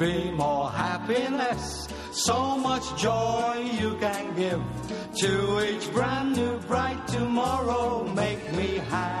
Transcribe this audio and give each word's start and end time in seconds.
be 0.00 0.30
more 0.30 0.70
happiness. 0.70 1.86
So 2.12 2.56
much 2.56 2.96
joy 2.96 3.70
you 3.78 3.96
can 4.00 4.34
give 4.34 4.62
to 5.20 5.62
each 5.68 5.92
brand 5.92 6.36
new 6.36 6.56
bright 6.60 7.06
tomorrow. 7.06 8.10
Make 8.14 8.42
me 8.54 8.78
happy 8.88 9.19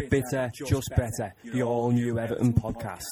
Not 0.00 0.10
bitter, 0.10 0.50
just 0.54 0.90
better. 0.94 1.34
The 1.42 1.62
all 1.62 1.90
new 1.90 2.20
Everton 2.20 2.52
podcast. 2.52 3.02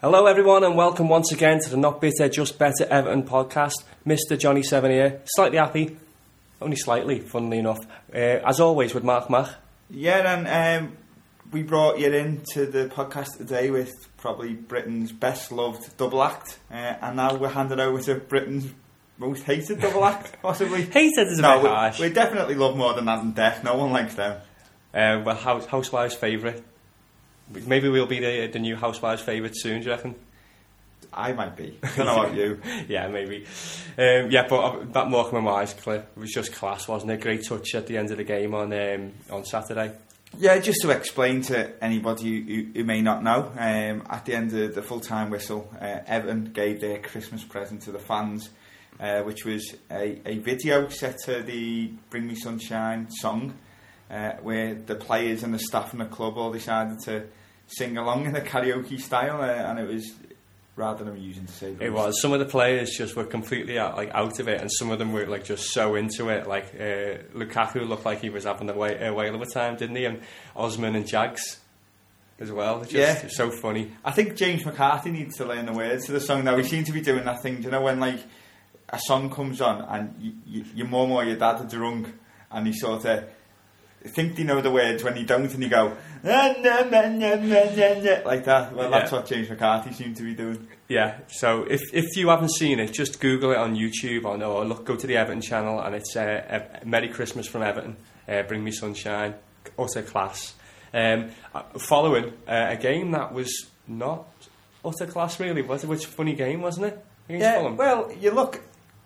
Hello, 0.00 0.26
everyone, 0.26 0.62
and 0.62 0.76
welcome 0.76 1.08
once 1.08 1.32
again 1.32 1.58
to 1.60 1.68
the 1.68 1.76
Not 1.76 2.00
Bitter, 2.00 2.28
Just 2.28 2.56
Better 2.56 2.86
Everton 2.88 3.24
podcast. 3.24 3.82
Mr. 4.06 4.38
Johnny 4.38 4.62
Seven 4.62 4.92
here, 4.92 5.20
slightly 5.24 5.58
happy, 5.58 5.96
only 6.62 6.76
slightly, 6.76 7.18
funnily 7.18 7.58
enough. 7.58 7.80
Uh, 8.14 8.38
as 8.46 8.60
always, 8.60 8.94
with 8.94 9.02
Mark 9.02 9.28
Mach. 9.28 9.52
Yeah, 9.90 10.32
and 10.46 10.84
um, 10.86 10.96
we 11.52 11.62
brought 11.62 11.98
you 11.98 12.12
into 12.12 12.66
the 12.66 12.86
podcast 12.86 13.38
today 13.38 13.70
with 13.70 14.08
probably 14.16 14.54
Britain's 14.54 15.12
best 15.12 15.50
loved 15.50 15.96
double 15.96 16.22
act, 16.22 16.58
uh, 16.70 16.74
and 16.74 17.16
now 17.16 17.34
we're 17.34 17.48
handing 17.48 17.80
over 17.80 18.00
to 18.02 18.16
Britain's 18.16 18.70
most 19.18 19.42
hated 19.44 19.80
double 19.80 20.04
act, 20.04 20.36
possibly. 20.42 20.82
Hated 20.82 21.28
is 21.28 21.38
a 21.38 21.42
no, 21.42 21.56
bit 21.56 21.62
we, 21.62 21.68
harsh. 21.68 22.00
we 22.00 22.10
definitely 22.10 22.54
love 22.54 22.76
more 22.76 22.94
than 22.94 23.06
that 23.06 23.22
and 23.22 23.34
Death. 23.34 23.64
No 23.64 23.76
one 23.76 23.92
likes 23.92 24.14
them. 24.14 24.40
Uh, 24.92 25.22
well, 25.24 25.36
House, 25.36 25.66
Housewives' 25.66 26.14
favourite. 26.14 26.62
Maybe 27.48 27.88
we'll 27.88 28.06
be 28.06 28.20
the, 28.20 28.46
the 28.46 28.58
new 28.58 28.76
Housewives' 28.76 29.22
favourite 29.22 29.56
soon, 29.56 29.80
do 29.80 29.86
you 29.86 29.92
reckon? 29.92 30.14
I 31.12 31.32
might 31.32 31.56
be. 31.56 31.76
I 31.82 31.96
don't 31.96 32.06
know 32.06 32.22
about 32.22 32.34
you. 32.36 32.60
yeah, 32.88 33.08
maybe. 33.08 33.44
Um, 33.98 34.30
yeah, 34.30 34.46
but 34.48 34.60
uh, 34.60 34.84
that 34.92 35.08
Morecambe 35.08 35.38
and 35.38 35.46
Wise 35.46 35.74
clip 35.74 36.16
was 36.16 36.30
just 36.30 36.52
class, 36.52 36.86
wasn't 36.86 37.10
it? 37.10 37.20
Great 37.20 37.44
touch 37.44 37.74
at 37.74 37.88
the 37.88 37.98
end 37.98 38.12
of 38.12 38.18
the 38.18 38.24
game 38.24 38.54
on 38.54 38.72
um, 38.72 39.12
on 39.30 39.44
Saturday. 39.44 39.92
Yeah, 40.38 40.58
just 40.58 40.82
to 40.82 40.90
explain 40.90 41.42
to 41.42 41.82
anybody 41.82 42.40
who, 42.40 42.66
who 42.72 42.84
may 42.84 43.02
not 43.02 43.22
know, 43.22 43.50
um, 43.58 44.04
at 44.08 44.24
the 44.24 44.34
end 44.34 44.54
of 44.54 44.74
the 44.74 44.82
full 44.82 45.00
time 45.00 45.28
whistle, 45.28 45.68
uh, 45.80 45.98
Everton 46.06 46.52
gave 46.52 46.80
their 46.80 46.98
Christmas 46.98 47.42
present 47.42 47.82
to 47.82 47.92
the 47.92 47.98
fans, 47.98 48.50
uh, 49.00 49.22
which 49.22 49.44
was 49.44 49.74
a, 49.90 50.20
a 50.24 50.38
video 50.38 50.88
set 50.88 51.16
to 51.24 51.42
the 51.42 51.92
Bring 52.10 52.28
Me 52.28 52.36
Sunshine 52.36 53.10
song, 53.10 53.54
uh, 54.08 54.32
where 54.40 54.76
the 54.76 54.94
players 54.94 55.42
and 55.42 55.52
the 55.52 55.58
staff 55.58 55.92
and 55.92 56.00
the 56.00 56.06
club 56.06 56.38
all 56.38 56.52
decided 56.52 57.00
to 57.00 57.26
sing 57.66 57.98
along 57.98 58.26
in 58.26 58.36
a 58.36 58.40
karaoke 58.40 59.00
style, 59.00 59.42
uh, 59.42 59.46
and 59.46 59.80
it 59.80 59.88
was 59.88 60.14
rather 60.76 61.08
amusing 61.10 61.46
to 61.46 61.52
see. 61.52 61.76
It 61.80 61.92
was. 61.92 62.20
Some 62.22 62.32
of 62.32 62.38
the 62.40 62.46
players 62.46 62.90
just 62.96 63.16
were 63.16 63.24
completely 63.24 63.78
out, 63.78 63.96
like 63.96 64.10
out 64.14 64.38
of 64.40 64.48
it, 64.48 64.60
and 64.60 64.70
some 64.72 64.90
of 64.90 64.98
them 64.98 65.12
were 65.12 65.26
like 65.26 65.44
just 65.44 65.72
so 65.72 65.94
into 65.94 66.28
it. 66.28 66.46
Like 66.46 66.74
uh, 66.74 67.22
Lukaku 67.34 67.86
looked 67.86 68.04
like 68.04 68.20
he 68.20 68.30
was 68.30 68.44
having 68.44 68.68
a, 68.70 68.74
whale, 68.74 69.10
a 69.10 69.12
whale 69.14 69.34
of 69.34 69.42
a 69.42 69.46
time, 69.46 69.76
didn't 69.76 69.96
he? 69.96 70.04
And 70.06 70.20
Osman 70.56 70.96
and 70.96 71.06
Jags 71.06 71.58
as 72.38 72.50
well. 72.50 72.80
Just 72.80 72.92
Yeah. 72.94 73.28
so 73.28 73.50
funny. 73.50 73.90
I 74.04 74.12
think 74.12 74.36
James 74.36 74.64
McCarthy 74.64 75.10
needs 75.10 75.36
to 75.36 75.44
learn 75.44 75.66
the 75.66 75.72
words 75.74 76.06
to 76.06 76.12
the 76.12 76.20
song 76.20 76.44
now. 76.44 76.56
We 76.56 76.64
seem 76.64 76.84
to 76.84 76.92
be 76.92 77.02
doing 77.02 77.24
that 77.24 77.42
thing, 77.42 77.56
do 77.56 77.62
you 77.64 77.70
know, 77.70 77.82
when 77.82 78.00
like 78.00 78.20
a 78.88 78.98
song 78.98 79.30
comes 79.30 79.60
on 79.60 79.82
and 79.82 80.14
y 80.20 80.32
y 80.60 80.64
your 80.74 80.88
mum 80.88 81.12
or 81.12 81.24
your 81.24 81.36
dad 81.36 81.60
are 81.60 81.66
drunk 81.68 82.12
and 82.50 82.66
you 82.66 82.72
sort 82.72 83.04
of 83.04 83.24
think 84.08 84.36
they 84.36 84.42
know 84.44 84.60
the 84.60 84.70
words 84.70 85.02
when 85.04 85.16
you 85.16 85.24
don't 85.24 85.52
and 85.52 85.62
you 85.62 85.68
go, 85.68 85.96
like 88.24 88.44
that. 88.44 88.74
Well, 88.74 88.90
that's 88.90 89.10
Yeah. 89.12 89.18
what 89.18 89.26
James 89.26 89.48
McCarthy 89.50 89.92
seemed 89.92 90.16
to 90.16 90.22
be 90.22 90.34
doing. 90.34 90.66
Yeah, 90.88 91.18
so 91.28 91.64
if 91.64 91.80
if 91.92 92.16
you 92.16 92.28
haven't 92.28 92.52
seen 92.52 92.80
it, 92.80 92.92
just 92.92 93.20
Google 93.20 93.52
it 93.52 93.58
on 93.58 93.76
YouTube 93.76 94.24
or, 94.24 94.42
or 94.42 94.64
look 94.64 94.84
go 94.84 94.96
to 94.96 95.06
the 95.06 95.16
Everton 95.16 95.40
channel 95.40 95.80
and 95.80 95.94
it's 95.94 96.16
uh, 96.16 96.64
Merry 96.84 97.08
Christmas 97.08 97.46
from 97.46 97.62
Everton, 97.62 97.96
uh, 98.28 98.42
Bring 98.42 98.64
Me 98.64 98.70
Sunshine, 98.72 99.34
utter 99.78 100.02
class. 100.02 100.54
Um, 100.92 101.30
uh, 101.54 101.62
following 101.78 102.32
uh, 102.48 102.66
a 102.70 102.76
game 102.76 103.12
that 103.12 103.32
was 103.32 103.66
not 103.86 104.26
utter 104.84 105.06
class 105.06 105.38
really, 105.38 105.62
was 105.62 105.84
it? 105.84 105.86
Which 105.88 106.06
funny 106.06 106.34
game 106.34 106.62
wasn't 106.62 106.86
it? 106.86 107.04
Yeah, 107.28 107.58
Fulham? 107.58 107.76
well, 107.76 108.10
you 108.18 108.32
look, 108.32 108.60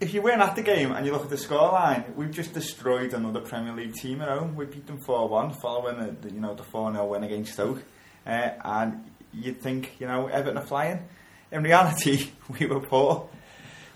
if 0.04 0.12
you 0.12 0.20
weren't 0.20 0.42
at 0.42 0.54
the 0.54 0.62
game 0.62 0.92
and 0.92 1.06
you 1.06 1.12
look 1.12 1.22
at 1.22 1.30
the 1.30 1.36
scoreline, 1.36 2.14
we've 2.14 2.30
just 2.30 2.52
destroyed 2.52 3.14
another 3.14 3.40
Premier 3.40 3.72
League 3.72 3.94
team 3.94 4.20
at 4.20 4.28
home. 4.28 4.54
We 4.54 4.66
beat 4.66 4.86
them 4.86 4.98
4 4.98 5.28
1 5.28 5.54
following 5.54 5.98
the, 5.98 6.28
the, 6.28 6.34
you 6.34 6.40
know, 6.40 6.54
the 6.54 6.62
4 6.62 6.92
0 6.92 7.06
win 7.06 7.24
against 7.24 7.54
Stoke. 7.54 7.82
Uh, 8.26 8.50
and 8.62 9.10
you'd 9.32 9.62
think, 9.62 9.96
you 9.98 10.06
know, 10.06 10.26
Everton 10.26 10.58
are 10.58 10.66
flying. 10.66 11.08
In 11.50 11.62
reality, 11.62 12.30
we 12.60 12.66
were 12.66 12.80
poor. 12.80 13.30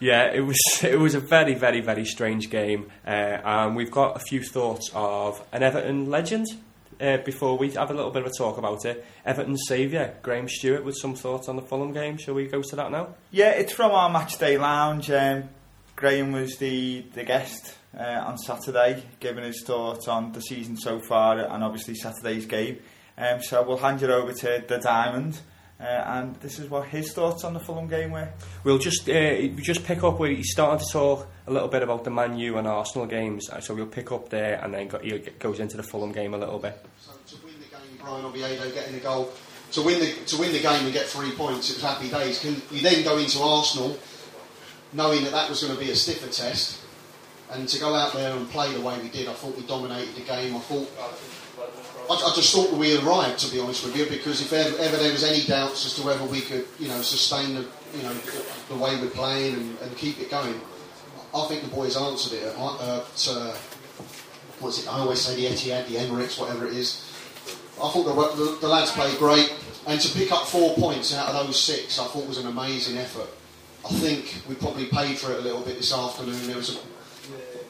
Yeah, 0.01 0.33
it 0.33 0.41
was 0.41 0.59
it 0.83 0.99
was 0.99 1.15
a 1.15 1.21
very 1.21 1.55
very 1.55 1.81
very 1.81 2.05
strange 2.05 2.51
game, 2.51 2.91
uh, 3.07 3.11
and 3.11 3.77
we've 3.77 3.91
got 3.91 4.17
a 4.17 4.21
few 4.21 4.43
thoughts 4.43 4.91
of 4.95 5.45
an 5.53 5.63
Everton 5.63 6.09
legend. 6.09 6.47
Uh, 7.01 7.19
before 7.19 7.57
we 7.57 7.71
have 7.71 7.91
a 7.93 7.95
little 7.95 8.11
bit 8.11 8.23
of 8.23 8.29
a 8.29 8.33
talk 8.37 8.59
about 8.59 8.85
it, 8.85 9.05
Everton's 9.25 9.63
saviour 9.69 10.15
Graham 10.23 10.49
Stuart 10.49 10.85
with 10.85 10.97
some 10.97 11.15
thoughts 11.15 11.49
on 11.49 11.55
the 11.55 11.63
Fulham 11.63 11.93
game. 11.93 12.17
Shall 12.17 12.35
we 12.35 12.49
go 12.49 12.61
to 12.61 12.77
that 12.77 12.91
now? 12.91 13.15
Yeah, 13.31 13.51
it's 13.51 13.73
from 13.73 13.93
our 13.93 14.11
match 14.11 14.39
day 14.39 14.59
lounge. 14.59 15.09
Um, 15.11 15.49
Graham 15.99 16.31
was 16.31 16.57
the, 16.59 17.05
the 17.15 17.25
guest 17.25 17.75
uh, 17.99 18.03
on 18.25 18.39
Saturday, 18.39 19.03
giving 19.19 19.43
his 19.43 19.65
thoughts 19.65 20.07
on 20.07 20.31
the 20.31 20.41
season 20.41 20.77
so 20.77 21.01
far 21.01 21.41
and 21.41 21.65
obviously 21.65 21.97
Saturday's 21.97 22.47
game. 22.47 22.79
Um, 23.19 23.43
so 23.43 23.65
we'll 23.67 23.79
hand 23.79 24.01
you 24.01 24.07
over 24.13 24.33
to 24.33 24.63
the 24.69 24.79
Diamond, 24.79 25.41
uh, 25.81 25.83
and 25.85 26.37
this 26.37 26.61
is 26.61 26.71
what 26.71 26.87
his 26.87 27.13
thoughts 27.13 27.43
on 27.43 27.53
the 27.53 27.59
Fulham 27.59 27.89
game 27.89 28.13
were. 28.13 28.29
We'll 28.63 28.79
just 28.79 29.09
uh, 29.09 29.13
we 29.13 29.57
just 29.61 29.85
pick 29.85 30.05
up 30.05 30.21
where 30.21 30.31
he 30.31 30.45
started 30.45 30.87
to 30.87 30.93
talk 30.93 31.27
a 31.49 31.53
little 31.53 31.67
bit 31.67 31.83
about 31.83 32.05
the 32.05 32.11
Man 32.11 32.39
U 32.39 32.59
and 32.59 32.69
Arsenal 32.69 33.09
games. 33.09 33.51
uh, 33.51 33.61
So 33.61 33.75
we'll 33.75 33.87
pick 33.87 34.13
up 34.13 34.29
there, 34.29 34.61
and 34.63 34.73
then 34.73 34.87
go, 34.87 35.01
he 35.01 35.19
goes 35.41 35.59
into 35.59 35.77
the 35.77 35.83
Fulham 35.83 36.13
game 36.13 36.33
a 36.33 36.39
little 36.39 36.61
bit. 36.61 36.79
So 37.01 37.11
to 37.27 37.45
win 37.45 37.55
the 37.59 37.67
game, 37.77 37.99
Bryan 38.01 38.25
Oviedo 38.25 38.71
getting 38.71 38.95
a 38.95 39.01
goal. 39.01 39.33
To 39.73 39.83
win 39.83 39.99
the 39.99 40.13
to 40.27 40.37
win 40.39 40.53
the 40.53 40.63
game 40.63 40.85
and 40.85 40.93
get 40.93 41.07
three 41.07 41.33
points, 41.33 41.71
it 41.71 41.75
was 41.75 41.83
happy 41.83 42.09
days. 42.09 42.39
Can 42.39 42.55
you 42.71 42.83
then 42.83 43.03
go 43.03 43.19
into 43.19 43.43
Arsenal, 43.43 43.99
knowing 44.93 45.25
that 45.25 45.33
that 45.33 45.49
was 45.49 45.63
going 45.63 45.75
to 45.75 45.81
be 45.81 45.91
a 45.91 45.97
stiffer 45.97 46.29
test, 46.29 46.81
and 47.51 47.69
to 47.69 47.81
go 47.81 47.95
out 47.95 48.13
there 48.13 48.37
and 48.37 48.49
play 48.51 48.73
the 48.73 48.81
way 48.81 48.99
we 49.01 49.09
did? 49.09 49.29
I 49.29 49.33
thought 49.33 49.57
we 49.57 49.67
dominated 49.67 50.15
the 50.15 50.23
game. 50.23 50.57
I 50.57 50.61
thought. 50.61 50.89
I, 52.11 52.33
just 52.35 52.55
thought 52.55 52.73
we 52.73 52.97
arrived, 52.97 53.39
to 53.41 53.53
be 53.53 53.61
honest 53.61 53.85
with 53.85 53.95
you, 53.95 54.07
because 54.07 54.41
if 54.41 54.51
ever, 54.53 54.79
ever 54.79 54.97
there 54.97 55.13
was 55.13 55.25
any 55.25 55.45
doubts 55.45 55.85
as 55.85 55.95
to 55.97 56.03
whether 56.03 56.25
we 56.25 56.41
could, 56.41 56.67
you 56.79 56.89
know, 56.89 57.03
sustain 57.03 57.55
the, 57.55 57.67
you 57.95 58.03
know, 58.03 58.15
the 58.71 58.77
way 58.77 58.97
we're 58.97 59.11
playing 59.11 59.55
and, 59.55 59.79
and 59.81 59.97
keep 59.97 60.19
it 60.19 60.31
going, 60.31 60.59
I 61.35 61.47
think 61.49 61.65
the 61.65 61.69
boys 61.69 61.99
answered 61.99 62.39
it. 62.39 62.45
At, 62.45 62.57
uh, 62.57 63.05
uh, 63.29 63.57
what's 64.61 64.83
it? 64.83 64.89
I 64.89 65.01
always 65.01 65.21
say 65.21 65.37
the 65.37 65.55
Etihad, 65.55 65.87
the 65.89 65.97
Emirates, 65.97 66.41
whatever 66.41 66.67
it 66.67 66.73
is. 66.73 67.05
I 67.77 67.91
thought 67.91 68.05
the, 68.05 68.45
the, 68.45 68.59
the 68.61 68.69
lads 68.69 68.91
played 68.93 69.19
great, 69.19 69.55
and 69.87 70.01
to 70.01 70.19
pick 70.19 70.33
up 70.33 70.47
four 70.47 70.75
points 70.77 71.15
out 71.15 71.29
of 71.29 71.47
those 71.47 71.63
six, 71.63 71.99
I 71.99 72.07
thought 72.07 72.27
was 72.27 72.39
an 72.39 72.47
amazing 72.47 72.97
effort. 72.97 73.29
I 73.85 73.89
think 74.01 74.43
we 74.49 74.55
probably 74.55 74.87
paid 74.87 75.19
for 75.19 75.33
it 75.33 75.39
a 75.39 75.43
little 75.43 75.63
bit 75.63 75.77
this 75.77 75.93
afternoon. 75.93 76.47
There 76.47 76.57
was 76.57 76.77
a 76.77 76.81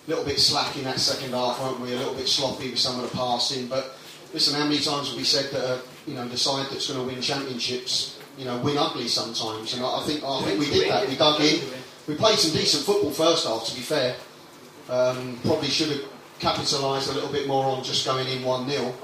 little 0.09 0.25
bit 0.25 0.39
slack 0.39 0.77
in 0.77 0.85
that 0.85 0.99
second 0.99 1.33
half, 1.33 1.61
weren't 1.61 1.81
we? 1.81 1.93
A 1.93 1.97
little 1.97 2.15
bit 2.15 2.29
sloppy 2.29 2.71
with 2.71 2.79
some 2.79 2.99
of 2.99 3.11
the 3.11 3.17
passing. 3.17 3.69
But 3.69 3.97
listen, 4.33 4.59
how 4.59 4.65
many 4.65 4.81
times 4.81 5.09
have 5.09 5.17
we 5.17 5.25
said 5.25 5.51
that 5.53 5.65
uh, 5.65 5.79
you 6.07 6.15
know 6.15 6.27
the 6.27 6.37
side 6.37 6.67
that's 6.71 6.89
going 6.89 7.01
to 7.01 7.07
win 7.07 7.23
championships, 7.23 8.19
you 8.37 8.45
know, 8.45 8.59
win 8.59 8.79
ugly 8.79 9.09
sometimes? 9.09 9.75
And 9.75 9.85
I 9.85 10.03
think 10.07 10.25
I 10.25 10.43
think 10.43 10.59
we 10.59 10.71
did 10.71 10.91
that. 10.91 11.09
We 11.09 11.17
dug 11.17 11.41
in. 11.41 11.61
We 12.07 12.15
played 12.15 12.39
some 12.39 12.53
decent 12.57 12.85
football 12.85 13.11
first 13.11 13.47
half. 13.47 13.67
To 13.67 13.75
be 13.75 13.83
fair, 13.83 14.17
um, 14.89 15.39
probably 15.45 15.69
should 15.69 15.91
have 15.91 16.05
capitalised 16.39 17.11
a 17.11 17.15
little 17.15 17.31
bit 17.31 17.47
more 17.47 17.65
on 17.65 17.85
just 17.85 18.07
going 18.07 18.27
in 18.29 18.43
one 18.43 18.69
0 18.69 18.95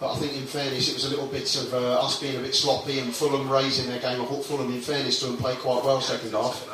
But 0.00 0.14
I 0.14 0.16
think, 0.16 0.34
in 0.34 0.46
fairness, 0.46 0.88
it 0.88 0.94
was 0.94 1.04
a 1.04 1.10
little 1.10 1.26
bit 1.26 1.54
of 1.56 1.74
uh, 1.74 2.00
us 2.00 2.18
being 2.18 2.36
a 2.36 2.40
bit 2.40 2.54
sloppy 2.54 3.00
and 3.00 3.14
Fulham 3.14 3.50
raising 3.50 3.86
their 3.86 4.00
game. 4.00 4.22
I 4.22 4.24
thought 4.24 4.46
Fulham, 4.46 4.72
in 4.72 4.80
fairness 4.80 5.20
to 5.20 5.26
them, 5.26 5.36
played 5.36 5.58
quite 5.58 5.84
well 5.84 6.00
second 6.00 6.32
half. 6.32 6.66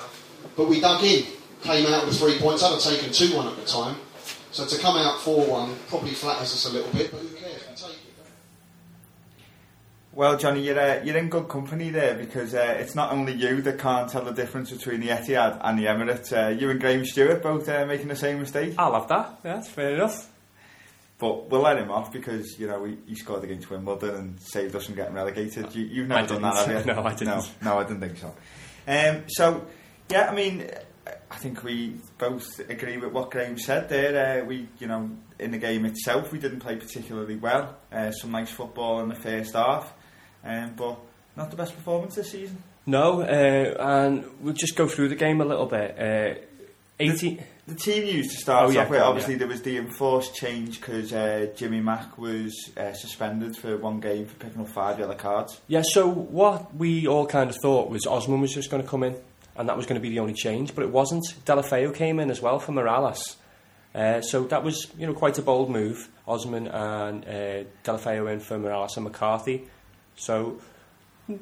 But 0.57 0.69
we 0.69 0.81
dug 0.81 1.03
in, 1.03 1.27
came 1.63 1.87
out 1.93 2.07
with 2.07 2.19
three 2.19 2.39
points. 2.39 2.63
I'd 2.63 2.71
have 2.71 2.81
taken 2.81 3.13
2 3.13 3.37
1 3.37 3.49
at 3.49 3.57
the 3.57 3.67
time. 3.67 3.97
So 4.53 4.65
to 4.65 4.79
come 4.79 4.97
out 4.97 5.21
4 5.21 5.45
1 5.45 5.77
probably 5.89 6.13
flatters 6.13 6.53
us 6.53 6.67
a 6.67 6.73
little 6.73 6.91
bit, 6.93 7.11
but 7.11 7.21
who 7.21 7.29
cares? 7.35 7.63
We 7.69 7.75
take 7.75 7.97
it. 7.97 8.01
Well, 10.13 10.39
Johnny, 10.39 10.63
you're 10.63 10.79
uh, 10.79 11.03
you're 11.03 11.17
in 11.17 11.29
good 11.29 11.49
company 11.49 11.91
there 11.91 12.15
because 12.15 12.55
uh, 12.55 12.77
it's 12.79 12.95
not 12.95 13.13
only 13.13 13.33
you 13.33 13.61
that 13.63 13.79
can't 13.79 14.09
tell 14.09 14.23
the 14.23 14.33
difference 14.33 14.71
between 14.71 15.01
the 15.01 15.09
Etihad 15.09 15.61
and 15.63 15.79
the 15.79 15.87
Emirates. 15.87 16.33
Uh, 16.33 16.51
you 16.57 16.71
and 16.71 16.81
Graham 16.81 17.05
Stuart 17.05 17.43
both 17.43 17.69
uh, 17.69 17.85
making 17.87 18.09
the 18.09 18.17
same 18.17 18.39
mistake. 18.39 18.75
I 18.79 18.87
love 18.87 19.09
that. 19.09 19.41
Yeah, 19.45 19.57
that's 19.57 19.69
fair 19.69 19.95
enough. 19.95 20.31
But 21.19 21.51
we'll 21.51 21.63
let 21.63 21.79
him 21.79 21.91
off 21.91 22.13
because 22.13 22.59
you 22.59 22.67
know 22.67 22.85
he, 22.85 22.97
he 23.07 23.15
scored 23.15 23.45
against 23.45 23.71
Wimbledon 23.71 24.15
and 24.15 24.41
saved 24.41 24.75
us 24.77 24.87
from 24.87 24.95
getting 24.95 25.15
relegated. 25.15 25.75
You, 25.75 25.85
you've 25.85 26.09
never 26.09 26.23
I 26.23 26.27
done 26.27 26.43
that, 26.43 26.67
didn't. 26.67 26.77
have 26.77 26.87
you? 26.87 26.93
No, 26.95 27.05
I 27.05 27.15
didn't. 27.15 27.27
No, 27.63 27.71
no, 27.71 27.79
I 27.79 27.83
didn't 27.85 28.01
think 28.01 28.19
so. 28.19 28.35
Um, 28.89 29.23
so 29.29 29.67
yeah, 30.11 30.29
I 30.31 30.35
mean, 30.35 30.69
I 31.31 31.37
think 31.37 31.63
we 31.65 31.97
both 32.19 32.59
agree 32.69 32.97
with 32.99 33.13
what 33.13 33.31
Graham 33.31 33.59
said 33.59 33.89
there. 33.89 34.43
Uh, 34.43 34.45
we, 34.45 34.69
you 34.79 34.87
know, 34.87 35.11
in 35.39 35.51
the 35.51 35.59
game 35.59 35.85
itself, 35.85 36.33
we 36.33 36.39
didn't 36.39 36.61
play 36.61 36.77
particularly 36.77 37.37
well. 37.37 37.77
Uh, 37.91 38.11
some 38.11 38.31
nice 38.31 38.51
football 38.51 39.01
in 39.01 39.09
the 39.09 39.15
first 39.15 39.55
half, 39.55 39.93
um, 40.45 40.75
but 40.77 40.99
not 41.37 41.51
the 41.51 41.57
best 41.57 41.75
performance 41.75 42.15
this 42.15 42.31
season. 42.31 42.63
No, 42.87 43.21
uh, 43.23 43.25
and 44.05 44.25
we'll 44.41 44.55
just 44.55 44.77
go 44.77 44.87
through 44.87 45.09
the 45.09 45.17
game 45.17 45.41
a 45.41 45.45
little 45.45 45.67
bit. 45.67 45.99
Uh, 45.99 46.41
80, 47.01 47.41
The 47.67 47.75
team 47.75 48.05
news 48.05 48.29
to 48.29 48.37
start 48.37 48.67
Oh, 48.67 48.71
yeah, 48.71 48.83
off 48.85 48.91
with, 48.91 49.01
obviously 49.01 49.35
yeah. 49.35 49.39
there 49.39 49.49
was 49.49 49.63
the 49.63 49.77
enforced 49.77 50.35
change 50.37 50.81
because 50.81 51.13
uh, 51.13 51.49
Jimmy 51.57 51.81
Mack 51.81 52.17
was 52.17 52.71
uh, 52.77 52.93
suspended 52.93 53.57
for 53.57 53.77
one 53.77 53.99
game 53.99 54.27
for 54.27 54.35
picking 54.37 54.61
up 54.61 54.69
five 54.69 55.01
yellow 55.01 55.17
cards. 55.17 55.61
Yeah, 55.67 55.83
so 55.83 56.09
what 56.09 56.75
we 56.77 57.09
all 57.09 57.27
kind 57.27 57.51
of 57.51 57.57
thought 57.57 57.91
was 57.91 58.07
Osman 58.07 58.41
was 58.41 58.55
just 58.55 58.71
going 58.71 58.83
to 58.83 58.89
come 58.89 59.03
in, 59.03 59.17
and 59.57 59.69
that 59.69 59.77
was 59.77 59.85
going 59.87 60.01
to 60.01 60.03
be 60.03 60.11
the 60.11 60.21
only 60.21 60.35
change, 60.35 60.77
but 60.77 60.85
it 60.85 60.91
wasn't. 60.91 61.25
Deulofeu 61.45 61.93
came 61.93 62.21
in 62.21 62.31
as 62.31 62.41
well 62.41 62.61
for 62.61 62.71
Mirallas. 62.73 63.35
Uh, 63.95 64.21
so 64.21 64.45
that 64.45 64.63
was, 64.63 64.87
you 64.97 65.07
know, 65.07 65.15
quite 65.15 65.37
a 65.39 65.43
bold 65.43 65.69
move. 65.69 66.09
Osman 66.29 66.69
and 66.69 67.25
uh, 67.25 67.65
Deulofeu 67.83 68.33
in 68.33 68.39
for 68.41 68.59
Mirallas 68.59 68.97
and 68.97 69.05
McCarthy. 69.05 69.67
So 70.15 70.61
a 71.29 71.35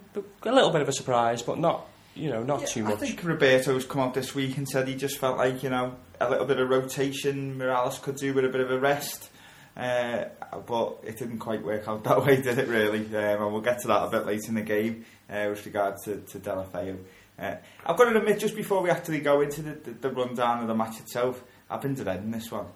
little 0.50 0.70
bit 0.70 0.80
of 0.80 0.88
a 0.88 0.92
surprise, 0.92 1.42
but 1.42 1.58
not, 1.58 1.86
you 2.14 2.30
know, 2.30 2.42
not 2.42 2.66
too 2.66 2.84
much. 2.84 2.94
I 2.94 2.96
think 2.96 3.24
Roberto's 3.24 3.84
come 3.84 4.02
out 4.02 4.14
this 4.14 4.34
week 4.34 4.56
and 4.56 4.68
said 4.68 4.88
he 4.88 4.94
just 4.94 5.18
felt 5.18 5.36
like, 5.38 5.62
you 5.62 5.70
know, 5.70 5.96
a 6.20 6.30
little 6.30 6.46
bit 6.46 6.58
of 6.58 6.68
rotation 6.68 7.58
Mirallas 7.58 8.00
could 8.00 8.16
do 8.16 8.32
with 8.32 8.44
a 8.44 8.48
bit 8.48 8.60
of 8.60 8.70
a 8.70 8.78
rest. 8.78 9.30
Uh, 9.76 10.26
but 10.66 10.98
it 11.02 11.18
didn't 11.18 11.38
quite 11.38 11.64
work 11.64 11.88
out 11.88 12.04
that 12.04 12.24
way, 12.24 12.40
did 12.40 12.58
it 12.58 12.68
really? 12.68 13.06
Um, 13.06 13.42
and 13.42 13.52
we'll 13.52 13.60
get 13.60 13.80
to 13.80 13.88
that 13.88 14.04
a 14.04 14.10
bit 14.10 14.26
later 14.26 14.48
in 14.48 14.54
the 14.54 14.62
game 14.62 15.04
uh, 15.28 15.46
with 15.48 15.66
regard 15.66 15.96
to, 16.04 16.18
to 16.18 16.38
Deulofeu. 16.38 16.98
Uh, 17.36 17.56
I've 17.84 17.96
got 17.96 18.10
to 18.10 18.16
admit, 18.16 18.38
just 18.38 18.54
before 18.54 18.80
we 18.80 18.90
actually 18.90 19.18
go 19.20 19.40
into 19.40 19.62
the, 19.62 19.72
the, 19.72 19.90
the 19.90 20.10
rundown 20.10 20.60
of 20.60 20.68
the 20.68 20.74
match 20.74 21.00
itself, 21.00 21.42
I've 21.68 21.80
been 21.80 21.94
dreading 21.94 22.30
this 22.30 22.52
one 22.52 22.66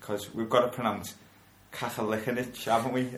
because 0.00 0.34
we've 0.34 0.48
got 0.48 0.60
to 0.60 0.68
pronounce 0.68 1.14
Kachalichenich, 1.72 2.64
haven't 2.64 2.92
we? 2.92 3.10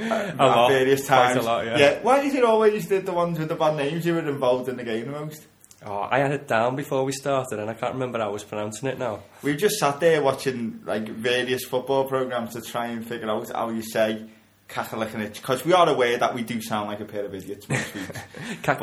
At 0.00 0.36
lot, 0.38 0.70
various 0.70 1.06
quite 1.06 1.30
a 1.30 1.34
times. 1.34 1.46
lot, 1.46 1.66
yeah. 1.66 2.00
Why 2.02 2.20
is 2.20 2.34
it 2.34 2.44
always 2.44 2.88
the, 2.88 3.00
the 3.00 3.12
ones 3.12 3.38
with 3.38 3.48
the 3.48 3.54
bad 3.54 3.76
names 3.76 4.04
you 4.06 4.14
were 4.14 4.28
involved 4.28 4.68
in 4.68 4.76
the 4.76 4.84
game 4.84 5.06
the 5.06 5.12
most? 5.12 5.46
Oh, 5.84 6.06
I 6.10 6.18
had 6.18 6.32
it 6.32 6.46
down 6.46 6.76
before 6.76 7.04
we 7.04 7.12
started, 7.12 7.58
and 7.58 7.70
I 7.70 7.74
can't 7.74 7.94
remember 7.94 8.18
how 8.18 8.26
I 8.26 8.30
was 8.30 8.44
pronouncing 8.44 8.88
it 8.88 8.98
now. 8.98 9.20
We've 9.42 9.56
just 9.56 9.76
sat 9.78 9.98
there 10.00 10.20
watching 10.22 10.80
like 10.84 11.08
various 11.08 11.64
football 11.64 12.04
programs 12.04 12.52
to 12.52 12.60
try 12.60 12.88
and 12.88 13.06
figure 13.06 13.30
out 13.30 13.50
how 13.50 13.70
you 13.70 13.80
say 13.82 14.26
Kachalichenich 14.68 15.34
because 15.36 15.64
we 15.64 15.72
are 15.72 15.88
aware 15.88 16.18
that 16.18 16.34
we 16.34 16.42
do 16.42 16.60
sound 16.60 16.88
like 16.88 17.00
a 17.00 17.06
pair 17.06 17.24
of 17.24 17.34
idiots 17.34 17.68
most 17.68 17.94
weeks. 17.94 18.18
Kak-. 18.62 18.80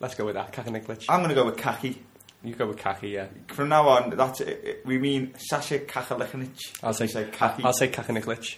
Let's 0.00 0.14
go 0.14 0.24
with 0.24 0.34
that, 0.36 0.52
Kachaniklic. 0.52 1.06
I'm 1.08 1.18
going 1.18 1.28
to 1.30 1.34
go 1.34 1.44
with 1.44 1.56
Kaki. 1.56 2.00
You 2.42 2.54
go 2.54 2.66
with 2.66 2.78
Kaki, 2.78 3.08
yeah. 3.10 3.26
From 3.48 3.68
now 3.68 3.86
on, 3.88 4.10
that's 4.16 4.40
it. 4.40 4.82
we 4.86 4.98
mean 4.98 5.34
Sasha 5.36 5.80
Kachalichenich. 5.80 6.78
I'll 6.82 6.94
say, 6.94 7.06
say 7.06 7.28
Kaki. 7.30 7.64
I'll 7.64 7.74
say 7.74 7.88
Kachaniklic. 7.88 8.56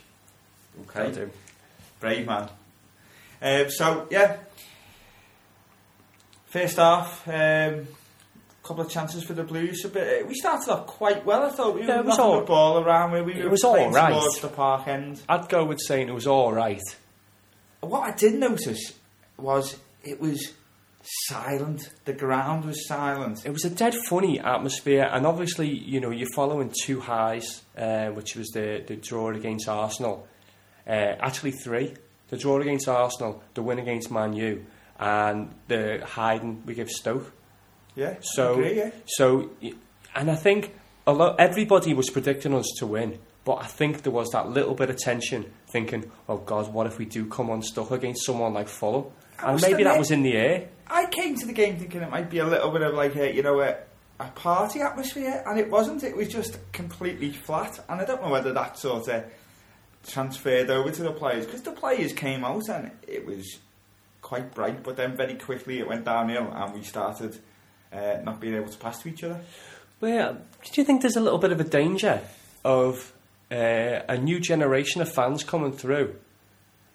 Okay. 0.89 1.13
Do. 1.13 1.31
Brave 2.01 2.27
man. 2.27 2.49
Um, 3.41 3.71
so 3.71 4.07
yeah, 4.11 4.37
first 6.47 6.77
half, 6.77 7.27
um, 7.29 7.87
couple 8.63 8.85
of 8.85 8.91
chances 8.91 9.25
for 9.25 9.33
the 9.35 9.43
Blues. 9.43 9.85
A 9.85 9.89
bit, 9.89 10.27
we 10.29 10.35
started 10.35 10.71
off 10.71 10.87
quite 10.87 11.25
well. 11.27 11.43
I 11.45 11.51
thought 11.51 11.75
we 11.75 11.81
Yeah, 11.83 11.97
were 11.97 12.01
it 12.01 12.05
was 12.07 12.19
knocking 12.19 12.33
all- 12.35 12.41
the 12.41 12.47
ball 12.47 12.79
around 12.85 13.11
where 13.13 13.25
we 13.25 13.35
it 13.35 13.45
were 13.45 13.51
was 13.51 13.65
all 13.65 13.91
right. 13.91 14.13
towards 14.13 14.41
the 14.41 14.49
park 14.49 14.87
end. 14.87 15.21
I'd 15.29 15.49
go 15.49 15.65
with 15.65 15.81
saying 15.81 16.09
it 16.09 16.15
was 16.15 16.27
all 16.27 16.53
right. 16.53 16.81
What 17.81 18.01
I 18.03 18.13
did 18.15 18.35
notice 18.35 18.93
was 19.37 19.77
it 20.05 20.21
was 20.21 20.53
silent. 21.29 21.91
The 22.05 22.13
ground 22.13 22.65
was 22.65 22.87
silent. 22.87 23.45
It 23.45 23.51
was 23.51 23.65
a 23.65 23.71
dead 23.71 23.95
funny 24.09 24.39
atmosphere, 24.39 25.09
and 25.13 25.27
obviously, 25.27 25.69
you 25.69 26.01
know, 26.01 26.11
you're 26.11 26.29
following 26.37 26.73
two 26.85 27.01
highs, 27.01 27.63
uh, 27.77 28.09
which 28.11 28.37
was 28.37 28.51
the, 28.51 28.85
the 28.87 28.95
draw 28.95 29.31
against 29.31 29.69
Arsenal. 29.69 30.29
Uh, 30.87 31.17
actually, 31.21 31.53
three. 31.53 31.95
The 32.29 32.39
draw 32.39 32.59
against 32.61 32.89
Arsenal, 32.89 33.43
the 33.55 33.63
win 33.63 33.79
against 33.79 34.11
Man 34.11 34.33
U, 34.33 34.65
and 34.99 35.55
the 35.69 36.03
hiding 36.05 36.63
we 36.65 36.75
give 36.75 36.89
Stoke. 36.89 37.31
Yeah. 37.95 38.17
So, 38.23 38.55
agree, 38.55 38.77
yeah. 38.79 38.91
so, 39.05 39.51
and 40.15 40.31
I 40.31 40.35
think 40.35 40.75
a 41.07 41.13
lot, 41.13 41.39
everybody 41.39 41.93
was 41.93 42.09
predicting 42.09 42.55
us 42.55 42.67
to 42.79 42.87
win, 42.87 43.19
but 43.45 43.57
I 43.57 43.67
think 43.67 44.03
there 44.03 44.13
was 44.13 44.31
that 44.31 44.49
little 44.49 44.75
bit 44.75 44.89
of 44.89 44.97
tension, 44.97 45.53
thinking, 45.69 46.11
"Oh 46.29 46.39
God, 46.39 46.73
what 46.73 46.87
if 46.87 46.99
we 46.99 47.05
do 47.05 47.27
come 47.27 47.51
unstuck 47.51 47.91
against 47.91 48.25
someone 48.25 48.55
like 48.55 48.69
Fulham?" 48.69 49.07
And 49.41 49.61
maybe 49.61 49.85
that 49.85 49.99
was 49.99 50.11
in 50.11 50.23
the 50.23 50.35
air. 50.35 50.69
I 50.87 51.07
came 51.07 51.37
to 51.37 51.47
the 51.47 51.53
game 51.53 51.79
thinking 51.79 52.03
it 52.03 52.11
might 52.11 52.31
be 52.31 52.39
a 52.39 52.47
little 52.47 52.71
bit 52.71 52.83
of 52.83 52.95
like 52.95 53.17
a 53.17 53.35
you 53.35 53.43
know 53.43 53.61
a, 53.61 53.77
a 54.21 54.29
party 54.29 54.81
atmosphere, 54.81 55.43
and 55.47 55.59
it 55.59 55.71
wasn't. 55.71 56.05
It 56.05 56.17
was 56.17 56.29
just 56.29 56.59
completely 56.73 57.33
flat, 57.33 57.85
and 57.89 58.01
I 58.01 58.05
don't 58.05 58.23
know 58.23 58.31
whether 58.31 58.53
that 58.53 58.79
sort 58.79 59.09
of 59.09 59.25
transferred 60.07 60.71
over 60.71 60.91
to 60.91 61.03
the 61.03 61.13
players 61.13 61.47
because 61.47 61.63
the 61.63 61.73
players 61.73 62.13
came 62.13 62.45
out 62.45 62.69
and 62.69 62.91
it 63.07 63.27
was 63.27 63.59
quite 64.21 64.55
bright, 64.55 64.83
but 64.83 64.97
then 64.97 65.17
very 65.17 65.35
quickly 65.35 65.79
it 65.79 65.87
went 65.87 66.05
downhill, 66.05 66.51
and 66.55 66.73
we 66.73 66.83
started 66.83 67.39
uh, 67.93 68.17
not 68.25 68.41
being 68.41 68.55
able 68.55 68.69
to 68.69 68.79
pass 68.79 69.03
to 69.03 69.09
each 69.09 69.23
other. 69.25 69.41
Well, 70.01 70.35
do 70.35 70.81
you 70.81 70.85
think 70.85 71.03
there's 71.03 71.17
a 71.17 71.21
little 71.21 71.39
bit 71.39 71.53
of 71.53 71.61
a 71.61 71.65
danger 71.65 72.21
of 72.65 73.13
uh, 73.51 74.01
a 74.09 74.17
new 74.17 74.41
generation 74.41 75.03
of 75.03 75.13
fans 75.13 75.45
coming 75.45 75.73
through 75.73 76.17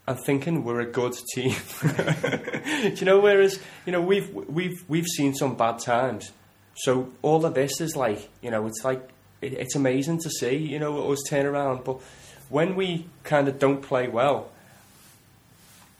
and 0.07 0.17
thinking 0.25 0.63
we're 0.63 0.79
a 0.79 0.91
good 0.91 1.13
team? 1.33 1.55
do 1.81 2.93
you 2.95 3.05
know? 3.05 3.19
Whereas 3.19 3.59
you 3.85 3.91
know 3.91 4.01
we've 4.01 4.33
we've 4.33 4.83
we've 4.87 5.05
seen 5.05 5.35
some 5.35 5.55
bad 5.55 5.79
times, 5.79 6.31
so 6.75 7.11
all 7.21 7.45
of 7.45 7.53
this 7.53 7.79
is 7.79 7.95
like 7.95 8.29
you 8.41 8.49
know 8.49 8.65
it's 8.65 8.83
like 8.83 9.07
it, 9.41 9.53
it's 9.53 9.75
amazing 9.75 10.19
to 10.19 10.29
see 10.29 10.55
you 10.55 10.79
know 10.79 11.11
us 11.11 11.21
turn 11.29 11.45
around, 11.45 11.83
but 11.83 12.01
when 12.49 12.75
we 12.75 13.07
kind 13.23 13.47
of 13.47 13.59
don't 13.59 13.81
play 13.81 14.07
well, 14.07 14.51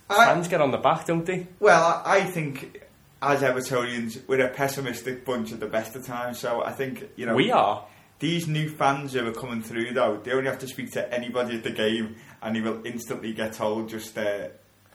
fans 0.08 0.48
get 0.48 0.62
on 0.62 0.72
the 0.72 0.78
back, 0.78 1.06
don't 1.06 1.26
they? 1.26 1.48
Well, 1.60 2.02
I, 2.06 2.18
I 2.18 2.24
think 2.24 2.82
as 3.22 3.42
Evertonians, 3.42 4.20
we're 4.28 4.46
a 4.46 4.50
pessimistic 4.50 5.26
bunch 5.26 5.52
at 5.52 5.60
the 5.60 5.68
best 5.68 5.96
of 5.96 6.06
times. 6.06 6.40
So 6.40 6.64
I 6.64 6.72
think 6.72 7.10
you 7.16 7.26
know 7.26 7.36
We 7.36 7.52
are. 7.52 7.86
These 8.20 8.48
new 8.48 8.68
fans 8.68 9.14
who 9.14 9.28
are 9.28 9.32
coming 9.32 9.62
through, 9.62 9.94
though, 9.94 10.18
they 10.18 10.32
only 10.32 10.50
have 10.50 10.58
to 10.60 10.68
speak 10.68 10.92
to 10.94 11.14
anybody 11.14 11.58
at 11.58 11.64
the 11.64 11.70
game, 11.72 12.16
and 12.42 12.56
they 12.56 12.62
will 12.62 12.84
instantly 12.84 13.32
get 13.32 13.54
told 13.54 13.90
just 13.90 14.18
uh, 14.18 14.48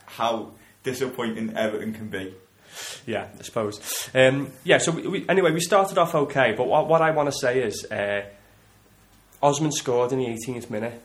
how 0.06 0.54
disappointing 0.82 1.56
Everton 1.56 1.92
can 1.92 2.08
be. 2.08 2.34
Yeah, 3.06 3.28
I 3.38 3.42
suppose. 3.42 4.10
Um, 4.12 4.50
yeah, 4.64 4.78
so 4.78 4.90
we, 4.90 5.06
we, 5.06 5.28
anyway, 5.28 5.52
we 5.52 5.60
started 5.60 5.98
off 5.98 6.16
okay, 6.16 6.52
but 6.56 6.66
what, 6.66 6.88
what 6.88 7.00
I 7.00 7.12
want 7.12 7.30
to 7.30 7.38
say 7.38 7.62
is 7.62 7.84
uh, 7.92 8.22
Osman 9.40 9.70
scored 9.70 10.10
in 10.10 10.18
the 10.18 10.26
18th 10.26 10.68
minute. 10.68 11.00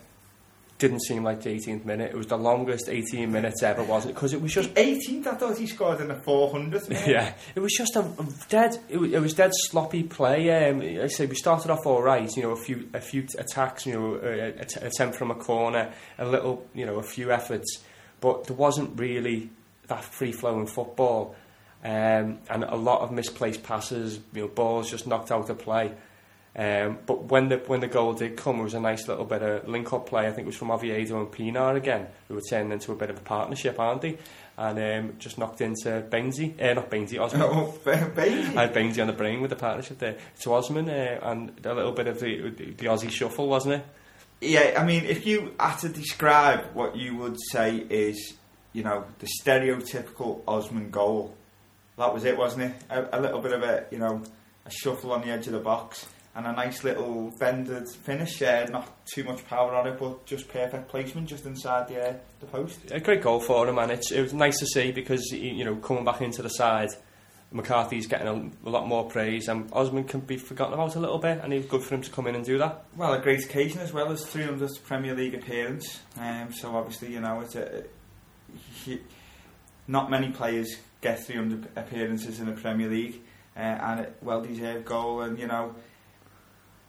Didn't 0.80 1.02
seem 1.02 1.24
like 1.24 1.42
the 1.42 1.50
18th 1.50 1.86
minute. 1.86 2.12
It 2.12 2.18
was 2.18 2.28
the 2.28 2.38
longest 2.38 2.88
18 2.88 3.32
minutes 3.32 3.64
ever, 3.64 3.84
wasn't 3.84 4.12
it? 4.12 4.14
Because 4.14 4.34
it 4.34 4.42
was 4.42 4.54
just. 4.54 4.72
18th, 4.76 5.26
I 5.26 5.34
thought 5.34 5.58
he 5.58 5.66
scored 5.66 6.02
in 6.02 6.08
the 6.10 6.14
400th. 6.14 6.88
minute. 6.90 7.08
Yeah, 7.08 7.34
it 7.56 7.62
was 7.62 7.74
just 7.74 7.96
a, 7.96 8.02
a 8.02 8.28
dead. 8.48 8.78
It 8.88 8.98
was, 8.98 9.12
it 9.12 9.20
was 9.20 9.34
dead 9.34 9.52
sloppy 9.56 10.04
play. 10.04 10.70
Um, 10.70 10.82
I 10.82 11.08
say 11.08 11.26
we 11.26 11.34
started 11.36 11.72
off 11.72 11.88
all 11.88 12.04
right. 12.04 12.30
You 12.38 12.44
know, 12.44 12.52
a 12.52 12.56
few 12.56 12.88
a 12.94 13.02
few 13.02 13.26
attacks. 13.40 13.88
You 13.88 13.94
know, 13.94 14.16
a, 14.22 14.50
a 14.50 14.66
t- 14.66 14.80
attempt 14.80 15.16
from 15.16 15.32
a 15.32 15.36
corner, 15.36 15.92
a 16.20 16.26
little. 16.26 16.68
You 16.76 16.86
know, 16.86 16.98
a 17.00 17.04
few 17.04 17.32
efforts, 17.32 17.84
but 18.22 18.44
there 18.46 18.56
wasn't 18.56 19.00
really 19.00 19.50
that 19.88 20.04
free 20.04 20.32
flowing 20.32 20.68
football, 20.68 21.36
um, 21.84 22.38
and 22.52 22.64
a 22.64 22.76
lot 22.76 23.02
of 23.02 23.12
misplaced 23.12 23.64
passes. 23.64 24.20
You 24.32 24.42
know, 24.44 24.48
balls 24.48 24.92
just 24.92 25.08
knocked 25.08 25.32
out 25.32 25.50
of 25.50 25.58
play. 25.58 25.94
Um, 26.58 26.98
but 27.06 27.26
when 27.26 27.50
the 27.50 27.58
when 27.58 27.82
the 27.82 27.88
goal 27.88 28.14
did 28.14 28.36
come, 28.36 28.60
it 28.60 28.64
was 28.64 28.74
a 28.74 28.80
nice 28.80 29.08
little 29.08 29.26
bit 29.26 29.44
of 29.44 29.68
link 29.68 29.94
up 29.94 30.08
play. 30.08 30.28
I 30.28 30.32
think 30.32 30.46
it 30.46 30.48
was 30.48 30.56
from 30.56 30.72
Oviedo 30.72 31.20
and 31.20 31.28
Pienaar 31.28 31.76
again, 31.76 32.08
who 32.28 32.34
were 32.34 32.42
turning 32.42 32.72
into 32.72 32.92
a 32.92 32.96
bit 32.96 33.12
of 33.12 33.18
a 33.18 33.22
partnership, 33.22 33.80
aren't 33.80 34.02
they? 34.02 34.18
And 34.58 34.80
um, 34.80 35.16
just 35.20 35.38
knocked 35.38 35.62
into 35.62 36.04
Bainsy, 36.10 36.60
uh, 36.60 36.74
not 36.74 36.90
Bainsy, 36.90 37.22
Osman. 37.22 37.44
Oh, 37.44 37.78
baby. 37.86 38.42
I 38.58 38.62
had 38.64 38.74
Bainsy 38.74 39.00
on 39.00 39.06
the 39.06 39.14
brain 39.14 39.40
with 39.40 39.52
the 39.52 39.56
partnership 39.56 40.00
there. 40.00 40.18
To 40.40 40.54
Osman, 40.56 40.90
uh, 40.90 41.20
and 41.22 41.64
a 41.64 41.76
little 41.76 41.92
bit 41.92 42.08
of 42.08 42.20
the, 42.20 42.50
the 42.50 42.86
Aussie 42.88 43.12
shuffle, 43.12 43.48
wasn't 43.48 43.76
it? 43.76 43.86
Yeah, 44.42 44.82
I 44.82 44.84
mean, 44.84 45.06
if 45.06 45.28
you 45.28 45.54
had 45.60 45.78
to 45.78 45.90
describe 45.90 46.74
what 46.74 46.96
you 46.96 47.16
would 47.18 47.38
say 47.52 47.76
is, 47.76 48.34
you 48.74 48.84
know, 48.84 49.06
the 49.20 49.28
stereotypical 49.44 50.42
Osman 50.48 50.90
goal, 50.90 51.36
that 52.00 52.12
was 52.12 52.26
it, 52.26 52.36
wasn't 52.36 52.64
it? 52.64 52.76
A, 52.90 53.20
a 53.20 53.22
little 53.22 53.42
bit 53.42 53.52
of 53.52 53.62
a, 53.62 53.86
you 53.92 54.00
know, 54.00 54.24
a 54.66 54.72
shuffle 54.72 55.12
on 55.12 55.22
the 55.22 55.28
edge 55.28 55.46
of 55.46 55.54
the 55.54 55.60
box 55.60 56.08
and 56.38 56.48
a 56.48 56.54
nice 56.54 56.84
little 56.84 57.34
bended 57.40 57.90
finish. 57.90 58.42
Uh, 58.42 58.66
not 58.70 59.06
too 59.06 59.26
much 59.26 59.46
power 59.48 59.76
on 59.76 59.88
it, 59.88 60.00
but 60.00 60.26
just 60.26 60.48
perfect 60.48 60.88
placement 60.88 61.28
just 61.28 61.46
inside 61.46 61.90
the 61.90 62.10
uh, 62.10 62.14
the 62.40 62.46
post. 62.46 62.80
A 62.92 63.00
great 63.02 63.22
goal 63.22 63.42
for 63.42 63.68
him, 63.68 63.78
and 63.78 63.92
it's, 63.92 64.12
it 64.12 64.22
was 64.22 64.34
nice 64.34 64.60
to 64.60 64.68
see 64.68 64.92
because 64.92 65.28
he, 65.32 65.50
you 65.50 65.66
know 65.66 65.76
coming 65.76 66.06
back 66.06 66.22
into 66.22 66.42
the 66.42 66.50
side 66.50 66.92
McCarthy's 67.52 68.08
getting 68.08 68.28
a, 68.28 68.68
a 68.68 68.70
lot 68.70 68.88
more 68.88 69.06
praise, 69.10 69.48
and 69.48 69.72
Osman 69.72 70.04
can 70.04 70.20
be 70.20 70.38
forgotten 70.38 70.74
about 70.74 70.96
a 70.96 71.00
little 71.00 71.18
bit, 71.18 71.40
and 71.42 71.54
it's 71.54 71.68
good 71.68 71.82
for 71.82 71.96
him 71.96 72.02
to 72.02 72.12
come 72.12 72.28
in 72.28 72.36
and 72.36 72.44
do 72.44 72.58
that. 72.58 72.84
Well, 72.96 73.14
a 73.14 73.20
great 73.20 73.44
occasion 73.44 73.80
as 73.80 73.94
well 73.94 74.12
as 74.12 74.26
300th 74.26 74.84
Premier 74.84 75.16
League 75.16 75.34
appearance. 75.34 76.02
Um, 76.20 76.52
so 76.54 76.76
obviously, 76.76 77.14
you 77.14 77.22
know, 77.22 77.40
it's 77.42 77.56
a, 77.56 77.84
he, 78.84 79.00
not 79.88 80.12
many 80.12 80.30
players 80.32 80.76
get 81.00 81.24
300 81.24 81.70
appearances 81.78 82.40
in 82.40 82.48
the 82.48 82.52
Premier 82.52 82.90
League, 82.90 83.22
uh, 83.56 83.60
and 83.60 84.00
a 84.02 84.10
well 84.22 84.42
deserved 84.42 84.84
goal. 84.84 85.22
And 85.22 85.40
you 85.40 85.48
know, 85.48 85.74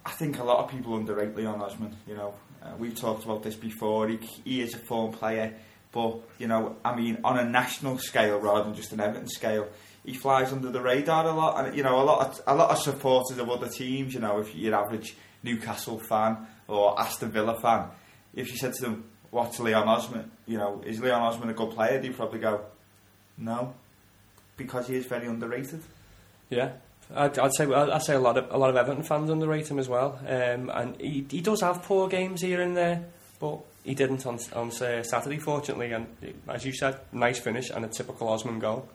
I 0.05 0.11
think 0.11 0.39
a 0.39 0.45
lot 0.45 0.65
of 0.65 0.71
people 0.71 0.97
underrate 0.97 1.37
Leon 1.37 1.61
Osman. 1.61 1.97
You 2.07 2.17
know, 2.17 2.35
uh, 2.63 2.73
we've 2.79 2.95
talked 2.95 3.25
about 3.25 3.43
this 3.43 3.55
before. 3.55 4.09
He, 4.09 4.19
he 4.45 4.61
is 4.63 4.75
a 4.75 4.79
form 4.79 5.13
player, 5.13 5.55
but 5.93 6.21
you 6.39 6.49
know, 6.49 6.77
I 6.85 6.97
mean, 6.97 7.19
on 7.25 7.39
a 7.39 7.45
national 7.45 7.99
scale 7.99 8.39
rather 8.39 8.65
than 8.65 8.75
just 8.75 8.93
an 8.93 9.01
Everton 9.01 9.29
scale 9.29 9.69
he 10.09 10.15
flies 10.15 10.53
under 10.53 10.71
the 10.71 10.81
radar 10.81 11.27
a 11.27 11.33
lot, 11.33 11.65
and 11.67 11.77
you 11.77 11.83
know 11.83 12.01
a 12.01 12.05
lot 12.05 12.27
of 12.27 12.41
a 12.47 12.55
lot 12.55 12.71
of 12.71 12.79
supporters 12.79 13.39
of 13.39 13.51
other 13.51 13.69
teams. 13.69 14.15
You 14.15 14.21
know, 14.21 14.39
if 14.39 14.55
you're 14.55 14.75
average 14.75 15.17
Newcastle 15.43 15.99
fan 15.99 16.47
or 16.67 16.99
Aston 16.99 17.31
Villa 17.31 17.61
fan, 17.61 17.89
if 18.35 18.51
you 18.51 18.57
said 18.57 18.73
to 18.75 18.83
them, 18.83 19.05
"What's 19.31 19.61
Leon 19.61 19.87
Osman?" 19.87 20.31
You 20.47 20.59
know, 20.59 20.83
is 20.85 21.01
Leon 21.01 21.21
Osman 21.21 21.51
a 21.51 21.55
good 21.55 21.73
player? 21.73 22.01
They'd 22.01 22.17
probably 22.17 22.39
go, 22.39 22.65
"No," 23.37 23.75
because 24.57 24.89
he 24.89 24.97
is 24.97 25.05
very 25.05 25.27
underrated. 25.27 25.83
Yeah. 26.49 26.73
I'd, 27.15 27.39
I'd 27.39 27.55
say 27.55 27.65
I'd 27.73 28.03
say 28.03 28.15
a 28.15 28.21
lot 28.21 28.37
of 28.37 28.51
a 28.51 28.59
lot 28.59 28.71
of 28.71 28.77
Everton 28.77 29.03
fans 29.03 29.31
underrate 29.31 29.71
him 29.71 29.79
as 29.79 29.89
well, 29.89 30.19
um, 30.27 30.71
and 30.75 31.01
he 31.01 31.27
he 31.31 31.41
does 31.41 31.61
have 31.63 31.83
poor 31.83 32.09
games 32.09 32.43
here 32.43 32.61
and 32.61 32.77
there, 32.77 33.05
but 33.41 33.61
he 33.85 33.95
didn't 33.95 34.27
on 34.27 34.39
on 34.55 34.69
uh, 34.69 35.03
Saturday, 35.03 35.39
fortunately. 35.39 35.93
And 35.93 36.07
as 36.49 36.65
you 36.65 36.73
said, 36.73 37.01
nice 37.13 37.39
finish 37.39 37.71
and 37.71 37.85
a 37.85 37.89
typical 37.89 38.29
Osman 38.29 38.59
goal. 38.59 38.89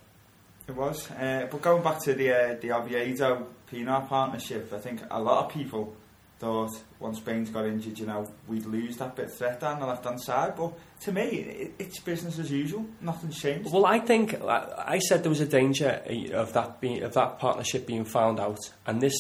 It 0.68 0.76
was. 0.76 1.10
Uh, 1.12 1.48
but 1.52 1.62
going 1.62 1.84
back 1.84 2.00
to 2.04 2.14
the 2.14 2.32
uh, 2.32 2.58
the 2.62 2.72
Oviedo 2.72 3.48
Pienaar 3.72 4.08
partnership, 4.08 4.72
I 4.72 4.80
think 4.80 5.02
a 5.10 5.22
lot 5.22 5.46
of 5.46 5.52
people 5.52 5.96
thought 6.40 6.72
once 7.00 7.20
Baines 7.20 7.50
got 7.50 7.66
injured, 7.66 7.98
you 7.98 8.06
know, 8.06 8.30
we'd 8.48 8.66
lose 8.66 8.98
that 8.98 9.16
bit 9.16 9.26
of 9.26 9.34
threat 9.34 9.60
down 9.60 9.80
the 9.80 9.86
left 9.86 10.06
hand 10.06 10.22
side. 10.22 10.56
But 10.56 10.74
to 11.04 11.12
me, 11.12 11.22
it, 11.22 11.74
it's 11.80 12.00
business 12.00 12.40
as 12.40 12.52
usual. 12.52 12.86
Nothing's 13.02 13.40
changed. 13.40 13.72
Well, 13.72 13.86
I 13.86 14.00
think 14.00 14.42
I 14.44 15.00
said 15.00 15.24
there 15.24 15.30
was 15.30 15.42
a 15.42 15.46
danger 15.46 16.02
of 16.34 16.54
that 16.54 16.80
being, 16.80 17.04
of 17.04 17.14
that 17.14 17.40
partnership 17.40 17.86
being 17.86 18.06
found 18.06 18.40
out, 18.40 18.60
and 18.86 19.02
this 19.02 19.16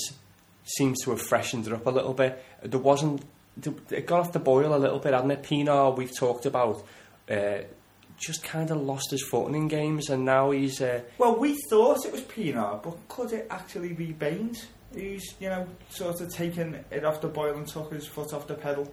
seems 0.65 1.03
to 1.03 1.11
have 1.11 1.21
freshened 1.21 1.67
it 1.67 1.73
up 1.73 1.85
a 1.85 1.89
little 1.89 2.13
bit. 2.13 2.43
There 2.61 2.79
wasn't. 2.79 3.23
It 3.91 4.07
got 4.07 4.21
off 4.21 4.31
the 4.31 4.39
boil 4.39 4.75
a 4.75 4.77
little 4.77 4.99
bit, 4.99 5.13
hadn't 5.13 5.31
it? 5.31 5.43
Pienaar, 5.43 5.95
we've 5.95 6.15
talked 6.15 6.45
about. 6.45 6.83
Uh, 7.29 7.59
just 8.17 8.43
kind 8.43 8.69
of 8.71 8.77
lost 8.77 9.11
his 9.11 9.23
footing 9.23 9.55
in 9.55 9.67
games, 9.67 10.09
and 10.09 10.23
now 10.23 10.51
he's. 10.51 10.81
Uh, 10.81 11.01
well, 11.17 11.35
we 11.37 11.57
thought 11.69 12.05
it 12.05 12.11
was 12.11 12.21
Pienaar, 12.21 12.81
but 12.81 12.95
could 13.07 13.33
it 13.33 13.47
actually 13.49 13.93
be 13.93 14.11
Baines 14.13 14.67
who's 14.93 15.33
you 15.39 15.49
know 15.49 15.67
sort 15.89 16.21
of 16.21 16.31
taken 16.31 16.85
it 16.91 17.03
off 17.03 17.19
the 17.21 17.27
boil 17.27 17.55
and 17.55 17.67
took 17.67 17.91
his 17.91 18.07
foot 18.07 18.33
off 18.33 18.47
the 18.47 18.53
pedal? 18.53 18.91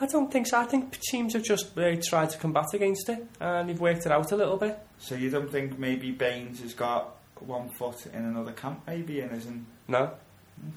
I 0.00 0.06
don't 0.06 0.32
think 0.32 0.46
so. 0.46 0.58
I 0.58 0.64
think 0.64 0.98
teams 0.98 1.34
have 1.34 1.42
just 1.42 1.76
uh, 1.76 1.96
tried 2.02 2.30
to 2.30 2.38
combat 2.38 2.72
against 2.72 3.08
it, 3.08 3.26
and 3.38 3.68
they've 3.68 3.78
worked 3.78 4.06
it 4.06 4.12
out 4.12 4.32
a 4.32 4.36
little 4.36 4.56
bit. 4.56 4.78
So 4.98 5.14
you 5.14 5.28
don't 5.28 5.50
think 5.50 5.78
maybe 5.78 6.10
Baines 6.10 6.60
has 6.62 6.72
got 6.72 7.16
one 7.40 7.68
foot 7.68 8.06
in 8.06 8.24
another 8.24 8.52
camp, 8.52 8.80
maybe, 8.86 9.20
and 9.20 9.36
isn't? 9.36 9.66
No. 9.88 10.10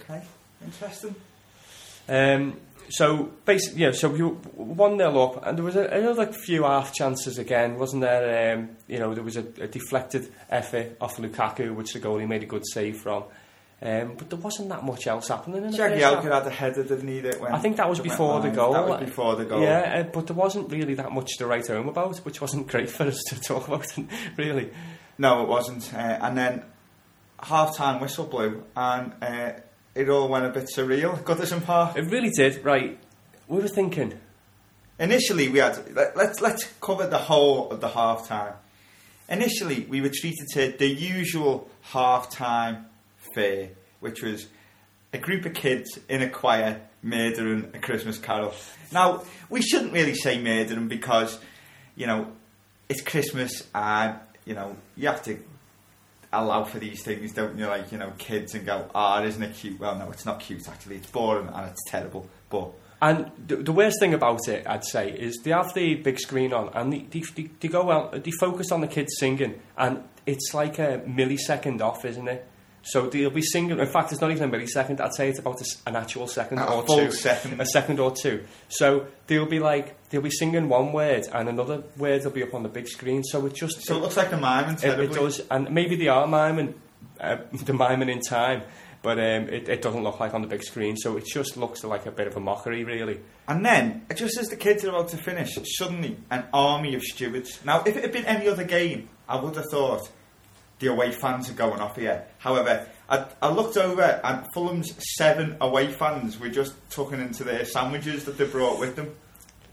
Okay, 0.01 0.21
interesting. 0.63 1.15
Um, 2.09 2.59
so 2.89 3.31
basically, 3.45 3.81
yeah. 3.81 3.91
So 3.91 4.13
you 4.13 4.29
one 4.55 4.97
nil 4.97 5.21
up, 5.21 5.45
and 5.45 5.57
there 5.57 5.63
was 5.63 5.77
a, 5.77 5.85
another 5.85 6.31
few 6.31 6.63
half 6.63 6.93
chances 6.93 7.37
again, 7.37 7.77
wasn't 7.77 8.01
there? 8.01 8.53
Um, 8.53 8.71
you 8.87 8.99
know, 8.99 9.13
there 9.13 9.23
was 9.23 9.37
a, 9.37 9.45
a, 9.61 9.67
deflected 9.67 10.31
effort 10.49 10.97
off 10.99 11.17
Lukaku, 11.17 11.73
which 11.73 11.93
the 11.93 11.99
goalie 11.99 12.27
made 12.27 12.43
a 12.43 12.47
good 12.47 12.63
save 12.67 12.97
from. 12.97 13.23
Um, 13.83 14.13
but 14.17 14.29
there 14.29 14.39
wasn't 14.39 14.69
that 14.69 14.85
much 14.85 15.07
else 15.07 15.27
happening. 15.27 15.65
In 15.65 15.73
Jagielka 15.73 16.31
had 16.31 16.47
a 16.47 16.49
header, 16.49 16.83
didn't 16.83 17.05
he? 17.05 17.19
That 17.19 17.41
I 17.41 17.59
think 17.59 17.75
that 17.75 17.89
was 17.89 17.99
before 17.99 18.39
the 18.39 18.49
goal. 18.49 18.71
That 18.71 18.87
was 18.87 18.99
before 19.01 19.35
the 19.35 19.43
goal. 19.43 19.61
Yeah, 19.61 19.99
uh, 19.99 20.03
but 20.03 20.27
there 20.27 20.35
wasn't 20.37 20.71
really 20.71 20.93
that 20.93 21.11
much 21.11 21.37
to 21.39 21.47
write 21.47 21.67
home 21.67 21.89
about, 21.89 22.17
which 22.19 22.39
wasn't 22.39 22.69
great 22.69 22.89
for 22.89 23.03
us 23.03 23.21
to 23.27 23.41
talk 23.41 23.67
about, 23.67 23.93
really. 24.37 24.69
No, 25.17 25.43
it 25.43 25.49
wasn't. 25.49 25.93
Uh, 25.93 25.97
and 26.21 26.37
then 26.37 26.63
half 27.41 27.75
time 27.75 27.99
whistle 27.99 28.23
blew, 28.23 28.63
and 28.73 29.11
uh, 29.21 29.51
it 29.95 30.07
all 30.07 30.29
went 30.29 30.45
a 30.45 30.49
bit 30.49 30.69
surreal. 30.73 31.21
Goodison 31.21 31.61
Park. 31.61 31.97
It 31.97 32.09
really 32.09 32.29
did. 32.29 32.63
Right, 32.63 32.97
we 33.49 33.59
were 33.59 33.67
thinking. 33.67 34.17
Initially, 34.97 35.49
we 35.49 35.59
had 35.59 35.93
let, 35.93 36.15
let's 36.15 36.39
let's 36.39 36.63
cover 36.79 37.05
the 37.05 37.17
whole 37.17 37.69
of 37.69 37.81
the 37.81 37.89
half 37.89 38.29
time. 38.29 38.53
Initially, 39.27 39.85
we 39.89 39.99
were 39.99 40.11
treated 40.13 40.47
to 40.53 40.71
the 40.71 40.87
usual 40.87 41.69
half 41.81 42.29
time 42.29 42.85
fare, 43.33 43.69
which 43.99 44.21
was 44.21 44.47
a 45.13 45.17
group 45.17 45.45
of 45.45 45.53
kids 45.53 45.99
in 46.09 46.21
a 46.21 46.29
choir 46.29 46.81
murdering 47.01 47.69
a 47.73 47.79
Christmas 47.79 48.17
carol. 48.17 48.53
Now, 48.91 49.23
we 49.49 49.61
shouldn't 49.61 49.93
really 49.93 50.15
say 50.15 50.41
murdering 50.41 50.87
because, 50.87 51.39
you 51.95 52.07
know, 52.07 52.31
it's 52.89 53.01
Christmas 53.01 53.63
and, 53.73 54.17
you 54.45 54.55
know, 54.55 54.75
you 54.95 55.07
have 55.07 55.23
to 55.23 55.37
allow 56.31 56.63
for 56.63 56.79
these 56.79 57.03
things, 57.03 57.33
don't 57.33 57.57
you? 57.57 57.67
Like, 57.67 57.91
you 57.91 57.97
know, 57.97 58.13
kids 58.17 58.55
and 58.55 58.65
go, 58.65 58.89
ah, 58.95 59.19
oh, 59.21 59.25
isn't 59.25 59.43
it 59.43 59.55
cute? 59.55 59.79
Well, 59.79 59.95
no, 59.97 60.09
it's 60.11 60.25
not 60.25 60.39
cute 60.39 60.67
actually. 60.67 60.97
It's 60.97 61.09
boring 61.09 61.47
and 61.47 61.69
it's 61.69 61.83
terrible. 61.89 62.27
But 62.49 62.71
and 63.01 63.31
the, 63.47 63.57
the 63.57 63.73
worst 63.73 63.97
thing 63.99 64.13
about 64.13 64.47
it, 64.47 64.65
I'd 64.65 64.85
say, 64.85 65.11
is 65.11 65.41
they 65.43 65.51
have 65.51 65.73
the 65.73 65.95
big 65.95 66.19
screen 66.19 66.53
on 66.53 66.69
and 66.73 66.93
they, 66.93 66.99
they, 66.99 67.49
they 67.59 67.67
go 67.67 67.91
out, 67.91 68.23
they 68.23 68.31
focus 68.39 68.71
on 68.71 68.81
the 68.81 68.87
kids 68.87 69.13
singing, 69.19 69.59
and 69.77 70.03
it's 70.25 70.53
like 70.53 70.79
a 70.79 71.01
millisecond 71.05 71.81
off, 71.81 72.05
isn't 72.05 72.27
it? 72.27 72.47
So 72.85 73.07
they'll 73.07 73.29
be 73.29 73.41
singing. 73.41 73.79
In 73.79 73.87
fact, 73.87 74.11
it's 74.11 74.19
not 74.19 74.31
even 74.31 74.53
a 74.53 74.57
millisecond. 74.57 74.99
I'd 74.99 75.13
say 75.13 75.29
it's 75.29 75.39
about 75.39 75.61
a, 75.61 75.65
an 75.87 75.95
actual 75.95 76.27
second 76.27 76.59
a 76.59 76.69
or 76.69 76.85
two, 76.85 77.11
second. 77.11 77.61
a 77.61 77.65
second 77.65 77.99
or 77.99 78.13
two. 78.13 78.43
So 78.67 79.07
they'll 79.27 79.45
be 79.45 79.59
like 79.59 80.09
they'll 80.09 80.21
be 80.21 80.29
singing 80.29 80.67
one 80.67 80.91
word 80.91 81.25
and 81.31 81.47
another 81.47 81.83
word 81.97 82.25
will 82.25 82.31
be 82.31 82.43
up 82.43 82.53
on 82.53 82.63
the 82.63 82.69
big 82.69 82.89
screen. 82.89 83.23
So 83.23 83.45
it 83.45 83.55
just 83.55 83.83
so 83.83 83.95
it, 83.95 84.01
looks 84.01 84.17
like 84.17 84.33
a 84.33 84.37
miming. 84.37 84.83
It, 84.83 84.99
it, 84.99 85.13
does, 85.13 85.41
and 85.49 85.71
maybe 85.71 85.95
they 85.95 86.09
are 86.09 86.27
miming 86.27 86.75
uh, 87.21 87.37
the 87.53 87.73
miming 87.73 88.09
in 88.09 88.19
time, 88.19 88.63
but 89.01 89.17
um, 89.17 89.47
it, 89.47 89.69
it 89.69 89.81
doesn't 89.81 90.03
look 90.03 90.19
like 90.19 90.33
on 90.33 90.41
the 90.41 90.47
big 90.47 90.63
screen. 90.63 90.97
So 90.97 91.15
it 91.15 91.25
just 91.25 91.55
looks 91.55 91.85
like 91.85 92.05
a 92.05 92.11
bit 92.11 92.27
of 92.27 92.35
a 92.35 92.41
mockery, 92.41 92.83
really. 92.83 93.21
And 93.47 93.65
then, 93.65 94.05
just 94.13 94.37
as 94.37 94.47
the 94.47 94.57
kids 94.57 94.83
are 94.83 94.89
about 94.89 95.07
to 95.09 95.17
finish, 95.17 95.57
suddenly 95.77 96.17
an 96.29 96.45
army 96.53 96.95
of 96.95 97.03
stewards. 97.03 97.63
Now, 97.63 97.81
if 97.85 97.95
it 97.95 98.03
had 98.03 98.11
been 98.11 98.25
any 98.25 98.49
other 98.49 98.65
game, 98.65 99.07
I 99.27 99.39
would 99.39 99.55
have 99.55 99.69
thought 99.71 100.09
the 100.83 100.91
away 100.91 101.11
fans 101.11 101.49
are 101.49 101.53
going 101.53 101.79
off 101.79 101.95
here. 101.95 102.25
However, 102.39 102.85
I, 103.09 103.25
I 103.41 103.49
looked 103.51 103.77
over 103.77 104.01
and 104.01 104.45
Fulham's 104.53 104.93
seven 105.15 105.55
away 105.61 105.87
fans 105.87 106.39
were 106.39 106.49
just 106.49 106.73
tucking 106.89 107.21
into 107.21 107.43
their 107.43 107.65
sandwiches 107.65 108.25
that 108.25 108.37
they 108.37 108.45
brought 108.45 108.79
with 108.79 108.95
them. 108.95 109.15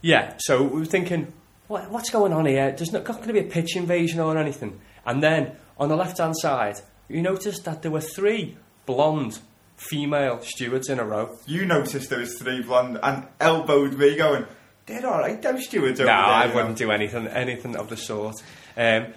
Yeah, 0.01 0.35
so 0.37 0.63
we 0.63 0.79
were 0.79 0.85
thinking, 0.85 1.33
what, 1.67 1.91
what's 1.91 2.09
going 2.09 2.33
on 2.33 2.45
here? 2.45 2.71
There's 2.71 2.93
not 2.93 3.03
going 3.03 3.21
to 3.23 3.33
be 3.33 3.39
a 3.39 3.43
pitch 3.43 3.75
invasion 3.75 4.19
or 4.19 4.37
anything. 4.37 4.79
And 5.05 5.21
then 5.21 5.57
on 5.77 5.89
the 5.89 5.97
left 5.97 6.17
hand 6.17 6.35
side, 6.37 6.79
you 7.09 7.21
noticed 7.21 7.65
that 7.65 7.81
there 7.81 7.91
were 7.91 8.01
three 8.01 8.57
blonde 8.85 9.39
female 9.75 10.39
stewards 10.41 10.89
in 10.89 10.99
a 10.99 11.03
row. 11.03 11.37
You 11.45 11.65
noticed 11.65 12.09
there 12.09 12.19
was 12.19 12.39
three 12.39 12.61
blonde 12.61 12.99
and 13.03 13.27
elbowed 13.39 13.97
me 13.97 14.15
going, 14.15 14.45
they're 14.85 15.05
all 15.05 15.19
right, 15.19 15.41
those 15.41 15.65
stewards 15.65 15.99
over 15.99 16.09
no, 16.09 16.15
there. 16.15 16.25
No, 16.25 16.31
I 16.31 16.55
wouldn't 16.55 16.77
do 16.77 16.89
anything, 16.89 17.27
anything 17.27 17.75
of 17.75 17.89
the 17.89 17.97
sort. 17.97 18.41
Um, 18.77 19.07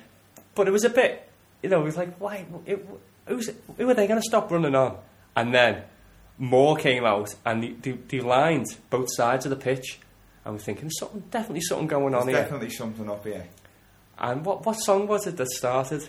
but 0.55 0.69
it 0.69 0.71
was 0.71 0.85
a 0.85 0.91
bit, 0.91 1.29
you 1.65 1.71
know, 1.71 1.81
it 1.81 1.85
was 1.85 1.97
like, 1.97 2.15
why? 2.21 2.45
It, 2.67 2.87
who's, 3.27 3.51
who 3.79 3.89
are 3.89 3.95
they 3.95 4.07
going 4.07 4.21
to 4.21 4.29
stop 4.29 4.51
running 4.51 4.75
on? 4.75 4.99
And 5.35 5.55
then 5.55 5.83
more 6.37 6.77
came 6.77 7.07
out 7.07 7.35
and 7.47 7.83
they 7.83 8.21
lined 8.21 8.67
both 8.91 9.09
sides 9.11 9.47
of 9.47 9.51
the 9.51 9.57
pitch. 9.57 9.99
And 10.45 10.55
we're 10.55 10.61
thinking, 10.61 10.91
something, 10.91 11.25
definitely 11.31 11.63
something 11.63 11.87
going 11.87 12.13
There's 12.13 12.23
on 12.23 12.29
here. 12.29 12.37
definitely 12.37 12.69
something 12.69 13.09
up 13.09 13.25
here. 13.25 13.47
And 14.19 14.45
what, 14.45 14.67
what 14.67 14.75
song 14.75 15.07
was 15.07 15.27
it 15.27 15.39
that 15.39 15.49
started? 15.49 16.07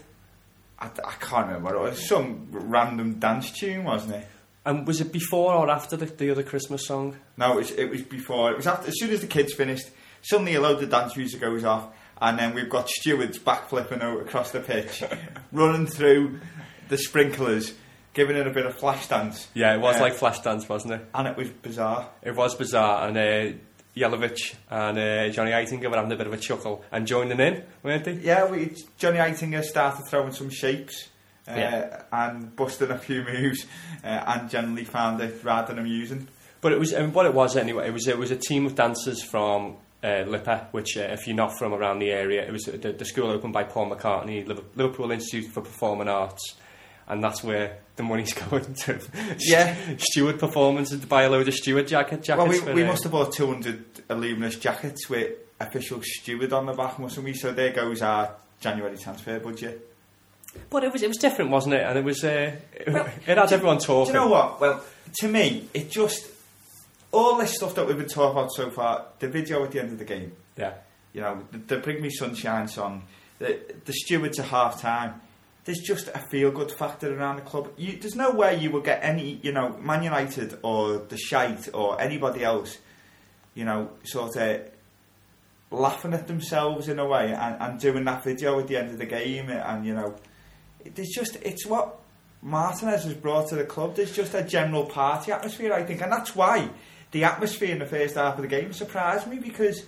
I, 0.77 0.87
I 0.87 1.13
can't 1.21 1.47
remember. 1.47 1.87
It 1.87 1.91
was 1.91 2.05
some 2.05 2.47
random 2.51 3.13
dance 3.13 3.49
tune, 3.49 3.85
wasn't 3.85 4.15
it? 4.15 4.27
And 4.65 4.85
was 4.85 4.99
it 4.99 5.13
before 5.13 5.53
or 5.53 5.69
after 5.69 5.95
the, 5.95 6.07
the 6.07 6.31
other 6.31 6.43
Christmas 6.43 6.85
song? 6.85 7.15
No, 7.37 7.53
it 7.53 7.55
was, 7.55 7.71
it 7.71 7.89
was 7.89 8.01
before. 8.01 8.51
It 8.51 8.57
was 8.57 8.67
after. 8.67 8.89
As 8.89 8.95
soon 8.97 9.11
as 9.11 9.21
the 9.21 9.27
kids 9.27 9.53
finished, 9.53 9.89
suddenly 10.21 10.55
a 10.55 10.59
load 10.61 10.83
of 10.83 10.89
dance 10.89 11.15
music 11.15 11.39
goes 11.39 11.63
off, 11.63 11.87
and 12.21 12.39
then 12.39 12.53
we've 12.53 12.69
got 12.69 12.89
stewards 12.89 13.37
backflipping 13.37 14.01
out 14.01 14.21
across 14.21 14.51
the 14.51 14.59
pitch, 14.59 15.03
running 15.51 15.87
through 15.87 16.39
the 16.89 16.97
sprinklers, 16.97 17.73
giving 18.13 18.35
it 18.37 18.47
a 18.47 18.51
bit 18.51 18.65
of 18.65 18.75
flash 18.75 19.07
dance. 19.07 19.47
Yeah, 19.53 19.75
it 19.75 19.81
was 19.81 19.97
uh, 19.97 20.01
like 20.01 20.13
flash 20.13 20.39
dance, 20.39 20.67
wasn't 20.67 20.93
it? 20.93 21.07
And 21.13 21.27
it 21.27 21.37
was 21.37 21.49
bizarre. 21.49 22.09
It 22.21 22.35
was 22.35 22.55
bizarre, 22.55 23.07
and 23.07 23.17
uh, 23.17 23.57
Jelavic 23.95 24.55
and 24.69 24.97
uh, 24.97 25.29
Johnny 25.29 25.51
Heitinga 25.51 25.89
were 25.89 25.95
having 25.95 26.11
a 26.11 26.15
bit 26.15 26.27
of 26.27 26.33
a 26.33 26.37
chuckle 26.37 26.83
and 26.91 27.07
joining 27.07 27.39
in, 27.39 27.63
weren't 27.83 28.05
they? 28.05 28.13
Yeah, 28.13 28.49
we, 28.49 28.75
Johnny 28.97 29.17
Heitinga 29.17 29.63
started 29.63 30.05
throwing 30.09 30.31
some 30.31 30.49
shapes. 30.49 31.09
Uh, 31.47 31.53
yeah. 31.57 32.01
and 32.11 32.55
busting 32.55 32.89
a 32.89 32.97
few 32.97 33.23
moves, 33.31 33.67
uh, 34.03 34.07
and 34.07 34.49
generally 34.49 34.83
found 34.83 35.21
it 35.21 35.43
rather 35.43 35.79
amusing. 35.79 36.27
But 36.59 36.71
it 36.71 36.79
was 36.79 36.91
I 36.91 37.01
mean, 37.01 37.13
what 37.13 37.27
it 37.27 37.35
was 37.35 37.55
anyway. 37.55 37.87
It 37.87 37.93
was 37.93 38.07
it 38.07 38.17
was 38.17 38.31
a 38.31 38.35
team 38.35 38.65
of 38.65 38.73
dancers 38.73 39.21
from 39.21 39.77
uh, 40.03 40.23
LIPA, 40.27 40.67
which 40.71 40.97
uh, 40.97 41.01
if 41.01 41.25
you're 41.27 41.35
not 41.35 41.57
from 41.57 41.73
around 41.73 41.99
the 41.99 42.11
area, 42.11 42.45
it 42.45 42.51
was 42.51 42.63
the, 42.65 42.91
the 42.91 43.05
school 43.05 43.29
opened 43.31 43.53
by 43.53 43.63
Paul 43.63 43.89
McCartney, 43.89 44.47
Liverpool 44.75 45.11
Institute 45.11 45.51
for 45.51 45.61
Performing 45.61 46.07
Arts. 46.07 46.55
and 47.07 47.23
that's 47.23 47.43
where 47.43 47.77
the 47.95 48.03
money's 48.03 48.33
going 48.49 48.73
to. 48.73 48.99
Yeah. 49.39 49.75
steward 49.97 50.39
performances 50.39 50.99
to 51.01 51.07
buy 51.07 51.23
a 51.23 51.29
load 51.29 51.47
of 51.47 51.53
steward 51.53 51.87
jacket 51.87 52.23
jackets. 52.23 52.37
Well, 52.37 52.47
we, 52.47 52.59
for, 52.59 52.73
we 52.73 52.83
uh, 52.83 52.87
must 52.87 53.03
have 53.03 53.11
bought 53.11 53.31
200 53.33 53.83
Illuminous 54.09 54.57
jackets 54.57 55.09
with 55.09 55.31
official 55.59 56.01
steward 56.03 56.51
on 56.53 56.65
the 56.65 56.73
back, 56.73 56.99
mustn't 56.99 57.23
we? 57.25 57.33
So 57.33 57.51
there 57.53 57.71
goes 57.71 58.01
our 58.01 58.35
January 58.59 58.97
transfer 58.97 59.39
budget. 59.39 59.91
But 60.69 60.83
it 60.83 60.93
was 60.93 61.03
it 61.03 61.07
was 61.07 61.17
different, 61.17 61.51
wasn't 61.51 61.75
it? 61.75 61.81
And 61.83 61.97
it 61.97 62.03
was 62.03 62.23
uh, 62.23 62.55
Well, 62.87 63.05
it 63.27 63.37
had 63.37 63.49
do- 63.49 63.55
everyone 63.55 63.77
Do 63.77 63.85
talking. 63.85 64.13
you 64.13 64.19
know 64.21 64.27
what? 64.27 64.61
Well, 64.61 64.83
to 65.19 65.27
me, 65.27 65.67
it 65.73 65.89
just 65.91 66.27
all 67.11 67.37
this 67.37 67.55
stuff 67.55 67.75
that 67.75 67.87
we've 67.87 67.97
been 67.97 68.07
talking 68.07 68.37
about 68.37 68.51
so 68.53 68.69
far. 68.69 69.05
The 69.19 69.27
video 69.27 69.63
at 69.63 69.71
the 69.71 69.79
end 69.79 69.91
of 69.91 69.99
the 69.99 70.05
game, 70.05 70.33
Yeah, 70.57 70.73
you 71.13 71.21
know, 71.21 71.43
the, 71.51 71.57
the 71.57 71.77
Bring 71.77 72.01
Me 72.01 72.09
Sunshine 72.09 72.67
song, 72.67 73.03
the 73.39 73.59
the 73.85 73.93
stewards 73.93 74.39
at 74.39 74.47
half 74.47 74.81
time. 74.81 75.21
There's 75.65 75.79
just 75.79 76.09
a 76.09 76.19
feel 76.19 76.51
good 76.51 76.71
factor 76.71 77.17
around 77.17 77.37
the 77.37 77.41
club. 77.41 77.71
You, 77.75 77.97
there's 77.97 78.15
no 78.15 78.29
way 78.31 78.55
you 78.59 78.69
will 78.69 78.81
get 78.81 78.99
any, 79.01 79.39
you 79.41 79.51
know, 79.51 79.69
Man 79.81 80.03
United 80.03 80.59
or 80.61 80.97
the 80.97 81.17
Shite 81.17 81.73
or 81.73 81.99
anybody 81.99 82.43
else, 82.43 82.77
you 83.55 83.65
know, 83.65 83.89
sort 84.03 84.35
of 84.35 84.61
laughing 85.71 86.13
at 86.13 86.27
themselves 86.27 86.87
in 86.87 86.99
a 86.99 87.05
way 87.07 87.33
and, 87.33 87.59
and 87.59 87.79
doing 87.79 88.03
that 88.05 88.23
video 88.23 88.59
at 88.59 88.67
the 88.67 88.77
end 88.77 88.91
of 88.91 88.99
the 88.99 89.07
game 89.07 89.49
and, 89.49 89.85
you 89.87 89.95
know, 89.95 90.15
it's 90.83 91.15
just, 91.15 91.37
it's 91.37 91.65
what 91.65 91.97
Martinez 92.43 93.03
has 93.05 93.15
brought 93.15 93.49
to 93.49 93.55
the 93.55 93.65
club. 93.65 93.95
There's 93.95 94.15
just 94.15 94.35
a 94.35 94.43
general 94.43 94.85
party 94.85 95.31
atmosphere, 95.31 95.73
I 95.73 95.81
think, 95.83 96.01
and 96.01 96.11
that's 96.11 96.35
why 96.35 96.69
the 97.15 97.23
atmosphere 97.23 97.71
in 97.71 97.79
the 97.79 97.85
first 97.85 98.15
half 98.15 98.35
of 98.35 98.41
the 98.41 98.47
game 98.49 98.73
surprised 98.73 99.25
me 99.25 99.39
because 99.39 99.85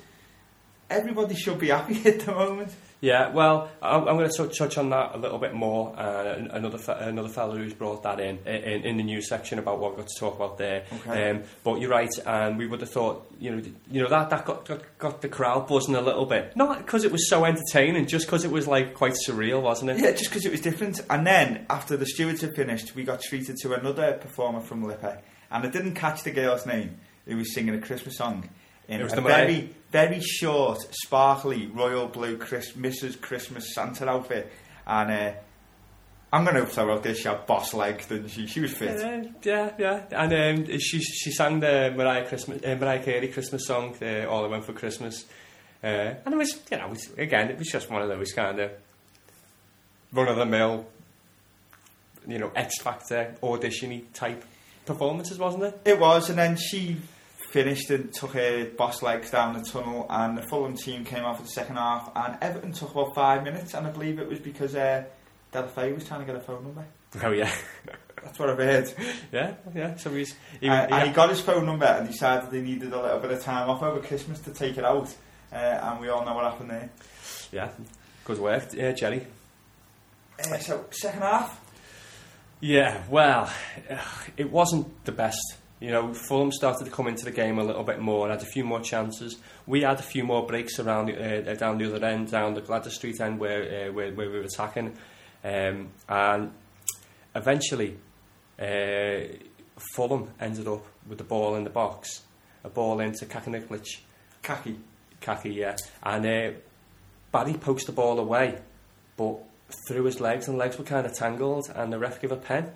everybody 0.90 1.36
should 1.36 1.60
be 1.60 1.68
happy 1.78 2.02
at 2.08 2.22
the 2.22 2.32
moment. 2.32 2.72
yeah. 3.02 3.28
Well, 3.34 3.70
I'm, 3.82 4.08
I'm 4.08 4.16
going 4.16 4.30
to 4.30 4.48
touch 4.48 4.78
on 4.78 4.92
that 4.92 5.14
a 5.14 5.18
little 5.18 5.38
bit 5.38 5.54
more. 5.54 5.94
Uh, 6.00 6.48
another 6.52 6.78
fe- 6.78 6.96
another 7.02 7.28
fellow 7.28 7.58
who's 7.58 7.74
brought 7.74 8.04
that 8.04 8.22
in, 8.22 8.38
in 8.48 8.84
in 8.86 8.96
the 8.96 9.04
news 9.04 9.28
section 9.28 9.60
about 9.60 9.80
what 9.80 9.92
we've 9.92 10.06
got 10.06 10.08
to 10.08 10.20
talk 10.22 10.38
about 10.38 10.58
there. 10.58 10.86
Okay. 11.00 11.32
Um, 11.32 11.44
but 11.66 11.82
you're 11.82 11.90
right, 11.90 12.10
and 12.26 12.58
we 12.58 12.66
would 12.66 12.80
have 12.80 12.90
thought, 12.92 13.30
you 13.42 13.52
know, 13.54 13.62
you 13.92 14.02
know 14.02 14.08
that 14.08 14.30
that 14.30 14.46
got 14.46 14.66
got, 14.66 14.82
got 14.98 15.22
the 15.22 15.28
crowd 15.28 15.68
buzzing 15.68 15.96
a 15.96 16.02
little 16.02 16.26
bit. 16.26 16.56
Not 16.56 16.78
because 16.78 17.04
it 17.04 17.12
was 17.12 17.28
so 17.30 17.44
entertaining, 17.44 18.08
just 18.08 18.26
because 18.26 18.46
it 18.46 18.52
was 18.52 18.68
like 18.70 18.94
quite 18.94 19.16
surreal, 19.28 19.62
wasn't 19.62 19.92
it? 19.92 20.00
Yeah, 20.00 20.12
just 20.12 20.30
because 20.30 20.46
it 20.46 20.52
was 20.54 20.62
different. 20.62 21.02
And 21.10 21.28
then, 21.28 21.66
after 21.70 21.98
the 21.98 22.06
stewards 22.06 22.40
had 22.40 22.56
finished, 22.56 22.96
we 22.96 23.04
got 23.04 23.20
treated 23.22 23.58
to 23.64 23.74
another 23.74 24.14
performer 24.14 24.62
from 24.62 24.86
LIPA. 24.86 25.22
And 25.52 25.66
I 25.66 25.70
didn't 25.70 25.96
catch 25.96 26.24
the 26.24 26.32
girl's 26.32 26.66
name 26.66 26.98
who 27.28 27.38
was 27.38 27.54
singing 27.54 27.76
a 27.76 27.82
Christmas 27.82 28.18
song 28.18 28.50
in 28.88 29.02
It 29.02 29.04
was 29.04 29.14
a 29.14 29.18
the 29.18 29.22
very, 29.22 29.54
Mariah. 29.54 29.68
very 29.92 30.22
short, 30.22 30.80
sparkly, 30.92 31.68
royal 31.68 32.08
blue 32.08 32.38
Chris, 32.38 32.72
Mrs. 32.74 33.20
Christmas 33.20 33.74
Santa 33.74 34.08
outfit. 34.10 34.52
And 34.86 35.12
uh, 35.12 35.32
I'm 36.32 36.44
going 36.44 36.56
to 36.56 36.66
throw 36.66 36.94
out 36.94 37.04
this, 37.04 37.20
she 37.20 37.28
had 37.28 37.46
boss 37.46 37.74
legs, 37.74 38.08
didn't 38.08 38.30
she? 38.30 38.48
She 38.48 38.60
was 38.60 38.74
fit. 38.74 39.02
Uh, 39.02 39.30
yeah, 39.44 39.72
yeah, 39.78 40.02
and 40.12 40.68
um, 40.70 40.78
she 40.80 41.00
she 41.00 41.32
sang 41.32 41.62
the 41.62 41.94
Mariah 41.96 42.28
Christmas 42.28 42.62
uh, 42.66 42.76
Mariah 42.76 43.02
Carey 43.04 43.30
Christmas 43.30 43.66
song, 43.66 43.96
uh, 44.02 44.26
"All 44.26 44.44
I 44.44 44.48
Want 44.48 44.66
for 44.66 44.74
Christmas," 44.74 45.26
uh, 45.84 45.88
and 46.26 46.34
it 46.34 46.38
was 46.38 46.60
you 46.70 46.78
know 46.78 46.88
it 46.88 46.90
was, 46.90 47.10
again 47.18 47.50
it 47.50 47.58
was 47.58 47.68
just 47.68 47.90
one 47.90 48.02
of 48.02 48.10
those 48.10 48.34
kind 48.34 48.60
of 48.60 48.72
run 50.12 50.28
of 50.28 50.36
the 50.36 50.46
mill, 50.46 50.86
you 52.28 52.40
know 52.40 52.52
X 52.56 52.82
Factor 52.82 53.36
auditiony 53.42 54.04
type 54.14 54.44
performances, 54.86 55.38
wasn't 55.40 55.64
it? 55.64 55.80
It 55.86 56.00
was, 56.00 56.30
and 56.30 56.38
then 56.38 56.58
she 56.58 56.98
finished 57.64 57.90
and 57.90 58.14
took 58.14 58.34
her 58.34 58.66
boss 58.78 59.02
legs 59.02 59.32
down 59.32 59.54
the 59.54 59.64
tunnel, 59.64 60.06
and 60.12 60.38
the 60.38 60.44
Fulham 60.44 60.76
team 60.76 61.04
came 61.04 61.24
out 61.24 61.38
for 61.38 61.42
the 61.44 61.50
second 61.50 61.76
half, 61.78 62.12
and 62.16 62.38
Everton 62.42 62.72
took 62.72 62.92
about 62.92 63.16
five 63.16 63.44
minutes, 63.44 63.74
and 63.74 63.88
I 63.88 63.90
believe 63.90 64.20
it 64.20 64.30
was 64.30 64.40
because 64.40 64.76
uh, 64.76 65.04
Delafay 65.52 65.94
was 65.96 66.08
trying 66.08 66.20
to 66.20 66.26
get 66.28 66.36
a 66.36 66.40
phone 66.40 66.64
number. 66.64 66.86
Oh 67.24 67.32
yeah, 67.32 67.52
That's 68.24 68.38
what 68.38 68.50
I've 68.52 68.58
heard. 68.60 68.94
yeah, 69.32 69.56
yeah. 69.74 69.96
So 69.96 70.12
he's 70.14 70.36
he, 70.62 70.70
Uh, 70.70 70.86
and 70.86 71.08
he 71.10 71.14
got 71.16 71.30
his 71.32 71.42
phone 71.42 71.66
number 71.66 71.86
and 71.86 72.08
decided 72.08 72.52
they 72.52 72.62
needed 72.62 72.94
a 72.94 73.02
little 73.02 73.20
bit 73.20 73.32
of 73.32 73.42
time 73.42 73.70
off 73.70 73.82
over 73.82 74.02
Christmas 74.02 74.40
to 74.42 74.52
take 74.54 74.78
it 74.78 74.86
out, 74.86 75.10
uh, 75.52 75.56
and 75.56 76.00
we 76.00 76.10
all 76.10 76.24
know 76.26 76.36
what 76.36 76.44
happened 76.44 76.70
there. 76.70 76.90
yeah, 77.52 77.70
good 78.24 78.38
work, 78.38 78.72
yeah, 78.74 78.92
Jerry. 78.92 79.26
Uh, 80.40 80.58
so, 80.60 80.86
second 80.92 81.22
half, 81.24 81.60
Yeah, 82.60 83.02
well, 83.10 83.52
it 84.38 84.52
wasn't 84.52 85.04
the 85.06 85.12
best. 85.12 85.57
You 85.80 85.92
know, 85.92 86.14
Fulham 86.14 86.52
started 86.52 86.86
to 86.86 86.92
come 86.92 87.08
into 87.08 87.26
the 87.26 87.32
game 87.32 87.60
a 87.60 87.64
little 87.64 87.84
bit 87.84 88.00
more, 88.00 88.28
and 88.28 88.32
had 88.32 88.48
a 88.48 88.52
few 88.52 88.64
more 88.64 88.82
chances. 88.82 89.38
We 89.68 89.82
had 89.82 90.00
a 90.00 90.04
few 90.04 90.24
more 90.24 90.46
breaks 90.46 90.80
around 90.80 91.12
uh, 91.12 91.54
down 91.54 91.78
the 91.78 91.94
other 91.94 92.04
end, 92.06 92.32
down 92.32 92.56
the 92.56 92.62
Gladys 92.62 92.96
Street 92.96 93.22
end 93.22 93.40
where 93.40 93.90
uh, 93.90 93.94
where, 93.94 94.12
where 94.12 94.30
we 94.30 94.40
were 94.40 94.46
attacking, 94.46 94.98
um, 95.44 95.90
and 96.10 96.52
eventually 97.36 97.98
uh, 98.60 99.38
Fulham 99.96 100.30
ended 100.40 100.68
up 100.68 100.84
with 101.08 101.20
the 101.20 101.24
ball 101.24 101.56
in 101.56 101.64
the 101.64 101.70
box, 101.70 102.24
a 102.64 102.70
ball 102.70 103.00
into 103.00 103.26
Kakanikovic, 103.26 104.00
Kaki. 104.42 104.78
Kaki, 105.20 105.50
yeah, 105.50 105.76
and 106.04 106.26
uh, 106.26 106.58
Barry 107.32 107.54
poked 107.54 107.86
the 107.86 107.92
ball 107.92 108.20
away, 108.20 108.60
but 109.16 109.38
through 109.88 110.04
his 110.04 110.20
legs, 110.20 110.48
and 110.48 110.58
legs 110.58 110.78
were 110.78 110.84
kind 110.84 111.06
of 111.06 111.14
tangled, 111.14 111.72
and 111.76 111.92
the 111.92 112.00
ref 112.00 112.22
gave 112.22 112.32
a 112.32 112.38
pen. 112.38 112.72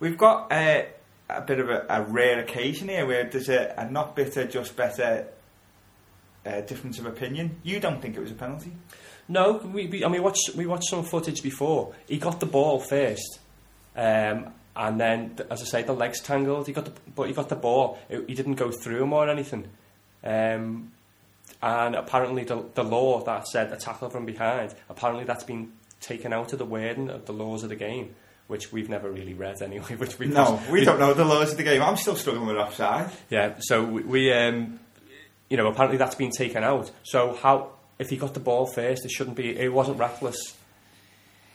We've 0.00 0.18
got 0.18 0.52
uh, 0.52 0.82
a 1.28 1.40
bit 1.40 1.58
of 1.58 1.68
a, 1.68 1.86
a 1.88 2.02
rare 2.02 2.38
occasion 2.40 2.88
here 2.88 3.06
where 3.06 3.24
there's 3.24 3.48
a, 3.48 3.74
a 3.76 3.90
not 3.90 4.14
bitter, 4.14 4.46
just 4.46 4.76
better 4.76 5.26
uh, 6.44 6.60
difference 6.62 6.98
of 6.98 7.06
opinion. 7.06 7.56
You 7.62 7.80
don't 7.80 8.00
think 8.00 8.16
it 8.16 8.20
was 8.20 8.30
a 8.30 8.34
penalty? 8.34 8.72
No, 9.28 9.54
we, 9.54 9.86
we 9.86 10.04
I 10.04 10.08
mean, 10.08 10.12
we 10.12 10.20
watched, 10.20 10.54
we 10.54 10.66
watched 10.66 10.88
some 10.88 11.04
footage 11.04 11.42
before. 11.42 11.94
He 12.08 12.18
got 12.18 12.38
the 12.38 12.46
ball 12.46 12.78
first, 12.78 13.40
um, 13.96 14.52
and 14.76 15.00
then, 15.00 15.36
as 15.50 15.62
I 15.62 15.64
say, 15.64 15.82
the 15.82 15.94
legs 15.94 16.20
tangled. 16.20 16.66
He 16.66 16.72
got 16.72 16.84
the, 16.84 16.92
but 17.14 17.28
he 17.28 17.34
got 17.34 17.48
the 17.48 17.56
ball. 17.56 17.98
It, 18.08 18.28
he 18.28 18.34
didn't 18.34 18.54
go 18.54 18.70
through 18.70 19.02
him 19.02 19.12
or 19.12 19.28
anything. 19.28 19.68
Um, 20.22 20.92
and 21.62 21.96
apparently, 21.96 22.44
the, 22.44 22.64
the 22.74 22.84
law 22.84 23.22
that 23.24 23.48
said 23.48 23.72
a 23.72 23.76
tackle 23.76 24.10
from 24.10 24.26
behind, 24.26 24.74
apparently 24.88 25.24
that's 25.24 25.44
been 25.44 25.72
taken 26.00 26.32
out 26.32 26.52
of 26.52 26.58
the 26.58 26.64
wording 26.64 27.08
of 27.10 27.26
the 27.26 27.32
laws 27.32 27.62
of 27.62 27.70
the 27.70 27.76
game, 27.76 28.14
which 28.46 28.72
we've 28.72 28.88
never 28.88 29.10
really 29.10 29.34
read 29.34 29.60
anyway. 29.62 29.94
Which 29.96 30.18
we 30.18 30.26
No, 30.26 30.60
we 30.70 30.84
don't 30.84 30.98
know 30.98 31.14
the 31.14 31.24
laws 31.24 31.52
of 31.52 31.56
the 31.58 31.64
game. 31.64 31.82
I'm 31.82 31.96
still 31.96 32.16
struggling 32.16 32.46
with 32.46 32.56
offside. 32.56 33.10
Yeah, 33.28 33.54
so 33.58 33.84
we, 33.84 34.02
we 34.02 34.32
um, 34.32 34.78
you 35.48 35.56
know, 35.56 35.66
apparently 35.66 35.98
that's 35.98 36.14
been 36.14 36.30
taken 36.30 36.62
out. 36.64 36.90
So 37.02 37.34
how, 37.34 37.72
if 37.98 38.08
he 38.10 38.16
got 38.16 38.34
the 38.34 38.40
ball 38.40 38.66
first, 38.66 39.04
it 39.04 39.10
shouldn't 39.10 39.36
be, 39.36 39.56
it 39.56 39.72
wasn't 39.72 39.98
reckless, 39.98 40.56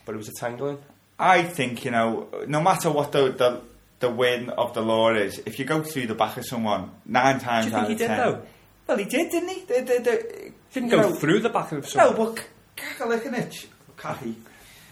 but 0.06 0.15
it 0.15 0.17
was 0.17 0.30
a 0.30 0.34
tangling. 0.34 0.80
I 1.19 1.43
think, 1.43 1.86
you 1.86 1.91
know, 1.91 2.27
no 2.47 2.62
matter 2.62 2.89
what 2.89 3.12
the, 3.12 3.32
the, 3.32 3.62
the 3.99 4.10
win 4.10 4.49
of 4.49 4.73
the 4.73 4.82
law 4.82 5.13
is, 5.13 5.39
if 5.45 5.60
you 5.60 5.65
go 5.65 5.84
through 5.84 6.08
the 6.08 6.15
back 6.15 6.38
of 6.38 6.45
someone, 6.45 6.91
nine 7.06 7.39
times 7.39 7.67
Do 7.67 7.71
you 7.71 7.77
think 7.77 7.89
he 7.89 7.95
did 7.95 8.08
ten. 8.08 8.17
though? 8.17 8.41
Well, 8.88 8.97
he 8.97 9.06
did, 9.06 9.32
didn't 9.32 9.49
he? 9.49 9.60
The, 9.62 9.73
the, 9.73 10.04
the, 10.04 10.51
Didn't 10.73 10.89
go 10.89 11.01
know, 11.01 11.13
through 11.13 11.39
the 11.39 11.49
back 11.49 11.71
of 11.71 11.88
someone. 11.88 12.17
No, 12.17 12.34
but 12.34 12.43
Kakalikanic, 12.75 13.67
Kaki, 13.95 14.36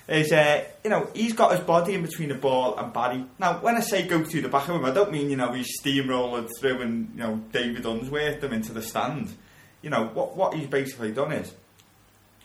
is, 0.10 0.32
uh, 0.32 0.64
you 0.84 0.90
know, 0.90 1.10
he's 1.14 1.34
got 1.34 1.52
his 1.52 1.62
body 1.62 1.94
in 1.94 2.02
between 2.02 2.30
the 2.30 2.36
ball 2.36 2.78
and 2.78 2.92
Barry. 2.92 3.24
Now, 3.38 3.60
when 3.60 3.76
I 3.76 3.82
say 3.82 4.08
go 4.08 4.24
through 4.24 4.42
the 4.42 4.50
back 4.50 4.68
of 4.68 4.76
him, 4.76 4.86
I 4.86 4.92
don't 4.92 5.12
mean, 5.12 5.30
you 5.30 5.38
know, 5.38 5.54
he's 5.54 5.80
steamrolling 5.82 6.50
through 6.60 6.82
and, 6.82 7.12
you 7.14 7.22
know, 7.22 7.44
David 7.52 7.86
Unsworth 7.86 8.42
them 8.42 8.54
into 8.54 8.74
the 8.74 8.82
stand. 8.82 9.36
You 9.82 9.90
know, 9.90 10.08
what, 10.14 10.36
what 10.36 10.54
he's 10.56 10.68
basically 10.68 11.12
done 11.12 11.32
is 11.32 11.54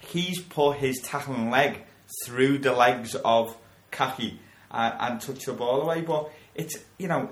he's 0.01 0.41
put 0.41 0.77
his 0.77 1.01
tackling 1.03 1.51
leg 1.51 1.81
through 2.25 2.59
the 2.59 2.73
legs 2.73 3.15
of 3.15 3.57
Kaki 3.91 4.39
and, 4.71 4.95
and 5.01 5.21
touched 5.21 5.47
the 5.47 5.53
ball 5.53 5.83
away. 5.83 6.03
But 6.03 6.31
it's, 6.55 6.77
you 6.99 7.09
know, 7.09 7.31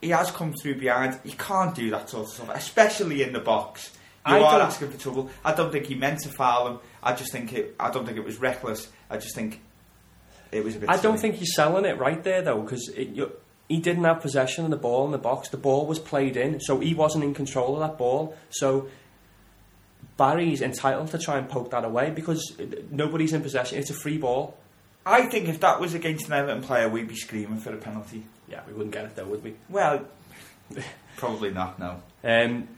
he 0.00 0.10
has 0.10 0.30
come 0.30 0.54
through 0.54 0.76
behind. 0.76 1.18
He 1.24 1.32
can't 1.32 1.74
do 1.74 1.90
that 1.90 2.08
sort 2.08 2.26
of 2.26 2.32
stuff, 2.32 2.50
especially 2.54 3.22
in 3.22 3.32
the 3.32 3.40
box. 3.40 3.92
You 4.26 4.34
I 4.34 4.40
are 4.40 4.60
asking 4.60 4.90
for 4.90 4.98
trouble. 4.98 5.30
I 5.44 5.54
don't 5.54 5.72
think 5.72 5.86
he 5.86 5.94
meant 5.94 6.20
to 6.20 6.28
foul 6.28 6.68
him. 6.68 6.78
I 7.02 7.14
just 7.14 7.32
think 7.32 7.52
it. 7.52 7.74
I 7.80 7.90
don't 7.90 8.04
think 8.04 8.18
it 8.18 8.24
was 8.24 8.38
reckless. 8.38 8.88
I 9.10 9.16
just 9.16 9.34
think 9.34 9.60
it 10.52 10.64
was 10.64 10.76
a 10.76 10.80
bit. 10.80 10.88
I 10.88 10.96
don't 10.98 11.18
think 11.18 11.36
he's 11.36 11.54
selling 11.54 11.84
it 11.84 11.98
right 11.98 12.22
there 12.22 12.42
though, 12.42 12.62
because 12.62 12.90
he 12.94 13.80
didn't 13.80 14.04
have 14.04 14.20
possession 14.20 14.64
of 14.64 14.70
the 14.70 14.76
ball 14.76 15.06
in 15.06 15.12
the 15.12 15.18
box. 15.18 15.48
The 15.48 15.56
ball 15.56 15.86
was 15.86 15.98
played 15.98 16.36
in, 16.36 16.60
so 16.60 16.78
he 16.80 16.94
wasn't 16.94 17.24
in 17.24 17.34
control 17.34 17.74
of 17.74 17.80
that 17.80 17.98
ball. 17.98 18.36
So 18.50 18.88
Barry's 20.16 20.62
entitled 20.62 21.10
to 21.12 21.18
try 21.18 21.38
and 21.38 21.48
poke 21.48 21.70
that 21.70 21.84
away 21.84 22.10
because 22.10 22.56
nobody's 22.90 23.32
in 23.32 23.42
possession. 23.42 23.78
It's 23.78 23.90
a 23.90 23.94
free 23.94 24.18
ball. 24.18 24.56
I 25.06 25.26
think 25.26 25.48
if 25.48 25.60
that 25.60 25.80
was 25.80 25.94
against 25.94 26.26
an 26.26 26.34
Everton 26.34 26.62
player, 26.62 26.88
we'd 26.88 27.08
be 27.08 27.16
screaming 27.16 27.58
for 27.58 27.72
a 27.72 27.76
penalty. 27.76 28.24
Yeah, 28.48 28.60
we 28.66 28.72
wouldn't 28.72 28.92
get 28.92 29.04
it 29.04 29.16
though, 29.16 29.24
would 29.26 29.44
we? 29.44 29.54
Well, 29.68 30.04
probably 31.16 31.50
not. 31.50 31.78
No. 31.78 32.02
Um, 32.24 32.68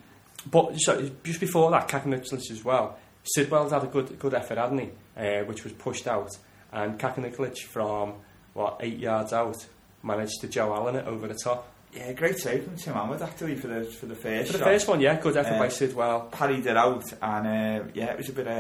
but 0.51 0.77
so, 0.77 1.11
just 1.25 1.41
before 1.41 1.71
that, 1.73 1.89
Kakanikovic 1.89 2.51
as 2.51 2.65
well. 2.65 2.99
Sidwell's 3.35 3.73
had 3.73 3.85
a 3.85 3.87
good 3.87 4.19
good 4.19 4.35
effort, 4.35 4.59
hadn't 4.59 4.79
he? 4.79 4.91
Uh, 5.17 5.45
which 5.45 5.65
was 5.65 5.73
pushed 5.73 6.07
out, 6.07 6.31
and 6.73 6.99
Kakanikovic 6.99 7.59
from 7.65 8.15
what 8.55 8.79
eight 8.81 8.99
yards 8.99 9.33
out 9.33 9.67
managed 10.03 10.41
to 10.41 10.49
Joe 10.49 10.75
Allen 10.75 10.97
it 10.97 11.07
over 11.07 11.29
the 11.29 11.35
top. 11.35 11.69
Yeah, 11.93 12.13
great 12.13 12.39
save 12.39 12.65
from 12.65 12.77
Tim 12.77 12.95
Howard 12.95 13.21
actually 13.21 13.57
for 13.57 13.67
the 13.67 13.85
for 13.85 14.07
the 14.07 14.15
first. 14.15 14.47
For 14.53 14.59
the 14.59 14.65
shot. 14.65 14.69
first 14.69 14.89
one, 14.89 15.01
yeah, 15.01 15.21
good 15.21 15.37
effort 15.37 15.55
Uh, 15.57 15.59
by 15.59 15.69
Sidwell. 15.69 16.29
parried 16.31 16.65
it 16.67 16.77
out, 16.77 17.05
and 17.21 17.47
uh, 17.47 17.85
yeah, 17.95 18.13
it 18.13 18.17
was 18.19 18.29
a 18.29 18.33
bit. 18.33 18.47
Uh, 18.47 18.51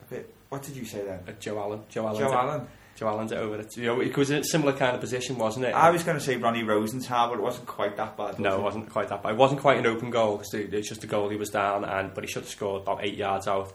a 0.00 0.04
bit. 0.10 0.34
What 0.48 0.62
did 0.62 0.76
you 0.76 0.84
say 0.84 1.04
then? 1.04 1.20
Uh, 1.28 1.32
Joe 1.40 1.58
Allen, 1.58 1.82
Joe 1.88 2.06
Allen, 2.06 2.20
Joe 2.20 2.32
Allen. 2.32 2.68
Joe 2.96 3.08
Allen's 3.08 3.30
it 3.30 3.38
over 3.38 3.60
it. 3.60 3.76
You 3.76 3.86
know, 3.86 4.00
it 4.00 4.16
was 4.16 4.28
a 4.30 4.42
similar 4.42 4.72
kind 4.72 4.94
of 4.94 5.00
position, 5.00 5.38
wasn't 5.38 5.66
it? 5.66 5.72
I 5.74 5.90
was 5.90 6.02
going 6.02 6.18
to 6.18 6.24
say 6.24 6.36
Ronnie 6.36 6.64
Rosenthal, 6.64 7.28
but 7.28 7.38
it 7.38 7.42
wasn't 7.42 7.66
quite 7.68 7.96
that 7.96 8.16
bad. 8.16 8.40
No, 8.40 8.56
it? 8.58 8.62
wasn't 8.62 8.90
quite 8.90 9.08
that 9.10 9.22
bad. 9.22 9.32
It 9.34 9.36
wasn't 9.36 9.60
quite 9.60 9.78
an 9.78 9.86
open 9.86 10.10
goal. 10.10 10.38
'cause 10.38 10.52
It 10.54 10.72
was 10.72 10.88
just 10.88 11.04
a 11.04 11.06
goal 11.06 11.28
he 11.28 11.36
was 11.36 11.50
down, 11.50 11.84
and 11.84 12.12
but 12.14 12.24
he 12.24 12.28
should 12.30 12.42
have 12.42 12.50
scored 12.50 12.82
about 12.82 13.04
eight 13.04 13.14
yards 13.14 13.46
out. 13.46 13.72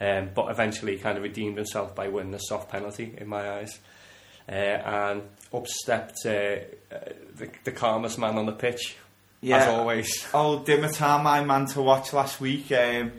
Um, 0.00 0.30
but 0.34 0.50
eventually, 0.50 0.96
he 0.96 1.02
kind 1.02 1.16
of 1.16 1.22
redeemed 1.22 1.56
himself 1.56 1.94
by 1.94 2.08
winning 2.08 2.34
a 2.34 2.40
soft 2.40 2.70
penalty 2.70 3.14
in 3.16 3.28
my 3.28 3.58
eyes. 3.58 3.78
Uh, 4.48 4.52
and 4.52 5.22
up 5.54 5.66
stepped 5.66 6.18
uh, 6.26 6.30
uh, 6.30 6.98
the, 7.36 7.48
the 7.64 7.72
calmest 7.72 8.18
man 8.18 8.36
on 8.36 8.44
the 8.46 8.52
pitch, 8.52 8.96
as 9.42 9.68
always. 9.68 10.26
Old 10.34 10.66
Dimitar, 10.66 11.22
my 11.22 11.42
man 11.42 11.66
to 11.66 11.80
watch 11.82 12.12
last 12.12 12.40
week. 12.40 12.70
Um, 12.72 13.12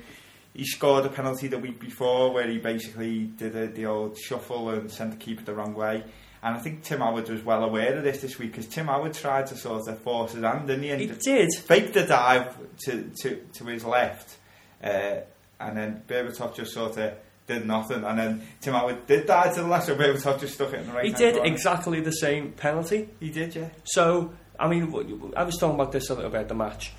he 0.54 0.66
scored 0.66 1.06
a 1.06 1.10
penalty 1.10 1.48
the 1.48 1.58
week 1.58 1.80
before 1.80 2.32
where 2.32 2.48
he 2.48 2.60
basically 2.60 3.24
did 3.24 3.56
a, 3.56 3.68
the 3.68 3.88
old 3.88 4.18
shuffle 4.18 4.70
and 4.70 4.90
sent 4.92 5.12
the 5.12 5.18
keeper 5.18 5.44
the 5.44 5.54
wrong 5.54 5.74
way. 5.74 6.04
And 6.44 6.56
I 6.56 6.60
think 6.60 6.84
Tim 6.84 7.00
Howard 7.00 7.28
was 7.28 7.42
well 7.44 7.64
aware 7.64 7.96
of 7.98 8.04
this 8.04 8.22
this 8.22 8.38
week 8.38 8.52
because 8.52 8.68
Tim 8.68 8.86
Howard 8.86 9.16
tried 9.16 9.48
to 9.48 9.58
sort 9.58 9.88
of 9.88 10.00
force 10.00 10.34
his 10.34 10.44
hand, 10.44 10.68
didn't 10.68 10.84
he? 10.84 10.92
And 10.92 11.02
He 11.02 11.08
did. 11.08 11.50
faked 11.56 11.94
the 11.96 12.06
dive 12.06 12.56
to, 12.86 13.12
to, 13.24 13.36
to 13.54 13.66
his 13.66 13.84
left. 13.84 14.38
Uh, 14.84 15.22
and 15.60 15.78
then 15.78 16.04
Berbatov 16.08 16.56
just 16.56 16.74
sort 16.74 16.98
of 16.98 17.14
did 17.48 17.66
nothing. 17.66 18.04
And 18.04 18.20
then 18.20 18.48
Tim 18.62 18.74
Howard 18.74 19.06
did 19.08 19.28
dive 19.28 19.56
to 19.56 19.62
the 19.62 19.68
left, 19.68 19.88
so 19.88 19.96
Berbatov 19.96 20.40
just 20.40 20.56
stuck 20.56 20.74
it 20.74 20.82
in 20.82 20.88
the 20.88 20.94
right 20.94 21.06
He 21.06 21.12
did 21.12 21.38
exactly 21.46 22.02
the 22.02 22.12
same 22.12 22.52
penalty. 22.52 23.10
He 23.20 23.30
did, 23.30 23.56
yeah. 23.56 23.70
So, 23.84 24.34
I 24.60 24.68
mean, 24.68 25.34
I 25.36 25.44
was 25.44 25.58
talking 25.58 25.76
about 25.76 25.92
this 25.92 26.10
a 26.10 26.16
little 26.16 26.32
bit 26.32 26.48
the 26.48 26.56
match. 26.56 26.94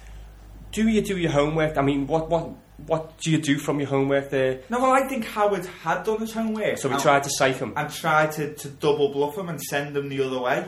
Do 0.72 0.88
you 0.88 1.00
do 1.00 1.16
your 1.16 1.30
homework? 1.30 1.78
I 1.78 1.82
mean, 1.82 2.06
what 2.06 2.28
what 2.28 2.50
what 2.86 3.18
do 3.18 3.30
you 3.30 3.38
do 3.38 3.58
from 3.58 3.78
your 3.80 3.88
homework 3.88 4.30
there? 4.30 4.60
No, 4.68 4.80
well, 4.80 4.92
I 4.92 5.08
think 5.08 5.24
Howard 5.24 5.64
had 5.64 6.04
done 6.04 6.18
his 6.18 6.32
homework. 6.32 6.76
So 6.78 6.88
we 6.88 6.94
and- 6.94 7.02
tried 7.02 7.22
to 7.22 7.30
psych 7.30 7.56
him. 7.56 7.72
and 7.76 7.90
tried 7.90 8.32
to, 8.32 8.54
to 8.54 8.68
double 8.68 9.10
bluff 9.10 9.38
him 9.38 9.48
and 9.48 9.60
send 9.60 9.96
him 9.96 10.08
the 10.08 10.22
other 10.22 10.40
way, 10.40 10.66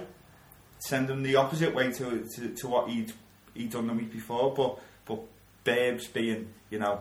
send 0.79 1.11
him 1.11 1.22
the 1.22 1.37
opposite 1.37 1.74
way 1.74 1.92
to 1.92 2.24
to, 2.37 2.48
to 2.55 2.68
what 2.68 2.88
he'd 2.88 3.12
he'd 3.55 3.70
done 3.70 3.87
the 3.87 3.92
week 3.92 4.12
before. 4.12 4.55
But 4.55 4.79
but 5.05 5.20
Babes 5.64 6.07
being 6.07 6.48
you 6.70 6.79
know 6.79 7.01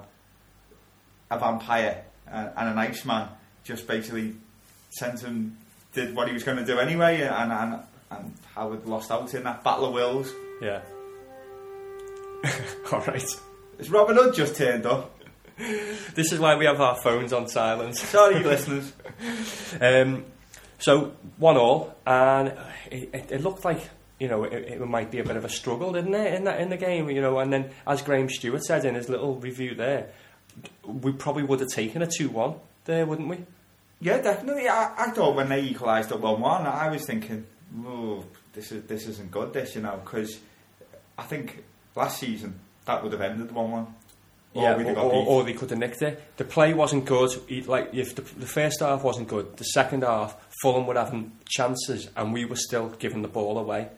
a 1.29 1.39
vampire 1.39 2.03
and, 2.27 2.51
and 2.55 2.69
an 2.69 2.77
Iceman 2.77 3.29
just 3.63 3.87
basically 3.87 4.35
sent 4.89 5.19
him 5.21 5.57
did 5.93 6.15
what 6.15 6.27
he 6.27 6.33
was 6.33 6.43
going 6.43 6.57
to 6.57 6.65
do 6.65 6.79
anyway, 6.79 7.21
and 7.21 7.51
and 7.51 7.79
and 8.11 8.33
Howard 8.55 8.85
lost 8.85 9.11
out 9.11 9.33
in 9.33 9.43
that 9.43 9.63
battle 9.63 9.85
of 9.85 9.93
wills. 9.93 10.31
Yeah. 10.61 10.81
All 12.91 13.01
right. 13.01 13.25
Has 13.77 13.89
Robin 13.89 14.15
Hood 14.15 14.33
just 14.33 14.55
turned 14.55 14.85
up? 14.85 15.13
This 15.57 16.31
is 16.31 16.39
why 16.39 16.55
we 16.55 16.65
have 16.65 16.79
our 16.79 16.95
phones 16.95 17.33
on 17.33 17.47
silent. 17.47 17.95
Sorry, 17.95 18.43
listeners. 18.43 18.93
Um, 19.81 20.25
so 20.77 21.13
one 21.37 21.57
all, 21.57 21.95
and 22.05 22.49
it, 22.91 23.09
it, 23.11 23.31
it 23.31 23.41
looked 23.41 23.65
like 23.65 23.89
you 24.19 24.27
know 24.27 24.43
it, 24.43 24.53
it 24.53 24.79
might 24.87 25.09
be 25.09 25.17
a 25.19 25.23
bit 25.23 25.35
of 25.35 25.43
a 25.43 25.49
struggle, 25.49 25.93
didn't 25.93 26.13
it, 26.13 26.35
in 26.35 26.43
that 26.43 26.61
in 26.61 26.69
the 26.69 26.77
game? 26.77 27.09
You 27.09 27.21
know, 27.21 27.39
and 27.39 27.51
then 27.51 27.71
as 27.87 28.03
Graham 28.03 28.29
Stuart 28.29 28.63
said 28.63 28.85
in 28.85 28.93
his 28.93 29.09
little 29.09 29.35
review 29.35 29.73
there, 29.73 30.09
we 30.85 31.11
probably 31.11 31.43
would 31.43 31.59
have 31.59 31.69
taken 31.69 32.01
a 32.01 32.07
two-one 32.07 32.55
there, 32.85 33.05
wouldn't 33.05 33.27
we? 33.27 33.45
Yeah, 33.99 34.21
definitely. 34.21 34.67
I, 34.67 34.93
I 34.97 35.11
thought 35.11 35.35
when 35.35 35.49
they 35.49 35.61
equalised 35.61 36.11
at 36.11 36.19
one 36.19 36.39
one, 36.39 36.65
I 36.65 36.89
was 36.89 37.05
thinking, 37.05 37.45
"Oh, 37.85 38.23
this 38.53 38.71
is 38.71 38.83
this 38.85 39.07
isn't 39.07 39.31
good." 39.31 39.53
This, 39.53 39.75
you 39.75 39.81
know, 39.81 39.99
because 40.03 40.39
I 41.17 41.23
think 41.23 41.63
last 41.95 42.19
season 42.19 42.59
that 42.85 43.03
would 43.03 43.11
have 43.11 43.21
ended 43.21 43.51
one 43.51 43.71
one. 43.71 43.87
Yeah, 44.53 44.75
we'd 44.75 44.87
or, 44.87 44.97
or, 44.97 45.25
or 45.27 45.43
they 45.43 45.53
could 45.53 45.69
have 45.69 45.79
nicked 45.79 46.01
it. 46.01 46.37
The 46.37 46.43
play 46.43 46.73
wasn't 46.73 47.05
good. 47.05 47.31
Like 47.67 47.93
if 47.93 48.15
the, 48.15 48.21
the 48.21 48.47
first 48.47 48.79
half 48.79 49.03
wasn't 49.03 49.27
good, 49.27 49.57
the 49.57 49.65
second 49.65 50.03
half 50.03 50.35
Fulham 50.61 50.87
were 50.87 50.95
having 50.95 51.33
chances, 51.47 52.09
and 52.15 52.33
we 52.33 52.45
were 52.45 52.55
still 52.55 52.89
giving 52.89 53.21
the 53.21 53.27
ball 53.27 53.57
away 53.59 53.89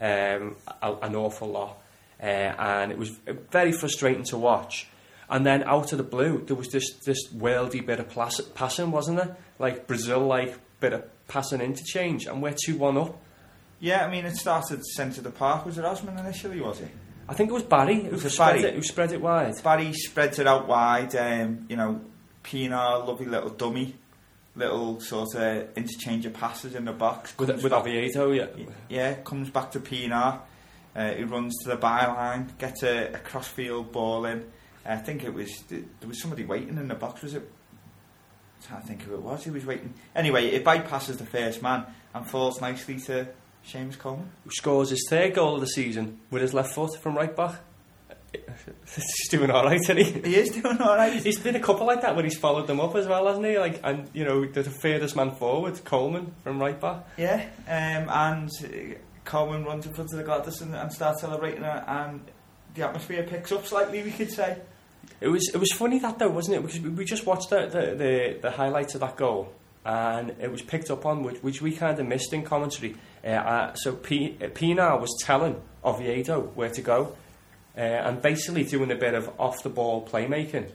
um, 0.00 0.56
an 0.82 1.14
awful 1.14 1.48
lot, 1.48 1.78
uh, 2.20 2.26
and 2.26 2.90
it 2.90 2.98
was 2.98 3.10
very 3.50 3.72
frustrating 3.72 4.24
to 4.24 4.38
watch. 4.38 4.88
And 5.30 5.46
then 5.46 5.62
out 5.62 5.92
of 5.92 5.98
the 5.98 6.04
blue, 6.04 6.42
there 6.44 6.56
was 6.56 6.68
this 6.68 6.92
this 7.06 7.28
worldy 7.32 7.84
bit 7.86 8.00
of 8.00 8.08
plas- 8.08 8.40
passing, 8.54 8.90
wasn't 8.90 9.18
there? 9.18 9.36
Like 9.60 9.86
Brazil, 9.86 10.20
like 10.26 10.58
bit 10.80 10.92
of 10.92 11.04
passing 11.28 11.60
interchange, 11.60 12.26
and 12.26 12.42
we're 12.42 12.52
two 12.54 12.76
one 12.76 12.98
up. 12.98 13.16
Yeah, 13.78 14.04
I 14.04 14.10
mean, 14.10 14.26
it 14.26 14.36
started 14.36 14.84
centre 14.84 15.20
of 15.20 15.24
the 15.24 15.30
park. 15.30 15.64
Was 15.64 15.78
it 15.78 15.84
Osman 15.84 16.18
initially? 16.18 16.60
Was 16.60 16.80
it? 16.80 16.90
I 17.28 17.34
think 17.34 17.48
it 17.50 17.52
was 17.54 17.62
Barry 17.62 18.02
who 18.02 18.10
Was 18.10 18.24
it 18.24 18.30
spread 18.30 18.56
Barry? 18.56 18.64
it. 18.64 18.74
Who 18.74 18.82
spread 18.82 19.12
it 19.12 19.20
wide? 19.22 19.62
Barry 19.62 19.92
spreads 19.92 20.38
it 20.40 20.46
out 20.48 20.66
wide. 20.66 21.14
Um, 21.14 21.66
you 21.68 21.76
know, 21.76 22.00
Pienaar, 22.42 23.06
lovely 23.06 23.26
little 23.26 23.50
dummy, 23.50 23.94
little 24.56 25.00
sort 25.00 25.36
of 25.36 25.68
interchange 25.76 26.26
of 26.26 26.34
passes 26.34 26.74
in 26.74 26.84
the 26.86 26.92
box. 26.92 27.38
With, 27.38 27.50
with 27.62 27.70
back- 27.70 27.82
Oviedo, 27.82 28.32
yeah. 28.32 28.46
Yeah, 28.88 29.14
comes 29.14 29.48
back 29.48 29.70
to 29.72 29.80
Pienaar. 29.80 30.40
Uh, 30.96 31.12
he 31.12 31.22
runs 31.22 31.54
to 31.62 31.68
the 31.70 31.76
byline, 31.76 32.58
gets 32.58 32.82
a, 32.82 33.12
a 33.14 33.18
crossfield 33.18 33.92
ball 33.92 34.24
in. 34.26 34.44
I 34.90 34.96
think 34.96 35.24
it 35.24 35.32
was 35.32 35.62
there 35.68 36.08
was 36.08 36.20
somebody 36.20 36.44
waiting 36.44 36.76
in 36.76 36.88
the 36.88 36.94
box. 36.94 37.22
Was 37.22 37.34
it? 37.34 37.50
I 38.62 38.66
can't 38.66 38.84
think 38.84 39.02
who 39.02 39.14
it 39.14 39.22
was. 39.22 39.44
He 39.44 39.50
was 39.50 39.64
waiting. 39.64 39.94
Anyway, 40.14 40.48
it 40.48 40.64
bypasses 40.64 41.16
the 41.18 41.24
first 41.24 41.62
man 41.62 41.86
and 42.14 42.26
falls 42.26 42.60
nicely 42.60 42.98
to 43.00 43.28
Seamus 43.66 43.98
Coleman. 43.98 44.30
who 44.44 44.50
scores 44.50 44.90
his 44.90 45.06
third 45.08 45.34
goal 45.34 45.54
of 45.54 45.60
the 45.60 45.66
season 45.66 46.20
with 46.30 46.42
his 46.42 46.52
left 46.52 46.74
foot 46.74 46.96
from 47.00 47.16
right 47.16 47.34
back. 47.34 47.56
He's 48.94 49.28
doing 49.28 49.50
all 49.50 49.64
right, 49.64 49.80
isn't 49.80 49.96
he? 49.96 50.04
He 50.04 50.36
is 50.36 50.50
doing 50.50 50.78
all 50.80 50.96
right. 50.96 51.20
He's 51.20 51.38
been 51.38 51.56
a 51.56 51.60
couple 51.60 51.86
like 51.86 52.02
that 52.02 52.14
where 52.14 52.24
he's 52.24 52.38
followed 52.38 52.68
them 52.68 52.78
up 52.78 52.94
as 52.94 53.08
well, 53.08 53.26
hasn't 53.26 53.44
he? 53.44 53.58
Like, 53.58 53.80
and 53.82 54.08
you 54.12 54.24
know, 54.24 54.46
the 54.46 54.62
furthest 54.62 55.16
man 55.16 55.32
forward, 55.32 55.84
Coleman 55.84 56.32
from 56.44 56.60
right 56.60 56.80
back. 56.80 57.08
Yeah, 57.16 57.44
um, 57.66 58.08
and 58.08 58.50
uh, 58.64 58.98
Coleman 59.24 59.64
runs 59.64 59.86
in 59.86 59.94
front 59.94 60.12
of 60.12 60.18
the 60.18 60.24
Gladys 60.24 60.60
and, 60.60 60.76
and 60.76 60.92
starts 60.92 61.22
celebrating 61.22 61.64
and 61.64 62.20
the 62.74 62.82
atmosphere 62.82 63.24
picks 63.24 63.50
up 63.50 63.66
slightly. 63.66 64.02
We 64.02 64.12
could 64.12 64.30
say. 64.30 64.58
It 65.20 65.28
was 65.28 65.50
it 65.52 65.58
was 65.58 65.70
funny 65.72 65.98
that 65.98 66.18
though, 66.18 66.30
wasn't 66.30 66.56
it? 66.56 66.62
Because 66.62 66.80
we, 66.80 67.04
just 67.04 67.26
watched 67.26 67.50
the, 67.50 67.66
the, 67.66 67.94
the, 67.94 68.38
the 68.42 68.50
highlights 68.50 68.94
of 68.94 69.02
that 69.02 69.16
goal, 69.16 69.52
and 69.84 70.30
it 70.40 70.50
was 70.50 70.62
picked 70.62 70.90
up 70.90 71.04
on 71.04 71.22
which, 71.22 71.42
which 71.42 71.60
we 71.60 71.72
kind 71.72 71.98
of 71.98 72.06
missed 72.06 72.32
in 72.32 72.42
commentary. 72.42 72.96
Uh, 73.22 73.28
uh, 73.28 73.74
so 73.74 73.92
P, 73.92 74.36
uh, 74.40 74.46
Pienaar 74.46 74.98
was 75.00 75.14
telling 75.22 75.60
Oviedo 75.84 76.40
where 76.54 76.70
to 76.70 76.80
go, 76.80 77.16
uh, 77.76 77.80
and 77.80 78.22
basically 78.22 78.64
doing 78.64 78.90
a 78.90 78.96
bit 78.96 79.14
of 79.14 79.30
off 79.38 79.62
the 79.62 79.68
ball 79.68 80.06
playmaking. 80.06 80.70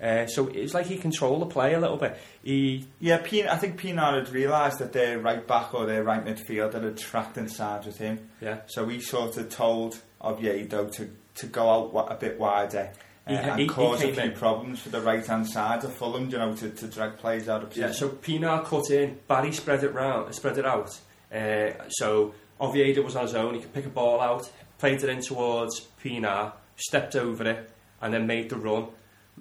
Uh, 0.00 0.26
so 0.28 0.46
it's 0.46 0.74
like 0.74 0.86
he 0.86 0.96
controlled 0.96 1.42
the 1.42 1.46
play 1.46 1.74
a 1.74 1.80
little 1.80 1.96
bit. 1.96 2.16
He 2.44 2.86
Yeah, 3.00 3.18
Pien- 3.18 3.48
I 3.48 3.56
think 3.56 3.80
Pienaar 3.80 4.14
had 4.24 4.28
realised 4.32 4.78
that 4.78 4.92
their 4.92 5.18
right 5.18 5.44
back 5.44 5.74
or 5.74 5.86
their 5.86 6.04
right 6.04 6.24
midfielder 6.24 6.80
had 6.80 6.98
tracked 6.98 7.36
inside 7.36 7.84
with 7.84 7.98
him. 7.98 8.30
yeah. 8.40 8.58
So 8.66 8.86
he 8.86 9.00
sort 9.00 9.36
of 9.36 9.48
told 9.48 10.00
Oviedo 10.22 10.86
to, 10.86 11.10
to 11.34 11.46
go 11.46 11.68
out 11.68 12.12
a 12.12 12.14
bit 12.14 12.38
wider 12.38 12.92
uh, 13.28 13.32
He- 13.32 13.36
and 13.36 13.58
he- 13.60 13.62
he 13.64 13.68
cause 13.68 14.02
a 14.02 14.12
few 14.12 14.22
in. 14.22 14.32
problems 14.32 14.80
for 14.80 14.88
the 14.88 15.00
right 15.00 15.24
hand 15.26 15.48
side 15.48 15.84
of 15.84 15.92
Fulham, 15.92 16.28
you 16.30 16.38
know, 16.38 16.54
to, 16.54 16.70
to 16.70 16.86
drag 16.86 17.16
players 17.18 17.48
out 17.48 17.62
of 17.62 17.68
position. 17.70 17.88
Yeah, 17.88 17.94
so 17.94 18.08
Pienaar 18.08 18.64
cut 18.64 18.90
in, 18.90 19.18
Barry 19.28 19.52
spread 19.52 19.84
it 19.84 19.92
round, 19.94 20.34
spread 20.34 20.58
it 20.58 20.66
out. 20.66 20.98
Uh, 21.34 21.70
so 21.88 22.34
Oviedo 22.60 23.02
was 23.02 23.14
on 23.16 23.22
his 23.24 23.34
own. 23.34 23.54
He 23.54 23.60
could 23.60 23.72
pick 23.74 23.86
a 23.86 23.90
ball 23.90 24.20
out, 24.20 24.50
played 24.78 25.02
it 25.02 25.08
in 25.08 25.20
towards 25.20 25.86
Pienaar, 26.02 26.52
stepped 26.76 27.14
over 27.16 27.46
it, 27.48 27.70
and 28.00 28.12
then 28.14 28.26
made 28.26 28.48
the 28.48 28.56
run. 28.56 28.86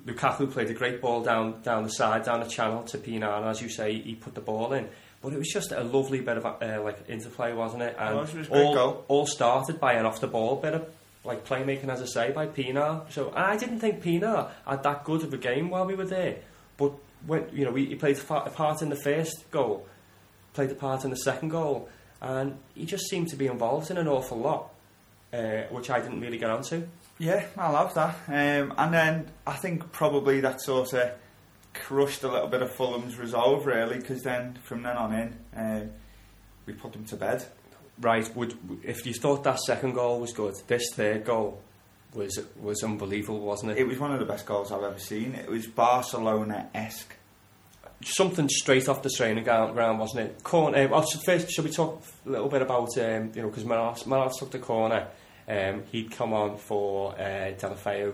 Lukaku 0.06 0.52
played 0.52 0.70
a 0.70 0.74
great 0.74 1.02
ball 1.02 1.24
down 1.24 1.62
down 1.64 1.84
the 1.84 1.90
side, 1.90 2.24
down 2.24 2.42
the 2.42 2.48
channel 2.50 2.84
to 2.84 2.98
Pienaar, 2.98 3.38
and 3.40 3.48
as 3.48 3.62
you 3.62 3.70
say, 3.70 3.94
he 4.00 4.14
put 4.16 4.36
the 4.36 4.42
ball 4.42 4.74
in. 4.74 4.88
But 5.22 5.34
it 5.34 5.40
was 5.40 5.48
just 5.52 5.72
a 5.72 5.82
lovely 5.84 6.22
bit 6.22 6.38
of 6.38 6.46
uh, 6.46 6.82
like 6.84 7.10
interplay, 7.10 7.52
wasn't 7.54 7.82
it? 7.82 7.96
And 7.98 8.16
It 8.16 8.22
was, 8.22 8.34
it 8.34 8.38
was 8.38 8.48
a 8.48 8.52
great 8.52 8.64
all, 8.66 8.74
goal. 8.76 9.06
all 9.08 9.26
started 9.26 9.80
by 9.80 9.94
an 9.94 10.06
off 10.06 10.20
the 10.22 10.28
ball 10.28 10.58
bit 10.58 10.76
of 10.76 10.88
like 11.28 11.46
playmaking, 11.46 11.90
as 11.90 12.02
I 12.02 12.06
say, 12.06 12.32
by 12.32 12.48
Pienaar. 12.48 13.12
So 13.12 13.32
I 13.36 13.58
didn't 13.58 13.80
think 13.80 14.02
Pienaar 14.02 14.50
had 14.66 14.82
that 14.84 15.04
good 15.04 15.24
of 15.24 15.34
a 15.34 15.38
game 15.38 15.70
while 15.70 15.86
we 15.86 15.94
were 15.94 16.06
there. 16.06 16.38
But 16.78 16.94
when 17.26 17.48
you 17.54 17.66
know, 17.66 17.76
he, 17.76 17.88
he 17.88 17.96
played 17.96 18.18
a 18.18 18.50
part 18.50 18.82
in 18.82 18.90
the 18.90 18.96
first 18.96 19.50
goal, 19.52 19.86
played 20.54 20.72
a 20.72 20.76
part 20.76 21.04
in 21.04 21.12
the 21.12 21.18
second 21.18 21.50
goal, 21.50 21.90
and 22.22 22.58
he 22.74 22.86
just 22.86 23.08
seemed 23.10 23.28
to 23.30 23.36
be 23.36 23.48
involved 23.48 23.92
in 23.92 23.98
an 23.98 24.08
awful 24.08 24.40
lot, 24.40 24.74
uh, 25.34 25.64
which 25.70 25.90
I 25.90 26.00
didn't 26.00 26.22
really 26.22 26.38
get 26.38 26.50
onto. 26.50 26.88
Yeah, 27.20 27.46
I 27.58 27.70
love 27.70 27.94
that. 27.96 28.16
Um, 28.28 28.74
and 28.78 28.94
then 28.94 29.32
I 29.46 29.54
think 29.54 29.92
probably 29.92 30.40
that 30.42 30.62
sort 30.62 30.94
of 30.94 31.12
crushed 31.74 32.24
a 32.24 32.32
little 32.32 32.48
bit 32.48 32.62
of 32.62 32.72
Fulham's 32.72 33.18
resolve, 33.18 33.66
really, 33.66 33.98
because 33.98 34.24
then 34.24 34.58
from 34.64 34.84
then 34.84 34.98
on 34.98 35.14
in, 35.14 35.38
um, 35.56 35.92
we 36.66 36.74
put 36.74 36.94
them 36.94 37.06
to 37.06 37.16
bed. 37.16 37.46
Right, 38.00 38.36
would 38.36 38.56
if 38.84 39.06
you 39.06 39.14
thought 39.14 39.44
that 39.46 39.60
second 39.60 39.94
goal 39.94 40.20
was 40.20 40.32
good, 40.34 40.54
this 40.68 40.84
third 40.94 41.26
goal 41.26 41.62
was 42.14 42.40
was 42.62 42.84
unbelievable, 42.84 43.40
wasn't 43.40 43.72
it? 43.72 43.78
It 43.80 43.88
was 43.88 43.98
one 44.00 44.12
of 44.12 44.20
the 44.20 44.26
best 44.26 44.46
goals 44.46 44.72
I've 44.72 44.84
ever 44.84 45.00
seen. 45.00 45.34
It 45.36 45.50
was 45.50 45.66
Barcelona 45.68 46.70
esque. 46.74 47.16
Something 48.04 48.48
straight 48.50 48.88
off 48.88 49.02
the 49.02 49.10
training 49.10 49.44
ground, 49.44 50.00
wasn't 50.00 50.30
it? 50.30 50.44
Corner. 50.44 50.88
well, 50.88 51.02
so 51.02 51.20
first, 51.26 51.50
should 51.50 51.66
we 51.66 51.72
talk 51.72 52.04
a 52.28 52.30
little 52.30 52.50
bit 52.50 52.62
about 52.62 52.96
um, 53.00 53.32
you 53.34 53.42
know 53.42 53.50
because 53.50 53.64
Mirallas 53.64 54.38
took 54.38 54.52
the 54.52 54.60
corner. 54.60 55.08
Um, 55.48 55.84
he'd 55.92 56.12
come 56.12 56.34
on 56.34 56.58
for 56.58 57.14
uh, 57.14 57.54
Deulofeu, 57.58 58.14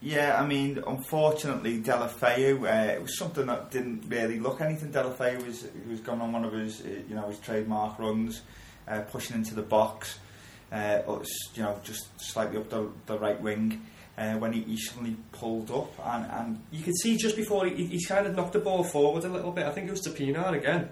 Yeah, 0.00 0.36
I 0.42 0.44
mean, 0.44 0.82
unfortunately, 0.84 1.80
Deulofeu, 1.80 2.62
uh, 2.64 2.92
it 2.94 3.02
was 3.02 3.16
something 3.16 3.46
that 3.46 3.70
didn't 3.70 4.04
really 4.08 4.40
look 4.40 4.60
anything. 4.60 4.90
Deulofeu 4.90 5.46
was 5.46 5.62
he 5.62 5.90
was 5.90 6.00
going 6.00 6.20
on 6.20 6.32
one 6.32 6.44
of 6.44 6.52
his, 6.52 6.80
uh, 6.80 6.88
you 7.08 7.14
know, 7.14 7.28
his 7.28 7.38
trademark 7.38 8.00
runs, 8.00 8.42
uh, 8.92 9.00
pushing 9.02 9.36
into 9.36 9.54
the 9.54 9.62
box, 9.62 10.18
uh, 10.72 11.00
or 11.06 11.22
you 11.54 11.62
know, 11.62 11.80
just 11.82 12.08
slightly 12.20 12.58
up 12.58 12.68
the, 12.70 12.88
the 13.06 13.18
right 13.18 13.40
wing. 13.40 13.80
Uh, 14.18 14.34
when 14.34 14.52
he, 14.52 14.60
he 14.60 14.76
suddenly 14.76 15.16
pulled 15.32 15.70
up, 15.70 15.90
and, 16.06 16.30
and 16.30 16.60
You 16.70 16.84
could 16.84 16.96
see 16.98 17.16
just 17.16 17.34
before 17.34 17.64
he, 17.66 17.86
he 17.86 18.04
kind 18.04 18.26
of 18.26 18.36
knocked 18.36 18.52
the 18.52 18.58
ball 18.58 18.84
forward 18.84 19.24
a 19.24 19.28
little 19.28 19.52
bit. 19.52 19.64
I 19.64 19.70
think 19.72 19.88
it 19.88 19.90
was 19.90 20.02
to 20.02 20.10
Pienaar 20.10 20.52
again. 20.54 20.90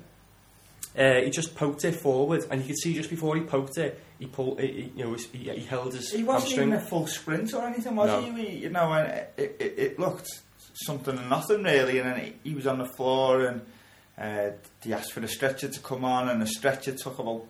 Uh, 0.99 1.21
he 1.21 1.31
just 1.31 1.55
poked 1.55 1.85
it 1.85 1.95
forward, 1.95 2.45
and 2.51 2.63
you 2.63 2.67
could 2.67 2.79
see 2.79 2.95
just 2.95 3.11
before 3.11 3.37
he 3.37 3.43
poked 3.43 3.77
it, 3.77 4.01
he 4.19 4.25
pulled. 4.27 4.59
He, 4.59 4.91
you 4.97 5.05
know, 5.05 5.15
he, 5.33 5.51
he 5.51 5.61
held 5.67 5.93
his 5.95 6.11
he 6.11 6.23
wasn't 6.25 6.45
hamstring. 6.53 6.69
even 6.69 6.79
a 6.81 6.81
full 6.81 7.07
sprint 7.07 7.53
or 7.55 7.63
anything, 7.67 7.95
was 7.95 8.09
No. 8.09 8.33
he? 8.33 8.57
You 8.57 8.71
know, 8.71 8.91
and 8.95 9.07
it, 9.37 9.57
it, 9.61 9.75
it 9.79 9.99
looked 10.01 10.29
something 10.73 11.17
and 11.17 11.29
nothing 11.29 11.63
really, 11.63 11.99
and 11.99 12.09
then 12.11 12.21
he, 12.21 12.35
he 12.51 12.55
was 12.55 12.67
on 12.67 12.79
the 12.79 12.87
floor, 12.87 13.43
and 13.45 13.61
uh, 14.19 14.57
he 14.83 14.93
asked 14.95 15.13
for 15.13 15.21
the 15.21 15.29
stretcher 15.29 15.69
to 15.69 15.81
come 15.81 16.05
on, 16.07 16.29
and 16.31 16.41
the 16.41 16.47
stretcher 16.47 16.93
took 16.97 17.19
about 17.19 17.45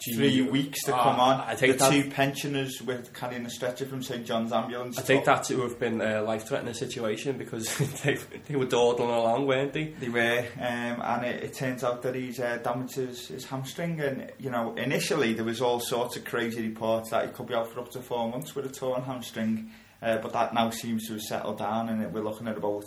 Gee, 0.00 0.14
three 0.14 0.42
weeks 0.42 0.84
to 0.84 0.94
ah, 0.94 1.02
come 1.02 1.20
on. 1.20 1.40
I 1.40 1.54
take 1.54 1.72
the 1.72 1.78
that- 1.78 1.92
two 1.92 2.10
pensioners 2.10 2.80
were 2.80 3.02
carrying 3.12 3.42
the 3.44 3.50
stretcher 3.50 3.84
from 3.84 4.02
St 4.02 4.24
John's 4.24 4.50
Ambulance. 4.50 4.98
I 4.98 5.02
take 5.02 5.26
that 5.26 5.44
to 5.44 5.60
have 5.60 5.78
been 5.78 6.00
a 6.00 6.22
life-threatening 6.22 6.72
situation 6.72 7.36
because 7.36 7.76
they, 8.02 8.16
they 8.48 8.56
were 8.56 8.64
dawdling 8.64 9.10
along, 9.10 9.46
weren't 9.46 9.74
they? 9.74 9.88
They 10.00 10.08
were, 10.08 10.44
um, 10.58 11.02
and 11.02 11.26
it, 11.26 11.44
it 11.44 11.52
turns 11.52 11.84
out 11.84 12.00
that 12.02 12.14
he's 12.14 12.40
uh, 12.40 12.58
damaged 12.64 12.94
his, 12.94 13.28
his 13.28 13.44
hamstring. 13.44 14.00
And 14.00 14.32
you 14.38 14.50
know, 14.50 14.74
initially 14.76 15.34
there 15.34 15.44
was 15.44 15.60
all 15.60 15.80
sorts 15.80 16.16
of 16.16 16.24
crazy 16.24 16.66
reports 16.66 17.10
that 17.10 17.26
he 17.26 17.32
could 17.32 17.46
be 17.46 17.54
out 17.54 17.70
for 17.70 17.80
up 17.80 17.90
to 17.90 18.00
four 18.00 18.30
months 18.30 18.54
with 18.56 18.64
a 18.64 18.70
torn 18.70 19.02
hamstring, 19.02 19.70
uh, 20.00 20.16
but 20.18 20.32
that 20.32 20.54
now 20.54 20.70
seems 20.70 21.06
to 21.08 21.12
have 21.14 21.22
settled 21.22 21.58
down, 21.58 21.90
and 21.90 22.12
we're 22.14 22.22
looking 22.22 22.48
at 22.48 22.56
about 22.56 22.86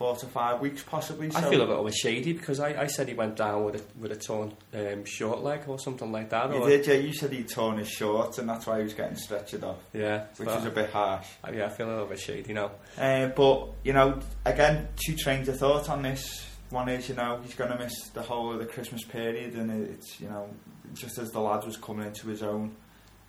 four 0.00 0.16
to 0.16 0.26
five 0.26 0.60
weeks 0.62 0.82
possibly. 0.82 1.30
I 1.34 1.42
feel 1.42 1.60
a 1.60 1.66
bit 1.66 1.76
of 1.76 1.86
a 1.86 1.92
shady 1.92 2.32
because 2.32 2.58
I, 2.58 2.68
I 2.82 2.86
said 2.86 3.06
he 3.06 3.12
went 3.14 3.36
down 3.36 3.64
with 3.64 3.74
a 3.76 3.82
with 4.00 4.12
a 4.12 4.16
torn 4.16 4.54
um, 4.72 5.04
short 5.04 5.42
leg 5.42 5.60
or 5.66 5.78
something 5.78 6.10
like 6.10 6.30
that. 6.30 6.48
You 6.50 6.56
Or, 6.62 6.66
did, 6.68 6.86
yeah. 6.86 6.94
You 6.94 7.12
said 7.12 7.30
he'd 7.32 7.50
torn 7.50 7.76
his 7.76 7.90
shorts, 7.90 8.38
and 8.38 8.48
that's 8.48 8.66
why 8.66 8.78
he 8.78 8.84
was 8.84 8.94
getting 8.94 9.16
stretchered 9.18 9.62
off, 9.62 9.76
Yeah, 9.92 10.24
which 10.38 10.48
is 10.48 10.64
a 10.64 10.70
bit 10.70 10.88
harsh. 10.90 11.26
yeah, 11.52 11.66
I 11.66 11.68
feel 11.68 11.88
a 11.88 11.90
little 11.92 12.06
bit 12.06 12.18
shady 12.18 12.54
now. 12.54 12.70
Uh, 12.98 13.26
but 13.26 13.68
you 13.84 13.92
know, 13.92 14.18
again, 14.46 14.88
two 14.96 15.14
trains 15.16 15.48
of 15.48 15.58
thought 15.58 15.90
on 15.90 16.00
this. 16.02 16.46
One 16.70 16.88
is, 16.88 17.08
you 17.10 17.14
know, 17.16 17.40
he's 17.42 17.54
going 17.54 17.70
to 17.72 17.76
miss 17.78 17.92
the 18.14 18.22
whole 18.22 18.52
of 18.52 18.58
the 18.60 18.64
Christmas 18.64 19.04
period, 19.04 19.54
and 19.54 19.70
it's, 19.88 20.18
you 20.20 20.28
know, 20.28 20.48
just 20.94 21.18
as 21.18 21.30
the 21.30 21.40
lad 21.40 21.64
was 21.66 21.76
coming 21.76 22.06
into 22.06 22.28
his 22.28 22.42
own 22.44 22.74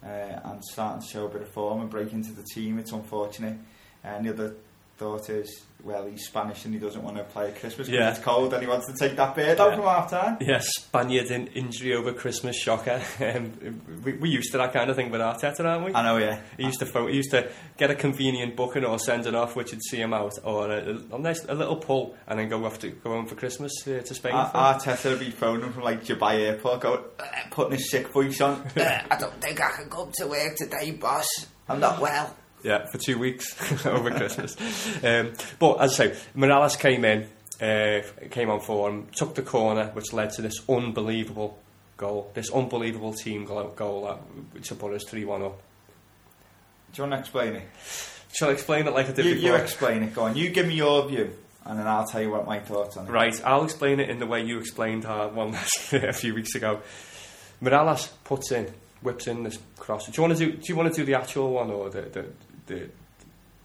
uh, 0.06 0.08
and 0.08 0.64
starting 0.64 1.02
to 1.02 1.08
show 1.08 1.26
a 1.26 1.30
bit 1.30 1.42
of 1.42 1.50
form 1.50 1.82
and 1.82 1.90
break 1.90 2.14
into 2.14 2.32
the 2.34 2.44
team, 2.44 2.78
it's 2.80 2.92
unfortunate. 2.92 3.58
And 4.04 4.26
the 4.26 4.30
other 4.34 4.56
thought 4.98 5.30
is, 5.32 5.64
well, 5.84 6.06
he's 6.06 6.26
Spanish 6.26 6.66
and 6.66 6.74
he 6.74 6.80
doesn't 6.80 7.02
want 7.04 7.18
to 7.18 7.24
play 7.24 7.52
Christmas 7.52 7.88
because 7.88 7.90
Yeah. 8.00 8.10
it's 8.12 8.20
cold, 8.20 8.54
and 8.54 8.62
he 8.62 8.68
wants 8.70 8.88
to 8.88 8.94
take 8.98 9.16
that 9.18 9.36
beard 9.36 9.60
out 9.60 9.70
Yeah. 9.72 9.76
from 9.78 9.86
half 9.86 10.10
time. 10.10 10.38
Yes, 10.42 10.68
Spaniard 10.78 11.32
in 11.32 11.48
injury 11.48 11.94
over 11.96 12.14
Christmas 12.14 12.56
shocker. 12.56 13.02
Um, 13.22 13.82
we, 14.04 14.14
we 14.14 14.30
used 14.30 14.52
to 14.52 14.58
that 14.58 14.74
kind 14.74 14.90
of 14.90 14.96
thing 14.96 15.10
with 15.12 15.22
Arteta, 15.22 15.64
aren't 15.66 15.86
we? 15.86 15.94
I 15.94 16.02
know, 16.04 16.18
yeah. 16.18 16.40
He 16.58 16.64
used 16.66 16.80
to 16.80 16.86
phone, 16.86 17.10
he 17.10 17.16
used 17.18 17.32
to 17.32 17.50
get 17.78 17.90
a 17.92 17.96
convenient 17.96 18.56
booking 18.56 18.84
or 18.84 18.98
send 19.00 19.26
it 19.28 19.36
off, 19.36 19.56
which 19.56 19.72
would 19.72 19.84
see 19.84 19.98
him 20.02 20.14
out, 20.14 20.34
or 20.44 20.70
a, 20.72 20.98
a, 21.12 21.20
nice, 21.20 21.44
a 21.46 21.54
little 21.54 21.76
pull, 21.78 22.16
and 22.28 22.40
then 22.40 22.50
go 22.50 22.66
off 22.66 22.80
to 22.80 22.90
go 22.90 23.12
home 23.12 23.26
for 23.28 23.36
Christmas 23.36 23.72
uh, 23.88 24.02
to 24.04 24.14
Spain. 24.14 24.34
Ar- 24.34 24.50
for- 24.50 24.58
Arteta 24.92 25.12
would 25.12 25.20
be 25.20 25.30
phoning 25.32 25.72
from 25.72 25.84
like 25.84 26.04
Dubai 26.04 26.40
airport, 26.42 26.82
going, 26.82 27.04
uh, 27.20 27.24
putting 27.52 27.74
his 27.78 27.90
sick 27.92 28.08
voice 28.10 28.42
on. 28.42 28.54
"Uh, 28.78 29.02
I 29.12 29.18
don't 29.18 29.40
think 29.42 29.62
I 29.62 29.70
can 29.72 29.90
come 29.90 30.12
to 30.18 30.28
work 30.28 30.56
today, 30.58 30.92
boss. 30.92 31.28
I'm 31.70 31.80
not 31.80 32.00
well. 32.02 32.36
Yeah, 32.64 32.86
for 32.86 32.98
two 32.98 33.18
weeks 33.18 33.56
over 33.86 34.12
Christmas. 34.12 34.56
Um, 35.04 35.34
but 35.60 35.82
as 35.82 36.00
I 36.00 36.10
say, 36.10 36.18
Mirallas 36.36 36.78
came 36.80 37.06
in, 37.06 37.28
uh, 37.60 38.02
came 38.30 38.50
on 38.50 38.60
form, 38.60 39.08
took 39.16 39.36
the 39.36 39.42
corner, 39.42 39.90
which 39.94 40.14
led 40.14 40.32
to 40.34 40.42
this 40.42 40.56
unbelievable 40.70 41.58
goal, 41.98 42.32
this 42.34 42.52
unbelievable 42.52 43.14
team 43.14 43.46
goal, 43.46 43.68
goal 43.76 44.06
that 44.06 44.64
to 44.64 44.76
put 44.76 44.94
us 44.94 45.04
3 45.08 45.26
1 45.26 45.42
up. 45.44 45.62
Do 46.94 47.02
you 47.02 47.10
want 47.10 47.14
to 47.14 47.20
explain 47.20 47.56
it? 47.56 47.68
Shall 48.34 48.50
I 48.50 48.54
explain 48.54 48.88
it 48.88 48.94
like 48.94 49.10
I 49.10 49.12
did 49.12 49.26
You, 49.26 49.34
you 49.34 49.56
explain 49.56 50.04
it. 50.04 50.14
Go 50.14 50.24
on. 50.24 50.36
You 50.36 50.50
give 50.50 50.68
me 50.68 50.76
your 50.76 51.08
view, 51.08 51.34
and 51.66 51.78
then 51.78 51.88
I'll 51.88 52.08
tell 52.08 52.22
you 52.22 52.32
what 52.32 52.46
my 52.46 52.60
thoughts 52.60 52.98
on 52.98 53.08
it. 53.08 53.12
Right, 53.12 53.40
I'll 53.46 53.64
explain 53.64 54.00
it 54.00 54.10
in 54.10 54.20
the 54.20 54.26
way 54.26 54.44
you 54.44 54.60
explained 54.60 55.06
our 55.06 55.28
one 55.30 55.50
a 55.92 56.14
few 56.14 56.34
weeks 56.34 56.56
ago. 56.56 56.82
Mirallas 57.62 58.10
puts 58.24 58.52
in, 58.52 58.74
whips 59.02 59.28
in 59.28 59.44
this 59.44 59.60
cross. 59.78 60.06
Do 60.08 60.12
you 60.16 60.28
want 60.28 60.38
to 60.38 60.46
do? 60.46 60.52
Do 60.54 60.64
you 60.66 60.76
want 60.76 60.94
to 60.94 61.02
do 61.02 61.06
the 61.06 61.16
actual 61.16 61.52
one 61.52 61.70
or 61.70 61.90
the 61.90 62.02
the, 62.02 62.26
the 62.68 62.90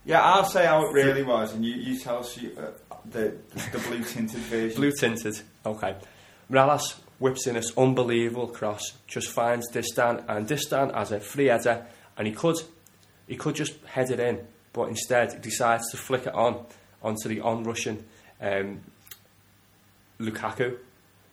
Yeah, 0.05 0.23
I'll 0.23 0.45
say 0.45 0.67
how 0.67 0.87
it 0.87 0.93
really 0.93 1.23
was, 1.23 1.53
and 1.55 1.65
you, 1.65 1.75
you 1.75 1.99
tell 1.99 2.19
us 2.19 2.37
you, 2.37 2.53
uh, 2.59 2.97
the 3.11 3.35
the 3.73 3.79
blue 3.79 4.03
tinted 4.05 4.41
version. 4.51 4.77
blue 4.81 4.93
tinted? 4.93 5.41
Okay, 5.65 5.97
Mirallas 6.51 6.97
whips 7.19 7.47
in 7.47 7.55
this 7.55 7.77
unbelievable 7.79 8.47
cross, 8.49 8.93
just 9.07 9.31
finds 9.31 9.71
Distin, 9.73 10.23
and 10.29 10.47
Distin 10.47 10.95
has 10.95 11.13
a 11.13 11.21
free 11.21 11.47
header, 11.47 11.87
and 12.17 12.27
he 12.27 12.33
could 12.33 12.57
he 13.27 13.37
could 13.37 13.55
just 13.55 13.75
head 13.87 14.11
it 14.11 14.21
in, 14.21 14.41
but 14.73 14.89
instead 14.89 15.33
he 15.33 15.39
decides 15.41 15.91
to 15.91 15.97
flick 15.97 16.27
it 16.27 16.35
on 16.35 16.65
onto 17.03 17.29
the 17.29 17.41
on-rushing 17.41 18.05
um, 18.41 18.81
Lukaku, 20.21 20.77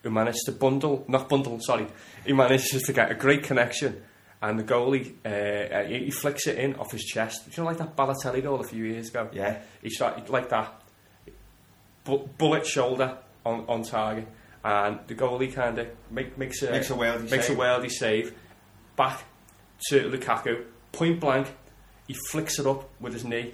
who 0.04 0.10
managed 0.10 0.46
to 0.46 0.52
bundle, 0.52 1.06
not 1.08 1.30
bundle, 1.30 1.60
sorry, 1.62 1.88
he 2.26 2.34
manages 2.34 2.82
to 2.84 2.94
get 2.94 3.12
a 3.12 3.16
great 3.16 3.44
connection, 3.44 4.02
and 4.44 4.60
the 4.60 4.64
goalie 4.64 5.14
uh, 5.26 5.88
he, 5.88 6.06
he 6.06 6.12
flicks 6.12 6.46
it 6.48 6.58
in 6.60 6.76
off 6.76 6.92
his 6.92 7.04
chest. 7.06 7.48
You 7.48 7.64
know, 7.64 7.70
like 7.70 7.78
that 7.78 7.96
Balotelli 7.96 8.44
goal 8.44 8.60
a 8.60 8.64
few 8.64 8.84
years 8.86 9.10
ago. 9.10 9.30
Yeah. 9.34 9.60
he 9.82 9.90
shot 9.90 10.30
like 10.30 10.50
that, 10.50 10.72
bu- 12.04 12.28
bullet 12.38 12.68
shoulder 12.68 13.18
on, 13.46 13.66
on 13.68 13.84
target, 13.84 14.28
and 14.64 15.00
the 15.08 15.16
goalie 15.16 15.52
kind 15.54 15.80
of 15.80 15.88
make, 16.12 16.38
makes 16.38 16.62
a 16.62 16.70
Makes 16.72 16.90
a 16.92 16.94
worldy 16.94 17.32
makes 17.32 17.48
save. 17.48 17.58
a 17.58 17.62
worldy 17.62 17.90
save, 17.90 18.36
back 18.96 19.24
to 19.90 20.10
Lukaku, 20.10 20.66
point 20.92 21.20
blank. 21.20 21.48
He 22.08 22.16
flicks 22.30 22.60
it 22.60 22.68
up 22.68 22.90
with 23.00 23.14
his 23.14 23.24
knee 23.24 23.54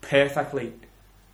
perfectly 0.00 0.72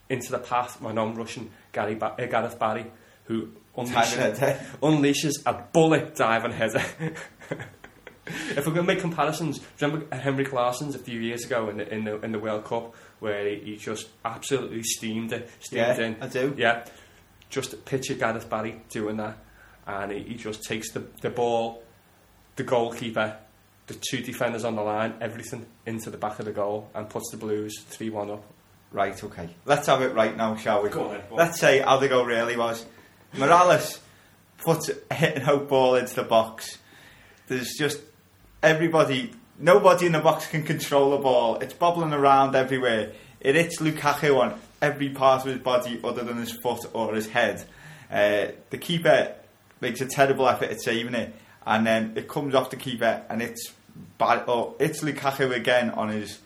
into 0.08 0.30
the 0.32 0.38
path 0.38 0.76
of 0.76 0.82
my 0.82 0.90
non-Russian 0.92 1.50
Gary 1.72 1.94
ba- 1.94 2.16
uh, 2.18 2.26
Gareth 2.26 2.58
Barry, 2.58 2.86
who 3.24 3.50
unleashes, 3.76 4.58
unleashes 4.82 5.34
a 5.46 5.54
bullet 5.72 6.16
diving 6.16 6.50
header. 6.52 6.82
if 8.26 8.58
we're 8.66 8.72
going 8.74 8.86
to 8.86 8.94
make 8.94 9.00
comparisons, 9.00 9.60
remember 9.80 10.14
Henrik 10.14 10.52
Larsson's 10.52 10.94
a 10.94 10.98
few 10.98 11.20
years 11.20 11.44
ago 11.44 11.68
in 11.68 11.78
the 11.78 11.92
in 11.92 12.04
the, 12.04 12.20
in 12.20 12.32
the 12.32 12.38
World 12.38 12.64
Cup 12.64 12.94
where 13.20 13.48
he, 13.48 13.56
he 13.56 13.76
just 13.76 14.08
absolutely 14.24 14.82
steamed 14.82 15.32
it, 15.32 15.50
steamed 15.60 15.98
Yeah, 15.98 16.04
in. 16.04 16.16
I 16.20 16.28
do. 16.28 16.54
Yeah, 16.56 16.84
just 17.50 17.84
picture 17.84 18.14
Gareth 18.14 18.48
Barry 18.48 18.80
doing 18.90 19.16
that, 19.16 19.38
and 19.86 20.12
he, 20.12 20.20
he 20.20 20.34
just 20.34 20.62
takes 20.62 20.92
the 20.92 21.00
the 21.20 21.30
ball, 21.30 21.82
the 22.56 22.62
goalkeeper, 22.62 23.36
the 23.88 23.94
two 24.10 24.22
defenders 24.22 24.64
on 24.64 24.76
the 24.76 24.82
line, 24.82 25.14
everything 25.20 25.66
into 25.86 26.10
the 26.10 26.18
back 26.18 26.38
of 26.38 26.44
the 26.44 26.52
goal, 26.52 26.90
and 26.94 27.08
puts 27.08 27.30
the 27.30 27.36
Blues 27.36 27.80
three 27.88 28.10
one 28.10 28.30
up. 28.30 28.44
Right, 28.92 29.24
okay. 29.24 29.48
Let's 29.64 29.86
have 29.86 30.02
it 30.02 30.14
right 30.14 30.36
now, 30.36 30.54
shall 30.54 30.82
we? 30.82 30.90
Go 30.90 31.04
on 31.08 31.10
then. 31.12 31.22
Let's 31.30 31.58
say 31.58 31.80
how 31.80 31.96
the 31.96 32.08
goal 32.08 32.24
really 32.26 32.56
was. 32.58 32.84
Mirallas 33.34 33.98
puts 34.58 34.90
a 35.10 35.14
hitting 35.14 35.42
hope 35.42 35.68
ball 35.70 35.94
into 35.94 36.14
the 36.14 36.22
box. 36.24 36.76
There's 37.48 37.74
just 37.78 38.00
everybody, 38.62 39.32
nobody 39.58 40.06
in 40.06 40.12
the 40.12 40.20
box 40.20 40.46
can 40.46 40.62
control 40.62 41.10
the 41.10 41.18
ball. 41.18 41.56
It's 41.56 41.74
bobbling 41.74 42.12
around 42.12 42.54
everywhere. 42.54 43.12
It 43.40 43.54
hits 43.54 43.80
Lukaku 43.80 44.38
on 44.38 44.58
every 44.80 45.08
part 45.10 45.44
of 45.44 45.52
his 45.52 45.60
body 45.60 46.00
other 46.02 46.22
than 46.22 46.36
his 46.36 46.52
foot 46.52 46.84
or 46.92 47.14
his 47.14 47.28
head. 47.28 47.64
Uh, 48.10 48.48
the 48.70 48.78
keeper 48.78 49.34
makes 49.80 50.00
a 50.00 50.06
terrible 50.06 50.48
effort 50.48 50.70
at 50.70 50.80
saving 50.80 51.14
it, 51.14 51.34
and 51.66 51.86
then 51.86 52.12
it 52.16 52.28
comes 52.28 52.54
off 52.54 52.70
the 52.70 52.76
keeper 52.76 53.22
and 53.28 53.42
it's 53.42 53.72
bad. 54.18 54.44
Oh, 54.46 54.76
it's 54.78 55.02
Lukaku 55.02 55.54
again 55.54 55.90
on 55.90 56.10
his 56.10 56.38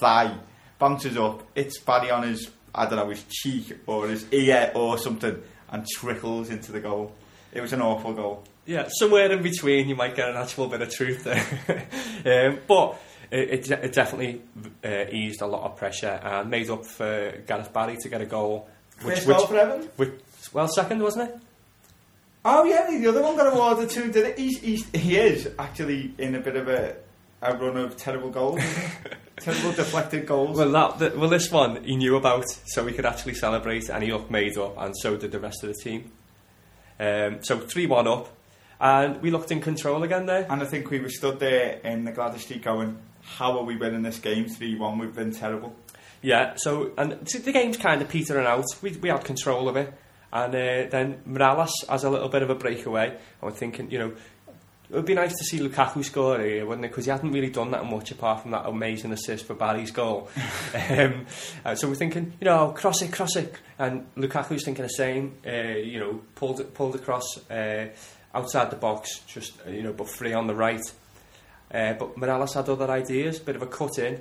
thigh, 0.00 0.34
bounces 0.78 1.16
up. 1.16 1.42
It's 1.54 1.78
Barry 1.78 2.10
on 2.10 2.24
his 2.24 2.50
I 2.74 2.86
don't 2.86 2.96
know 2.96 3.08
his 3.08 3.24
cheek 3.28 3.78
or 3.86 4.08
his 4.08 4.30
ear 4.32 4.70
or 4.74 4.98
something, 4.98 5.42
and 5.70 5.86
trickles 5.86 6.50
into 6.50 6.72
the 6.72 6.80
goal. 6.80 7.12
It 7.52 7.60
was 7.60 7.72
an 7.72 7.82
awful 7.82 8.12
goal. 8.12 8.44
Yeah, 8.70 8.86
somewhere 8.88 9.32
in 9.32 9.42
between, 9.42 9.88
you 9.88 9.96
might 9.96 10.14
get 10.14 10.28
an 10.28 10.36
actual 10.36 10.68
bit 10.68 10.80
of 10.80 10.94
truth 10.94 11.24
there. 11.24 11.44
um, 12.50 12.60
but 12.68 13.02
it, 13.28 13.68
it, 13.68 13.92
definitely 13.92 14.42
uh, 14.84 15.10
eased 15.10 15.42
a 15.42 15.46
lot 15.46 15.64
of 15.64 15.76
pressure 15.76 16.20
and 16.22 16.48
made 16.48 16.70
up 16.70 16.86
for 16.86 17.32
Gareth 17.48 17.72
Barry 17.72 17.96
to 17.96 18.08
get 18.08 18.20
a 18.20 18.26
goal. 18.26 18.68
First 18.98 19.26
goal 19.26 19.44
for 19.44 19.56
Everton. 19.56 19.88
which, 19.96 20.12
well, 20.52 20.68
second, 20.68 21.02
wasn't 21.02 21.30
it? 21.30 21.40
Oh 22.44 22.62
yeah, 22.62 22.96
the 22.96 23.08
other 23.08 23.22
one 23.22 23.36
got 23.36 23.52
awarded 23.52 23.90
too. 23.90 24.12
Did 24.12 24.26
it? 24.26 24.38
He's, 24.38 24.60
he's, 24.60 24.88
he 24.90 25.16
is 25.16 25.50
actually 25.58 26.14
in 26.16 26.36
a 26.36 26.40
bit 26.40 26.54
of 26.54 26.68
a, 26.68 26.94
a 27.42 27.56
run 27.56 27.76
of 27.76 27.96
terrible 27.96 28.30
goals, 28.30 28.60
terrible 29.40 29.72
deflected 29.72 30.26
goals. 30.26 30.56
Well, 30.56 30.70
that, 30.70 30.98
the, 31.00 31.18
well, 31.18 31.28
this 31.28 31.50
one 31.50 31.82
he 31.82 31.96
knew 31.96 32.14
about, 32.14 32.44
so 32.66 32.84
we 32.84 32.92
could 32.92 33.04
actually 33.04 33.34
celebrate, 33.34 33.88
and 33.88 34.04
he 34.04 34.12
looked 34.12 34.30
made 34.30 34.56
up, 34.58 34.78
and 34.78 34.94
so 34.96 35.16
did 35.16 35.32
the 35.32 35.40
rest 35.40 35.64
of 35.64 35.70
the 35.70 35.82
team. 35.82 36.12
Um, 37.00 37.42
so 37.42 37.58
3 37.58 37.86
1 37.86 38.06
up, 38.06 38.28
and 38.80 39.20
we 39.22 39.30
looked 39.30 39.52
in 39.52 39.60
control 39.60 40.02
again 40.02 40.26
there. 40.26 40.46
and 40.48 40.62
I 40.62 40.66
think 40.66 40.90
we 40.90 41.00
were 41.00 41.10
stood 41.10 41.38
there 41.38 41.80
in 41.84 42.04
the 42.04 42.12
Gladys 42.12 42.42
Street 42.42 42.62
going, 42.62 42.98
"How 43.22 43.58
are 43.58 43.64
we 43.64 43.76
winning 43.76 44.02
this 44.02 44.18
game? 44.18 44.48
Three 44.48 44.76
one. 44.76 44.98
We've 44.98 45.14
been 45.14 45.32
terrible." 45.32 45.74
Yeah, 46.22 46.54
so 46.56 46.92
and 46.98 47.12
the 47.12 47.52
game's 47.52 47.76
kind 47.76 48.02
of 48.02 48.08
petering 48.08 48.46
out. 48.46 48.66
We 48.82 48.92
we 48.92 49.08
had 49.08 49.24
control 49.24 49.68
of 49.68 49.76
it, 49.76 49.92
and 50.32 50.54
uh, 50.54 50.90
then 50.90 51.22
Mirallas 51.28 51.70
has 51.88 52.04
a 52.04 52.10
little 52.10 52.28
bit 52.28 52.42
of 52.42 52.50
a 52.50 52.54
breakaway. 52.54 53.08
And 53.08 53.18
we're 53.42 53.50
thinking, 53.52 53.90
you 53.90 53.98
know, 53.98 54.12
it 54.90 54.96
would 54.96 55.06
be 55.06 55.14
nice 55.14 55.36
to 55.36 55.44
see 55.44 55.60
Lukaku 55.60 56.04
score 56.04 56.40
here, 56.40 56.66
wouldn't 56.66 56.84
it? 56.84 56.88
Because 56.88 57.04
he 57.04 57.10
hadn't 57.10 57.30
really 57.30 57.50
done 57.50 57.70
that 57.70 57.84
much 57.86 58.10
apart 58.10 58.42
from 58.42 58.50
that 58.50 58.66
amazing 58.66 59.12
assist 59.12 59.46
for 59.46 59.54
Barry's 59.54 59.92
goal. 59.92 60.28
um, 60.90 61.26
uh, 61.64 61.74
so 61.76 61.88
we're 61.88 61.94
thinking, 61.94 62.32
you 62.40 62.44
know, 62.44 62.70
cross 62.72 63.00
it, 63.00 63.12
cross 63.12 63.36
it, 63.36 63.54
and 63.78 64.06
Lukaku's 64.16 64.64
thinking 64.64 64.82
the 64.82 64.88
same. 64.88 65.36
Uh, 65.46 65.76
you 65.78 66.00
know, 66.00 66.20
pulled 66.34 66.74
pulled 66.74 66.96
across 66.96 67.24
uh, 67.50 67.86
outside 68.34 68.70
the 68.70 68.76
box, 68.76 69.20
just 69.26 69.54
uh, 69.66 69.70
you 69.70 69.82
know, 69.82 69.92
but 69.92 70.08
free 70.08 70.32
on 70.32 70.46
the 70.46 70.54
right. 70.54 70.82
Uh, 71.72 71.94
but 71.94 72.16
Mirallas 72.16 72.54
had 72.54 72.68
other 72.68 72.90
ideas, 72.90 73.38
bit 73.38 73.56
of 73.56 73.62
a 73.62 73.66
cut 73.66 73.98
in, 73.98 74.20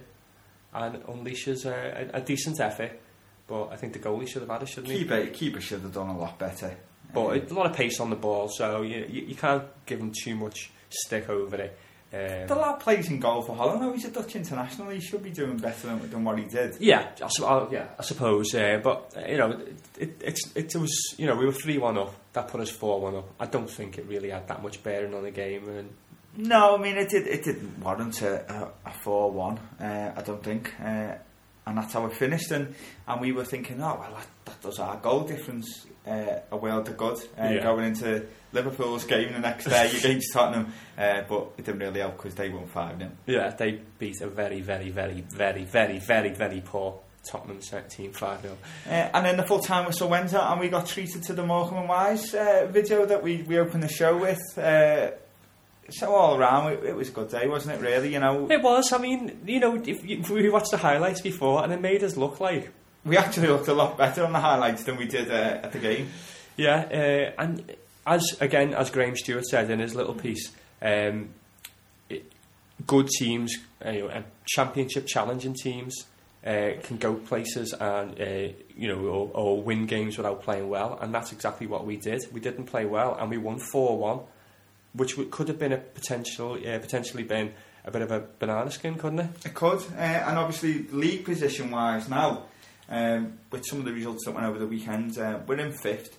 and 0.73 1.03
unleashes 1.05 1.65
a, 1.65 2.09
a, 2.13 2.17
a 2.17 2.21
decent 2.21 2.59
effort. 2.59 2.99
But 3.47 3.69
I 3.69 3.75
think 3.77 3.93
the 3.93 3.99
goalie 3.99 4.27
should 4.27 4.43
have 4.43 4.51
had 4.51 4.61
it, 4.61 4.69
shouldn't 4.69 4.93
he? 4.93 4.99
Keeper, 4.99 5.25
keeper 5.27 5.61
should 5.61 5.81
have 5.81 5.93
done 5.93 6.09
a 6.09 6.17
lot 6.17 6.37
better. 6.37 6.77
But 7.11 7.37
it's 7.37 7.51
a 7.51 7.55
lot 7.55 7.65
of 7.65 7.75
pace 7.75 7.99
on 7.99 8.11
the 8.11 8.15
ball, 8.15 8.49
so 8.49 8.83
you, 8.83 9.05
you, 9.09 9.21
you 9.29 9.35
can't 9.35 9.63
give 9.87 9.99
him 9.99 10.11
too 10.11 10.35
much 10.35 10.69
stick 10.89 11.27
over 11.29 11.55
it. 11.55 11.77
Um, 12.11 12.47
The 12.47 12.55
lad 12.55 12.79
plays 12.79 13.09
in 13.09 13.19
goal 13.19 13.41
for 13.43 13.55
Holland. 13.55 13.81
though. 13.83 13.93
He's 13.93 14.05
a 14.05 14.11
Dutch 14.11 14.35
international. 14.35 14.89
He 14.89 14.99
should 14.99 15.21
be 15.21 15.29
doing 15.29 15.57
better 15.57 15.87
than, 15.87 16.09
than 16.09 16.23
what 16.23 16.39
he 16.39 16.45
did. 16.45 16.75
yeah, 16.79 17.09
I, 17.21 17.43
I, 17.43 17.67
yeah, 17.71 17.87
I 17.99 18.01
suppose. 18.03 18.53
Uh, 18.55 18.79
but 18.83 19.13
uh, 19.15 19.27
you 19.29 19.37
know, 19.37 19.59
it, 19.99 20.19
it's 20.23 20.51
it 20.55 20.75
was 20.75 20.91
you 21.17 21.27
know 21.27 21.35
we 21.35 21.45
were 21.45 21.51
three 21.53 21.77
one 21.77 21.97
up. 21.97 22.13
That 22.33 22.47
put 22.47 22.61
us 22.61 22.69
four 22.71 22.99
one 22.99 23.15
up. 23.15 23.29
I 23.39 23.45
don't 23.45 23.69
think 23.69 23.97
it 23.97 24.05
really 24.07 24.29
had 24.31 24.47
that 24.47 24.63
much 24.63 24.81
bearing 24.83 25.13
on 25.13 25.23
the 25.23 25.31
game. 25.31 25.67
And 25.69 25.89
No, 26.35 26.75
I 26.75 26.81
mean 26.81 26.97
it 26.97 27.09
did. 27.09 27.27
It 27.27 27.43
didn't 27.43 27.79
warrant 27.83 28.21
a, 28.23 28.71
a, 28.85 28.89
a 28.89 28.93
four-one. 28.93 29.59
Uh, 29.79 30.11
I 30.15 30.21
don't 30.21 30.43
think, 30.43 30.73
uh, 30.83 31.13
and 31.69 31.77
that's 31.77 31.93
how 31.93 32.05
it 32.05 32.13
finished. 32.13 32.51
And 32.51 32.75
and 33.07 33.21
we 33.21 33.31
were 33.31 33.45
thinking, 33.45 33.81
oh 33.81 33.97
well, 33.99 34.13
that, 34.15 34.27
that 34.45 34.61
does 34.61 34.79
our 34.79 34.97
goal 34.97 35.21
difference 35.21 35.85
uh, 36.07 36.39
a 36.51 36.57
world 36.57 36.87
of 36.89 36.97
good 36.97 37.17
uh, 37.39 37.43
Yeah. 37.49 37.61
going 37.63 37.85
into 37.85 38.25
Liverpool's 38.51 39.05
game 39.05 39.31
the 39.33 39.39
next 39.39 39.65
day 39.65 39.91
against 39.97 40.33
Tottenham. 40.33 40.73
Uh, 40.97 41.21
but 41.29 41.51
it 41.57 41.65
didn't 41.65 41.79
really 41.79 41.99
help 41.99 42.17
because 42.17 42.35
they 42.35 42.49
won 42.49 42.67
five 42.67 42.97
0 42.97 43.11
yeah, 43.27 43.49
they 43.51 43.79
beat 43.97 44.19
a 44.21 44.27
very, 44.27 44.61
very, 44.61 44.89
very, 44.89 45.21
very, 45.21 45.63
very, 45.65 45.99
very, 45.99 46.33
very 46.33 46.61
poor 46.61 46.99
Tottenham 47.29 47.59
team 47.89 48.11
five 48.13 48.41
0 48.41 48.57
Uh, 48.87 48.89
and 48.89 49.25
then 49.25 49.37
the 49.37 49.43
full 49.43 49.59
time 49.59 49.85
whistle 49.85 50.09
went 50.09 50.33
out, 50.33 50.51
and 50.51 50.59
we 50.59 50.69
got 50.69 50.87
treated 50.87 51.21
to 51.23 51.33
the 51.33 51.45
Morecambe 51.45 51.79
and 51.79 51.89
Wise 51.89 52.33
uh, 52.33 52.67
video 52.71 53.05
that 53.05 53.21
we, 53.21 53.43
we 53.43 53.59
opened 53.59 53.83
the 53.83 53.89
show 53.89 54.17
with. 54.17 54.39
So 55.91 56.13
all 56.13 56.37
around, 56.37 56.73
it, 56.73 56.83
it 56.83 56.95
was 56.95 57.09
a 57.09 57.11
good 57.11 57.29
day, 57.29 57.47
wasn't 57.47 57.75
it? 57.75 57.81
Really, 57.81 58.13
you 58.13 58.19
know, 58.19 58.49
It 58.49 58.61
was. 58.61 58.91
I 58.93 58.97
mean, 58.97 59.39
you 59.45 59.59
know, 59.59 59.75
if, 59.75 60.03
you- 60.05 60.19
if 60.19 60.29
we 60.29 60.49
watched 60.49 60.71
the 60.71 60.77
highlights 60.77 61.21
before, 61.21 61.63
and 61.63 61.71
it 61.73 61.81
made 61.81 62.03
us 62.03 62.17
look 62.17 62.39
like 62.39 62.71
we 63.05 63.17
actually 63.17 63.47
looked 63.47 63.67
a 63.67 63.73
lot 63.73 63.97
better 63.97 64.23
on 64.25 64.33
the 64.33 64.39
highlights 64.39 64.83
than 64.83 64.97
we 64.97 65.05
did 65.05 65.29
uh, 65.31 65.59
at 65.63 65.71
the 65.71 65.79
game. 65.79 66.09
Yeah, 66.57 67.31
uh, 67.37 67.41
and 67.41 67.75
as 68.05 68.35
again 68.41 68.73
as 68.73 68.89
Graham 68.89 69.15
Stuart 69.15 69.45
said 69.45 69.69
in 69.71 69.79
his 69.79 69.95
little 69.95 70.13
piece, 70.15 70.51
um, 70.81 71.29
it, 72.09 72.29
good 72.85 73.07
teams, 73.07 73.57
uh, 73.85 73.91
you 73.91 74.01
know, 74.01 74.07
and 74.09 74.25
championship 74.45 75.05
challenging 75.07 75.53
teams 75.53 76.05
uh, 76.45 76.71
can 76.83 76.97
go 76.97 77.13
places 77.15 77.73
and 77.73 78.19
uh, 78.19 78.53
you 78.75 78.87
know 78.89 78.99
or, 79.05 79.29
or 79.33 79.61
win 79.61 79.85
games 79.85 80.17
without 80.17 80.41
playing 80.43 80.67
well, 80.69 80.97
and 81.01 81.13
that's 81.13 81.31
exactly 81.31 81.67
what 81.67 81.85
we 81.85 81.95
did. 81.97 82.21
We 82.33 82.41
didn't 82.41 82.65
play 82.65 82.85
well, 82.85 83.15
and 83.19 83.29
we 83.29 83.37
won 83.37 83.59
four 83.59 83.97
one, 83.97 84.19
which 84.93 85.17
could 85.31 85.47
have 85.47 85.59
been 85.59 85.73
a 85.73 85.77
potential 85.77 86.53
uh, 86.53 86.79
potentially 86.79 87.23
been 87.23 87.53
a 87.85 87.91
bit 87.91 88.01
of 88.01 88.11
a 88.11 88.23
banana 88.39 88.71
skin, 88.71 88.95
couldn't 88.95 89.19
it? 89.19 89.45
It 89.45 89.53
could, 89.53 89.81
uh, 89.95 90.01
and 90.01 90.37
obviously 90.37 90.87
league 90.91 91.25
position 91.25 91.71
wise 91.71 92.09
now, 92.09 92.43
um, 92.89 93.39
with 93.51 93.65
some 93.65 93.79
of 93.79 93.85
the 93.85 93.93
results 93.93 94.25
that 94.25 94.33
went 94.33 94.45
over 94.45 94.59
the 94.59 94.67
weekend, 94.67 95.17
uh, 95.17 95.39
we're 95.47 95.59
in 95.59 95.71
fifth. 95.71 96.17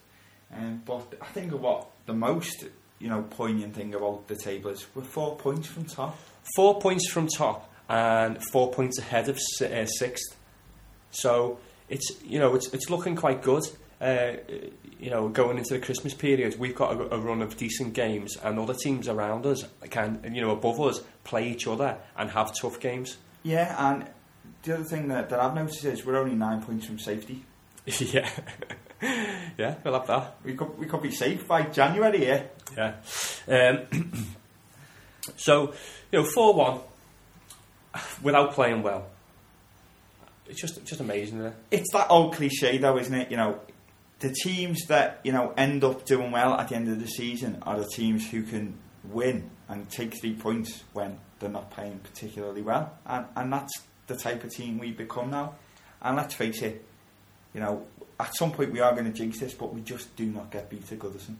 Um, 0.54 0.82
but 0.84 1.14
I 1.20 1.26
think 1.26 1.52
what 1.52 1.88
the 2.06 2.14
most 2.14 2.64
you 2.98 3.08
know 3.08 3.22
poignant 3.22 3.74
thing 3.74 3.94
about 3.94 4.28
the 4.28 4.36
table 4.36 4.70
is 4.70 4.86
we're 4.94 5.02
four 5.02 5.36
points 5.36 5.68
from 5.68 5.84
top. 5.84 6.18
Four 6.56 6.80
points 6.80 7.08
from 7.08 7.28
top 7.28 7.72
and 7.88 8.38
four 8.50 8.72
points 8.72 8.98
ahead 8.98 9.28
of 9.28 9.38
uh, 9.60 9.86
sixth. 9.86 10.36
So 11.10 11.58
it's 11.88 12.10
you 12.24 12.38
know 12.38 12.54
it's 12.54 12.72
it's 12.72 12.90
looking 12.90 13.16
quite 13.16 13.42
good. 13.42 13.64
Uh, 14.00 14.32
you 14.98 15.10
know, 15.10 15.28
going 15.28 15.58
into 15.58 15.74
the 15.74 15.80
Christmas 15.80 16.14
period, 16.14 16.58
we've 16.58 16.74
got 16.74 16.92
a, 16.92 17.14
a 17.14 17.18
run 17.18 17.42
of 17.42 17.56
decent 17.56 17.94
games, 17.94 18.36
and 18.42 18.58
other 18.58 18.74
teams 18.74 19.08
around 19.08 19.46
us 19.46 19.64
can, 19.90 20.20
you 20.32 20.40
know, 20.40 20.50
above 20.50 20.80
us, 20.80 21.02
play 21.24 21.48
each 21.48 21.66
other 21.66 21.98
and 22.16 22.30
have 22.30 22.54
tough 22.58 22.80
games. 22.80 23.18
Yeah, 23.42 23.74
and 23.90 24.06
the 24.62 24.74
other 24.74 24.84
thing 24.84 25.08
that, 25.08 25.30
that 25.30 25.40
I've 25.40 25.54
noticed 25.54 25.84
is 25.84 26.04
we're 26.04 26.18
only 26.18 26.34
nine 26.34 26.62
points 26.62 26.86
from 26.86 26.98
safety. 26.98 27.44
yeah, 27.86 28.30
yeah, 29.58 29.74
we'll 29.84 29.94
have 29.94 30.06
that. 30.06 30.36
We 30.44 30.54
could 30.54 30.78
we 30.78 30.86
could 30.86 31.02
be 31.02 31.10
safe 31.10 31.46
by 31.46 31.62
January. 31.62 32.26
Yeah, 32.26 32.42
Yeah. 32.76 32.94
Um, 33.48 34.12
so, 35.36 35.74
you 36.12 36.20
know, 36.20 36.24
four 36.24 36.54
one 36.54 36.80
without 38.22 38.52
playing 38.52 38.82
well. 38.82 39.06
It's 40.46 40.60
just 40.60 40.84
just 40.84 41.00
amazing, 41.00 41.40
it? 41.40 41.54
it's 41.70 41.92
that 41.92 42.08
old 42.10 42.34
cliche 42.34 42.78
though, 42.78 42.98
isn't 42.98 43.14
it? 43.14 43.30
You 43.30 43.36
know, 43.36 43.60
the 44.20 44.32
teams 44.32 44.86
that 44.86 45.20
you 45.24 45.32
know 45.32 45.52
end 45.56 45.82
up 45.82 46.04
doing 46.04 46.30
well 46.30 46.54
at 46.54 46.68
the 46.68 46.76
end 46.76 46.88
of 46.88 47.00
the 47.00 47.08
season 47.08 47.58
are 47.62 47.78
the 47.78 47.86
teams 47.88 48.30
who 48.30 48.42
can 48.42 48.78
win 49.04 49.50
and 49.68 49.88
take 49.90 50.18
three 50.20 50.34
points 50.34 50.84
when 50.92 51.18
they're 51.38 51.50
not 51.50 51.70
playing 51.70 51.98
particularly 52.00 52.62
well, 52.62 52.96
and 53.06 53.26
and 53.36 53.52
that's 53.52 53.72
the 54.06 54.16
type 54.16 54.44
of 54.44 54.50
team 54.50 54.78
we've 54.78 54.96
become 54.96 55.30
now. 55.30 55.54
And 56.02 56.16
let's 56.16 56.34
face 56.34 56.62
it, 56.62 56.84
you 57.54 57.60
know, 57.60 57.86
at 58.18 58.34
some 58.36 58.52
point 58.52 58.72
we 58.72 58.80
are 58.80 58.92
going 58.92 59.04
to 59.04 59.12
jinx 59.12 59.38
this, 59.38 59.54
but 59.54 59.74
we 59.74 59.80
just 59.80 60.14
do 60.16 60.26
not 60.26 60.50
get 60.50 60.70
beat 60.70 60.90
at 60.92 60.98
Goodison. 60.98 61.36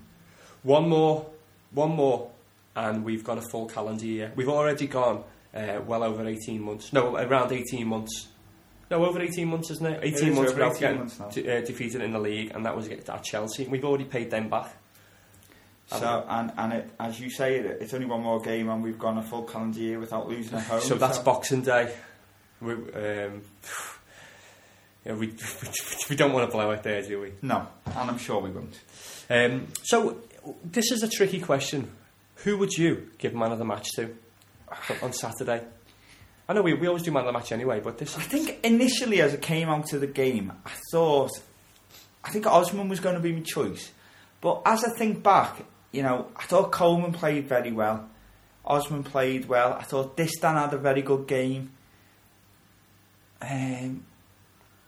One 0.62 0.88
more, 0.88 1.26
one 1.72 1.90
more, 1.90 2.30
and 2.76 3.04
we've 3.04 3.24
got 3.24 3.38
a 3.38 3.42
full 3.42 3.66
calendar 3.66 4.04
year. 4.04 4.32
We've 4.36 4.48
already 4.48 4.86
gone 4.86 5.24
uh, 5.54 5.80
well 5.86 6.02
over 6.02 6.26
18 6.26 6.60
months. 6.60 6.92
No, 6.92 7.16
around 7.16 7.52
18 7.52 7.86
months. 7.86 8.28
No, 8.90 9.04
over 9.04 9.20
18 9.20 9.46
months, 9.46 9.70
isn't 9.70 9.86
it? 9.86 10.00
18 10.02 10.28
is 10.30 10.34
months 10.34 10.52
without 10.52 10.72
18 10.72 10.80
getting 10.80 10.98
months 10.98 11.34
de- 11.34 11.58
uh, 11.58 11.60
defeated 11.60 12.02
in 12.02 12.12
the 12.12 12.18
league, 12.18 12.50
and 12.54 12.66
that 12.66 12.76
was 12.76 12.88
at 12.88 13.22
Chelsea. 13.22 13.66
We've 13.68 13.84
already 13.84 14.04
paid 14.04 14.30
them 14.30 14.48
back. 14.48 14.70
So, 15.86 16.24
and 16.28 16.52
and 16.56 16.72
it, 16.72 16.90
as 17.00 17.18
you 17.20 17.30
say, 17.30 17.56
it, 17.56 17.78
it's 17.80 17.94
only 17.94 18.06
one 18.06 18.22
more 18.22 18.40
game, 18.40 18.68
and 18.68 18.82
we've 18.82 18.98
gone 18.98 19.18
a 19.18 19.22
full 19.22 19.42
calendar 19.42 19.78
year 19.80 19.98
without 19.98 20.28
losing 20.28 20.58
at 20.58 20.64
home. 20.64 20.80
So 20.80 20.94
that's 20.94 21.18
Boxing 21.18 21.62
Day. 21.62 21.92
We, 22.60 22.74
um, 22.74 23.42
yeah, 25.04 25.14
we, 25.14 25.32
we 26.10 26.16
don't 26.16 26.32
want 26.32 26.48
to 26.48 26.52
blow 26.56 26.70
it 26.72 26.82
there, 26.82 27.02
do 27.02 27.20
we? 27.20 27.32
no, 27.42 27.66
and 27.86 28.10
I'm 28.10 28.18
sure 28.18 28.40
we 28.40 28.50
won't. 28.50 28.78
Um, 29.28 29.68
so 29.82 30.18
this 30.64 30.92
is 30.92 31.02
a 31.02 31.08
tricky 31.08 31.40
question. 31.40 31.90
Who 32.36 32.56
would 32.58 32.72
you 32.72 33.10
give 33.18 33.34
man 33.34 33.52
of 33.52 33.58
the 33.58 33.64
match 33.64 33.88
to 33.96 34.14
on 35.02 35.12
Saturday? 35.12 35.62
I 36.50 36.52
know 36.52 36.62
we, 36.62 36.74
we 36.74 36.88
always 36.88 37.04
do 37.04 37.12
man 37.12 37.20
of 37.20 37.26
the 37.26 37.38
match 37.38 37.52
anyway, 37.52 37.78
but 37.78 37.98
this 37.98 38.18
I 38.18 38.22
think 38.22 38.58
initially, 38.64 39.20
as 39.20 39.32
it 39.34 39.40
came 39.40 39.68
out 39.68 39.92
of 39.92 40.00
the 40.00 40.08
game, 40.08 40.50
I 40.66 40.72
thought, 40.90 41.30
I 42.24 42.30
think 42.30 42.44
Osman 42.44 42.88
was 42.88 42.98
going 42.98 43.14
to 43.14 43.20
be 43.20 43.30
my 43.30 43.42
choice. 43.42 43.92
But 44.40 44.62
as 44.66 44.82
I 44.82 44.90
think 44.90 45.22
back, 45.22 45.64
you 45.92 46.02
know, 46.02 46.26
I 46.34 46.42
thought 46.46 46.72
Coleman 46.72 47.12
played 47.12 47.46
very 47.46 47.70
well. 47.70 48.08
Osman 48.64 49.04
played 49.04 49.46
well. 49.46 49.74
I 49.74 49.84
thought 49.84 50.16
Distin 50.16 50.60
had 50.60 50.74
a 50.74 50.76
very 50.76 51.02
good 51.02 51.28
game. 51.28 51.70
Um, 53.40 54.02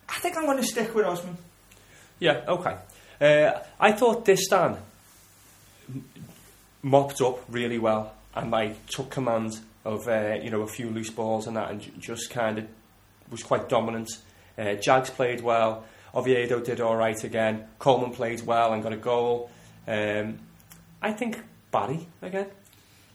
I 0.09 0.14
think 0.14 0.37
I'm 0.37 0.46
going 0.46 0.59
to 0.59 0.64
stick 0.64 0.92
with 0.92 1.07
Osman. 1.07 1.38
yeah 2.18 2.42
okay. 2.48 2.77
Uh, 3.20 3.61
I 3.79 3.92
thought 3.92 4.25
this 4.25 4.51
Distin 4.51 4.79
mopped 6.83 7.20
up 7.20 7.44
really 7.48 7.79
well 7.79 8.14
and 8.35 8.51
like 8.51 8.85
took 8.87 9.11
command 9.11 9.61
of 9.85 10.07
uh, 10.09 10.38
you 10.42 10.51
know 10.51 10.63
a 10.63 10.67
few 10.67 10.90
loose 10.90 11.11
balls 11.11 11.46
and 11.46 11.56
that, 11.56 11.71
and 11.71 12.00
just 12.00 12.31
kind 12.31 12.59
of 12.59 12.67
was 13.31 13.42
quite 13.42 13.69
dominant. 13.69 14.11
Uh, 14.59 14.75
Jags 14.75 15.11
played 15.11 15.40
well. 15.40 15.85
Oviedo 16.15 16.61
did 16.61 16.81
all 16.81 16.96
right 16.96 17.23
again. 17.25 17.65
Coleman 17.79 18.11
played 18.11 18.42
well 18.46 18.73
and 18.75 18.83
got 18.83 18.92
a 18.92 18.98
goal. 18.98 19.50
Um, 19.88 20.38
I 21.00 21.13
think 21.13 21.40
Barry 21.71 22.06
again. 22.21 22.46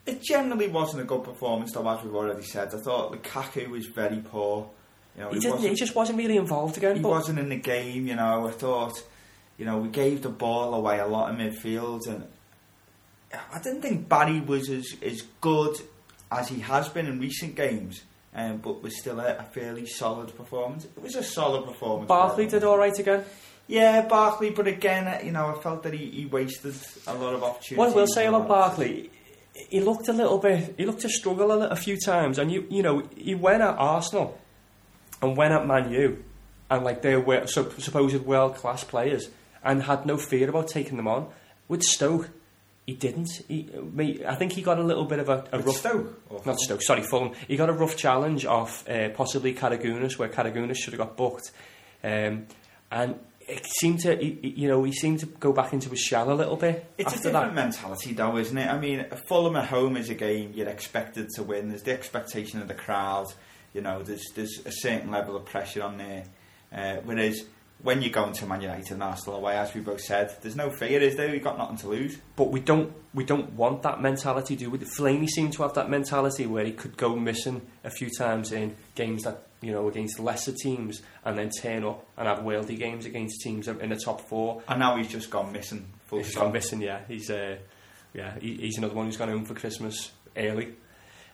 It 0.05 0.21
generally 0.23 0.67
wasn't 0.67 1.03
a 1.03 1.05
good 1.05 1.23
performance, 1.23 1.73
though, 1.73 1.87
as 1.89 2.01
we've 2.03 2.15
already 2.15 2.43
said. 2.43 2.73
I 2.73 2.77
thought 2.77 3.11
Lukaku 3.11 3.67
was 3.67 3.85
very 3.87 4.17
poor. 4.17 4.69
You 5.17 5.23
know, 5.23 5.29
He, 5.31 5.39
didn't, 5.39 5.59
he 5.59 5.75
just 5.75 5.95
wasn't 5.95 6.17
really 6.17 6.37
involved 6.37 6.77
again. 6.77 6.95
he 6.95 7.01
wasn't 7.01 7.39
in 7.39 7.49
the 7.49 7.57
game, 7.57 8.07
you 8.07 8.15
know. 8.15 8.47
I 8.47 8.51
thought, 8.51 9.03
you 9.57 9.65
know, 9.65 9.77
we 9.79 9.89
gave 9.89 10.21
the 10.23 10.29
ball 10.29 10.73
away 10.73 10.99
a 10.99 11.07
lot 11.07 11.29
in 11.29 11.37
midfield, 11.37 12.07
and 12.07 12.25
I 13.33 13.59
didn't 13.61 13.81
think 13.81 14.07
Barry 14.07 14.39
was 14.39 14.69
as, 14.69 14.95
as 15.03 15.21
good 15.41 15.75
as 16.31 16.49
he 16.49 16.59
has 16.59 16.89
been 16.89 17.07
in 17.07 17.19
recent 17.19 17.55
games, 17.55 18.03
um, 18.35 18.57
but 18.57 18.83
was 18.83 18.99
still 18.99 19.19
a, 19.19 19.35
a 19.37 19.43
fairly 19.43 19.85
solid 19.85 20.35
performance. 20.35 20.85
It 20.85 21.01
was 21.01 21.15
a 21.15 21.23
solid 21.23 21.65
performance. 21.65 22.07
Barkley 22.07 22.47
did 22.47 22.63
all 22.63 22.77
right 22.77 22.97
again. 22.97 23.23
Yeah, 23.67 24.05
Barkley, 24.05 24.51
but 24.51 24.67
again, 24.67 25.25
you 25.25 25.31
know, 25.31 25.47
I 25.47 25.61
felt 25.61 25.83
that 25.83 25.93
he, 25.93 26.09
he 26.09 26.25
wasted 26.25 26.75
a 27.05 27.13
lot 27.13 27.33
of 27.33 27.43
opportunities. 27.43 27.77
What 27.77 27.89
I 27.89 27.95
will 27.95 28.07
say 28.07 28.25
about 28.25 28.47
Barkley, 28.47 29.11
he 29.53 29.81
looked 29.81 30.07
a 30.07 30.13
little 30.13 30.37
bit, 30.37 30.75
he 30.77 30.85
looked 30.85 31.01
to 31.01 31.09
struggle 31.09 31.51
a, 31.51 31.67
a 31.67 31.75
few 31.75 31.97
times, 31.99 32.39
and 32.39 32.51
you, 32.51 32.65
you 32.69 32.81
know, 32.81 33.03
he 33.15 33.35
went 33.35 33.61
at 33.61 33.75
Arsenal 33.77 34.39
and 35.21 35.35
went 35.35 35.53
at 35.53 35.67
Man 35.67 35.91
U, 35.91 36.23
and 36.69 36.83
like 36.85 37.01
they're 37.01 37.19
wor- 37.19 37.47
so, 37.47 37.69
supposed 37.71 38.21
world 38.21 38.55
class 38.55 38.83
players, 38.85 39.29
and 39.63 39.83
had 39.83 40.05
no 40.05 40.15
fear 40.17 40.47
about 40.49 40.69
taking 40.69 40.95
them 40.95 41.07
on. 41.07 41.27
With 41.67 41.83
Stoke, 41.83 42.29
he 42.87 42.93
didn't. 42.93 43.29
He, 43.47 43.69
I 44.25 44.33
think 44.35 44.53
he 44.53 44.63
got 44.63 44.79
a 44.79 44.83
little 44.83 45.05
bit 45.05 45.19
of 45.19 45.29
a, 45.29 45.45
a 45.51 45.59
rough. 45.59 45.75
Stoke? 45.75 46.21
Or 46.29 46.41
Not 46.45 46.57
Stoke, 46.59 46.81
sorry, 46.81 47.03
Fulham. 47.03 47.33
He 47.47 47.55
got 47.57 47.69
a 47.69 47.73
rough 47.73 47.95
challenge 47.97 48.45
off 48.45 48.89
uh, 48.89 49.09
possibly 49.09 49.53
Karagounis, 49.53 50.17
where 50.17 50.29
Karagounis 50.29 50.77
should 50.77 50.93
have 50.93 50.99
got 50.99 51.15
booked. 51.17 51.51
Um, 52.03 52.47
and 52.89 53.19
it 53.41 53.65
seemed 53.65 53.99
to, 54.01 54.15
he, 54.15 54.53
you 54.55 54.67
know, 54.69 54.83
he 54.83 54.93
seemed 54.93 55.19
to 55.19 55.25
go 55.25 55.51
back 55.51 55.73
into 55.73 55.89
his 55.89 55.99
shell 55.99 56.31
a 56.31 56.33
little 56.33 56.55
bit 56.55 56.85
It's 56.97 57.13
a 57.13 57.17
different 57.17 57.33
that. 57.33 57.53
mentality, 57.53 58.13
though, 58.13 58.37
isn't 58.37 58.57
it? 58.57 58.67
I 58.67 58.79
mean, 58.79 59.05
Fulham 59.27 59.57
at 59.57 59.65
home 59.67 59.97
is 59.97 60.09
a 60.09 60.15
game 60.15 60.53
you're 60.55 60.69
expected 60.69 61.27
to 61.35 61.43
win. 61.43 61.69
There's 61.69 61.83
the 61.83 61.93
expectation 61.93 62.61
of 62.61 62.67
the 62.69 62.73
crowd. 62.73 63.27
You 63.73 63.81
know, 63.81 64.01
there's 64.01 64.25
there's 64.33 64.61
a 64.65 64.71
certain 64.71 65.11
level 65.11 65.35
of 65.35 65.45
pressure 65.45 65.83
on 65.83 65.97
there. 65.97 66.23
Uh, 66.73 66.97
whereas 67.03 67.43
when 67.81 68.01
you 68.01 68.09
go 68.09 68.25
into 68.25 68.41
to 68.41 68.47
Man 68.47 68.61
United 68.61 68.91
and 68.91 69.03
Arsenal 69.03 69.37
away, 69.37 69.55
as 69.57 69.73
we 69.73 69.81
both 69.81 70.01
said, 70.01 70.35
there's 70.41 70.55
no 70.55 70.69
fear, 70.69 70.99
is 70.99 71.15
there? 71.15 71.33
You've 71.33 71.43
got 71.43 71.57
nothing 71.57 71.77
to 71.77 71.89
lose. 71.89 72.17
But 72.35 72.51
we 72.51 72.59
don't, 72.59 72.91
we 73.13 73.23
don't 73.23 73.53
want 73.53 73.83
that 73.83 74.01
mentality, 74.01 74.55
do 74.55 74.69
we? 74.69 74.79
Flamey 74.79 75.27
seemed 75.27 75.53
to 75.53 75.63
have 75.63 75.73
that 75.75 75.89
mentality 75.89 76.47
where 76.47 76.65
he 76.65 76.71
could 76.71 76.97
go 76.97 77.15
missing 77.15 77.61
a 77.83 77.89
few 77.89 78.09
times 78.09 78.51
in 78.51 78.75
games 78.95 79.23
that, 79.23 79.43
you 79.61 79.71
know, 79.71 79.87
against 79.87 80.19
lesser 80.19 80.53
teams, 80.53 81.01
and 81.23 81.37
then 81.37 81.49
turn 81.49 81.83
up 81.83 82.05
and 82.17 82.27
have 82.27 82.39
worldy 82.39 82.77
games 82.77 83.05
against 83.05 83.41
teams 83.41 83.67
in 83.67 83.89
the 83.89 83.95
top 84.03 84.21
four. 84.21 84.63
And 84.67 84.79
now 84.79 84.97
he's 84.97 85.09
just 85.09 85.29
gone 85.29 85.51
missing. 85.51 85.87
Full 86.07 86.19
He's 86.19 86.31
stop. 86.31 86.43
gone 86.45 86.53
missing, 86.53 86.81
yeah. 86.81 87.01
He's, 87.07 87.29
uh, 87.29 87.57
yeah, 88.13 88.37
he, 88.39 88.55
he's 88.55 88.77
another 88.77 88.95
one 88.95 89.05
who's 89.05 89.17
gone 89.17 89.29
home 89.29 89.45
for 89.45 89.53
Christmas 89.53 90.11
early. 90.35 90.73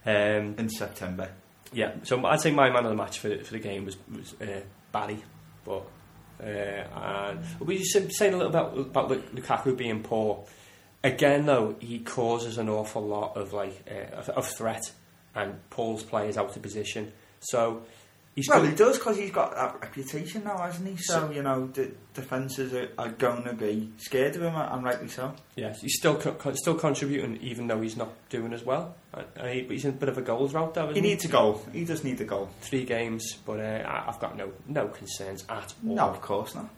Um, 0.06 0.56
in 0.58 0.68
September. 0.68 1.30
Yeah, 1.72 1.94
so 2.04 2.26
I'd 2.26 2.42
say 2.42 2.52
my 2.52 2.70
man 2.70 2.84
of 2.84 2.90
the 2.90 2.98
match 2.98 3.20
for, 3.20 3.38
for 3.38 3.54
the 3.54 3.60
game 3.60 3.86
was, 3.86 3.96
was 4.14 4.36
uh, 4.42 4.60
Barry. 4.92 5.24
But 5.64 5.86
uh, 6.42 6.46
and 6.46 7.40
we 7.60 7.78
just 7.78 8.12
saying 8.14 8.34
a 8.34 8.38
little 8.38 8.52
bit 8.52 8.88
about 8.88 9.10
Lukaku 9.10 9.78
being 9.78 10.04
poor. 10.04 10.46
Again, 11.04 11.46
though, 11.46 11.76
he 11.80 12.00
causes 12.00 12.58
an 12.58 12.70
awful 12.70 13.02
lot 13.02 13.36
of 13.36 13.54
like 13.54 13.86
uh, 13.90 14.32
of 14.32 14.48
threat 14.48 14.92
and 15.36 15.70
pulls 15.70 16.04
players 16.04 16.38
out 16.38 16.56
of 16.56 16.62
position. 16.62 17.12
So 17.40 17.84
he's 18.36 18.48
Well, 18.50 18.62
got- 18.62 18.70
he 18.70 18.76
does 18.76 18.98
because 18.98 19.18
he's 19.18 19.32
got 19.32 19.54
that 19.56 19.80
reputation 19.82 20.44
now, 20.44 20.58
hasn't 20.58 20.88
he? 20.88 20.96
So, 20.98 21.14
So- 21.28 21.32
you 21.32 21.42
know, 21.44 21.68
the 21.68 21.92
defences 22.14 22.74
are, 22.74 22.90
are 22.98 23.10
going 23.10 23.44
to 23.46 23.54
be 23.54 23.92
scared 23.98 24.36
of 24.36 24.44
him, 24.44 24.56
and 24.56 24.84
rightly 24.84 25.08
so. 25.08 25.34
yeah, 25.56 25.74
he's 25.80 25.96
still 25.98 26.16
co- 26.16 26.34
co- 26.34 26.54
still 26.54 26.76
contributing 26.76 27.38
even 27.42 27.68
though 27.68 27.82
he's 27.82 27.98
not 27.98 28.10
doing 28.30 28.54
as 28.54 28.64
well. 28.64 28.96
And, 29.14 29.26
and 29.36 29.50
he, 29.50 29.62
he's 29.64 29.86
in 29.86 29.92
a 29.92 29.94
bit 29.94 30.10
of 30.10 30.18
a 30.18 30.22
goals 30.22 30.54
route 30.54 30.74
though. 30.74 30.86
He 30.88 30.92
Isn't 30.94 31.04
needs 31.04 31.26
a 31.26 31.30
goal. 31.30 31.62
He 31.72 31.86
does 31.86 32.04
need 32.04 32.20
a 32.22 32.26
goal. 32.26 32.50
three 32.62 32.86
games, 32.86 33.38
but 33.46 33.60
uh, 33.60 33.84
I- 33.88 34.06
I've 34.10 34.20
got 34.20 34.36
no 34.38 34.52
no 34.68 34.88
concerns 34.88 35.44
at 35.50 35.74
all. 35.86 35.96
No, 35.96 36.04
of 36.10 36.22
course 36.22 36.56
not. 36.56 36.70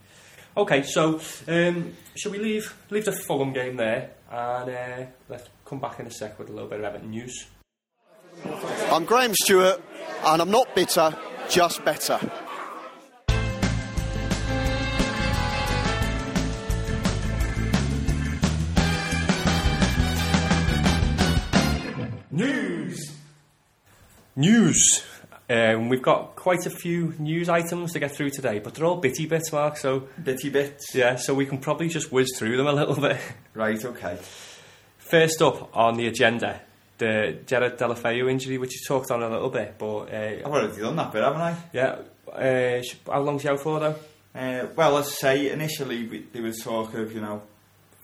Okay, 0.57 0.83
so 0.83 1.19
um, 1.49 1.93
shall 2.15 2.31
we 2.31 2.37
leave 2.39 2.73
leave 2.89 3.03
the 3.05 3.11
Fulham 3.11 3.51
game 3.51 3.75
there 3.75 4.11
and 4.31 4.69
uh, 4.69 5.05
let's 5.29 5.49
come 5.65 5.79
back 5.79 5.99
in 5.99 6.07
a 6.07 6.11
sec 6.11 6.39
with 6.39 6.49
a 6.49 6.53
little 6.53 6.69
bit 6.69 6.79
of 6.79 6.85
Everton 6.85 7.09
news. 7.09 7.47
I'm 8.91 9.05
Graham 9.05 9.33
Stuart, 9.33 9.81
and 10.25 10.41
I'm 10.41 10.51
not 10.51 10.73
bitter, 10.75 11.15
just 11.49 11.83
better. 11.85 12.19
News. 22.31 23.11
News. 24.35 25.03
Um, 25.49 25.89
we've 25.89 26.01
got 26.01 26.35
quite 26.35 26.65
a 26.65 26.69
few 26.69 27.13
news 27.19 27.49
items 27.49 27.93
to 27.93 27.99
get 27.99 28.11
through 28.15 28.31
today, 28.31 28.59
but 28.59 28.73
they're 28.73 28.85
all 28.85 28.97
bitty 28.97 29.25
bits, 29.27 29.51
Mark. 29.53 29.77
So 29.77 30.07
Bitty 30.21 30.49
bits. 30.49 30.93
yeah, 30.93 31.15
so 31.15 31.33
we 31.33 31.45
can 31.45 31.59
probably 31.59 31.87
just 31.87 32.11
whiz 32.11 32.33
through 32.35 32.57
them 32.57 32.67
a 32.67 32.73
little 32.73 32.95
bit. 32.95 33.17
Right, 33.53 33.83
okay. 33.83 34.17
First 34.97 35.41
up 35.41 35.75
on 35.75 35.97
the 35.97 36.07
agenda, 36.07 36.61
the 36.97 37.37
Gerard 37.45 37.77
Deulofeu 37.77 38.29
injury, 38.29 38.57
which 38.57 38.73
you 38.73 38.79
talked 38.87 39.11
on 39.11 39.21
a 39.23 39.29
little 39.29 39.49
bit, 39.49 39.75
but 39.77 39.97
uh, 40.13 40.37
I've 40.39 40.45
already 40.45 40.81
done 40.81 40.95
that 40.95 41.11
bit, 41.11 41.23
haven't 41.23 41.41
I? 41.41 41.55
yeah, 41.73 41.95
uh, 42.31 42.81
how 43.11 43.21
long's 43.21 43.41
he 43.43 43.49
out 43.49 43.59
for 43.59 43.79
though? 43.79 43.95
Uh, 44.33 44.67
well, 44.75 44.97
as 44.97 45.07
I 45.07 45.11
say, 45.11 45.51
initially 45.51 46.07
we, 46.07 46.19
there 46.33 46.41
was 46.43 46.59
talk 46.59 46.93
of, 46.93 47.13
you 47.13 47.21
know, 47.21 47.41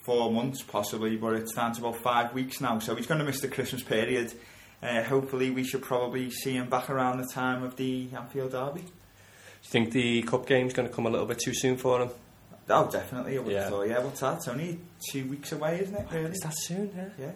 four 0.05 0.31
months 0.31 0.61
possibly, 0.61 1.15
but 1.17 1.33
it's 1.33 1.53
down 1.53 1.73
to 1.73 1.81
about 1.81 1.97
five 1.97 2.33
weeks 2.33 2.61
now. 2.61 2.79
So 2.79 2.95
he's 2.95 3.07
going 3.07 3.19
to 3.19 3.25
miss 3.25 3.41
the 3.41 3.47
Christmas 3.49 3.83
period. 3.83 4.33
Uh, 4.81 5.03
hopefully, 5.03 5.51
we 5.51 5.63
should 5.63 5.81
probably 5.83 6.31
see 6.31 6.53
him 6.53 6.69
back 6.69 6.89
around 6.89 7.19
the 7.19 7.27
time 7.27 7.63
of 7.63 7.75
the 7.75 8.07
Anfield 8.15 8.51
Derby. 8.51 8.79
Do 8.81 8.87
you 8.87 9.69
think 9.69 9.91
the 9.91 10.21
cup 10.23 10.47
game's 10.47 10.73
going 10.73 10.87
to 10.87 10.93
come 10.93 11.05
a 11.05 11.09
little 11.09 11.27
bit 11.27 11.39
too 11.39 11.53
soon 11.53 11.77
for 11.77 12.01
him? 12.01 12.09
Oh, 12.69 12.89
definitely. 12.89 13.37
I 13.37 13.41
would 13.41 13.51
Yeah. 13.51 13.59
have 13.61 13.69
thought, 13.69 13.87
yeah, 13.87 13.99
what's 13.99 14.21
that? 14.21 14.37
It's 14.37 14.47
only 14.47 14.79
two 15.11 15.25
weeks 15.29 15.51
away, 15.51 15.81
isn't 15.81 15.95
it, 15.95 16.07
really? 16.11 16.31
Is 16.31 16.39
that 16.39 16.53
soon? 16.55 16.89
Yeah. 16.95 17.09
Yeah. 17.19 17.31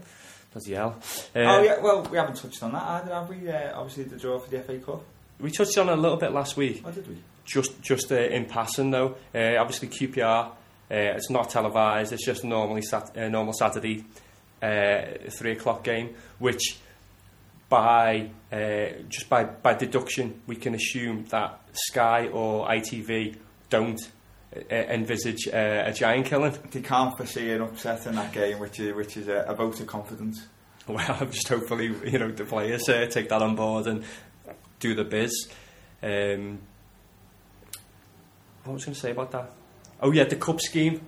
Bloody 0.55 0.73
hell. 0.73 0.95
Uh, 1.35 1.39
oh, 1.39 1.63
yeah, 1.63 1.79
well, 1.81 2.03
we 2.03 2.17
haven't 2.17 2.37
touched 2.37 2.63
on 2.63 2.71
that 2.71 2.81
either, 2.81 3.13
have 3.13 3.27
we? 3.29 3.49
Uh, 3.49 3.77
obviously, 3.77 4.05
the 4.05 4.15
draw 4.15 4.39
for 4.39 4.49
the 4.49 4.61
FA 4.61 4.77
Cup. 4.77 5.03
We 5.37 5.51
touched 5.51 5.77
on 5.77 5.89
it 5.89 5.91
a 5.91 5.97
little 5.97 6.15
bit 6.15 6.31
last 6.31 6.55
week. 6.55 6.81
Oh, 6.85 6.91
did 6.91 7.05
we? 7.09 7.17
Just, 7.43 7.81
just 7.81 8.09
uh, 8.09 8.15
in 8.15 8.45
passing 8.45 8.89
though. 8.89 9.17
Uh, 9.35 9.57
obviously 9.59 9.89
QPR. 9.89 10.47
Uh, 10.47 10.51
it's 10.89 11.29
not 11.29 11.49
televised. 11.49 12.13
It's 12.13 12.25
just 12.25 12.45
normally 12.45 12.83
sat- 12.83 13.17
uh, 13.17 13.27
normal 13.27 13.51
Saturday, 13.51 14.05
uh, 14.63 15.01
three 15.29 15.51
o'clock 15.51 15.83
game. 15.83 16.15
Which, 16.39 16.77
by 17.67 18.29
uh, 18.49 19.01
just 19.09 19.27
by 19.27 19.43
by 19.43 19.73
deduction, 19.73 20.39
we 20.47 20.55
can 20.55 20.73
assume 20.73 21.25
that 21.31 21.59
Sky 21.73 22.29
or 22.29 22.65
ITV 22.69 23.35
don't 23.69 23.99
envisage 24.69 25.47
uh, 25.47 25.83
a 25.85 25.93
giant 25.93 26.25
killing. 26.27 26.57
They 26.71 26.81
can't 26.81 27.15
foresee 27.17 27.51
an 27.51 27.61
upset 27.61 28.05
in 28.07 28.15
that 28.15 28.31
game, 28.31 28.59
which 28.59 28.79
is, 28.79 28.95
which 28.95 29.17
is 29.17 29.27
a, 29.27 29.45
a 29.47 29.55
vote 29.55 29.79
of 29.79 29.87
confidence. 29.87 30.45
Well, 30.87 31.25
just 31.31 31.47
hopefully 31.47 31.93
you 32.05 32.19
know 32.19 32.31
the 32.31 32.45
players 32.45 32.87
uh, 32.89 33.07
take 33.09 33.29
that 33.29 33.41
on 33.41 33.55
board 33.55 33.87
and 33.87 34.03
do 34.79 34.93
the 34.95 35.03
biz. 35.03 35.47
Um, 36.03 36.59
what 38.63 38.73
was 38.73 38.83
I 38.83 38.85
going 38.87 38.93
to 38.95 38.99
say 38.99 39.11
about 39.11 39.31
that? 39.31 39.51
Oh 40.01 40.11
yeah, 40.11 40.23
the 40.25 40.35
cup 40.35 40.61
scheme. 40.61 41.01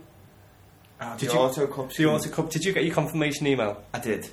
Uh, 1.00 1.16
Did 1.18 1.30
the 1.30 1.34
you- 1.34 1.40
Auto 1.40 1.68
Cup. 1.68 1.94
The. 1.94 2.06
Auto 2.06 2.30
Cup. 2.30 2.50
Did 2.50 2.64
you 2.64 2.74
get 2.74 2.84
your 2.86 2.96
confirmation 2.96 3.46
email? 3.48 3.84
I 3.94 4.00
did. 4.00 4.28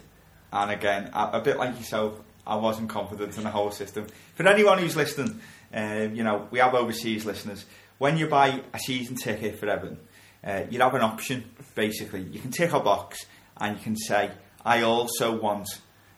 And 0.53 0.71
again, 0.71 1.11
a, 1.13 1.31
a 1.35 1.41
bit 1.41 1.59
like 1.59 1.77
yourself, 1.77 2.15
I 2.47 2.57
wasn't 2.57 2.89
confident 2.89 3.37
in 3.37 3.43
the 3.45 3.51
whole 3.51 3.71
system. 3.71 4.07
For 4.35 4.47
anyone 4.49 4.79
who's 4.79 4.97
listening, 4.97 5.41
um, 5.75 6.15
you 6.15 6.23
know, 6.23 6.49
we 6.51 6.61
have 6.61 6.75
overseas 6.75 7.25
listeners. 7.27 7.67
When 7.99 8.19
you 8.19 8.27
buy 8.27 8.63
a 8.73 8.79
season 8.79 9.17
ticket 9.17 9.59
for 9.59 9.69
Everton, 9.69 9.99
uh, 10.45 10.63
you 10.71 10.81
have 10.81 10.95
an 10.95 11.03
option, 11.03 11.45
basically. 11.75 12.23
You 12.23 12.41
can 12.41 12.51
tick 12.51 12.73
a 12.73 12.81
box 12.81 13.25
and 13.57 13.77
you 13.79 13.83
can 13.83 13.97
say, 13.97 14.31
I 14.65 14.83
also 14.83 15.39
want 15.39 15.69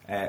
uh, 0.09 0.29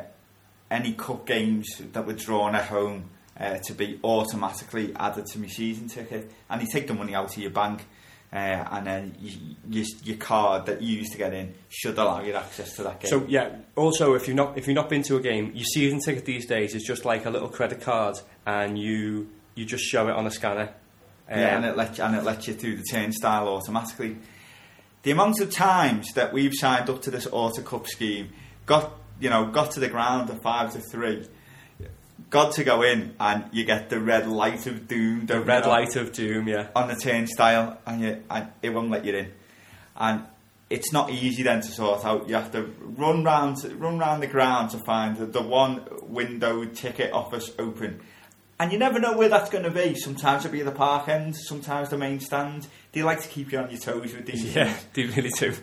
any 0.70 0.94
cup 0.94 1.26
games 1.26 1.82
that 1.94 2.06
were 2.06 2.14
drawn 2.14 2.56
at 2.56 2.66
home 2.66 3.10
uh, 3.40 3.58
to 3.66 3.74
be 3.74 4.00
automatically 4.04 4.94
added 4.96 5.26
to 5.28 5.40
my 5.40 5.48
season 5.48 5.88
ticket. 5.88 6.32
And 6.50 6.62
you 6.62 6.68
take 6.72 6.88
the 6.88 6.94
money 6.94 7.16
out 7.16 7.36
of 7.36 7.42
your 7.42 7.52
bank. 7.52 7.86
Uh, 8.32 8.36
and 8.72 8.86
then 8.86 9.16
you, 9.22 9.56
you, 9.70 9.86
your 10.04 10.18
card 10.18 10.66
that 10.66 10.82
you 10.82 10.98
used 10.98 11.14
to 11.14 11.18
get 11.18 11.34
in 11.34 11.54
should 11.70 11.98
allow 11.98 12.22
you 12.22 12.34
access 12.34 12.76
to 12.76 12.84
that 12.84 13.00
game. 13.00 13.10
So 13.10 13.26
yeah. 13.30 13.56
Also, 13.78 14.16
if 14.16 14.28
you've 14.28 14.36
not 14.36 14.58
if 14.58 14.68
you've 14.68 14.76
not 14.76 14.90
been 14.90 15.02
to 15.04 15.16
a 15.16 15.22
game, 15.22 15.54
your 15.56 15.64
season 15.64 16.02
ticket 16.02 16.26
these 16.26 16.46
days 16.46 16.76
is 16.76 16.84
just 16.84 17.06
like 17.06 17.26
a 17.26 17.30
little 17.30 17.48
credit 17.48 17.80
card, 17.80 18.18
and 18.46 18.78
you 18.78 19.30
you 19.56 19.64
just 19.64 19.86
show 19.86 20.10
it 20.10 20.12
on 20.12 20.28
a 20.28 20.32
scanner. 20.32 20.74
Yeah, 21.30 21.58
Um, 21.58 21.64
and 21.64 21.66
it 21.66 21.78
lets 21.78 21.98
you, 21.98 22.04
and 22.04 22.16
it 22.16 22.24
lets 22.24 22.48
you 22.48 22.54
through 22.54 22.78
the 22.78 22.84
turnstile 22.84 23.48
automatically. 23.48 24.18
The 25.04 25.12
amount 25.12 25.40
of 25.40 25.52
times 25.52 26.14
that 26.14 26.34
we've 26.34 26.54
signed 26.54 26.90
up 26.90 27.02
to 27.04 27.12
this 27.12 27.28
Auto 27.32 27.62
Cup 27.62 27.88
scheme 27.88 28.30
got 28.66 28.92
you 29.20 29.30
know 29.30 29.46
got 29.46 29.72
to 29.72 29.80
the 29.80 29.88
ground 29.88 30.30
at 30.30 30.42
five 30.42 30.74
to 30.74 30.80
three, 30.80 31.28
got 32.30 32.54
to 32.54 32.64
go 32.64 32.82
in, 32.82 33.16
and 33.20 33.46
you 33.52 33.64
get 33.64 33.90
the 33.90 34.00
red 34.00 34.28
light 34.28 34.68
of 34.68 34.88
doom, 34.88 35.26
the 35.26 35.40
red 35.40 35.66
light 35.66 35.96
of 35.96 36.12
doom. 36.12 36.48
Yeah. 36.48 36.68
on 36.76 36.88
the 36.88 36.96
turnstile, 36.96 37.78
and 37.86 38.02
you 38.02 38.24
and 38.30 38.48
it 38.62 38.70
won't 38.70 38.90
let 38.90 39.06
you 39.06 39.16
in, 39.16 39.32
and 39.96 40.24
it's 40.70 40.92
not 40.92 41.10
easy 41.10 41.44
then 41.44 41.62
to 41.62 41.68
sort 41.68 42.04
out. 42.04 42.28
You 42.28 42.36
have 42.36 42.52
to 42.52 42.64
run 42.82 43.24
round 43.24 43.58
run 43.80 44.00
round 44.00 44.22
the 44.22 44.28
ground 44.28 44.72
to 44.72 44.80
find 44.80 45.16
the, 45.16 45.26
the 45.26 45.42
one 45.42 45.88
window 46.02 46.66
ticket 46.66 47.14
office 47.14 47.52
open. 47.58 48.02
And 48.60 48.72
you 48.72 48.80
never 48.80 49.00
know 49.00 49.16
where 49.16 49.30
that's 49.30 49.50
going 49.50 49.66
to 49.66 49.72
be. 49.72 49.96
Sometimes 49.96 50.44
it'll 50.46 50.54
be 50.54 50.64
the 50.64 50.72
park 50.72 51.08
end, 51.10 51.36
sometimes 51.36 51.90
the 51.90 51.98
main 51.98 52.20
stand. 52.20 52.68
They 52.92 53.04
like 53.04 53.22
to 53.22 53.28
keep 53.28 53.52
you 53.52 53.60
on 53.60 53.70
your 53.70 53.80
toes 53.80 54.14
with 54.16 54.26
these 54.26 54.56
Yeah, 54.56 54.66
things. 54.74 54.86
they 54.94 55.22
really 55.22 55.30
do. 55.30 55.54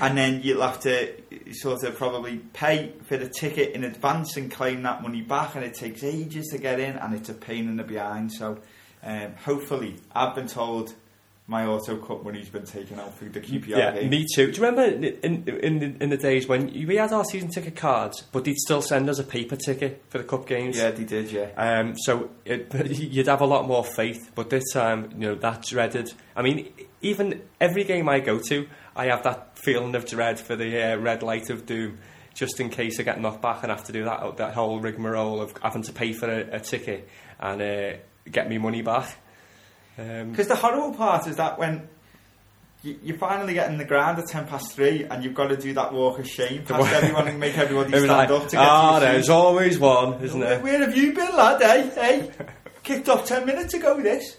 And 0.00 0.18
then 0.18 0.40
you'll 0.42 0.60
have 0.62 0.80
to 0.80 1.14
sort 1.52 1.84
of 1.84 1.96
probably 1.96 2.38
pay 2.38 2.92
for 3.04 3.16
the 3.16 3.28
ticket 3.28 3.72
in 3.72 3.84
advance 3.84 4.36
and 4.36 4.50
claim 4.50 4.82
that 4.82 5.02
money 5.02 5.22
back. 5.22 5.54
And 5.54 5.64
it 5.64 5.74
takes 5.74 6.02
ages 6.02 6.48
to 6.48 6.58
get 6.58 6.80
in, 6.80 6.96
and 6.96 7.14
it's 7.14 7.28
a 7.28 7.34
pain 7.34 7.68
in 7.68 7.76
the 7.76 7.84
behind. 7.84 8.32
So 8.32 8.60
um, 9.02 9.34
hopefully, 9.44 9.96
I've 10.12 10.34
been 10.34 10.48
told 10.48 10.94
my 11.46 11.66
auto 11.66 11.98
cup 11.98 12.24
money's 12.24 12.48
been 12.48 12.64
taken 12.64 12.98
out 12.98 13.12
for 13.14 13.26
the 13.26 13.38
QPR 13.40 13.66
Yeah, 13.76 13.92
game. 13.92 14.08
me 14.08 14.24
too. 14.34 14.50
Do 14.50 14.56
you 14.60 14.66
remember 14.66 14.82
in 15.06 15.44
in 15.44 15.78
the, 15.78 16.02
in 16.02 16.08
the 16.10 16.16
days 16.16 16.48
when 16.48 16.66
we 16.72 16.96
had 16.96 17.12
our 17.12 17.24
season 17.24 17.50
ticket 17.50 17.76
cards, 17.76 18.22
but 18.32 18.44
they'd 18.44 18.56
still 18.56 18.80
send 18.80 19.10
us 19.10 19.18
a 19.18 19.24
paper 19.24 19.56
ticket 19.56 20.02
for 20.08 20.18
the 20.18 20.24
cup 20.24 20.46
games? 20.46 20.78
Yeah, 20.78 20.90
they 20.92 21.04
did. 21.04 21.30
Yeah. 21.30 21.50
Um, 21.56 21.96
so 21.98 22.30
it, 22.46 22.72
you'd 22.98 23.26
have 23.26 23.42
a 23.42 23.46
lot 23.46 23.66
more 23.66 23.84
faith, 23.84 24.30
but 24.34 24.48
this 24.48 24.64
time, 24.72 25.10
you 25.12 25.18
know, 25.28 25.34
that 25.34 25.62
dreaded. 25.64 26.12
I 26.34 26.40
mean, 26.42 26.72
even 27.02 27.42
every 27.60 27.84
game 27.84 28.08
I 28.08 28.20
go 28.20 28.38
to, 28.38 28.66
I 28.96 29.06
have 29.06 29.22
that 29.24 29.58
feeling 29.58 29.94
of 29.94 30.06
dread 30.06 30.40
for 30.40 30.56
the 30.56 30.94
uh, 30.94 30.96
red 30.96 31.22
light 31.22 31.50
of 31.50 31.66
doom, 31.66 31.98
just 32.32 32.58
in 32.58 32.70
case 32.70 32.98
I 32.98 33.02
get 33.02 33.20
knocked 33.20 33.42
back 33.42 33.62
and 33.62 33.70
have 33.70 33.84
to 33.84 33.92
do 33.92 34.04
that 34.04 34.38
that 34.38 34.54
whole 34.54 34.80
rigmarole 34.80 35.42
of 35.42 35.52
having 35.62 35.82
to 35.82 35.92
pay 35.92 36.14
for 36.14 36.26
a, 36.30 36.56
a 36.56 36.60
ticket 36.60 37.06
and 37.38 37.60
uh, 37.60 37.96
get 38.30 38.48
me 38.48 38.56
money 38.56 38.80
back. 38.80 39.18
Um, 39.98 40.30
Because 40.30 40.48
the 40.48 40.56
horrible 40.56 40.94
part 40.94 41.26
is 41.26 41.36
that 41.36 41.58
when 41.58 41.88
you, 42.82 42.98
you 43.02 43.16
finally 43.16 43.54
get 43.54 43.70
in 43.70 43.78
the 43.78 43.84
ground 43.84 44.18
at 44.18 44.26
ten 44.26 44.46
past 44.46 44.72
three, 44.74 45.04
and 45.04 45.24
you've 45.24 45.34
got 45.34 45.48
to 45.48 45.56
do 45.56 45.72
that 45.74 45.92
walk 45.92 46.18
of 46.18 46.28
shame 46.28 46.64
past 46.64 46.92
everyone 46.92 47.28
and 47.28 47.40
make 47.40 47.56
everybody 47.56 47.88
stand 47.92 48.06
like, 48.08 48.30
up 48.30 48.44
to 48.44 48.56
get 48.56 48.60
ah, 48.60 48.98
to 48.98 49.04
your 49.04 49.12
there's 49.14 49.28
always 49.30 49.78
one, 49.78 50.22
isn't 50.22 50.38
Where, 50.38 50.48
there? 50.50 50.60
where 50.60 50.78
have 50.80 50.96
you 50.96 51.12
been, 51.12 51.34
lad? 51.34 51.62
Hey, 51.62 51.90
hey, 51.94 52.30
kicked 52.82 53.08
off 53.08 53.26
ten 53.26 53.46
minutes 53.46 53.74
ago. 53.74 54.00
This. 54.00 54.36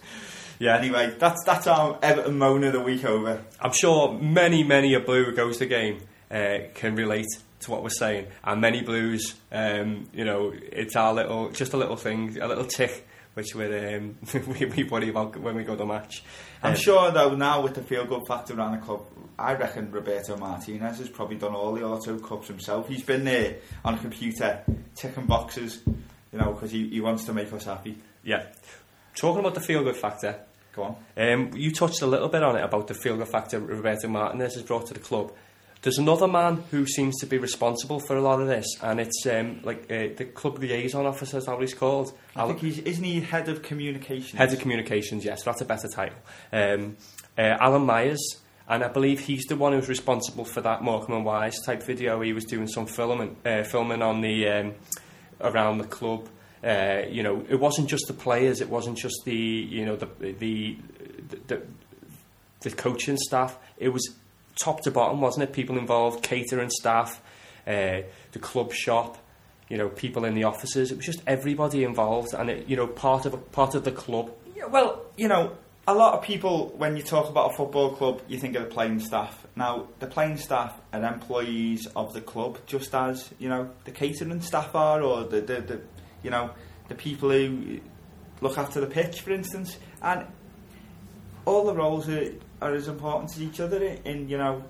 Yeah. 0.59 0.77
Anyway, 0.77 1.15
that's 1.17 1.43
that's 1.45 1.67
our 1.67 1.97
Everton 2.01 2.37
moan 2.37 2.63
of 2.63 2.73
the 2.73 2.79
week 2.79 3.03
over. 3.03 3.43
I'm 3.59 3.73
sure 3.73 4.13
many, 4.13 4.63
many 4.63 4.93
a 4.93 4.99
blue 4.99 5.25
who 5.25 5.33
goes 5.33 5.57
to 5.57 5.65
the 5.65 5.69
game 5.69 6.01
uh, 6.31 6.67
can 6.75 6.95
relate 6.95 7.25
to 7.61 7.71
what 7.71 7.81
we're 7.83 7.89
saying, 7.89 8.27
and 8.43 8.61
many 8.61 8.81
blues, 8.81 9.33
um, 9.51 10.07
you 10.13 10.23
know, 10.23 10.53
it's 10.53 10.95
our 10.95 11.13
little, 11.13 11.49
just 11.49 11.73
a 11.73 11.77
little 11.77 11.95
thing, 11.95 12.37
a 12.39 12.47
little 12.47 12.65
tick, 12.65 13.07
which 13.35 13.53
we're, 13.55 13.97
um, 13.97 14.17
we, 14.47 14.65
we 14.65 14.83
worry 14.85 15.09
about 15.09 15.37
when 15.37 15.55
we 15.55 15.63
go 15.63 15.73
to 15.73 15.77
the 15.79 15.85
match. 15.85 16.23
I'm 16.63 16.73
Uh, 16.73 16.75
sure 16.75 17.11
though 17.11 17.35
now 17.35 17.61
with 17.61 17.75
the 17.75 17.83
feel 17.83 18.05
good 18.05 18.23
factor 18.27 18.53
around 18.55 18.71
the 18.73 18.85
club, 18.85 19.05
I 19.37 19.53
reckon 19.53 19.91
Roberto 19.91 20.35
Martinez 20.37 20.97
has 20.99 21.09
probably 21.09 21.35
done 21.37 21.53
all 21.53 21.73
the 21.73 21.83
auto 21.83 22.17
cups 22.17 22.47
himself. 22.47 22.87
He's 22.87 23.03
been 23.03 23.23
there 23.25 23.57
on 23.83 23.93
a 23.93 23.97
computer 23.97 24.63
ticking 24.95 25.25
boxes, 25.27 25.81
you 25.85 26.39
know, 26.39 26.53
because 26.53 26.71
he, 26.71 26.87
he 26.89 27.01
wants 27.01 27.25
to 27.25 27.33
make 27.33 27.51
us 27.53 27.65
happy. 27.65 27.97
Yeah. 28.23 28.45
Talking 29.15 29.39
about 29.41 29.53
the 29.53 29.61
feel 29.61 29.83
good 29.83 29.95
factor, 29.97 30.39
Go 30.73 30.83
on. 30.83 30.95
um, 31.17 31.51
you 31.55 31.71
touched 31.71 32.01
a 32.01 32.07
little 32.07 32.27
bit 32.29 32.43
on 32.43 32.55
it 32.57 32.63
about 32.63 32.87
the 32.87 32.93
feel 32.93 33.15
good 33.17 33.27
factor 33.29 33.59
Roberto 33.59 34.07
Martinez 34.07 34.55
has 34.55 34.63
brought 34.63 34.87
to 34.87 34.93
the 34.93 34.99
club. 34.99 35.31
There's 35.85 35.99
another 35.99 36.27
man 36.27 36.63
who 36.71 36.87
seems 36.87 37.15
to 37.19 37.27
be 37.27 37.37
responsible 37.37 37.99
for 37.99 38.17
a 38.17 38.21
lot 38.21 38.41
of 38.41 38.47
this, 38.47 38.65
and 38.81 38.99
it's 38.99 39.23
um, 39.27 39.59
like 39.61 39.83
uh, 39.83 40.17
the 40.17 40.25
club 40.33 40.57
liaison 40.57 41.05
officer, 41.05 41.37
is 41.37 41.45
that 41.45 41.51
what 41.51 41.61
he's 41.61 41.75
called? 41.75 42.11
I 42.35 42.39
Al- 42.39 42.47
think 42.47 42.61
he's 42.61 42.79
isn't 42.79 43.03
he 43.03 43.21
head 43.21 43.49
of 43.49 43.61
communications? 43.61 44.31
Head 44.31 44.51
of 44.51 44.57
Communications, 44.57 45.23
yes, 45.23 45.43
that's 45.43 45.61
a 45.61 45.65
better 45.65 45.87
title. 45.87 46.17
Um, 46.51 46.97
uh, 47.37 47.57
Alan 47.59 47.83
Myers, 47.83 48.19
and 48.67 48.83
I 48.83 48.87
believe 48.87 49.19
he's 49.19 49.43
the 49.43 49.55
one 49.55 49.73
who's 49.73 49.87
responsible 49.87 50.43
for 50.43 50.59
that 50.61 50.81
Morecambe 50.81 51.17
and 51.17 51.25
Wise 51.25 51.61
type 51.61 51.83
video. 51.83 52.19
He 52.21 52.33
was 52.33 52.45
doing 52.45 52.67
some 52.67 52.87
filming, 52.87 53.35
uh, 53.45 53.61
filming 53.61 54.01
on 54.01 54.21
the 54.21 54.49
um, 54.49 54.73
around 55.39 55.77
the 55.77 55.87
club. 55.87 56.27
Uh, 56.63 57.03
you 57.07 57.21
know, 57.21 57.45
it 57.47 57.59
wasn't 57.59 57.87
just 57.87 58.07
the 58.07 58.13
players. 58.13 58.59
It 58.59 58.71
wasn't 58.71 58.97
just 58.97 59.21
the 59.23 59.35
you 59.35 59.85
know 59.85 59.97
the 59.97 60.07
the 60.17 60.79
the, 61.45 61.61
the 62.61 62.71
coaching 62.71 63.17
staff. 63.17 63.55
It 63.77 63.89
was 63.89 64.15
top 64.55 64.81
to 64.81 64.91
bottom, 64.91 65.21
wasn't 65.21 65.49
it? 65.49 65.53
People 65.53 65.77
involved, 65.77 66.23
catering 66.23 66.69
staff, 66.69 67.21
uh, 67.67 68.01
the 68.31 68.39
club 68.39 68.73
shop. 68.73 69.17
You 69.69 69.77
know, 69.77 69.89
people 69.89 70.25
in 70.25 70.35
the 70.35 70.43
offices. 70.43 70.91
It 70.91 70.97
was 70.97 71.05
just 71.05 71.21
everybody 71.25 71.83
involved, 71.83 72.35
and 72.35 72.51
it, 72.51 72.67
you 72.67 72.75
know, 72.75 72.85
part 72.85 73.25
of 73.25 73.51
part 73.51 73.73
of 73.73 73.83
the 73.83 73.91
club. 73.91 74.31
Yeah, 74.55 74.65
well, 74.65 75.01
you 75.17 75.27
know, 75.27 75.57
a 75.87 75.93
lot 75.93 76.13
of 76.13 76.23
people, 76.23 76.73
when 76.77 76.97
you 76.97 77.03
talk 77.03 77.29
about 77.29 77.53
a 77.53 77.55
football 77.55 77.91
club, 77.95 78.21
you 78.27 78.39
think 78.39 78.55
of 78.55 78.63
the 78.63 78.69
playing 78.69 78.99
staff. 78.99 79.45
Now, 79.55 79.87
the 79.99 80.07
playing 80.07 80.37
staff 80.37 80.79
are 80.91 81.03
employees 81.03 81.87
of 81.95 82.13
the 82.13 82.21
club, 82.21 82.57
just 82.65 82.93
as 82.95 83.31
you 83.39 83.49
know 83.49 83.69
the 83.85 83.91
catering 83.91 84.41
staff 84.41 84.73
are, 84.75 85.01
or 85.01 85.23
the, 85.23 85.41
the, 85.41 85.61
the 85.61 85.81
you 86.23 86.31
know 86.31 86.51
the 86.87 86.95
people 86.95 87.29
who 87.29 87.79
look 88.41 88.57
after 88.57 88.81
the 88.81 88.87
pitch, 88.87 89.21
for 89.21 89.31
instance, 89.31 89.77
and 90.01 90.25
all 91.45 91.65
the 91.65 91.73
roles 91.73 92.09
are, 92.09 92.31
are 92.61 92.73
as 92.73 92.87
important 92.87 93.31
as 93.31 93.41
each 93.41 93.59
other 93.59 93.83
in, 93.83 93.97
in 94.05 94.29
you 94.29 94.37
know 94.37 94.63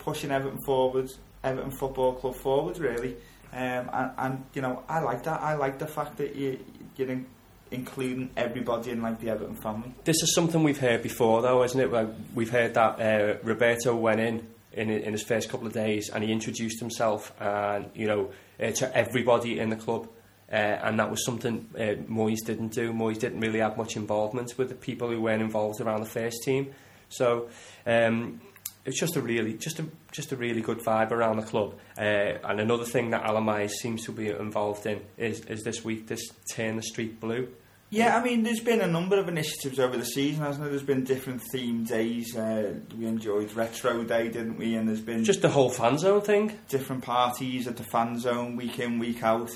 pushing 0.00 0.30
Everton 0.30 0.58
forwards, 0.64 1.18
Everton 1.44 1.70
Football 1.70 2.14
Club 2.14 2.34
forwards, 2.34 2.80
really. 2.80 3.16
Um, 3.52 3.90
and, 3.92 4.10
and 4.18 4.44
you 4.54 4.62
know, 4.62 4.82
I 4.88 5.00
like 5.00 5.22
that. 5.24 5.40
I 5.40 5.54
like 5.54 5.78
the 5.78 5.86
fact 5.86 6.16
that 6.18 6.34
you 6.36 6.58
you're 6.96 7.08
in, 7.08 7.26
including 7.70 8.30
everybody 8.36 8.90
in 8.90 9.02
like 9.02 9.20
the 9.20 9.30
Everton 9.30 9.56
family. 9.56 9.92
This 10.04 10.22
is 10.22 10.34
something 10.34 10.62
we've 10.62 10.78
heard 10.78 11.02
before, 11.02 11.42
though, 11.42 11.62
isn't 11.64 11.80
it? 11.80 12.08
We've 12.34 12.50
heard 12.50 12.74
that 12.74 13.00
uh, 13.00 13.38
Roberto 13.42 13.94
went 13.94 14.20
in, 14.20 14.46
in 14.72 14.90
in 14.90 15.12
his 15.12 15.22
first 15.22 15.48
couple 15.48 15.66
of 15.66 15.72
days 15.72 16.10
and 16.12 16.22
he 16.22 16.32
introduced 16.32 16.80
himself 16.80 17.32
and 17.40 17.90
you 17.94 18.06
know 18.06 18.30
uh, 18.60 18.70
to 18.72 18.96
everybody 18.96 19.58
in 19.58 19.70
the 19.70 19.76
club. 19.76 20.08
Uh, 20.52 20.56
and 20.82 20.98
that 20.98 21.08
was 21.08 21.24
something 21.24 21.68
uh, 21.76 21.94
Moyes 22.10 22.44
didn't 22.44 22.72
do. 22.72 22.92
Moyes 22.92 23.20
didn't 23.20 23.38
really 23.38 23.60
have 23.60 23.76
much 23.76 23.94
involvement 23.96 24.58
with 24.58 24.68
the 24.68 24.74
people 24.74 25.08
who 25.08 25.20
weren't 25.20 25.42
involved 25.42 25.80
around 25.80 26.00
the 26.00 26.08
first 26.08 26.42
team. 26.42 26.72
So 27.10 27.48
um, 27.86 28.40
it's 28.86 28.98
just 28.98 29.16
a 29.16 29.20
really, 29.20 29.54
just 29.54 29.78
a 29.78 29.86
just 30.10 30.32
a 30.32 30.36
really 30.36 30.60
good 30.62 30.78
vibe 30.78 31.10
around 31.12 31.36
the 31.36 31.42
club. 31.42 31.74
Uh, 31.98 32.38
and 32.42 32.58
another 32.60 32.84
thing 32.84 33.10
that 33.10 33.22
Alan 33.24 33.44
Myers 33.44 33.80
seems 33.80 34.04
to 34.06 34.12
be 34.12 34.28
involved 34.28 34.86
in 34.86 35.00
is, 35.16 35.40
is 35.46 35.62
this 35.62 35.84
week 35.84 36.06
this 36.08 36.22
turn 36.54 36.76
the 36.76 36.82
street 36.82 37.20
blue. 37.20 37.48
Yeah, 37.92 38.16
I 38.16 38.22
mean, 38.22 38.44
there's 38.44 38.60
been 38.60 38.80
a 38.80 38.86
number 38.86 39.18
of 39.18 39.26
initiatives 39.28 39.80
over 39.80 39.96
the 39.96 40.04
season, 40.04 40.44
hasn't 40.44 40.62
there? 40.62 40.70
There's 40.70 40.84
been 40.84 41.02
different 41.02 41.42
theme 41.50 41.82
days. 41.82 42.36
Uh, 42.36 42.74
we 42.96 43.04
enjoyed 43.06 43.52
Retro 43.54 44.04
Day, 44.04 44.28
didn't 44.28 44.58
we? 44.58 44.76
And 44.76 44.88
there's 44.88 45.00
been 45.00 45.24
Just 45.24 45.42
the 45.42 45.48
whole 45.48 45.70
fan 45.70 45.98
zone 45.98 46.20
thing. 46.20 46.56
different 46.68 47.02
parties 47.02 47.66
at 47.66 47.76
the 47.76 47.82
fan 47.82 48.16
zone 48.20 48.54
week 48.54 48.78
in, 48.78 49.00
week 49.00 49.24
out. 49.24 49.50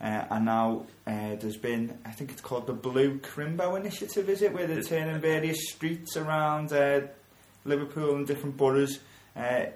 Uh, 0.00 0.24
and 0.30 0.44
now 0.44 0.86
uh, 1.06 1.34
there's 1.40 1.56
been, 1.56 1.98
I 2.04 2.10
think 2.10 2.30
it's 2.30 2.40
called 2.40 2.66
the 2.66 2.72
Blue 2.72 3.18
Crimbo 3.18 3.76
Initiative, 3.76 4.28
is 4.28 4.42
it? 4.42 4.52
Where 4.52 4.66
they're 4.66 4.82
turning 4.82 5.20
various 5.20 5.70
streets 5.70 6.16
around 6.16 6.72
uh, 6.72 7.00
Liverpool 7.64 8.14
and 8.14 8.26
different 8.26 8.56
boroughs 8.56 9.00
uh, 9.36 9.66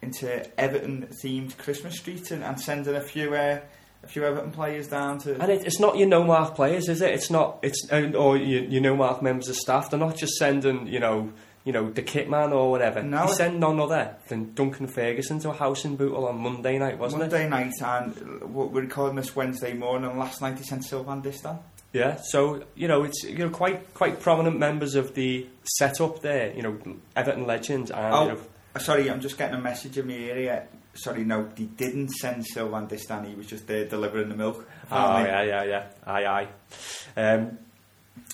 into 0.00 0.60
Everton 0.60 1.08
themed 1.22 1.56
Christmas 1.58 1.98
streets 1.98 2.30
and, 2.30 2.44
and 2.44 2.60
sending 2.60 2.94
a 2.94 3.00
few. 3.00 3.34
Uh, 3.34 3.60
a 4.04 4.08
few 4.08 4.24
Everton 4.24 4.50
players 4.50 4.88
down 4.88 5.18
to 5.18 5.40
And 5.40 5.52
it, 5.52 5.64
it's 5.64 5.78
not 5.78 5.96
your 5.96 6.08
no 6.08 6.24
mark 6.24 6.56
players, 6.56 6.88
is 6.88 7.00
it? 7.02 7.12
It's 7.12 7.30
not. 7.30 7.60
It's 7.62 7.86
or 7.92 8.36
your, 8.36 8.64
your 8.64 8.82
no 8.82 8.96
mark 8.96 9.22
members 9.22 9.48
of 9.48 9.54
staff. 9.54 9.90
They're 9.90 10.00
not 10.00 10.16
just 10.16 10.32
sending, 10.34 10.88
you 10.88 10.98
know, 10.98 11.32
you 11.64 11.72
know, 11.72 11.90
the 11.90 12.02
kit 12.02 12.28
man 12.28 12.52
or 12.52 12.70
whatever. 12.70 13.02
No. 13.02 13.26
They 13.26 13.32
send 13.34 13.60
none 13.60 13.78
other 13.80 14.16
than 14.28 14.52
Duncan 14.54 14.86
Ferguson 14.88 15.38
to 15.40 15.50
a 15.50 15.52
house 15.52 15.84
in 15.84 15.96
Bootle 15.96 16.26
on 16.26 16.38
Monday 16.40 16.78
night, 16.78 16.98
wasn't 16.98 17.22
it? 17.22 17.30
Monday 17.30 17.48
night, 17.48 17.72
and 17.82 18.14
w- 18.40 18.68
we're 18.68 18.80
recording 18.82 19.16
this 19.16 19.34
Wednesday 19.36 19.72
morning. 19.74 20.10
And 20.10 20.18
last 20.18 20.40
night 20.40 20.58
he 20.58 20.64
sent 20.64 20.84
Sylvain 20.84 21.22
Distin. 21.22 21.58
Yeah. 21.92 22.18
So 22.22 22.64
you 22.74 22.88
know, 22.88 23.04
it's 23.04 23.22
you 23.24 23.38
know 23.38 23.50
quite 23.50 23.92
quite 23.94 24.20
prominent 24.20 24.58
members 24.58 24.94
of 24.94 25.14
the 25.14 25.46
setup 25.64 26.20
there. 26.22 26.52
You 26.54 26.62
know, 26.62 26.78
Everton 27.14 27.46
legends 27.46 27.90
and. 27.90 28.14
Oh, 28.14 28.22
You 28.22 28.28
know, 28.32 28.38
uh, 28.74 28.78
sorry, 28.78 29.10
I'm 29.10 29.20
just 29.20 29.36
getting 29.36 29.54
a 29.56 29.60
message 29.60 29.98
in 29.98 30.06
my 30.06 30.14
area. 30.14 30.66
Sorry, 30.94 31.24
no, 31.24 31.48
he 31.56 31.66
didn't 31.66 32.08
send 32.10 32.46
Sylvain 32.46 32.86
Distin. 32.86 33.26
He 33.28 33.34
was 33.34 33.46
just 33.46 33.66
there 33.66 33.84
delivering 33.86 34.28
the 34.30 34.34
milk. 34.36 34.66
Oh 34.90 35.18
yeah, 35.24 35.42
yeah, 35.42 35.64
yeah. 35.64 35.84
Aye, 36.06 36.24
aye. 36.26 36.48
Um, 37.16 37.58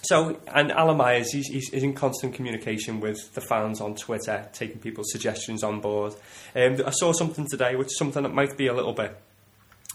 so, 0.03 0.41
and 0.55 0.70
Alan 0.72 0.97
Myers, 0.97 1.33
he's, 1.33 1.47
he's, 1.49 1.70
in 1.70 1.93
constant 1.93 2.35
communication 2.35 3.01
with 3.01 3.35
the 3.35 3.41
fans 3.41 3.81
on 3.81 3.95
Twitter, 3.95 4.49
taking 4.53 4.79
people's 4.79 5.11
suggestions 5.11 5.62
on 5.62 5.81
board. 5.81 6.14
Um, 6.55 6.76
I 6.87 6.91
saw 6.91 7.12
something 7.12 7.47
today, 7.51 7.76
which 7.76 7.89
is 7.89 7.99
something 7.99 8.22
that 8.22 8.33
might 8.33 8.57
be 8.57 8.68
a 8.68 8.74
little 8.74 8.93
bit 8.93 9.16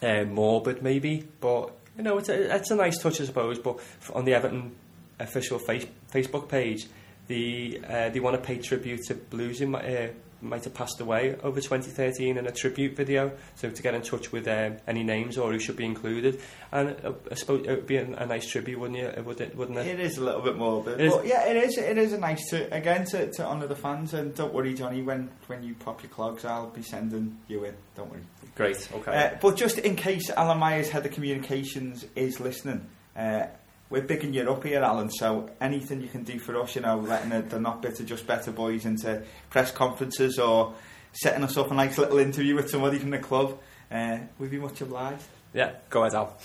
uh, 0.01 0.25
morbid, 0.25 0.83
maybe, 0.83 1.27
but 1.39 1.71
you 1.97 2.03
know, 2.03 2.17
it's 2.17 2.29
a, 2.29 2.55
it's 2.55 2.71
a 2.71 2.75
nice 2.75 2.97
touch, 2.97 3.21
I 3.21 3.25
suppose. 3.25 3.59
But 3.59 3.79
on 4.13 4.25
the 4.25 4.33
Everton 4.33 4.75
official 5.19 5.59
face, 5.59 5.85
Facebook 6.11 6.49
page, 6.49 6.87
the 7.27 7.79
uh, 7.87 8.09
they 8.09 8.19
want 8.19 8.35
to 8.35 8.41
pay 8.41 8.57
tribute 8.57 9.01
to 9.07 9.15
Blues 9.15 9.61
in 9.61 9.71
my, 9.71 9.79
uh, 9.79 10.07
might 10.43 10.63
have 10.65 10.73
passed 10.73 10.99
away 11.01 11.35
over 11.41 11.59
2013 11.61 12.37
in 12.37 12.45
a 12.45 12.51
tribute 12.51 12.95
video. 12.95 13.31
So 13.55 13.69
to 13.69 13.81
get 13.81 13.93
in 13.95 14.01
touch 14.01 14.31
with 14.31 14.47
um, 14.47 14.77
any 14.87 15.03
names 15.03 15.37
or 15.37 15.51
who 15.51 15.59
should 15.59 15.77
be 15.77 15.85
included, 15.85 16.41
and 16.71 16.95
uh, 17.03 17.13
I 17.31 17.35
suppose 17.35 17.65
it 17.65 17.69
would 17.69 17.87
be 17.87 17.97
a, 17.97 18.05
a 18.17 18.25
nice 18.25 18.47
tribute, 18.47 18.79
wouldn't 18.79 18.99
you? 18.99 19.23
Would 19.23 19.41
it? 19.41 19.55
Wouldn't 19.55 19.77
it? 19.79 19.87
It 19.87 19.99
is 19.99 20.17
a 20.17 20.23
little 20.23 20.41
bit 20.41 20.55
morbid, 20.57 20.99
It 20.99 21.05
is- 21.07 21.13
but 21.15 21.25
yeah, 21.25 21.45
it 21.47 21.55
is. 21.55 21.77
It 21.77 21.97
is 21.97 22.13
a 22.13 22.17
nice 22.19 22.47
to 22.49 22.71
again 22.73 23.05
to, 23.05 23.31
to 23.31 23.45
honour 23.45 23.67
the 23.67 23.75
fans. 23.75 24.13
And 24.13 24.35
don't 24.35 24.53
worry, 24.53 24.73
Johnny. 24.73 25.01
When 25.01 25.29
when 25.47 25.63
you 25.63 25.73
pop 25.75 26.03
your 26.03 26.09
clogs, 26.11 26.45
I'll 26.45 26.69
be 26.69 26.83
sending 26.83 27.37
you 27.47 27.63
in. 27.65 27.75
Don't 27.95 28.11
worry. 28.11 28.21
Great. 28.55 28.87
Okay. 28.93 29.11
Uh, 29.33 29.37
but 29.41 29.55
just 29.57 29.79
in 29.79 29.95
case 29.95 30.29
Alan 30.29 30.59
Myers, 30.59 30.89
head 30.89 31.05
of 31.05 31.11
communications, 31.11 32.05
is 32.15 32.39
listening, 32.39 32.85
uh, 33.15 33.47
we're 33.93 34.01
picking 34.01 34.33
you 34.33 34.41
up 34.51 34.63
here, 34.63 34.81
Alan. 34.81 35.11
So 35.11 35.51
anything 35.61 36.01
you 36.01 36.07
can 36.07 36.23
do 36.23 36.39
for 36.39 36.59
us, 36.59 36.75
you 36.75 36.81
know, 36.81 36.97
letting 36.97 37.29
the, 37.29 37.43
the 37.43 37.59
not 37.59 37.83
bitter, 37.83 38.03
just 38.03 38.25
better 38.25 38.51
boys 38.51 38.85
into 38.85 39.21
press 39.51 39.71
conferences 39.71 40.39
or 40.39 40.73
setting 41.11 41.43
us 41.43 41.55
up 41.57 41.69
a 41.69 41.75
nice 41.75 41.99
little 41.99 42.17
interview 42.17 42.55
with 42.55 42.71
somebody 42.71 42.97
from 42.97 43.11
the 43.11 43.19
club, 43.19 43.59
uh, 43.91 44.17
we'd 44.39 44.49
be 44.49 44.57
much 44.57 44.81
obliged. 44.81 45.21
Yeah, 45.53 45.73
go 45.91 46.01
ahead, 46.05 46.15
Al. 46.15 46.35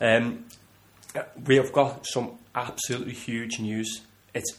Um, 0.00 0.46
we 1.44 1.56
have 1.56 1.72
got 1.74 2.06
some 2.06 2.38
absolutely 2.54 3.12
huge 3.12 3.60
news. 3.60 4.00
It's 4.32 4.58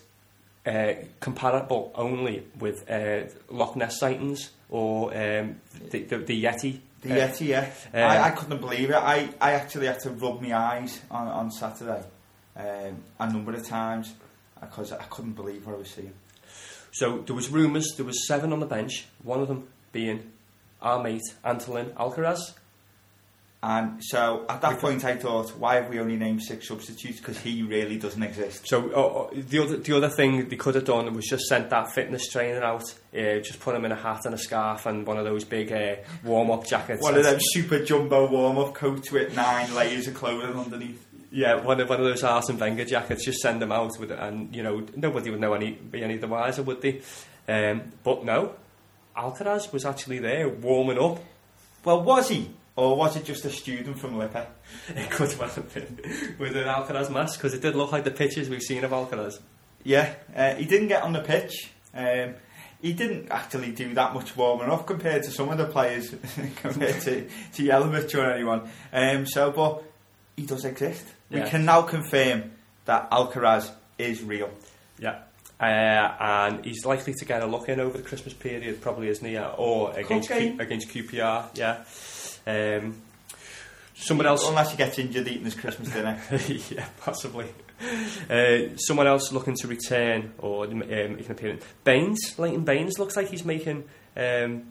uh, 0.67 0.93
comparable 1.19 1.93
only 1.95 2.45
with 2.59 2.87
uh, 2.87 3.21
Loch 3.49 3.75
Ness 3.75 3.99
sightings 3.99 4.51
or 4.69 5.09
um, 5.17 5.55
the, 5.89 6.03
the, 6.03 6.17
the 6.19 6.43
Yeti. 6.43 6.79
The 7.01 7.23
Uh, 7.23 7.27
Yeti, 7.27 7.47
yeah. 7.47 7.71
uh, 7.91 7.97
I, 7.97 8.27
I 8.27 8.29
couldn't 8.29 8.61
believe 8.61 8.91
it. 8.91 8.95
I, 8.95 9.29
I 9.41 9.53
actually 9.53 9.87
had 9.87 9.99
to 10.01 10.11
rub 10.11 10.43
my 10.43 10.55
eyes 10.55 11.01
on, 11.09 11.27
on 11.27 11.49
Saturday 11.49 12.03
um, 12.55 13.03
a 13.19 13.31
number 13.31 13.53
of 13.53 13.65
times 13.65 14.13
because 14.59 14.91
I 14.91 15.03
couldn't 15.03 15.33
believe 15.33 15.65
what 15.65 15.75
I 15.75 15.79
was 15.79 15.89
seeing. 15.89 16.13
So 16.91 17.19
there 17.19 17.35
was 17.35 17.49
rumours, 17.49 17.93
there 17.97 18.05
was 18.05 18.25
seven 18.27 18.53
on 18.53 18.59
the 18.59 18.65
bench, 18.65 19.05
one 19.21 19.41
of 19.41 19.47
them 19.47 19.67
being 19.91 20.31
our 20.81 21.01
mate, 21.03 21.23
Antolin 21.43 21.91
Alcaraz. 21.93 22.53
And 23.67 23.99
so 24.03 24.45
at 24.47 24.61
that 24.61 24.79
point, 24.79 25.03
I 25.03 25.15
thought, 25.15 25.49
why 25.57 25.75
have 25.75 25.89
we 25.89 25.99
only 25.99 26.17
named 26.17 26.43
six 26.43 26.67
substitutes? 26.67 27.17
Because 27.17 27.39
he 27.39 27.63
really 27.63 27.97
doesn't 27.97 28.21
exist. 28.21 28.67
So 28.67 28.91
oh, 28.93 29.31
oh, 29.33 29.35
the 29.35 29.63
other 29.63 29.77
the 29.77 29.97
other 29.97 30.09
thing 30.09 30.49
they 30.49 30.55
could 30.55 30.75
have 30.75 30.85
done 30.85 31.11
was 31.15 31.25
just 31.25 31.45
sent 31.45 31.71
that 31.71 31.91
fitness 31.91 32.29
trainer 32.29 32.61
out, 32.61 32.83
uh, 33.17 33.39
just 33.39 33.59
put 33.59 33.73
him 33.73 33.83
in 33.83 33.91
a 33.91 33.95
hat 33.95 34.25
and 34.25 34.35
a 34.35 34.37
scarf 34.37 34.85
and 34.85 35.07
one 35.07 35.17
of 35.17 35.25
those 35.25 35.45
big 35.45 35.71
uh, 35.71 35.95
warm 36.23 36.51
up 36.51 36.67
jackets. 36.67 37.01
One 37.01 37.17
of 37.17 37.23
them 37.23 37.39
super 37.41 37.83
jumbo 37.83 38.29
warm 38.29 38.59
up 38.59 38.75
coats 38.75 39.11
with 39.11 39.35
nine 39.35 39.73
layers 39.73 40.07
of 40.07 40.13
clothing 40.13 40.55
underneath. 40.55 41.03
Yeah, 41.35 41.55
one 41.55 41.81
of 41.81 41.89
one 41.89 41.99
of 41.99 42.05
those 42.05 42.23
Arsene 42.23 42.57
Wenger 42.57 42.85
jackets. 42.85 43.25
Just 43.25 43.39
send 43.39 43.61
them 43.61 43.73
out 43.73 43.99
with, 43.99 44.09
it 44.09 44.17
and 44.17 44.55
you 44.55 44.63
know 44.63 44.85
nobody 44.95 45.31
would 45.31 45.41
know 45.41 45.53
any 45.53 45.71
be 45.71 46.01
any 46.01 46.15
the 46.15 46.29
wiser, 46.29 46.63
would 46.63 46.81
they? 46.81 47.01
Um, 47.45 47.91
but 48.05 48.23
no, 48.23 48.55
Alcaraz 49.17 49.73
was 49.73 49.83
actually 49.83 50.19
there 50.19 50.47
warming 50.47 50.97
up. 50.97 51.19
Well, 51.83 52.03
was 52.03 52.29
he? 52.29 52.51
Or 52.77 52.95
was 52.95 53.17
it 53.17 53.25
just 53.25 53.43
a 53.43 53.49
student 53.49 53.99
from 53.99 54.17
LIPA? 54.17 54.47
It 54.95 55.11
could 55.11 55.37
well 55.37 55.49
have 55.49 55.73
been 55.73 56.35
with 56.39 56.55
an 56.55 56.67
Alcaraz 56.67 57.11
mask 57.11 57.37
because 57.37 57.53
it 57.53 57.61
did 57.61 57.75
look 57.75 57.91
like 57.91 58.05
the 58.05 58.11
pictures 58.11 58.49
we've 58.49 58.61
seen 58.61 58.85
of 58.85 58.91
Alcaraz. 58.91 59.39
Yeah, 59.83 60.13
uh, 60.33 60.55
he 60.55 60.63
didn't 60.63 60.87
get 60.87 61.03
on 61.03 61.11
the 61.11 61.21
pitch. 61.21 61.69
Um, 61.93 62.35
he 62.81 62.93
didn't 62.93 63.29
actually 63.29 63.73
do 63.73 63.93
that 63.93 64.13
much 64.13 64.37
warming 64.37 64.69
up 64.69 64.87
compared 64.87 65.23
to 65.23 65.31
some 65.31 65.49
of 65.49 65.57
the 65.57 65.65
players, 65.65 66.09
compared 66.61 67.01
to, 67.01 67.27
to 67.55 67.63
Jelavic 67.63 68.17
or 68.17 68.31
anyone. 68.31 68.69
Um, 68.93 69.25
so, 69.25 69.51
but 69.51 69.83
he 70.37 70.45
does 70.45 70.63
exist. 70.65 71.05
Yeah. 71.29 71.43
We 71.43 71.49
can 71.49 71.65
now 71.65 71.81
confirm 71.81 72.51
that 72.85 73.09
Alcaraz 73.11 73.71
is 73.97 74.23
real. 74.23 74.49
Yeah. 74.99 75.19
Uh, 75.59 75.63
and 76.19 76.65
he's 76.65 76.85
likely 76.85 77.13
to 77.13 77.25
get 77.25 77.41
a 77.41 77.45
look 77.45 77.69
in 77.69 77.79
over 77.79 77.97
the 77.97 78.03
Christmas 78.03 78.33
period, 78.33 78.81
probably, 78.81 79.07
isn't 79.07 79.25
he? 79.25 79.37
Or 79.37 79.97
against 79.97 80.29
Q, 80.29 80.57
against 80.59 80.89
QPR, 80.89 81.49
yeah. 81.55 81.83
Um, 82.45 83.01
someone 83.95 84.27
else, 84.27 84.47
Unless 84.47 84.71
he 84.71 84.77
gets 84.77 84.99
injured 84.99 85.27
eating 85.27 85.45
his 85.45 85.55
Christmas 85.55 85.89
dinner. 85.89 86.19
yeah, 86.69 86.85
possibly. 86.99 87.47
Uh, 88.29 88.75
someone 88.77 89.07
else 89.07 89.31
looking 89.31 89.55
to 89.55 89.67
return 89.67 90.33
or 90.39 90.65
um, 90.65 90.79
make 90.79 91.25
an 91.25 91.31
appearance. 91.31 91.63
Baines, 91.83 92.37
Leighton 92.37 92.63
Baines, 92.63 92.99
looks 92.99 93.15
like 93.15 93.29
he's 93.29 93.45
making. 93.45 93.85
Um, 94.15 94.63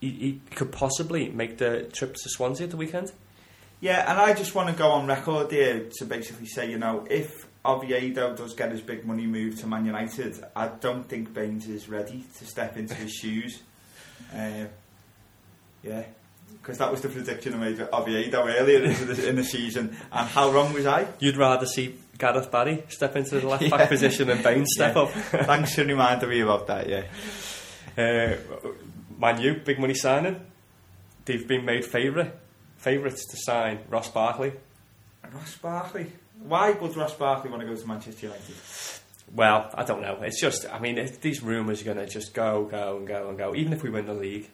he, 0.00 0.10
he 0.10 0.40
could 0.54 0.72
possibly 0.72 1.28
make 1.28 1.58
the 1.58 1.88
trip 1.92 2.14
to 2.14 2.28
Swansea 2.28 2.64
at 2.64 2.70
the 2.70 2.76
weekend. 2.76 3.12
Yeah, 3.80 4.10
and 4.10 4.18
I 4.18 4.32
just 4.34 4.54
want 4.54 4.68
to 4.70 4.74
go 4.74 4.88
on 4.90 5.06
record 5.06 5.50
here 5.50 5.88
to 5.98 6.04
basically 6.06 6.46
say, 6.46 6.70
you 6.70 6.78
know, 6.78 7.06
if 7.10 7.46
Oviedo 7.64 8.34
does 8.34 8.54
get 8.54 8.70
his 8.72 8.80
big 8.80 9.04
money 9.04 9.26
move 9.26 9.60
to 9.60 9.66
Man 9.66 9.84
United, 9.84 10.42
I 10.54 10.68
don't 10.68 11.04
think 11.06 11.34
Baines 11.34 11.68
is 11.68 11.88
ready 11.88 12.24
to 12.38 12.46
step 12.46 12.76
into 12.76 12.94
his 12.94 13.12
shoes. 13.20 13.60
Uh, 14.34 14.64
yeah, 15.82 16.04
because 16.62 16.78
that 16.78 16.90
was 16.90 17.02
the 17.02 17.08
prediction 17.10 17.54
I 17.54 17.56
made 17.58 17.78
with 17.78 17.92
Oviedo 17.92 18.46
earlier 18.48 18.82
in 18.82 19.06
the, 19.06 19.28
in 19.28 19.36
the 19.36 19.44
season. 19.44 19.96
And 20.10 20.26
how 20.28 20.50
wrong 20.52 20.72
was 20.72 20.86
I? 20.86 21.06
You'd 21.20 21.36
rather 21.36 21.66
see 21.66 21.96
Gareth 22.18 22.50
Barry 22.50 22.82
step 22.88 23.14
into 23.14 23.40
the 23.40 23.46
left 23.46 23.62
Yeah. 23.64 23.76
back 23.76 23.88
position 23.90 24.30
and 24.30 24.42
Baines 24.42 24.70
step 24.72 24.94
Yeah. 24.96 25.02
up. 25.02 25.10
Thanks 25.12 25.74
for 25.74 25.84
reminding 25.84 26.30
me 26.30 26.40
about 26.40 26.66
that, 26.68 26.88
yeah. 26.88 27.02
Uh, 27.96 28.36
Man 29.18 29.40
U, 29.42 29.60
big 29.64 29.78
money 29.78 29.94
signing. 29.94 30.40
They've 31.26 31.46
been 31.46 31.64
made 31.64 31.84
favourite 31.84 32.32
favourites 32.76 33.26
to 33.26 33.36
sign 33.36 33.80
Ross 33.88 34.10
Barkley. 34.10 34.52
Ross 35.32 35.56
Barkley. 35.56 36.12
Why 36.42 36.72
would 36.72 36.96
Ross 36.96 37.14
Barkley 37.14 37.50
want 37.50 37.62
to 37.62 37.68
go 37.68 37.74
to 37.74 37.86
Manchester 37.86 38.26
United? 38.26 38.54
Well, 39.34 39.70
I 39.74 39.84
don't 39.84 40.02
know. 40.02 40.18
It's 40.22 40.40
just, 40.40 40.66
I 40.72 40.78
mean, 40.78 41.04
these 41.20 41.42
rumours 41.42 41.82
are 41.82 41.84
going 41.84 41.96
to 41.96 42.06
just 42.06 42.32
go, 42.32 42.64
go, 42.64 42.98
and 42.98 43.06
go, 43.06 43.28
and 43.28 43.36
go. 43.38 43.54
Even 43.54 43.72
if 43.72 43.82
we 43.82 43.90
win 43.90 44.06
the 44.06 44.14
league, 44.14 44.48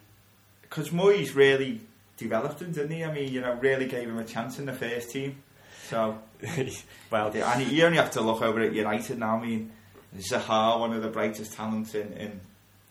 Because 0.63 0.91
Moyes 0.91 1.35
really 1.35 1.81
developed 2.17 2.63
him, 2.63 2.73
didn't 2.73 2.91
he? 2.93 3.05
I 3.05 3.13
mean, 3.13 3.31
you 3.33 3.41
know, 3.43 3.53
really 3.55 3.87
gave 3.87 4.09
him 4.09 4.19
a 4.19 4.25
chance 4.25 4.59
in 4.59 4.65
the 4.67 4.73
first 4.73 5.11
team. 5.11 5.43
So, 5.89 6.19
well, 7.11 7.31
Yeah, 7.37 7.53
and 7.53 7.71
you 7.71 7.85
only 7.85 7.99
have 7.99 8.13
to 8.13 8.23
look 8.23 8.41
over 8.41 8.61
at 8.61 8.73
United 8.73 9.19
now. 9.19 9.37
I 9.37 9.43
mean, 9.45 9.73
Zaha, 10.17 10.79
one 10.81 10.93
of 10.95 11.03
the 11.03 11.09
brightest 11.09 11.53
talents 11.53 11.95
in, 11.95 12.13
in 12.15 12.41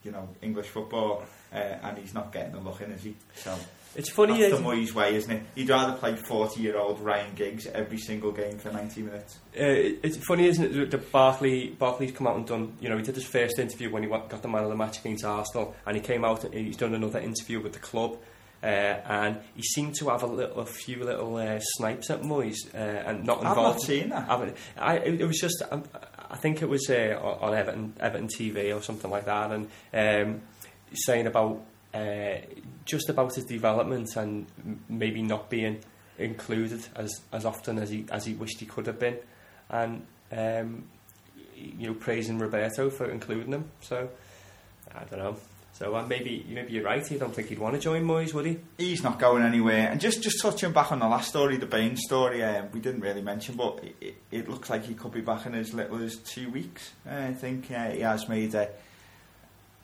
you 0.04 0.12
know 0.12 0.28
English 0.42 0.68
football, 0.68 1.24
uh, 1.52 1.56
and 1.56 1.98
he's 1.98 2.14
not 2.14 2.32
getting 2.32 2.52
the 2.52 2.60
look 2.60 2.82
in, 2.82 2.92
is 2.92 3.02
he? 3.04 3.16
So 3.36 3.58
it's 3.96 4.10
funny. 4.10 4.40
that's 4.42 4.58
the 4.58 4.64
Moyes 4.64 4.94
way, 4.94 5.16
isn't 5.16 5.32
it? 5.32 5.44
He'd 5.56 5.70
rather 5.70 5.94
play 5.98 6.16
forty-year-old 6.16 7.00
Ryan 7.02 7.34
Giggs 7.36 7.68
every 7.68 7.98
single 7.98 8.32
game 8.32 8.58
for 8.58 8.72
ninety 8.72 9.02
minutes. 9.02 9.38
Uh, 9.56 10.00
it's 10.04 10.18
funny, 10.26 10.48
isn't 10.48 10.76
it, 10.76 10.92
that 10.92 11.12
Barkley, 11.12 11.70
Barkley's 11.78 12.12
come 12.12 12.28
out 12.28 12.36
and 12.38 12.46
done, 12.48 12.74
you 12.80 12.90
know, 12.90 12.98
he 12.98 13.04
did 13.04 13.16
his 13.16 13.26
first 13.26 13.60
interview 13.60 13.90
when 13.92 14.04
he 14.04 14.10
got 14.10 14.42
the 14.42 14.48
man 14.48 14.64
of 14.64 14.70
the 14.70 14.76
match 14.76 15.00
against 15.00 15.26
Arsenal, 15.26 15.76
and 15.86 15.96
he 15.96 16.02
came 16.02 16.24
out 16.24 16.44
and 16.44 16.54
he's 16.54 16.78
done 16.78 16.94
another 16.94 17.20
interview 17.20 17.60
with 17.62 17.74
the 17.74 17.80
club, 17.80 18.18
uh, 18.64 18.66
and 18.66 19.40
he 19.56 19.62
seemed 19.62 19.96
to 19.96 20.10
have 20.10 20.24
a 20.24 20.28
little, 20.28 20.60
a 20.60 20.66
few 20.66 21.04
little 21.04 21.36
uh, 21.36 21.60
snipes 21.60 22.10
at 22.10 22.22
Moyes, 22.22 22.56
uh, 22.74 22.78
and 22.78 23.26
not 23.26 23.40
involved. 23.40 23.60
I've 23.60 23.66
not 23.76 23.82
seen 23.82 24.10
that. 24.10 24.28
haven't- 24.28 24.58
I, 24.78 24.98
it 24.98 25.22
it 25.22 25.26
was 25.26 25.40
just, 25.40 25.62
um, 25.70 25.84
I 26.30 26.38
think 26.38 26.62
it 26.62 26.70
was 26.70 26.90
uh, 26.90 27.20
on 27.22 27.50
on 27.50 27.54
Everton, 27.58 27.94
Everton 28.00 28.28
TV 28.30 28.74
or 28.76 28.82
something 28.82 29.12
like 29.12 29.26
that, 29.26 29.52
and 29.52 29.68
um, 29.94 30.42
saying 30.94 31.28
about 31.28 31.62
uh, 31.94 32.36
just 32.86 33.10
about 33.10 33.36
his 33.36 33.46
development 33.46 34.16
and 34.16 34.46
maybe 34.88 35.22
not 35.22 35.50
being 35.50 35.80
included 36.18 36.86
as 36.96 37.22
as 37.32 37.46
often 37.46 37.80
as 37.80 37.90
he 37.90 38.06
as 38.12 38.26
he 38.26 38.34
wished 38.34 38.60
he 38.60 38.66
could 38.66 38.88
have 38.88 39.00
been, 39.00 39.18
and 39.70 40.06
um, 40.32 40.84
you 41.56 41.88
know 41.88 41.94
praising 41.94 42.40
Roberto 42.40 42.90
for 42.90 43.10
including 43.10 43.52
him. 43.54 43.72
So 43.82 44.10
I 44.96 45.04
don't 45.06 45.20
know. 45.20 45.38
So 45.74 45.96
uh, 45.96 46.06
maybe 46.06 46.46
maybe 46.48 46.74
you're 46.74 46.84
right. 46.84 47.12
I 47.12 47.16
don't 47.18 47.34
think 47.34 47.48
he'd 47.50 47.60
want 47.60 47.76
to 47.76 47.82
join 47.82 48.04
Moyes, 48.04 48.34
would 48.34 48.46
he? 48.46 48.60
He's 48.78 49.04
not 49.04 49.18
going 49.18 49.44
anywhere. 49.44 49.90
And 49.90 50.00
just 50.00 50.22
just 50.22 50.40
touching 50.40 50.72
back 50.72 50.92
on 50.92 51.00
the 51.00 51.08
last 51.08 51.30
story, 51.30 51.58
the 51.58 51.66
Bain 51.66 51.98
story, 51.98 52.44
um, 52.44 52.70
we 52.72 52.80
didn't 52.80 53.02
really 53.02 53.22
mention, 53.22 53.56
but 53.56 53.84
it, 54.00 54.16
it, 54.30 54.50
looks 54.50 54.70
like 54.70 54.86
he 54.86 54.94
could 54.94 55.12
be 55.12 55.22
back 55.22 55.46
in 55.46 55.56
as 55.56 55.74
little 55.74 56.02
as 56.04 56.18
two 56.18 56.52
weeks. 56.52 56.92
Uh, 57.10 57.16
I 57.30 57.34
think 57.34 57.72
uh, 57.72 57.90
he 57.90 58.02
has 58.02 58.30
made 58.30 58.54
a, 58.54 58.70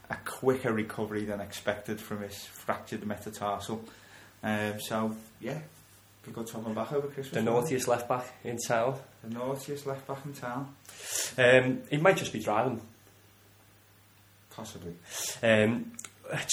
a 0.09 0.15
quicker 0.25 0.71
recovery 0.73 1.25
than 1.25 1.39
expected 1.41 1.99
from 1.99 2.21
his 2.21 2.35
fractured 2.45 3.05
metatarsal. 3.05 3.83
Um, 4.43 4.79
so, 4.79 5.15
yeah, 5.41 5.59
be 6.25 6.31
good 6.31 6.47
to 6.47 6.53
have 6.57 6.65
him 6.65 6.73
back 6.73 6.91
over 6.93 7.07
Christmas. 7.07 7.33
The 7.33 7.41
naughtiest 7.41 7.87
left 7.87 8.07
back 8.07 8.25
in 8.43 8.57
town. 8.57 8.95
The 9.23 9.33
naughtiest 9.33 9.85
left 9.85 10.07
back 10.07 10.19
in 10.25 10.33
town, 10.33 10.73
Um, 11.37 11.81
he 11.89 11.97
might 11.97 12.17
just 12.17 12.31
be 12.33 12.39
driving. 12.39 12.81
possibly. 14.51 14.93
Um, 15.43 15.91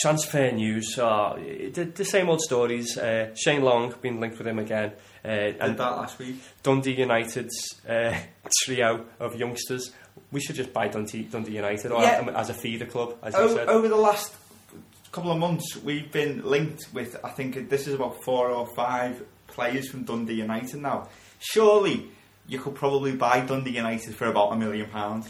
transfer 0.01 0.51
news 0.53 0.99
are 0.99 1.37
the, 1.39 1.91
the 1.95 2.05
same 2.05 2.29
old 2.29 2.41
stories. 2.41 2.97
Uh, 2.99 3.35
Shane 3.35 3.63
Long 3.63 3.95
been 4.03 4.21
linked 4.21 4.39
with 4.39 4.47
him 4.47 4.59
again, 4.59 4.93
uh, 5.25 5.29
Did 5.29 5.57
and 5.61 5.79
that 5.79 5.97
last 5.97 6.19
week. 6.19 6.37
Dundee 6.63 6.93
United's 6.95 7.81
uh, 7.89 8.15
trio 8.65 9.07
of 9.19 9.37
youngsters. 9.37 9.91
We 10.33 10.41
should 10.41 10.57
just 10.57 10.73
buy 10.73 10.89
Dundee, 10.89 11.23
Dundee 11.25 11.53
United 11.53 11.93
or 11.93 12.03
Yeah. 12.03 12.31
as 12.35 12.51
a 12.51 12.55
feeder 12.55 12.87
club, 12.87 13.17
as 13.23 13.35
you 13.35 13.49
said. 13.57 13.69
over 13.69 13.89
the 13.89 13.97
last 13.97 14.35
couple 15.13 15.31
of 15.31 15.39
months, 15.39 15.77
we've 15.77 16.11
been 16.11 16.43
linked 16.45 16.87
with, 16.93 17.17
I 17.25 17.31
think 17.31 17.69
this 17.71 17.87
is 17.87 17.95
about 17.95 18.23
four 18.25 18.51
or 18.51 18.67
five 18.75 19.23
players 19.47 19.89
from 19.89 20.03
Dundee 20.05 20.35
United 20.35 20.81
now. 20.81 21.09
Surely 21.39 22.09
you 22.49 22.59
could 22.59 22.75
probably 22.75 23.15
buy 23.15 23.41
Dundee 23.41 23.71
United 23.77 24.15
for 24.17 24.27
about 24.27 24.53
a 24.53 24.57
million 24.57 24.89
pounds. 24.91 25.29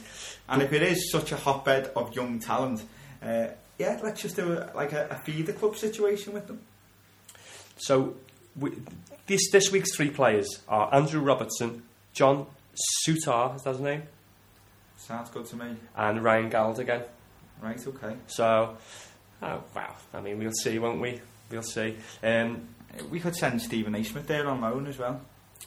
And 0.49 0.63
if 0.63 0.73
it 0.73 0.83
is 0.83 1.11
such 1.11 1.33
a 1.33 1.37
hotbed 1.37 1.91
of 1.97 2.15
young 2.15 2.39
talent, 2.39 2.83
uh, 3.23 3.49
yeah, 3.79 4.01
let's 4.03 4.23
just 4.23 4.37
do 4.37 4.53
a, 4.53 4.71
like 4.75 4.93
a, 4.93 5.09
a 5.11 5.17
feeder 5.17 5.53
club 5.53 5.77
situation 5.77 6.33
with 6.33 6.47
them. 6.47 6.61
So 7.77 8.15
we, 8.57 8.73
this 9.27 9.51
this 9.51 9.71
week's 9.73 9.95
three 9.97 10.11
players 10.11 10.47
are 10.69 10.95
Andrew 10.95 11.21
Robertson, 11.21 11.83
John 12.13 12.47
Souttar, 13.07 13.57
is 13.57 13.63
that 13.63 13.73
his 13.73 13.81
name, 13.81 14.03
Sounds 14.97 15.31
good 15.31 15.47
to 15.47 15.57
me. 15.57 15.77
and 15.97 16.23
Ryan 16.23 16.49
Gauld 16.51 16.79
again. 16.79 17.03
Right, 17.61 17.87
okay. 17.87 18.17
So, 18.27 18.77
oh, 19.43 19.63
wow. 19.75 19.95
I 20.13 20.21
mean, 20.21 20.39
we'll 20.39 20.53
see, 20.53 20.79
won't 20.79 21.01
we? 21.01 21.21
We'll 21.51 21.63
see. 21.63 21.97
Um, 22.23 22.69
We 23.11 23.21
could 23.21 23.35
send 23.37 23.61
Steven 23.61 23.93
Naismith 23.93 24.27
there 24.27 24.47
on 24.49 24.61
loan 24.61 24.87
as 24.87 24.99
well. 24.99 25.21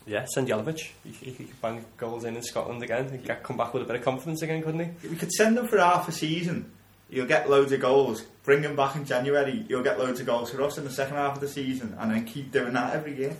yeah, 0.05 0.25
send 0.34 0.47
Jelavic. 0.47 0.91
He, 1.03 1.11
he, 1.11 1.32
he 1.32 1.43
could 1.45 1.61
bang 1.61 1.86
goals 1.97 2.23
in 2.23 2.36
in 2.36 2.41
Scotland 2.43 2.82
again 2.84 3.05
and 3.07 3.23
get, 3.23 3.43
come 3.43 3.57
back 3.57 3.73
with 3.73 3.84
a 3.84 3.86
bit 3.86 3.95
of 3.97 4.03
confidence 4.03 4.41
again, 4.41 4.61
couldn't 4.63 4.80
he? 5.01 5.07
We 5.09 5.15
could 5.15 5.32
send 5.32 5.57
him 5.57 5.67
for 5.67 5.78
half 5.78 6.07
a 6.07 6.11
season. 6.11 6.71
You'll 7.09 7.25
get 7.28 7.49
loads 7.49 7.71
of 7.71 7.80
goals. 7.82 8.23
Bring 8.43 8.63
him 8.63 8.75
back 8.75 8.95
in 8.95 9.05
January. 9.05 9.65
You'll 9.69 9.84
get 9.84 9.97
loads 9.99 10.19
of 10.19 10.25
goals 10.25 10.51
for 10.51 10.61
us 10.63 10.78
in 10.78 10.84
the 10.84 10.89
second 10.91 11.15
half 11.15 11.36
of 11.36 11.41
the 11.41 11.47
season, 11.47 11.95
and 11.99 12.11
then 12.11 12.25
keep 12.25 12.51
doing 12.51 12.73
that 12.73 12.93
every 12.93 13.17
year. 13.17 13.36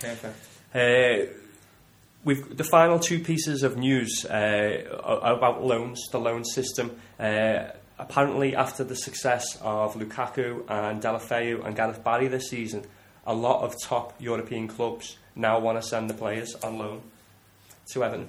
Perfect. 0.00 0.36
Uh, 0.74 1.32
we've 2.26 2.56
the 2.56 2.64
final 2.64 2.98
two 2.98 3.20
pieces 3.20 3.62
of 3.62 3.78
news 3.78 4.26
uh, 4.26 4.82
about 5.22 5.64
loans, 5.64 6.04
the 6.12 6.18
loan 6.18 6.44
system. 6.44 6.98
Uh, 7.18 7.70
apparently, 7.98 8.54
after 8.54 8.84
the 8.84 8.96
success 8.96 9.56
of 9.62 9.94
Lukaku 9.94 10.68
and 10.68 11.00
Deulofeu 11.00 11.64
and 11.64 11.74
Gareth 11.74 12.04
Barry 12.04 12.28
this 12.28 12.50
season, 12.50 12.84
a 13.26 13.32
lot 13.32 13.62
of 13.62 13.74
top 13.82 14.12
European 14.18 14.68
clubs 14.68 15.16
now 15.34 15.58
want 15.58 15.80
to 15.80 15.88
send 15.88 16.10
the 16.10 16.14
players 16.14 16.54
on 16.62 16.76
loan 16.78 17.00
to 17.92 18.04
Everton. 18.04 18.28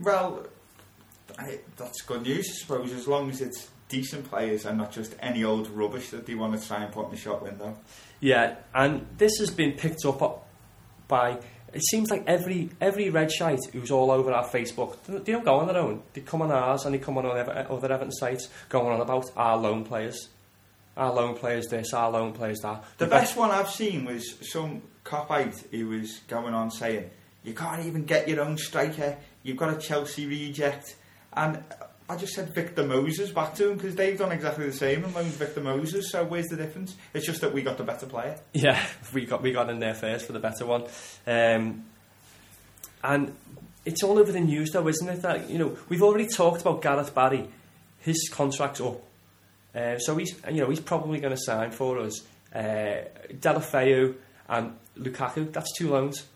Well, 0.00 0.46
I, 1.38 1.60
that's 1.76 2.02
good 2.02 2.22
news, 2.22 2.48
I 2.50 2.54
suppose, 2.54 2.92
as 2.92 3.06
long 3.06 3.30
as 3.30 3.40
it's 3.40 3.68
decent 3.88 4.28
players 4.28 4.64
and 4.66 4.78
not 4.78 4.92
just 4.92 5.14
any 5.20 5.44
old 5.44 5.68
rubbish 5.68 6.10
that 6.10 6.26
they 6.26 6.34
want 6.34 6.60
to 6.60 6.66
try 6.66 6.82
and 6.82 6.92
put 6.92 7.06
in 7.06 7.10
the 7.12 7.16
shop 7.16 7.42
window. 7.42 7.76
Yeah, 8.20 8.56
and 8.74 9.06
this 9.18 9.38
has 9.38 9.50
been 9.50 9.72
picked 9.72 10.04
up 10.04 10.46
by. 11.06 11.38
It 11.72 11.82
seems 11.84 12.10
like 12.10 12.24
every 12.26 12.70
every 12.80 13.10
red 13.10 13.30
shite 13.30 13.60
who's 13.72 13.90
all 13.90 14.10
over 14.10 14.32
our 14.32 14.46
Facebook, 14.46 14.96
they 15.06 15.32
don't 15.32 15.44
go 15.44 15.56
on 15.56 15.66
their 15.66 15.76
own. 15.76 16.02
They 16.12 16.20
come 16.20 16.42
on 16.42 16.50
ours 16.50 16.84
and 16.84 16.94
they 16.94 16.98
come 16.98 17.18
on 17.18 17.26
other, 17.26 17.66
other 17.70 17.92
Everton 17.92 18.12
sites 18.12 18.48
going 18.68 18.92
on 18.92 19.00
about 19.00 19.30
our 19.36 19.56
loan 19.56 19.84
players. 19.84 20.28
Our 20.96 21.12
loan 21.12 21.36
players 21.36 21.66
this, 21.68 21.94
our 21.94 22.10
loan 22.10 22.32
players 22.32 22.58
that. 22.60 22.84
The 22.98 23.06
best 23.06 23.36
one 23.36 23.50
I've 23.50 23.70
seen 23.70 24.04
was 24.04 24.34
some 24.50 24.82
copite 25.04 25.54
who 25.70 25.88
was 25.88 26.20
going 26.28 26.52
on 26.52 26.70
saying, 26.70 27.10
You 27.44 27.54
can't 27.54 27.86
even 27.86 28.04
get 28.04 28.28
your 28.28 28.40
own 28.42 28.58
striker, 28.58 29.16
you've 29.42 29.56
got 29.56 29.72
a 29.72 29.80
Chelsea 29.80 30.26
reject. 30.26 30.96
And 31.32 31.62
I 32.10 32.16
just 32.16 32.34
said 32.34 32.48
Victor 32.52 32.82
Moses 32.82 33.30
back 33.30 33.54
to 33.54 33.70
him 33.70 33.76
because 33.76 33.94
they've 33.94 34.18
done 34.18 34.32
exactly 34.32 34.66
the 34.66 34.72
same 34.72 35.04
and 35.04 35.14
loaned 35.14 35.28
Victor 35.28 35.60
Moses. 35.60 36.10
So 36.10 36.24
where's 36.24 36.48
the 36.48 36.56
difference? 36.56 36.96
It's 37.14 37.24
just 37.24 37.40
that 37.40 37.54
we 37.54 37.62
got 37.62 37.78
the 37.78 37.84
better 37.84 38.04
player. 38.04 38.36
Yeah, 38.52 38.84
we 39.14 39.26
got 39.26 39.42
we 39.42 39.52
got 39.52 39.70
in 39.70 39.78
there 39.78 39.94
first 39.94 40.26
for 40.26 40.32
the 40.32 40.40
better 40.40 40.66
one, 40.66 40.86
um, 41.28 41.84
and 43.04 43.32
it's 43.84 44.02
all 44.02 44.18
over 44.18 44.32
the 44.32 44.40
news 44.40 44.72
though, 44.72 44.88
isn't 44.88 45.08
it? 45.08 45.22
That 45.22 45.48
you 45.48 45.58
know 45.58 45.78
we've 45.88 46.02
already 46.02 46.26
talked 46.26 46.62
about 46.62 46.82
Gareth 46.82 47.14
Barry, 47.14 47.48
his 48.00 48.28
contract's 48.32 48.80
up, 48.80 49.00
uh, 49.72 49.98
so 49.98 50.16
he's 50.16 50.34
you 50.50 50.62
know 50.62 50.68
he's 50.68 50.80
probably 50.80 51.20
going 51.20 51.34
to 51.34 51.40
sign 51.40 51.70
for 51.70 52.00
us. 52.00 52.26
Uh, 52.52 53.04
Deulofeu 53.32 54.16
and 54.48 54.76
Lukaku, 54.98 55.52
that's 55.52 55.72
two 55.78 55.90
loans. 55.90 56.26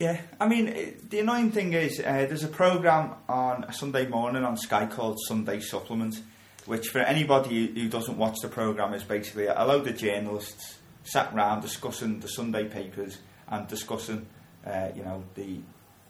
Yeah, 0.00 0.20
I 0.40 0.48
mean, 0.48 0.96
the 1.08 1.20
annoying 1.20 1.52
thing 1.52 1.72
is 1.72 2.00
uh, 2.00 2.02
there's 2.02 2.42
a 2.42 2.48
programme 2.48 3.14
on 3.28 3.62
a 3.62 3.72
Sunday 3.72 4.08
morning 4.08 4.42
on 4.42 4.56
Sky 4.56 4.86
called 4.86 5.18
Sunday 5.28 5.60
Supplement, 5.60 6.20
which 6.66 6.88
for 6.88 6.98
anybody 6.98 7.68
who 7.68 7.88
doesn't 7.88 8.18
watch 8.18 8.40
the 8.42 8.48
programme 8.48 8.92
is 8.92 9.04
basically 9.04 9.46
a 9.46 9.64
load 9.64 9.86
of 9.86 9.96
journalists 9.96 10.78
sat 11.04 11.32
round 11.32 11.62
discussing 11.62 12.18
the 12.18 12.26
Sunday 12.26 12.64
papers 12.64 13.18
and 13.46 13.68
discussing, 13.68 14.26
uh, 14.66 14.88
you 14.96 15.04
know, 15.04 15.22
the 15.36 15.60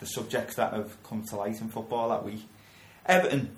the 0.01 0.07
subjects 0.07 0.57
that 0.57 0.72
have 0.72 1.03
come 1.03 1.22
to 1.22 1.37
light 1.37 1.61
in 1.61 1.68
football 1.68 2.09
that 2.09 2.24
week. 2.24 2.49
Everton 3.05 3.57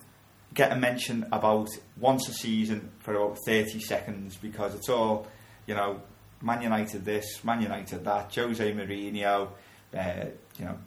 get 0.55 0.73
a 0.73 0.77
mention 0.77 1.25
about 1.31 1.69
once 1.99 2.29
a 2.29 2.33
season 2.33 2.91
for 2.99 3.15
about 3.15 3.39
30 3.47 3.81
seconds 3.81 4.37
because 4.37 4.75
it's 4.75 4.89
all, 4.89 5.29
you 5.67 5.75
know, 5.75 6.01
Man 6.43 6.63
United 6.63 7.05
this, 7.05 7.45
Man 7.45 7.63
United 7.63 8.05
that, 8.05 8.35
Jose 8.35 8.73
Mourinho, 8.73 9.51
uh, 9.95 10.27
you 10.59 10.65
know, 10.65 10.79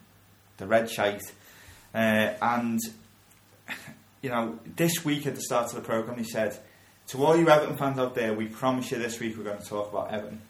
the 0.57 0.67
red 0.67 0.89
shite. 0.89 1.23
Uh, 1.93 2.33
and, 2.41 2.79
you 4.21 4.29
know, 4.29 4.59
this 4.75 5.03
week 5.03 5.27
at 5.27 5.35
the 5.35 5.41
start 5.41 5.67
of 5.67 5.75
the 5.75 5.81
programme, 5.81 6.17
he 6.17 6.23
said, 6.23 6.57
to 7.07 7.25
all 7.25 7.35
you 7.35 7.49
Everton 7.49 7.77
fans 7.77 7.97
out 7.97 8.13
there, 8.13 8.33
we 8.33 8.45
promise 8.45 8.91
you 8.91 8.99
this 8.99 9.19
week 9.19 9.35
we're 9.37 9.43
going 9.43 9.57
to 9.57 9.65
talk 9.65 9.91
about 9.91 10.11
Everton. 10.13 10.41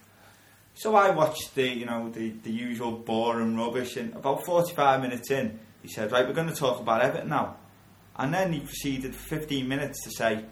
So 0.74 0.95
I 0.95 1.10
watched 1.12 1.56
the, 1.56 1.68
you 1.68 1.86
know, 1.86 2.10
the, 2.10 2.32
the 2.43 2.52
usual 2.52 2.91
boring 2.91 3.58
rubbish, 3.58 3.97
and 3.97 4.14
about 4.14 4.45
45 4.45 5.02
minutes 5.02 5.32
in, 5.32 5.60
he 5.82 5.88
said, 5.88 6.12
right, 6.12 6.28
we're 6.28 6.34
going 6.34 6.50
to 6.50 6.56
talk 6.56 6.80
about 6.80 7.02
Everton 7.02 7.30
now. 7.30 7.56
And 8.18 8.34
then 8.34 8.52
he 8.52 8.60
proceeded 8.60 9.16
15 9.16 9.68
minutes 9.68 10.04
to 10.04 10.12
say, 10.12 10.43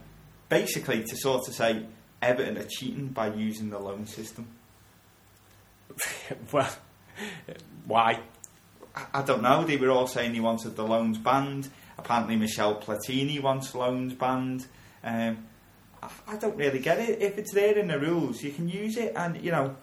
basically 0.48 1.04
to 1.04 1.16
sort 1.18 1.48
of 1.48 1.54
say, 1.54 1.86
Everton 2.22 2.58
are 2.58 2.68
cheating 2.70 3.08
by 3.08 3.34
using 3.34 3.70
the 3.70 3.80
loan 3.80 4.06
system. 4.06 4.48
well, 6.52 6.70
why? 7.88 8.20
I, 9.14 9.22
don't 9.22 9.42
know. 9.42 9.64
They 9.64 9.78
were 9.78 9.90
all 9.90 10.08
saying 10.08 10.34
he 10.34 10.40
wanted 10.40 10.76
the 10.76 10.84
loans 10.84 11.18
banned. 11.18 11.70
Apparently, 11.98 12.36
Michel 12.36 12.76
Platini 12.76 13.42
wants 13.42 13.74
loans 13.74 14.14
banned. 14.14 14.68
Um, 15.04 15.46
I, 16.04 16.10
I 16.28 16.36
don't 16.38 16.58
really 16.58 16.80
get 16.80 17.00
it. 17.00 17.22
If 17.22 17.38
it's 17.38 17.54
there 17.54 17.78
in 17.78 17.88
the 17.88 18.00
rules, 18.00 18.44
you 18.44 18.52
can 18.52 18.68
use 18.68 18.98
it. 18.98 19.14
And, 19.16 19.42
you 19.44 19.52
know, 19.52 19.76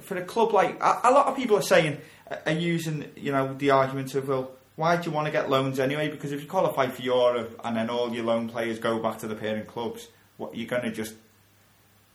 for 0.00 0.16
a 0.16 0.24
club 0.24 0.52
like. 0.52 0.80
A, 0.80 1.00
a 1.04 1.10
lot 1.10 1.26
of 1.26 1.36
people 1.36 1.56
are 1.56 1.62
saying, 1.62 1.98
are 2.46 2.52
using, 2.52 3.10
you 3.16 3.32
know, 3.32 3.54
the 3.54 3.70
argument 3.70 4.14
of, 4.14 4.28
well, 4.28 4.52
why 4.76 4.96
do 4.96 5.10
you 5.10 5.14
want 5.14 5.26
to 5.26 5.32
get 5.32 5.50
loans 5.50 5.78
anyway? 5.78 6.08
Because 6.08 6.32
if 6.32 6.42
you 6.42 6.48
qualify 6.48 6.86
for 6.88 7.02
Europe 7.02 7.60
and 7.64 7.76
then 7.76 7.90
all 7.90 8.14
your 8.14 8.24
loan 8.24 8.48
players 8.48 8.78
go 8.78 8.98
back 8.98 9.18
to 9.18 9.26
the 9.26 9.34
parent 9.34 9.66
clubs, 9.66 10.08
what 10.36 10.56
you're 10.56 10.68
going 10.68 10.82
to 10.82 10.92
just 10.92 11.14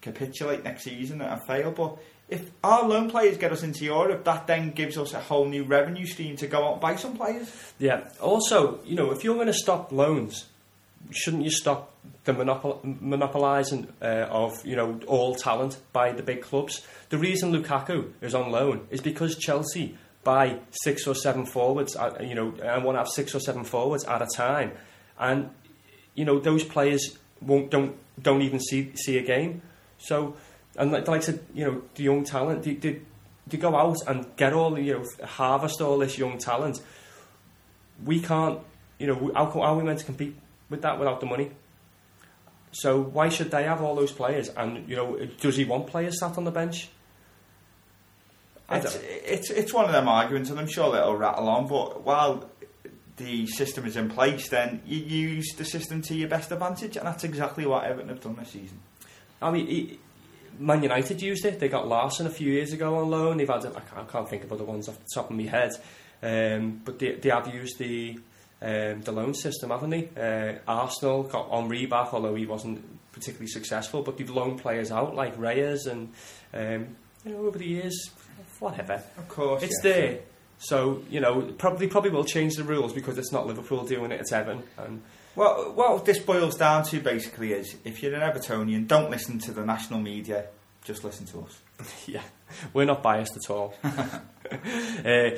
capitulate 0.02 0.64
next 0.64 0.84
season 0.84 1.22
and 1.22 1.42
fail. 1.46 1.72
But 1.72 1.98
if 2.28 2.50
our 2.64 2.88
loan 2.88 3.10
players 3.10 3.38
get 3.38 3.52
us 3.52 3.64
into 3.64 3.86
Europe, 3.86 4.24
that 4.24 4.48
then 4.48 4.72
gives 4.72 4.98
us 4.98 5.14
a 5.14 5.20
whole 5.20 5.46
new 5.46 5.64
revenue 5.64 6.06
stream 6.06 6.36
to 6.38 6.48
go 6.48 6.66
out 6.66 6.74
and 6.74 6.82
buy 6.82 6.96
some 6.96 7.16
players. 7.16 7.52
Yeah. 7.78 8.08
Also, 8.20 8.80
you 8.84 8.96
know, 8.96 9.12
if 9.12 9.24
you're 9.24 9.36
going 9.36 9.48
to 9.48 9.54
stop 9.54 9.92
loans, 9.92 10.46
shouldn't 11.12 11.44
you 11.44 11.52
stop 11.52 11.94
the 12.24 12.34
monopol- 12.34 12.82
monopolising 13.02 13.88
uh, 14.02 14.28
of 14.30 14.66
you 14.66 14.76
know 14.76 15.00
all 15.08 15.36
talent 15.36 15.78
by 15.94 16.12
the 16.12 16.24
big 16.24 16.42
clubs? 16.42 16.86
The 17.10 17.18
reason 17.18 17.54
Lukaku 17.54 18.12
is 18.22 18.34
on 18.34 18.52
loan 18.52 18.88
is 18.90 19.02
because 19.02 19.38
Chelsea 19.38 19.96
buy 20.24 20.60
six 20.72 21.06
or 21.06 21.14
seven 21.14 21.46
forwards, 21.46 21.96
at, 21.96 22.26
you 22.26 22.34
know, 22.34 22.56
and 22.64 22.84
want 22.84 22.96
to 22.96 23.00
have 23.00 23.08
six 23.08 23.36
or 23.36 23.40
seven 23.40 23.64
forwards 23.64 24.04
at 24.06 24.22
a 24.24 24.28
time, 24.36 24.72
and 25.20 25.52
you 26.16 26.26
know 26.26 26.40
those 26.40 26.64
players 26.64 27.18
won't 27.40 27.70
don't 27.70 27.96
don't 28.20 28.42
even 28.42 28.60
see 28.60 28.96
see 28.96 29.18
a 29.20 29.22
game. 29.22 29.62
So 30.00 30.36
and 30.78 30.92
like, 30.92 31.08
like 31.08 31.22
I 31.22 31.24
said, 31.24 31.40
you 31.54 31.66
know, 31.66 31.82
the 31.96 32.04
young 32.04 32.24
talent, 32.24 32.64
they, 32.64 32.74
they, 32.74 33.00
they 33.48 33.58
go 33.58 33.76
out 33.76 33.98
and 34.08 34.36
get 34.36 34.54
all 34.54 34.78
you 34.78 34.94
know, 34.96 35.26
harvest 35.26 35.82
all 35.82 35.98
this 35.98 36.18
young 36.18 36.38
talent. 36.38 36.82
We 38.04 38.20
can't, 38.20 38.60
you 39.00 39.08
know, 39.08 39.32
how, 39.34 39.50
how 39.50 39.62
are 39.62 39.78
we 39.78 39.84
meant 39.84 40.00
to 40.00 40.06
compete 40.06 40.36
with 40.70 40.82
that 40.82 41.00
without 41.00 41.20
the 41.20 41.26
money? 41.26 41.52
So 42.72 43.02
why 43.02 43.30
should 43.30 43.52
they 43.52 43.64
have 43.64 43.82
all 43.82 43.96
those 43.96 44.12
players? 44.12 44.50
And 44.50 44.90
you 44.90 44.98
know, 44.98 45.18
does 45.40 45.56
he 45.56 45.64
want 45.64 45.88
players 45.88 46.20
sat 46.20 46.38
on 46.38 46.44
the 46.44 46.52
bench? 46.52 46.90
It's, 48.70 48.96
it's 48.96 49.50
it's 49.52 49.74
one 49.74 49.86
of 49.86 49.92
them 49.92 50.08
arguments, 50.08 50.50
and 50.50 50.60
I'm 50.60 50.68
sure 50.68 50.96
it'll 50.98 51.16
rattle 51.16 51.48
on. 51.48 51.68
But 51.68 52.04
while 52.04 52.50
the 53.18 53.48
system 53.48 53.86
is 53.86 53.96
in 53.96 54.10
place, 54.10 54.50
then 54.50 54.82
you 54.86 55.00
use 55.00 55.54
the 55.56 55.64
system 55.64 56.02
to 56.04 56.16
your 56.16 56.28
best 56.28 56.52
advantage, 56.52 56.98
and 56.98 57.06
that's 57.06 57.24
exactly 57.24 57.66
what 57.66 57.86
Everton 57.86 58.10
have 58.10 58.22
done 58.22 58.36
this 58.36 58.50
season. 58.50 58.80
I 59.42 59.52
mean, 59.52 60.00
Man 60.60 60.84
United 60.84 61.22
used 61.22 61.46
it. 61.46 61.60
They 61.60 61.70
got 61.70 61.88
Larsson 61.88 62.28
a 62.28 62.30
few 62.30 62.52
years 62.52 62.74
ago 62.74 62.96
on 62.96 63.10
loan. 63.10 63.38
They've 63.38 63.48
had, 63.48 63.66
I 63.66 64.04
can't 64.04 64.30
think 64.30 64.44
of 64.44 64.52
other 64.52 64.64
ones 64.64 64.88
off 64.88 64.98
the 65.00 65.06
top 65.14 65.30
of 65.30 65.36
my 65.36 65.44
head, 65.44 65.72
um, 66.24 66.82
but 66.84 67.00
they, 67.00 67.14
they 67.16 67.30
have 67.30 67.54
used 67.54 67.78
the 67.78 68.20
um, 68.62 69.02
the 69.02 69.12
loan 69.12 69.34
system, 69.34 69.70
haven't 69.70 69.90
they? 69.90 70.10
Uh, 70.18 70.60
Arsenal 70.68 71.24
got 71.24 71.50
Henry 71.50 71.86
back, 71.86 72.14
although 72.14 72.36
he 72.36 72.46
wasn't 72.46 72.84
particularly 73.12 73.48
successful, 73.48 74.02
but 74.02 74.18
they've 74.18 74.30
loaned 74.30 74.62
players 74.62 74.92
out 74.92 75.16
like 75.16 75.38
Reyes 75.38 75.86
and 75.86 76.12
um, 76.54 76.96
you 77.26 77.32
know 77.32 77.46
over 77.46 77.58
the 77.58 77.68
years, 77.68 78.10
whatever. 78.60 79.02
Of 79.18 79.28
course, 79.28 79.64
it's 79.64 79.80
yeah, 79.84 79.92
there. 79.92 80.20
So 80.58 81.04
you 81.10 81.20
know, 81.20 81.42
probably 81.58 81.88
probably 81.88 82.12
will 82.12 82.26
change 82.26 82.56
the 82.56 82.64
rules 82.64 82.94
because 82.94 83.18
it's 83.18 83.32
not 83.32 83.46
Liverpool 83.46 83.86
doing 83.86 84.12
it; 84.12 84.20
it's 84.20 84.32
Everton. 84.32 84.64
And 84.78 85.02
well, 85.36 85.74
what 85.74 86.06
this 86.06 86.20
boils 86.20 86.56
down 86.56 86.84
to 86.86 87.00
basically 87.00 87.54
is 87.54 87.76
if 87.84 88.02
you're 88.02 88.14
an 88.14 88.22
Evertonian, 88.22 88.88
don't 88.88 89.10
listen 89.10 89.40
to 89.40 89.52
the 89.52 89.66
national 89.66 90.00
media, 90.00 90.48
just 90.84 91.04
listen 91.04 91.26
to 91.28 91.42
us. 91.42 91.62
yeah, 92.08 92.24
we're 92.74 92.86
not 92.86 93.04
biased 93.04 93.36
at 93.36 93.50
all. 93.50 93.74
uh, 93.84 95.30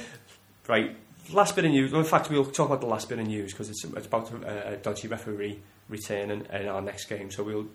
right, 0.68 0.96
last 1.34 1.56
bit 1.56 1.66
of 1.66 1.72
news. 1.72 1.92
Well, 1.92 2.02
in 2.02 2.08
fact, 2.08 2.30
we'll 2.30 2.46
talk 2.46 2.68
about 2.68 2.82
the 2.82 2.88
last 2.88 3.10
bit 3.10 3.20
of 3.20 3.28
news 3.28 3.54
because 3.54 3.70
it's, 3.70 3.84
it's, 3.84 4.08
about 4.08 4.32
a, 4.32 4.74
a, 4.74 4.78
dodgy 4.78 5.08
referee 5.08 5.60
returning 5.90 6.46
in 6.52 6.68
our 6.68 6.82
next 6.82 7.06
game. 7.06 7.32
So 7.32 7.44
we'll 7.44 7.68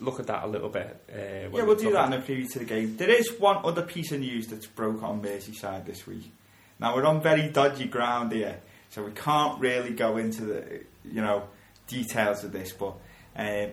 look 0.00 0.20
at 0.20 0.26
that 0.26 0.44
a 0.44 0.46
little 0.46 0.68
bit. 0.68 1.02
Uh, 1.10 1.48
yeah, 1.56 1.62
we'll 1.62 1.76
do 1.76 1.92
that 1.92 2.12
in 2.12 2.20
a 2.20 2.22
preview 2.22 2.50
to 2.52 2.58
the 2.58 2.64
game. 2.64 2.96
There 2.96 3.10
is 3.10 3.32
one 3.38 3.64
other 3.64 3.82
piece 3.82 4.12
of 4.12 4.20
news 4.20 4.48
that's 4.48 4.66
broke 4.66 5.02
on 5.02 5.22
Merseyside 5.22 5.86
this 5.86 6.06
week. 6.06 6.32
Now 6.78 6.94
we're 6.94 7.06
on 7.06 7.22
very 7.22 7.48
dodgy 7.48 7.86
ground 7.86 8.32
here, 8.32 8.60
so 8.90 9.02
we 9.02 9.12
can't 9.12 9.58
really 9.60 9.90
go 9.90 10.18
into 10.18 10.44
the 10.44 10.82
you 11.12 11.20
know 11.22 11.44
details 11.86 12.44
of 12.44 12.52
this, 12.52 12.72
but 12.72 12.94
um, 13.36 13.70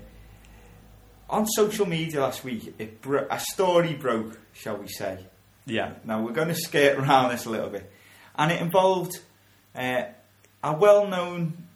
on 1.30 1.48
social 1.48 1.86
media 1.88 2.22
last 2.22 2.44
week, 2.44 2.76
it 2.78 3.02
bro- 3.02 3.28
a 3.30 3.40
story 3.40 3.94
broke, 3.94 4.40
shall 4.54 4.78
we 4.78 4.88
say? 4.88 5.26
Yeah. 5.66 5.94
Now 6.04 6.22
we're 6.22 6.34
going 6.34 6.50
to 6.50 6.56
skate 6.56 6.98
around 6.98 7.32
this 7.32 7.46
a 7.46 7.50
little 7.50 7.70
bit, 7.70 7.92
and 8.36 8.52
it 8.52 8.62
involved 8.62 9.20
uh, 9.76 10.04
a 10.64 10.74
well-known 10.78 11.68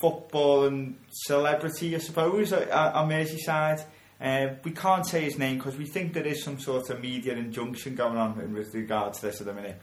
football 0.00 0.64
and 0.66 0.96
celebrity, 1.10 1.94
I 1.94 1.98
suppose, 1.98 2.52
on 2.52 3.08
Merseyside. 3.08 3.84
Uh, 4.20 4.54
we 4.64 4.70
can't 4.70 5.06
say 5.06 5.22
his 5.22 5.38
name 5.38 5.56
because 5.58 5.76
we 5.76 5.86
think 5.86 6.14
there 6.14 6.26
is 6.26 6.42
some 6.42 6.58
sort 6.58 6.88
of 6.88 7.00
media 7.00 7.34
injunction 7.34 7.94
going 7.94 8.16
on 8.16 8.52
with 8.54 8.72
regard 8.74 9.12
to 9.14 9.22
this 9.22 9.40
at 9.40 9.46
the 9.46 9.52
minute. 9.52 9.78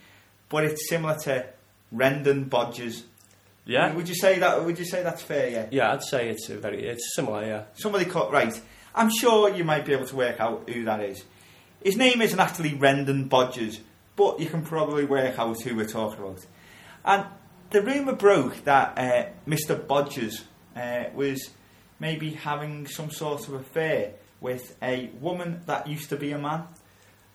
but 0.50 0.64
it's 0.64 0.90
similar 0.90 1.16
to 1.24 1.46
Rendon 1.94 2.50
Bodgers. 2.50 3.04
Yeah, 3.66 3.94
Would 3.94 4.10
you 4.10 4.16
say 4.16 4.40
that? 4.40 4.66
Would 4.66 4.80
you 4.80 4.86
say 4.86 5.04
that's 5.04 5.22
fair? 5.22 5.50
Yeah. 5.50 5.68
yeah, 5.72 5.94
I'd 5.94 6.04
say 6.04 6.30
it's 6.30 6.50
a 6.50 6.58
very 6.58 6.84
it's 6.84 7.16
similar. 7.16 7.46
Yeah, 7.46 7.64
Somebody 7.76 8.06
cut 8.06 8.32
right. 8.32 8.60
I'm 8.96 9.10
sure 9.12 9.50
you 9.56 9.64
might 9.64 9.86
be 9.86 9.94
able 9.94 10.08
to 10.08 10.16
work 10.16 10.40
out 10.40 10.70
who 10.70 10.84
that 10.86 11.00
is. 11.02 11.24
His 11.84 11.96
name 11.96 12.22
isn't 12.22 12.40
actually 12.40 12.72
Rendon 12.72 13.30
Bodgers, 13.30 13.80
but 14.16 14.40
you 14.40 14.48
can 14.48 14.64
probably 14.64 15.06
work 15.06 15.38
out 15.40 15.62
who 15.62 15.76
we're 15.76 15.88
talking 15.88 16.20
about. 16.24 16.46
And 17.06 17.26
the 17.70 17.82
rumour 17.82 18.14
broke 18.14 18.64
that 18.66 18.98
uh, 18.98 19.30
Mr. 19.48 19.80
Bodgers 19.80 20.42
uh, 20.76 21.10
was 21.16 21.50
maybe 22.00 22.32
having 22.32 22.88
some 22.88 23.12
sort 23.12 23.48
of 23.48 23.54
affair 23.54 24.14
with 24.42 24.76
a 24.82 25.10
woman 25.22 25.62
that 25.68 25.88
used 25.88 26.10
to 26.10 26.18
be 26.18 26.32
a 26.32 26.38
man. 26.38 26.64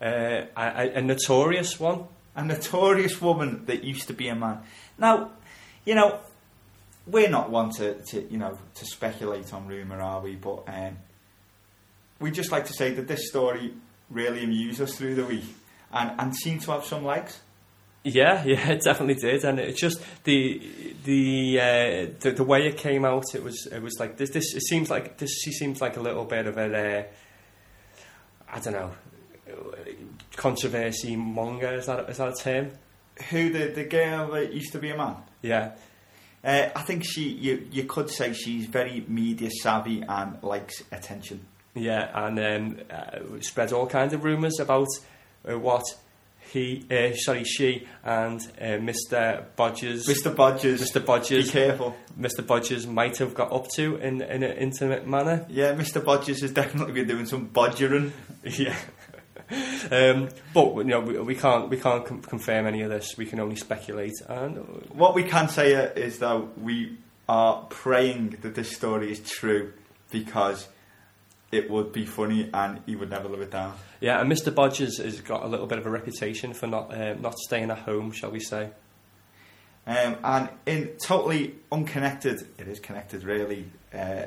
uh, 0.03 0.07
a, 0.07 0.49
a- 0.57 0.93
a 0.97 1.03
notorious 1.03 1.79
one. 1.81 2.05
a 2.35 2.45
notorious 2.45 3.21
woman 3.23 3.65
that 3.67 3.83
used 3.85 4.09
to 4.09 4.13
be 4.13 4.29
a 4.29 4.35
man. 4.35 4.59
Now, 4.99 5.31
you 5.87 5.95
know, 5.95 6.21
we're 7.07 7.31
not 7.31 7.49
one 7.51 7.71
to, 7.71 7.95
to 7.95 8.31
you 8.31 8.37
know 8.37 8.59
to 8.75 8.85
speculate 8.85 9.55
on 9.55 9.67
rumour, 9.67 10.01
are 10.03 10.21
we? 10.21 10.35
But 10.35 10.65
um, 10.67 10.99
we 12.21 12.31
just 12.31 12.53
like 12.53 12.67
to 12.67 12.75
say 12.75 12.93
that 12.93 13.09
this 13.09 13.29
story 13.29 13.73
really 14.11 14.45
amused 14.45 14.81
us 14.81 14.97
through 14.97 15.15
the 15.15 15.25
week 15.25 15.45
and, 15.93 16.13
and 16.19 16.37
seemed 16.37 16.63
to 16.63 16.73
have 16.73 16.85
some 16.85 17.05
legs. 17.05 17.41
Yeah, 18.03 18.45
yeah, 18.47 18.71
it 18.71 18.83
definitely 18.83 19.15
did, 19.15 19.45
and 19.45 19.59
it's 19.59 19.81
just 19.81 20.01
the 20.25 20.95
the 21.05 21.61
uh, 21.61 22.13
the, 22.21 22.33
the 22.37 22.45
way 22.45 22.67
it 22.67 22.77
came 22.77 23.05
out. 23.05 23.35
It 23.35 23.43
was 23.43 23.67
it 23.73 23.81
was 23.81 23.97
like 23.99 24.19
this. 24.19 24.31
This 24.31 24.55
it 24.55 24.63
seems 24.63 24.91
like 24.91 25.17
this. 25.17 25.31
She 25.43 25.53
seems 25.53 25.81
like 25.81 25.97
a 25.97 26.01
little 26.01 26.25
bit 26.25 26.47
of 26.47 26.59
a 26.59 27.01
uh, 27.01 27.05
I 28.53 28.61
don't 28.61 28.75
know 28.75 28.93
controversy 30.37 31.17
monger. 31.17 31.75
Is 31.75 31.87
that 31.87 32.09
is 32.11 32.19
that 32.19 32.29
a 32.29 32.35
term? 32.35 32.71
Who 33.31 33.51
the 33.51 33.67
the 33.69 33.85
girl 33.85 34.31
that 34.33 34.53
used 34.53 34.73
to 34.73 34.79
be 34.79 34.91
a 34.91 34.97
man? 34.97 35.17
Yeah, 35.47 35.71
Uh, 36.45 36.69
I 36.77 36.83
think 36.83 37.03
she 37.05 37.23
you 37.29 37.67
you 37.73 37.85
could 37.85 38.09
say 38.11 38.33
she's 38.33 38.67
very 38.67 39.05
media 39.09 39.51
savvy 39.63 40.03
and 40.09 40.43
likes 40.43 40.83
attention. 40.93 41.41
yeah, 41.75 42.09
and 42.27 42.39
um, 42.39 42.79
uh, 42.91 43.41
spread 43.41 43.73
all 43.73 43.87
kinds 43.87 44.13
of 44.15 44.23
rumours 44.25 44.59
about 44.61 44.87
uh, 45.49 45.59
what 45.59 45.83
he, 46.53 46.85
uh, 46.91 47.13
sorry, 47.17 47.43
she 47.45 47.87
and 48.05 48.41
uh, 48.61 48.79
Mr. 48.79 49.45
Bodgers, 49.57 50.07
Mr. 50.07 50.33
Bodgers, 50.35 50.81
Mr. 50.81 51.05
be 51.29 51.51
careful. 51.51 51.97
Mr. 52.19 52.47
Bodgers 52.47 52.87
might 52.87 53.17
have 53.19 53.35
got 53.35 53.51
up 53.53 53.67
to 53.75 53.97
in 53.97 54.23
in 54.23 54.43
an 54.45 54.57
intimate 54.57 55.07
manner. 55.09 55.45
Yeah, 55.49 55.75
Mr. 55.75 56.01
Bodgers 56.01 56.41
has 56.43 56.53
definitely 56.53 56.93
been 56.95 57.09
doing 57.09 57.27
some 57.27 57.47
bodgering. 57.49 58.13
Yeah. 58.45 58.77
um, 59.91 60.29
but 60.53 60.75
you 60.77 60.85
know 60.85 61.01
we, 61.01 61.19
we 61.21 61.35
can't 61.35 61.69
we 61.69 61.77
can't 61.77 62.05
com- 62.05 62.23
confirm 62.23 62.67
any 62.67 62.83
of 62.83 62.91
this. 62.91 63.17
We 63.17 63.27
can 63.27 63.41
only 63.41 63.57
speculate. 63.57 64.15
And 64.29 64.57
What 64.91 65.15
we 65.15 65.23
can 65.23 65.49
say 65.49 65.75
uh, 65.75 65.91
is 65.95 66.19
that 66.19 66.59
we 66.59 66.99
are 67.29 67.65
praying 67.71 68.39
that 68.43 68.55
this 68.55 68.75
story 68.75 69.11
is 69.13 69.21
true 69.21 69.73
because 70.11 70.69
it 71.53 71.71
would 71.71 71.93
be 71.93 72.05
funny 72.05 72.51
and 72.53 72.81
he 72.87 72.97
would 72.97 73.11
never 73.11 73.29
live 73.29 73.41
it 73.41 73.51
down. 73.51 73.75
yeah, 74.01 74.21
and 74.21 74.31
Mr. 74.31 74.53
Bodgers 74.53 75.03
has 75.03 75.21
got 75.21 75.45
a 75.45 75.47
little 75.49 75.67
bit 75.67 75.79
of 75.79 75.87
a 75.87 75.91
reputation 75.91 76.53
for 76.53 76.67
not 76.67 76.93
um, 76.93 77.23
not 77.23 77.39
staying 77.39 77.71
at 77.71 77.79
home, 77.79 78.11
shall 78.13 78.31
we 78.31 78.41
say? 78.41 78.71
Um, 79.87 80.17
and 80.25 80.49
in 80.67 80.89
totally 81.01 81.55
unconnected, 81.71 82.45
it 82.59 82.67
is 82.67 82.81
connected 82.81 83.23
really. 83.23 83.67
Uh, 83.95 84.27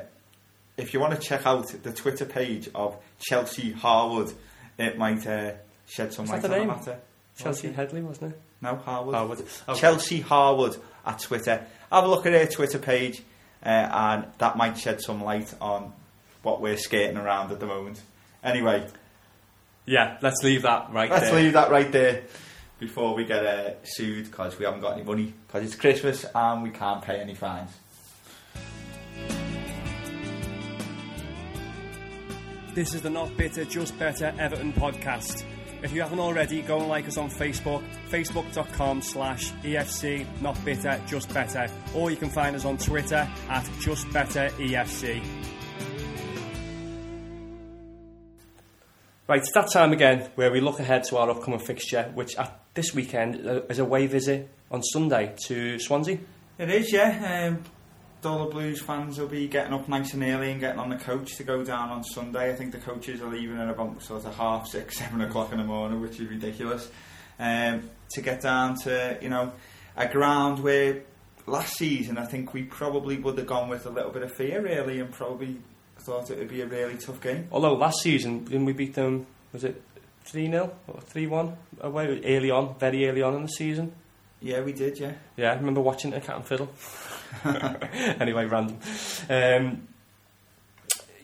if 0.78 0.94
you 0.94 1.00
want 1.00 1.12
to 1.14 1.20
check 1.20 1.46
out 1.46 1.68
the 1.82 1.92
Twitter 1.92 2.24
page 2.24 2.70
of 2.74 2.96
Chelsea 3.18 3.72
Harwood, 3.72 4.32
it 4.80 4.98
might 4.98 5.26
uh, 5.26 5.52
shed 5.86 6.12
some 6.12 6.26
light 6.26 6.44
on 6.44 6.50
the 6.50 6.64
matter. 6.64 6.98
Chelsea 7.36 7.68
Okay. 7.68 7.76
Headley, 7.76 8.02
wasn't 8.02 8.32
it? 8.32 8.40
No, 8.60 8.76
Harwood. 8.76 9.14
Harwood. 9.14 9.46
Okay. 9.68 9.80
Chelsea 9.80 10.20
Harwood 10.20 10.76
at 11.06 11.18
Twitter. 11.20 11.64
Have 11.90 12.04
a 12.04 12.08
look 12.08 12.26
at 12.26 12.32
her 12.32 12.46
Twitter 12.46 12.78
page, 12.78 13.22
uh, 13.64 13.68
and 13.68 14.26
that 14.38 14.56
might 14.56 14.76
shed 14.76 15.00
some 15.00 15.22
light 15.24 15.52
on 15.60 15.92
what 16.42 16.60
we're 16.60 16.76
skating 16.76 17.16
around 17.16 17.50
at 17.52 17.60
the 17.60 17.66
moment. 17.66 18.00
Anyway, 18.44 18.86
Yeah, 19.86 20.18
let's 20.22 20.42
leave 20.42 20.62
that 20.62 20.90
right 20.92 21.08
there. 21.10 21.20
let's 21.20 21.32
leave 21.32 21.52
that 21.54 21.70
right 21.70 21.90
there 21.90 22.22
before 22.78 23.14
we 23.14 23.24
get 23.24 23.44
uh, 23.44 23.82
sued 23.84 24.24
because 24.26 24.58
we 24.58 24.64
haven't 24.64 24.80
got 24.80 24.94
any 24.94 25.02
money 25.02 25.32
because 25.46 25.64
it's 25.64 25.74
Christmas 25.74 26.24
and 26.34 26.62
we 26.62 26.70
can't 26.70 27.02
pay 27.02 27.20
any 27.20 27.34
fines. 27.34 27.70
This 32.74 32.94
is 32.94 33.02
the 33.02 33.10
Not 33.10 33.36
Bitter, 33.36 33.64
Just 33.64 33.98
Better 33.98 34.32
Everton 34.38 34.72
podcast. 34.72 35.44
If 35.82 35.92
you 35.92 36.02
haven't 36.02 36.20
already, 36.20 36.62
go 36.62 36.78
and 36.78 36.88
like 36.88 37.08
us 37.08 37.18
on 37.18 37.28
Facebook, 37.28 37.82
facebook.com 38.10 39.02
slash 39.02 39.50
EFC 39.64 40.24
Not 40.40 40.64
Bitter, 40.64 41.00
Just 41.08 41.34
Better. 41.34 41.66
Or 41.96 42.12
you 42.12 42.16
can 42.16 42.30
find 42.30 42.54
us 42.54 42.64
on 42.64 42.78
Twitter 42.78 43.28
at 43.48 43.68
Just 43.80 44.08
Better 44.12 44.50
EFC. 44.50 45.20
Right, 49.26 49.40
it's 49.40 49.52
that 49.52 49.72
time 49.72 49.92
again 49.92 50.30
where 50.36 50.52
we 50.52 50.60
look 50.60 50.78
ahead 50.78 51.02
to 51.04 51.16
our 51.16 51.28
upcoming 51.28 51.60
fixture, 51.60 52.12
which 52.14 52.36
at 52.36 52.56
this 52.74 52.94
weekend 52.94 53.64
is 53.68 53.80
a 53.80 53.82
away 53.82 54.06
visit 54.06 54.48
on 54.70 54.82
Sunday 54.84 55.34
to 55.46 55.76
Swansea. 55.80 56.18
It 56.56 56.70
is, 56.70 56.92
yeah. 56.92 57.48
Um, 57.48 57.64
all 58.24 58.44
the 58.44 58.50
Blues 58.50 58.80
fans 58.80 59.18
will 59.18 59.26
be 59.26 59.48
getting 59.48 59.72
up 59.72 59.88
nice 59.88 60.14
and 60.14 60.22
early 60.22 60.50
and 60.50 60.60
getting 60.60 60.78
on 60.78 60.90
the 60.90 60.96
coach 60.96 61.36
to 61.36 61.44
go 61.44 61.64
down 61.64 61.90
on 61.90 62.04
Sunday. 62.04 62.50
I 62.50 62.54
think 62.54 62.72
the 62.72 62.78
coaches 62.78 63.20
are 63.20 63.28
leaving 63.28 63.58
at 63.58 63.68
about 63.68 64.02
sort 64.02 64.24
of 64.24 64.34
half 64.36 64.66
six, 64.66 64.98
seven 64.98 65.20
o'clock 65.20 65.52
in 65.52 65.58
the 65.58 65.64
morning, 65.64 66.00
which 66.00 66.20
is 66.20 66.28
ridiculous. 66.28 66.90
Um, 67.38 67.88
to 68.10 68.20
get 68.20 68.42
down 68.42 68.76
to 68.82 69.18
you 69.22 69.30
know 69.30 69.52
a 69.96 70.06
ground 70.08 70.62
where 70.62 71.02
last 71.46 71.76
season 71.76 72.18
I 72.18 72.26
think 72.26 72.52
we 72.52 72.64
probably 72.64 73.16
would 73.16 73.38
have 73.38 73.46
gone 73.46 73.68
with 73.68 73.86
a 73.86 73.90
little 73.90 74.10
bit 74.10 74.22
of 74.22 74.32
fear 74.32 74.60
really 74.60 75.00
and 75.00 75.10
probably 75.10 75.56
thought 75.98 76.30
it 76.30 76.38
would 76.38 76.48
be 76.48 76.60
a 76.60 76.66
really 76.66 76.96
tough 76.96 77.20
game. 77.20 77.48
Although 77.52 77.74
last 77.74 78.00
season, 78.00 78.44
didn't 78.44 78.64
we 78.64 78.72
beat 78.72 78.94
them, 78.94 79.26
was 79.52 79.64
it 79.64 79.82
3 80.24 80.50
0 80.50 80.72
or 80.86 81.00
3 81.00 81.26
1 81.26 81.56
away 81.80 82.20
early 82.24 82.50
on, 82.50 82.74
very 82.78 83.08
early 83.08 83.22
on 83.22 83.34
in 83.34 83.42
the 83.42 83.48
season? 83.48 83.92
Yeah, 84.40 84.62
we 84.62 84.72
did. 84.72 84.98
Yeah. 84.98 85.12
Yeah, 85.36 85.52
I 85.52 85.56
remember 85.56 85.80
watching 85.80 86.12
it 86.12 86.16
at 86.16 86.24
Cat 86.24 86.36
and 86.36 86.46
Fiddle. 86.46 86.70
anyway, 88.20 88.44
random. 88.44 88.78
Um, 89.28 89.88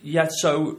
yeah, 0.03 0.29
so 0.31 0.79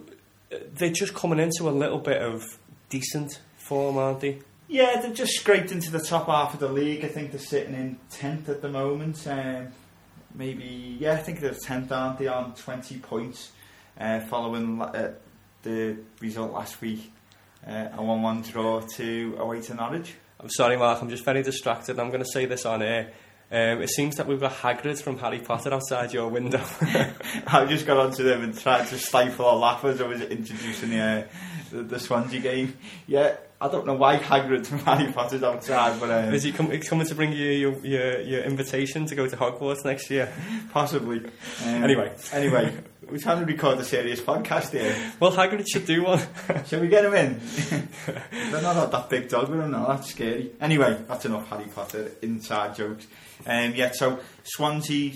uh, 0.52 0.58
they're 0.74 0.92
just 0.92 1.14
coming 1.14 1.40
into 1.40 1.68
a 1.68 1.72
little 1.72 2.00
bit 2.00 2.22
of 2.22 2.44
decent 2.90 3.40
form, 3.58 3.98
aren't 3.98 4.22
they? 4.22 4.40
Yeah, 4.70 5.00
they've 5.02 5.14
just 5.14 5.34
scraped 5.34 5.72
into 5.72 5.92
the 5.92 6.00
top 6.00 6.28
half 6.28 6.54
of 6.54 6.60
the 6.60 6.70
league. 6.70 7.06
I 7.06 7.08
think 7.08 7.32
they're 7.32 7.40
sitting 7.40 7.74
in 7.74 7.98
tenth 8.10 8.50
at 8.50 8.62
the 8.62 8.70
moment. 8.70 9.26
Um, 9.28 9.70
maybe, 10.36 10.98
yeah, 11.00 11.14
I 11.14 11.18
think 11.18 11.40
they're 11.40 11.54
tenth, 11.54 11.92
aren't 11.92 12.20
they, 12.20 12.28
on 12.28 12.54
twenty 12.56 12.98
points, 12.98 13.52
uh, 14.00 14.20
following 14.22 14.82
uh, 14.82 15.14
the 15.64 15.98
result 16.20 16.52
last 16.54 16.82
week, 16.82 17.12
uh, 17.66 17.90
a 17.94 18.04
one-one 18.04 18.42
draw 18.42 18.82
to 18.96 19.36
away 19.40 19.62
to 19.62 19.74
Norwich. 19.74 20.16
I'm 20.40 20.50
sorry, 20.50 20.78
Mark, 20.78 21.02
I'm 21.02 21.10
just 21.10 21.26
very 21.26 21.44
distracted. 21.44 22.00
I'm 22.00 22.10
going 22.10 22.24
to 22.24 22.30
say 22.32 22.46
this 22.46 22.66
on 22.66 22.82
air. 22.84 23.12
Um, 23.50 23.82
it 23.82 23.90
seems 23.90 24.18
that 24.18 24.28
we've 24.28 24.42
got 24.42 24.52
Hagrid 24.52 25.02
from 25.02 25.18
Harry 25.20 25.40
Potter 25.40 25.74
outside 25.74 26.12
your 26.12 26.28
window. 26.28 26.62
I 27.48 27.66
just 27.66 27.86
got 27.86 27.96
onto 27.98 28.24
them 28.24 28.44
and 28.44 28.58
tried 28.58 28.88
to 28.88 28.98
stifle 28.98 29.50
a 29.50 29.56
laugh 29.56 29.86
as 29.86 30.02
I 30.02 30.08
was 30.08 30.20
introducing 30.22 30.90
the, 30.90 31.00
uh, 31.00 31.24
the, 31.72 31.84
the 31.84 32.00
Swansea 32.00 32.42
game. 32.42 32.78
Yeah, 33.08 33.38
I 33.62 33.70
don't 33.70 33.86
know 33.88 33.94
why 33.94 34.18
Hagrid 34.18 34.66
from 34.68 34.80
Harry 34.80 35.14
Potter's 35.14 35.44
outside, 35.44 35.98
but 35.98 36.12
um, 36.12 36.34
Is 36.34 36.44
he 36.44 36.52
com- 36.52 36.78
coming 36.82 37.08
to 37.08 37.16
bring 37.16 37.32
you 37.32 37.46
your, 37.50 37.86
your, 37.86 38.20
your 38.22 38.42
invitation 38.44 39.06
to 39.06 39.16
go 39.16 39.28
to 39.28 39.38
Hogwarts 39.38 39.86
next 39.86 40.10
year? 40.10 40.30
possibly. 40.74 41.20
Um, 41.66 41.84
Anyway. 41.86 42.12
anyway, 42.34 42.76
we're 43.10 43.18
trying 43.18 43.40
to 43.40 43.46
record 43.46 43.78
a 43.80 43.86
serious 43.86 44.20
podcast 44.20 44.72
here. 44.72 44.94
Well, 45.22 45.32
Hagrid 45.32 45.66
should 45.72 45.86
do 45.86 46.04
one. 46.04 46.20
Shall 46.66 46.82
we 46.82 46.90
get 46.90 47.06
him 47.06 47.14
in? 47.14 47.40
They're 48.52 48.62
not 48.62 48.92
that 48.92 49.10
big 49.10 49.30
dog 49.30 49.48
with 49.48 49.62
him, 49.62 49.72
no, 49.72 49.88
that's 49.88 50.10
scary. 50.10 50.52
Anyway, 50.60 51.02
that's 51.08 51.24
enough 51.24 51.48
Harry 51.50 51.70
Potter 51.74 52.12
inside 52.22 52.76
jokes. 52.76 53.08
Um, 53.46 53.74
yeah, 53.76 53.92
so 53.94 54.20
Swansea 54.44 55.14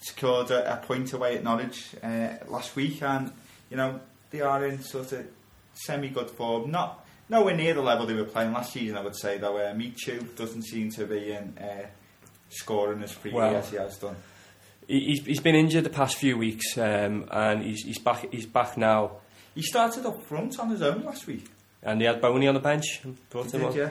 scored 0.00 0.50
a, 0.50 0.74
a 0.74 0.76
point 0.78 1.12
away 1.12 1.36
at 1.36 1.44
Norwich 1.44 1.94
uh, 2.02 2.28
last 2.48 2.76
week, 2.76 3.02
and 3.02 3.32
you 3.70 3.76
know 3.76 4.00
they 4.30 4.40
are 4.40 4.66
in 4.66 4.80
sort 4.82 5.12
of 5.12 5.26
semi-good 5.74 6.30
form. 6.30 6.70
Not 6.70 7.04
nowhere 7.28 7.56
near 7.56 7.74
the 7.74 7.82
level 7.82 8.06
they 8.06 8.14
were 8.14 8.24
playing 8.24 8.52
last 8.52 8.72
season, 8.72 8.96
I 8.96 9.02
would 9.02 9.16
say. 9.16 9.38
Though 9.38 9.56
uh, 9.58 9.74
Michu 9.74 10.20
doesn't 10.36 10.62
seem 10.62 10.90
to 10.92 11.06
be 11.06 11.32
in 11.32 11.56
uh, 11.58 11.86
scoring 12.50 13.02
as 13.02 13.12
freely 13.12 13.36
Well, 13.36 13.56
as 13.56 13.70
he 13.70 13.76
has 13.76 13.96
done. 13.98 14.16
He- 14.86 15.00
he's, 15.00 15.24
he's 15.26 15.40
been 15.40 15.54
injured 15.54 15.84
the 15.84 15.90
past 15.90 16.16
few 16.16 16.38
weeks, 16.38 16.76
um, 16.78 17.28
and 17.30 17.62
he's, 17.62 17.82
he's 17.84 17.98
back. 17.98 18.26
He's 18.32 18.46
back 18.46 18.76
now, 18.76 19.12
He 19.54 19.62
started 19.62 20.06
up 20.06 20.22
front 20.24 20.58
on 20.58 20.70
his 20.70 20.80
own 20.82 21.04
last 21.04 21.26
week. 21.26 21.44
and 21.82 22.00
he 22.00 22.06
had 22.06 22.20
Bony 22.20 22.46
on 22.48 22.54
the 22.54 22.60
bench. 22.60 23.00
Brought 23.30 23.50
He 23.50 23.58
him 23.58 23.70
did, 23.72 23.82
on. 23.82 23.90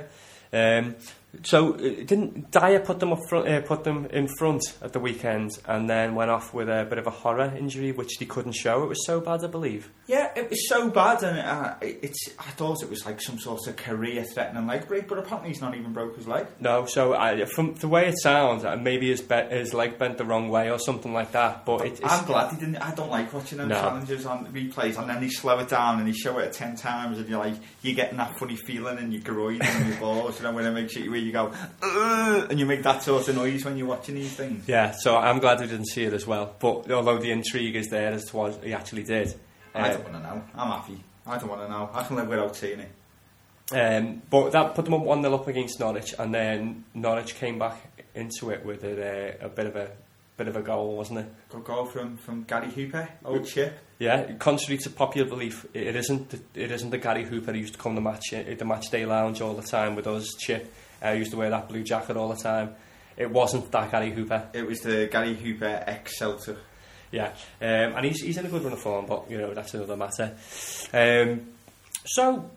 yeah. 0.54 0.78
Um, 0.80 0.96
So 1.44 1.74
uh, 1.74 1.78
didn't 1.78 2.52
Dyer 2.52 2.80
put 2.80 3.00
them 3.00 3.12
up 3.12 3.20
front, 3.30 3.48
uh, 3.48 3.62
put 3.62 3.84
them 3.84 4.06
in 4.08 4.28
front 4.40 4.64
at 4.82 4.94
the 4.94 5.00
weekend, 5.00 5.52
and 5.68 5.90
then 5.90 6.16
went 6.16 6.32
off 6.32 6.54
with 6.54 6.68
a 6.70 6.86
bit 6.90 6.98
of 6.98 7.06
a 7.06 7.12
horror 7.12 7.54
injury, 7.56 7.92
which 7.92 8.18
they 8.18 8.26
couldn't 8.26 8.54
show. 8.54 8.84
It 8.84 8.90
was 8.90 9.06
so 9.06 9.20
bad, 9.20 9.44
I 9.44 9.48
believe. 9.48 9.90
Yeah, 10.08 10.32
it 10.36 10.50
was 10.50 10.68
so 10.70 10.90
bad, 10.90 11.22
and 11.24 11.38
uh, 11.38 11.76
it's. 11.82 12.30
I 12.40 12.50
thought 12.52 12.82
it 12.82 12.90
was 12.90 13.06
like 13.06 13.22
some 13.22 13.38
sort 13.40 13.68
of 13.68 13.76
career-threatening 13.76 14.66
leg 14.68 14.88
break, 14.88 15.08
but 15.08 15.20
apparently 15.20 15.50
he's 15.50 15.62
not 15.62 15.76
even 15.76 15.92
broke 15.94 16.16
his 16.16 16.28
leg. 16.28 16.48
No, 16.60 16.86
so 16.86 17.14
I, 17.14 17.44
from 17.46 17.76
the 17.76 17.90
way 17.90 18.08
it 18.08 18.16
sounds, 18.20 18.64
uh, 18.64 18.78
maybe 18.78 19.10
his, 19.10 19.22
be- 19.22 19.36
his 19.50 19.74
leg 19.74 20.00
bent 20.00 20.18
the 20.18 20.26
wrong 20.26 20.50
way 20.50 20.72
or 20.72 20.80
something 20.80 21.14
like 21.14 21.34
that. 21.34 21.66
But 21.66 21.82
it, 21.86 21.92
it's, 22.00 22.02
I'm 22.04 22.26
glad 22.26 22.54
he 22.54 22.58
didn't. 22.60 22.78
I 22.78 22.96
don't 22.96 23.12
like 23.12 23.34
watching 23.34 23.58
them 23.58 23.68
No. 23.68 23.76
challenges 23.76 24.26
on 24.26 24.48
replays, 24.54 24.98
and 24.98 25.10
then 25.10 25.20
they 25.22 25.30
slow 25.30 25.60
it 25.60 25.68
down 25.70 26.00
and 26.00 26.08
they 26.08 26.14
show 26.14 26.40
it 26.40 26.54
ten 26.54 26.78
times, 26.78 27.20
and 27.20 27.28
you're 27.28 27.40
like, 27.40 27.56
you're 27.82 27.96
getting 27.96 28.18
that 28.18 28.40
funny 28.40 28.56
feeling 28.56 28.98
in 28.98 29.12
your 29.12 29.22
groin 29.22 29.62
and 29.62 29.90
your 29.90 30.00
balls, 30.00 30.38
you 30.40 30.44
know, 30.46 30.54
when 30.54 30.66
it 30.66 30.72
makes 30.72 30.96
you 30.96 31.12
where 31.18 31.26
you 31.26 31.32
go, 31.32 31.52
and 32.50 32.60
you 32.60 32.66
make 32.66 32.84
that 32.84 33.04
sort 33.04 33.28
of 33.28 33.36
noise 33.36 33.66
when 33.66 33.78
you're 33.78 33.88
watching 33.88 34.16
these 34.16 34.34
things. 34.34 34.68
Yeah, 34.68 34.92
so 34.92 35.18
I'm 35.18 35.40
glad 35.40 35.60
we 35.60 35.68
didn't 35.68 35.88
see 35.88 36.04
it 36.04 36.14
as 36.14 36.26
well. 36.28 36.56
But 36.60 36.90
although 36.92 37.18
the 37.18 37.32
intrigue 37.32 37.76
is 37.76 37.88
there 37.90 38.12
as 38.12 38.26
to 38.26 38.38
what 38.38 38.64
he 38.64 38.74
actually 38.74 39.04
did. 39.04 39.34
I 39.76 39.90
Uh, 39.90 39.94
don't 39.94 40.12
want 40.12 40.24
to 40.24 40.30
know. 40.30 40.44
I'm 40.56 40.68
happy. 40.72 41.04
I 41.26 41.38
don't 41.38 41.50
want 41.50 41.62
to 41.62 41.70
know. 41.70 41.90
I 41.94 42.04
can 42.04 42.16
live 42.16 42.28
without 42.28 42.56
seeing 42.56 42.80
it. 42.80 42.92
Um, 43.72 44.22
but 44.30 44.52
that 44.52 44.76
put 44.76 44.86
them 44.86 44.94
up 44.94 45.02
1 45.02 45.22
0 45.22 45.34
up 45.36 45.48
against 45.48 45.80
Norwich, 45.80 46.16
and 46.18 46.34
then 46.34 46.86
Norwich 46.94 47.36
came 47.36 47.60
back 47.60 48.04
into 48.16 48.50
it 48.52 48.66
with 48.66 48.84
a, 48.84 49.38
a 49.42 49.50
bit 49.50 49.66
of 49.68 49.76
a 49.76 49.92
bit 50.38 50.48
of 50.48 50.56
a 50.56 50.62
goal, 50.62 50.96
wasn't 50.96 51.20
it? 51.20 51.26
Good 51.50 51.64
goal 51.66 51.86
from, 51.86 52.16
from 52.16 52.44
Gary 52.44 52.70
Hooper, 52.72 53.10
old 53.26 53.46
chip. 53.46 53.78
Yeah, 54.00 54.34
contrary 54.34 54.78
to 54.84 54.90
popular 54.92 55.28
belief, 55.28 55.66
it 55.74 55.88
it 55.88 55.96
isn't 55.98 56.30
the, 56.30 56.40
it 56.64 56.72
isn't 56.72 56.92
the 56.92 56.98
Gary 56.98 57.26
Hooper 57.26 57.52
who 57.52 57.58
used 57.58 57.74
to 57.74 57.80
come 57.80 57.96
to 57.96 58.02
match 58.02 58.30
the 58.32 58.64
match 58.66 58.90
day 58.90 59.06
lounge 59.06 59.42
all 59.42 59.54
the 59.56 59.64
time 59.68 59.96
with 59.96 60.08
us. 60.08 60.28
Chip, 60.40 60.72
uh, 61.04 61.10
used 61.10 61.32
to 61.32 61.38
wear 61.38 61.50
that 61.50 61.70
blue 61.70 61.84
jacket 61.84 62.18
all 62.18 62.30
the 62.30 62.36
time. 62.36 62.76
It 63.16 63.32
wasn't 63.32 63.72
that 63.72 63.92
Gary 63.92 64.12
Hooper. 64.12 64.50
It 64.54 64.66
was 64.66 64.80
the 64.80 65.08
Gary 65.12 65.34
Hooper 65.34 65.84
ex 65.86 66.18
Celtic. 66.18 66.58
Yeah, 67.12 67.32
um, 67.62 67.96
and 67.96 68.06
he's 68.06 68.22
he's 68.22 68.38
in 68.38 68.46
a 68.46 68.50
good 68.50 68.64
run 68.64 68.74
of 68.74 68.80
form, 68.80 69.06
but 69.06 69.32
you 69.32 69.38
know 69.38 69.54
that's 69.54 69.74
another 69.74 69.96
matter. 69.96 70.36
Um, 70.94 71.48
so 72.06 72.50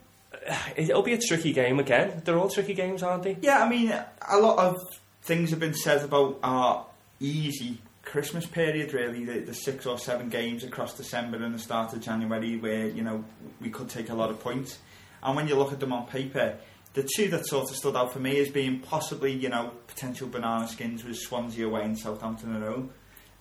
it'll 0.76 1.02
be 1.02 1.14
a 1.14 1.20
tricky 1.20 1.52
game 1.52 1.78
again. 1.78 2.22
They're 2.24 2.38
all 2.38 2.48
tricky 2.48 2.74
games, 2.74 3.02
aren't 3.02 3.22
they? 3.22 3.36
Yeah, 3.40 3.62
I 3.64 3.68
mean, 3.68 3.92
a 3.92 4.38
lot 4.38 4.58
of 4.58 4.76
things 5.22 5.50
have 5.50 5.60
been 5.60 5.74
said 5.74 6.04
about 6.04 6.38
our 6.42 6.86
easy 7.20 7.78
Christmas 8.02 8.46
period, 8.46 8.92
really, 8.92 9.24
the, 9.24 9.40
the 9.40 9.54
six 9.54 9.86
or 9.86 9.98
seven 9.98 10.28
games 10.28 10.64
across 10.64 10.96
December 10.96 11.42
and 11.44 11.54
the 11.54 11.58
start 11.58 11.92
of 11.92 12.00
January 12.00 12.56
where, 12.56 12.88
you 12.88 13.02
know, 13.02 13.24
we 13.60 13.70
could 13.70 13.88
take 13.88 14.08
a 14.10 14.14
lot 14.14 14.30
of 14.30 14.40
points. 14.40 14.78
And 15.22 15.36
when 15.36 15.46
you 15.46 15.54
look 15.54 15.72
at 15.72 15.80
them 15.80 15.92
on 15.92 16.06
paper, 16.06 16.56
the 16.94 17.08
two 17.16 17.28
that 17.28 17.46
sort 17.46 17.70
of 17.70 17.76
stood 17.76 17.96
out 17.96 18.12
for 18.12 18.18
me 18.18 18.38
as 18.40 18.48
being 18.48 18.80
possibly, 18.80 19.32
you 19.32 19.48
know, 19.48 19.72
potential 19.86 20.28
banana 20.28 20.66
skins 20.66 21.04
was 21.04 21.24
Swansea 21.24 21.66
away 21.66 21.82
and 21.82 21.98
Southampton 21.98 22.56
at 22.56 22.62
home. 22.62 22.90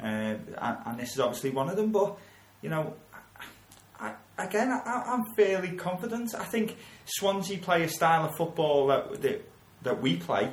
Uh, 0.01 0.05
and, 0.05 0.77
and 0.85 0.99
this 0.99 1.13
is 1.13 1.19
obviously 1.19 1.49
one 1.49 1.69
of 1.69 1.75
them, 1.75 1.91
but, 1.91 2.17
you 2.61 2.69
know, 2.69 2.93
I, 3.99 4.13
again, 4.37 4.71
I, 4.71 5.03
I'm 5.07 5.25
fairly 5.35 5.71
confident. 5.71 6.33
I 6.35 6.43
think 6.45 6.77
Swansea 7.05 7.57
play 7.57 7.83
a 7.83 7.89
style 7.89 8.25
of 8.25 8.35
football 8.37 8.87
that 8.87 9.21
that, 9.21 9.49
that 9.83 10.01
we 10.01 10.15
play, 10.17 10.51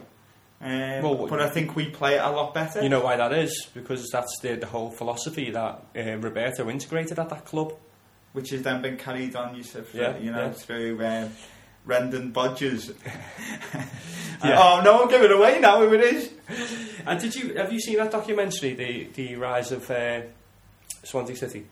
um, 0.61 1.03
Well, 1.03 1.27
but 1.29 1.41
I 1.41 1.51
think 1.51 1.77
we 1.77 1.91
play 1.91 2.15
it 2.15 2.21
a 2.23 2.31
lot 2.31 2.55
better. 2.55 2.83
You 2.83 2.89
know 2.89 3.01
why 3.05 3.17
that 3.17 3.33
is? 3.33 3.69
Because 3.75 4.09
that's 4.11 4.37
the, 4.41 4.57
the 4.57 4.67
whole 4.67 4.91
philosophy 4.91 5.51
that 5.51 5.85
uh, 5.97 6.17
Roberto 6.19 6.69
integrated 6.71 7.19
at 7.19 7.29
that 7.29 7.45
club. 7.45 7.75
which 8.33 8.51
has 8.51 8.63
then 8.63 8.83
been 8.83 8.97
carried 8.97 9.37
on, 9.37 9.55
you 9.55 9.63
said, 9.63 9.87
Yeah, 9.93 10.17
you 10.19 10.31
know, 10.33 10.47
yeah. 10.47 10.53
through 10.53 11.07
um, 11.07 11.31
Rendon 11.87 12.33
Bodgers. 12.33 12.95
Yeah. 14.45 14.59
Oh 14.61 14.83
no, 14.83 15.07
give 15.07 15.23
it 15.23 15.33
away 15.33 15.61
now 15.61 15.83
if 15.83 15.93
it 15.93 16.01
is. 16.01 16.31
And 17.07 17.19
did 17.19 17.35
you 17.35 17.55
have 17.55 17.73
you 17.73 17.81
seen 17.81 17.97
that 17.97 18.11
documentary, 18.11 18.75
the 18.75 19.05
the 19.15 19.37
rise 19.37 19.73
of 19.73 19.91
uh, 19.91 20.23
Swansea 21.03 21.37
City? 21.37 21.67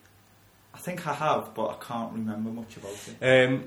I 0.73 0.79
think 0.79 1.07
I 1.07 1.13
have, 1.13 1.55
but 1.55 1.69
I 1.69 1.85
can't 1.85 2.13
remember 2.13 2.51
much 2.51 2.77
about 2.77 2.97
it. 3.21 3.45
Um, 3.45 3.65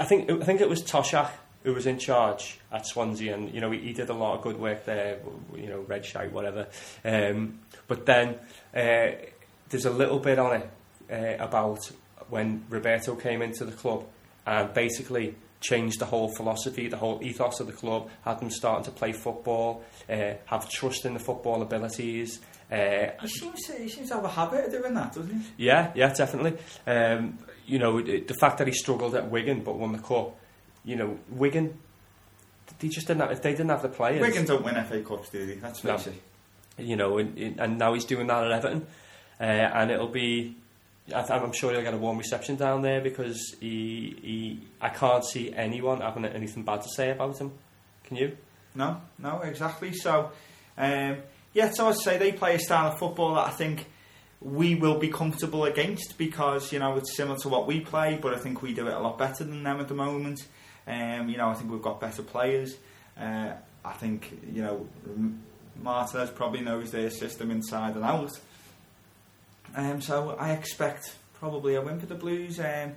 I 0.00 0.04
think 0.04 0.30
I 0.30 0.44
think 0.44 0.60
it 0.60 0.68
was 0.68 0.82
Toshack 0.82 1.30
who 1.62 1.74
was 1.74 1.86
in 1.86 1.98
charge 1.98 2.58
at 2.70 2.86
Swansea, 2.86 3.34
and 3.34 3.52
you 3.54 3.60
know 3.60 3.70
he, 3.70 3.78
he 3.78 3.92
did 3.92 4.08
a 4.08 4.14
lot 4.14 4.36
of 4.36 4.42
good 4.42 4.58
work 4.58 4.84
there. 4.84 5.18
You 5.54 5.68
know, 5.68 5.80
red 5.80 6.04
shite, 6.04 6.32
whatever. 6.32 6.66
Um, 7.04 7.60
but 7.86 8.06
then 8.06 8.36
uh, 8.74 9.12
there's 9.68 9.86
a 9.86 9.90
little 9.90 10.18
bit 10.18 10.38
on 10.38 10.62
it 10.62 10.70
uh, 11.10 11.42
about 11.44 11.90
when 12.28 12.64
Roberto 12.68 13.14
came 13.14 13.40
into 13.40 13.64
the 13.64 13.72
club 13.72 14.04
and 14.46 14.72
basically 14.72 15.34
changed 15.60 15.98
the 15.98 16.04
whole 16.06 16.28
philosophy, 16.28 16.86
the 16.88 16.96
whole 16.96 17.18
ethos 17.22 17.60
of 17.60 17.66
the 17.66 17.72
club, 17.72 18.08
had 18.24 18.38
them 18.40 18.50
starting 18.50 18.84
to 18.84 18.90
play 18.90 19.12
football, 19.12 19.82
uh, 20.08 20.34
have 20.46 20.68
trust 20.70 21.04
in 21.04 21.14
the 21.14 21.20
football 21.20 21.62
abilities. 21.62 22.40
Uh, 22.70 23.08
He 23.22 23.28
seems, 23.28 23.62
to, 23.66 23.72
he 23.74 23.88
seems 23.88 24.08
to 24.08 24.14
have 24.16 24.24
a 24.24 24.28
habit 24.28 24.66
of 24.66 24.70
doing 24.72 24.94
that, 24.94 25.14
doesn't 25.14 25.30
he? 25.30 25.64
yeah, 25.66 25.92
yeah, 25.94 26.12
definitely. 26.12 26.56
Um, 26.86 27.38
you 27.66 27.78
know, 27.78 28.00
the 28.00 28.34
fact 28.40 28.58
that 28.58 28.66
he 28.66 28.72
struggled 28.72 29.14
at 29.14 29.30
Wigan 29.30 29.62
but 29.64 29.76
won 29.78 29.92
the 29.92 29.98
cup. 29.98 30.36
You 30.84 30.94
know, 30.96 31.18
Wigan, 31.30 31.76
they 32.78 32.88
just 32.88 33.06
didn't 33.08 33.22
have, 33.28 33.40
they 33.42 33.52
didn't 33.52 33.70
have 33.70 33.82
the 33.82 33.88
players. 33.88 34.20
Wigan 34.20 34.44
don't 34.44 34.64
win 34.64 34.74
FA 34.84 35.00
Cups, 35.02 35.30
do 35.30 35.44
they? 35.46 35.54
That's 35.54 35.82
No. 35.82 35.98
You 36.78 36.94
know, 36.96 37.18
and, 37.18 37.58
and 37.58 37.78
now 37.78 37.94
he's 37.94 38.04
doing 38.04 38.26
that 38.26 38.44
at 38.44 38.52
Everton, 38.52 38.86
uh, 39.40 39.44
and 39.44 39.90
it'll 39.90 40.08
be. 40.08 40.56
I 41.14 41.22
I'm 41.22 41.52
sure 41.52 41.72
he'll 41.72 41.82
get 41.82 41.94
a 41.94 41.98
warm 41.98 42.18
reception 42.18 42.56
down 42.56 42.82
there 42.82 43.00
because 43.00 43.54
he, 43.60 44.16
he. 44.22 44.60
I 44.80 44.88
can't 44.88 45.24
see 45.24 45.52
anyone 45.52 46.00
having 46.00 46.24
anything 46.24 46.64
bad 46.64 46.82
to 46.82 46.88
say 46.88 47.10
about 47.10 47.38
him. 47.38 47.52
Can 48.04 48.16
you? 48.16 48.36
No, 48.74 49.00
no, 49.18 49.40
exactly. 49.40 49.92
So, 49.92 50.30
um, 50.76 51.18
yeah, 51.52 51.70
so 51.70 51.88
I'd 51.88 51.96
say 51.96 52.18
they 52.18 52.32
play 52.32 52.56
a 52.56 52.58
style 52.58 52.92
of 52.92 52.98
football 52.98 53.34
that 53.36 53.46
I 53.46 53.50
think 53.50 53.86
we 54.40 54.74
will 54.74 54.98
be 54.98 55.08
comfortable 55.08 55.64
against 55.64 56.18
because, 56.18 56.72
you 56.72 56.78
know, 56.78 56.96
it's 56.96 57.16
similar 57.16 57.38
to 57.38 57.48
what 57.48 57.66
we 57.66 57.80
play, 57.80 58.18
but 58.20 58.34
I 58.34 58.38
think 58.38 58.62
we 58.62 58.74
do 58.74 58.86
it 58.86 58.92
a 58.92 58.98
lot 58.98 59.16
better 59.18 59.44
than 59.44 59.62
them 59.62 59.80
at 59.80 59.88
the 59.88 59.94
moment. 59.94 60.46
Um, 60.86 61.28
you 61.28 61.36
know, 61.36 61.48
I 61.48 61.54
think 61.54 61.70
we've 61.70 61.82
got 61.82 62.00
better 62.00 62.22
players. 62.22 62.76
Uh, 63.18 63.52
I 63.84 63.92
think, 63.94 64.38
you 64.52 64.62
know, 64.62 64.86
Martinez 65.82 66.30
probably 66.30 66.60
knows 66.60 66.90
their 66.90 67.10
system 67.10 67.50
inside 67.50 67.94
and 67.96 68.04
out. 68.04 68.38
Um, 69.74 70.00
so 70.00 70.36
I 70.38 70.52
expect 70.52 71.14
probably 71.40 71.74
a 71.74 71.82
win 71.82 71.98
for 72.00 72.06
the 72.06 72.14
Blues. 72.14 72.58
Um, 72.60 72.94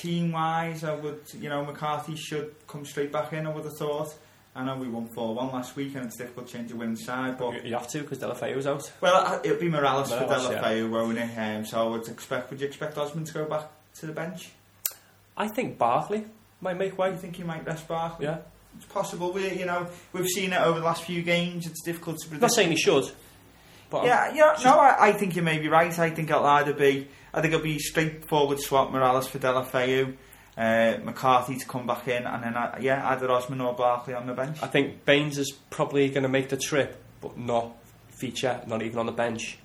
team 0.00 0.32
wise, 0.32 0.84
I 0.84 0.94
would, 0.94 1.20
you 1.38 1.48
know, 1.48 1.64
McCarthy 1.64 2.16
should 2.16 2.54
come 2.66 2.84
straight 2.84 3.12
back 3.12 3.32
in, 3.32 3.46
I 3.46 3.50
would 3.50 3.64
have 3.64 3.76
thought. 3.76 4.14
I 4.56 4.64
know 4.64 4.76
we 4.76 4.88
won 4.88 5.08
4 5.08 5.34
1 5.34 5.52
last 5.52 5.74
week 5.74 5.96
and 5.96 6.06
it's 6.06 6.16
difficult 6.16 6.46
to 6.46 6.52
change 6.52 6.70
a 6.70 6.76
winning 6.76 6.94
side, 6.96 7.36
but 7.38 7.64
You, 7.66 7.74
have 7.74 7.88
to 7.88 8.00
because 8.00 8.18
Deulofeu's 8.18 8.66
out. 8.68 8.90
well, 9.00 9.40
it'll 9.42 9.58
be 9.58 9.68
Mirallas, 9.68 10.08
for 10.08 10.24
Mirallas, 10.24 10.50
yeah. 10.52 10.62
Delafeu, 10.62 10.90
won't 10.90 11.18
it? 11.18 11.36
Um, 11.36 11.66
so 11.66 11.80
I 11.84 11.90
would 11.90 12.06
expect, 12.08 12.50
would 12.50 12.60
you 12.60 12.66
expect 12.68 12.96
Osman 12.96 13.24
to 13.24 13.32
go 13.34 13.44
back 13.46 13.64
to 13.96 14.06
the 14.06 14.12
bench? 14.12 14.50
I 15.36 15.48
think 15.48 15.76
Barkley 15.76 16.24
might 16.60 16.78
make 16.78 16.96
Why 16.96 17.08
way. 17.08 17.14
you 17.14 17.20
think 17.20 17.34
he 17.34 17.42
might 17.42 17.66
rest 17.66 17.88
Barkley? 17.88 18.26
Yeah, 18.26 18.38
It's 18.76 18.86
possible. 18.86 19.32
We, 19.32 19.50
you 19.58 19.66
know, 19.66 19.88
we've 20.12 20.28
seen 20.28 20.52
it 20.52 20.60
over 20.60 20.78
the 20.78 20.84
last 20.84 21.02
few 21.02 21.22
games. 21.22 21.66
It's 21.66 21.82
difficult 21.82 22.18
to 22.18 22.26
I'm 22.26 22.30
predict. 22.30 22.42
not 22.42 22.52
saying 22.54 22.70
he 22.70 22.76
should, 22.76 23.10
but 23.90 23.98
I'm- 23.98 24.06
Yeah, 24.06 24.34
yeah, 24.34 24.56
no, 24.64 24.78
I, 24.78 25.08
I 25.08 25.12
think 25.12 25.36
you 25.36 25.42
may 25.42 25.58
be 25.58 25.68
right. 25.68 25.96
I 25.98 26.10
think 26.10 26.30
it'll 26.30 26.44
either 26.46 26.72
be, 26.72 27.08
I 27.32 27.40
think 27.40 27.54
it'll 27.54 27.64
be 27.64 27.78
straightforward 27.78 28.60
swap 28.60 28.90
Mirallas 28.90 29.26
for 29.28 29.38
Deulofeu, 29.38 30.14
uh, 30.56 30.98
McCarthy 31.04 31.56
to 31.56 31.66
come 31.66 31.86
back 31.86 32.06
in, 32.08 32.24
and 32.26 32.42
then 32.44 32.54
uh, 32.56 32.76
yeah, 32.80 33.08
either 33.10 33.30
Osman 33.30 33.60
or 33.60 33.74
Barkley 33.74 34.14
on 34.14 34.26
the 34.26 34.34
bench. 34.34 34.58
I 34.62 34.66
think 34.68 35.04
Baines 35.04 35.38
is 35.38 35.52
probably 35.70 36.08
going 36.10 36.22
to 36.22 36.28
make 36.28 36.48
the 36.48 36.56
trip, 36.56 37.02
but 37.20 37.36
not 37.38 37.76
feature, 38.08 38.60
not 38.66 38.82
even 38.82 38.98
on 38.98 39.06
the 39.06 39.12
bench. 39.12 39.58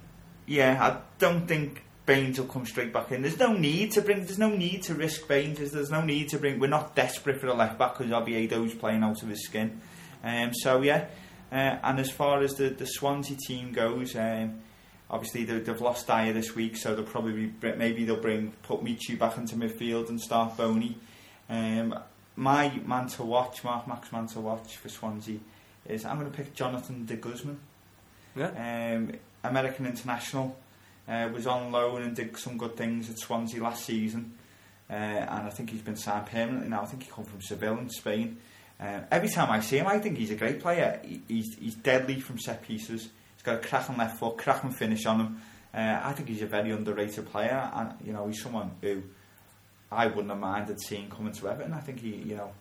Yeah, 0.48 0.78
I 0.84 0.98
don't 1.20 1.48
think 1.48 1.84
Baines 2.08 2.40
will 2.40 2.48
come 2.48 2.66
straight 2.66 2.92
back 2.92 3.12
in. 3.12 3.22
There's 3.22 3.38
no 3.38 3.54
need 3.54 3.92
to 3.92 4.02
bring. 4.02 4.26
There's 4.26 4.40
no 4.40 4.50
need 4.50 4.82
to 4.84 4.96
risk 4.96 5.28
Baines. 5.28 5.60
There's, 5.60 5.72
there's 5.72 5.92
no 5.92 6.02
need 6.02 6.30
to 6.30 6.40
bring. 6.40 6.60
We're 6.60 6.66
not 6.68 6.96
desperate 6.96 7.40
for 7.40 7.46
a 7.48 7.54
left 7.54 7.78
back 7.78 7.96
because 7.98 8.12
Oviedo's 8.12 8.74
playing 8.74 9.04
out 9.04 9.22
of 9.22 9.30
his 9.30 9.46
skin. 9.46 9.80
Um, 10.24 10.52
so 10.56 10.82
yeah, 10.82 11.06
and 11.52 12.00
as 12.00 12.10
far 12.12 12.42
as 12.42 12.54
the 12.56 12.70
the 12.70 12.86
Swansea 12.86 13.38
team 13.48 13.72
goes, 13.74 14.16
um, 14.16 14.62
obviously 15.10 15.44
they, 15.46 15.60
they've 15.60 15.82
lost 15.82 16.08
Dyer 16.08 16.34
this 16.34 16.56
week, 16.56 16.78
so 16.78 16.96
they'll 16.96 17.04
probably 17.06 17.48
be, 17.48 17.72
maybe 17.74 18.06
they'll 18.06 18.22
bring 18.22 18.52
put 18.64 18.84
Michu 18.84 19.18
back 19.18 19.38
into 19.38 19.56
midfield 19.56 20.10
and 20.10 20.20
start 20.22 20.58
Bony. 20.58 20.98
Um, 21.50 21.98
my 22.36 22.70
man 22.86 23.08
to 23.10 23.24
watch, 23.24 23.64
Mark 23.64 23.88
Max 23.88 24.12
man 24.12 24.28
to 24.28 24.40
watch 24.40 24.78
for 24.78 24.90
Swansea 24.90 25.40
is 25.88 26.06
I'm 26.06 26.20
going 26.20 26.30
to 26.30 26.38
pick 26.38 26.54
Jonathan 26.54 27.06
de 27.06 27.16
Guzman 27.16 27.60
Yeah. 28.36 28.96
um, 28.96 29.12
American 29.44 29.86
international, 29.88 30.56
uh, 31.08 31.30
was 31.34 31.48
on 31.48 31.72
loan 31.72 32.04
and 32.04 32.16
did 32.16 32.38
some 32.38 32.58
good 32.58 32.78
things 32.78 33.10
at 33.10 33.18
Swansea 33.18 33.62
last 33.62 33.86
season. 33.86 34.34
Uh, 34.90 34.94
and 34.94 35.48
I 35.48 35.50
think 35.50 35.70
he's 35.72 35.82
been 35.82 35.96
signed 35.96 36.28
permanently 36.28 36.70
now. 36.70 36.82
I 36.82 36.86
think 36.86 37.04
he 37.04 37.10
come 37.12 37.24
from 37.26 37.42
Seville 37.42 37.78
in 37.80 37.90
Spain. 37.90 38.38
Uh, 38.80 39.02
every 39.12 39.30
time 39.30 39.52
I 39.52 39.60
see 39.60 39.78
him, 39.78 39.88
I 39.88 40.00
think 40.00 40.18
he's 40.18 40.32
a 40.32 40.36
great 40.36 40.62
player. 40.62 41.00
He, 41.04 41.22
he's, 41.28 41.56
he's 41.56 41.76
deadly 41.76 42.20
from 42.20 42.40
set 42.40 42.64
pieces. 42.64 43.10
He's 43.36 43.44
got 43.44 43.56
a 43.56 43.68
cracking 43.68 43.98
left 43.98 44.20
foot, 44.20 44.38
cracking 44.38 44.72
finish 44.72 45.06
on 45.06 45.20
him. 45.20 45.42
Uh, 45.74 46.00
I 46.04 46.14
think 46.14 46.30
he's 46.30 46.42
a 46.42 46.48
very 46.48 46.72
underrated 46.72 47.28
player, 47.28 47.70
and 47.74 47.94
you 48.04 48.12
know 48.12 48.28
he's 48.28 48.42
someone 48.42 48.72
who 48.82 49.04
I 49.92 50.08
wouldn't 50.08 50.30
have 50.30 50.40
minded 50.40 50.82
seeing 50.82 51.10
coming 51.10 51.34
to 51.34 51.50
Everton. 51.50 51.74
I 51.74 51.80
think 51.80 52.00
he, 52.00 52.16
you 52.16 52.36
know, 52.36 52.52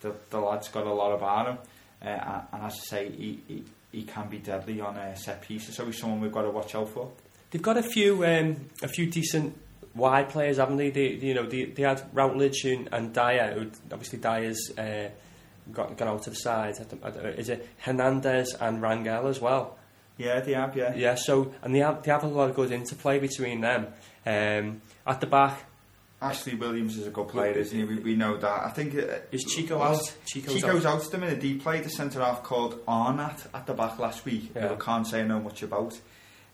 the, 0.00 0.14
the 0.30 0.38
lad's 0.38 0.68
got 0.68 0.86
a 0.86 0.92
lot 0.92 1.12
about 1.12 1.48
him, 1.48 1.58
uh, 2.02 2.42
and, 2.52 2.62
as 2.64 2.72
I 2.72 2.84
say, 2.84 3.10
he, 3.10 3.40
he, 3.46 3.64
he 3.92 4.02
can 4.04 4.28
be 4.28 4.38
deadly 4.38 4.80
on 4.80 4.96
uh, 4.96 5.14
set 5.14 5.42
pieces. 5.42 5.74
So 5.74 5.84
he's 5.86 5.98
someone 5.98 6.20
we've 6.20 6.32
got 6.32 6.42
to 6.42 6.50
watch 6.50 6.74
out 6.74 6.88
for. 6.88 7.10
They've 7.50 7.62
got 7.62 7.76
a 7.76 7.82
few 7.82 8.24
um, 8.24 8.56
a 8.82 8.88
few 8.88 9.10
decent 9.10 9.56
wide 9.94 10.30
players, 10.30 10.56
haven't 10.56 10.78
they? 10.78 10.90
They, 10.90 11.08
you 11.08 11.34
know, 11.34 11.46
they, 11.46 11.64
they 11.64 11.82
had 11.82 12.02
Routledge 12.12 12.64
and, 12.64 12.88
and 12.92 13.12
Dyer. 13.12 13.52
Who, 13.52 13.70
obviously, 13.92 14.18
Dyer's 14.18 14.72
uh, 14.76 15.10
got 15.72 15.96
gone 15.96 16.08
out 16.08 16.22
to 16.24 16.30
the 16.30 16.36
side. 16.36 16.74
I 17.02 17.10
don't- 17.10 17.24
Is 17.38 17.48
it 17.48 17.68
Hernandez 17.78 18.54
and 18.60 18.80
Rangel 18.82 19.26
as 19.28 19.40
well? 19.40 19.76
Yeah, 20.16 20.40
they 20.40 20.52
have. 20.54 20.76
Yeah, 20.76 20.94
Yeah. 20.94 21.14
So 21.16 21.52
and 21.62 21.74
they 21.74 21.80
have 21.80 22.02
they 22.02 22.10
have 22.12 22.22
a 22.24 22.28
lot 22.28 22.50
of 22.50 22.56
good 22.56 22.70
interplay 22.70 23.18
between 23.18 23.60
them. 23.60 23.88
Um, 24.26 24.80
at 25.06 25.20
the 25.20 25.26
back, 25.26 25.64
Ashley 26.22 26.54
Williams 26.54 26.96
is 26.96 27.06
a 27.06 27.10
good 27.10 27.28
player, 27.28 27.52
isn't 27.52 27.76
he? 27.76 27.84
We, 27.84 27.96
we 27.98 28.14
know 28.14 28.36
that. 28.36 28.64
I 28.66 28.70
think 28.70 28.94
uh, 28.94 29.18
is 29.32 29.42
Chico 29.44 29.78
well, 29.78 29.96
out? 29.96 30.16
Chico's, 30.24 30.54
Chico's 30.54 30.86
out. 30.86 30.96
out 30.98 31.04
at 31.04 31.10
the 31.10 31.18
minute. 31.18 31.42
He 31.42 31.54
played 31.56 31.84
the 31.84 31.90
centre 31.90 32.20
half 32.20 32.42
called 32.44 32.78
Arnott 32.86 33.46
at 33.52 33.66
the 33.66 33.74
back 33.74 33.98
last 33.98 34.24
week. 34.24 34.52
Yeah. 34.54 34.68
who 34.68 34.74
I 34.74 34.76
can't 34.78 35.06
say 35.06 35.20
I 35.20 35.24
know 35.26 35.40
much 35.40 35.62
about. 35.62 35.98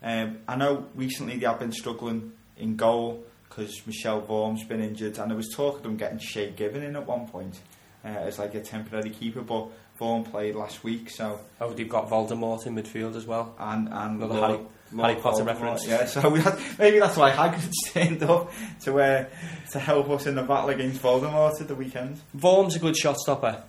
Um, 0.02 0.38
I 0.48 0.56
know 0.56 0.86
recently 0.94 1.36
they 1.36 1.46
have 1.46 1.58
been 1.58 1.72
struggling 1.72 2.32
in 2.56 2.76
goal 2.76 3.22
because 3.48 3.86
Michel 3.86 4.22
Vorm's 4.22 4.64
been 4.64 4.80
injured, 4.80 5.18
and 5.18 5.30
there 5.30 5.36
was 5.36 5.50
talk 5.54 5.76
of 5.76 5.82
them 5.82 5.96
getting 5.96 6.18
Shay 6.18 6.50
Given 6.50 6.82
in 6.82 6.96
at 6.96 7.06
one 7.06 7.28
point 7.28 7.61
uh, 8.05 8.09
as 8.09 8.38
like 8.38 8.55
a 8.55 8.61
temporary 8.61 9.11
keeper, 9.11 9.42
but 9.42 9.68
Vorm 10.01 10.24
played 10.30 10.55
last 10.55 10.82
week, 10.82 11.11
so 11.11 11.38
Oh, 11.61 11.72
they've 11.72 11.88
got 11.88 12.09
Voldemort 12.09 12.66
in 12.66 12.74
midfield 12.74 13.16
as 13.16 13.26
well. 13.26 13.55
and 13.59 13.88
and 13.88 14.16
Another 14.22 14.34
Lord- 14.34 14.51
Harry- 14.51 14.66
Lord 14.92 15.11
Harry 15.11 15.20
Potter 15.22 15.42
Voldemort, 15.44 15.46
reference. 15.46 15.86
Yeah, 15.86 16.07
so 16.07 16.28
we 16.30 16.40
had, 16.40 16.59
maybe 16.78 16.98
that's 16.98 17.16
why 17.16 17.30
Hagrid 17.30 17.70
turned 17.92 18.22
up 18.24 18.51
to 18.84 19.01
uh, 19.01 19.24
to 19.72 19.78
help 19.78 20.09
us 20.11 20.26
in 20.26 20.34
the 20.34 20.42
battle 20.42 20.70
against 20.70 21.01
Voldemort 21.03 21.61
at 21.61 21.68
the 21.68 21.74
weekend. 21.76 22.20
Vorm's 22.36 22.74
a 22.76 22.78
good 22.80 22.96
shot 22.96 23.16
stopper. 23.18 23.62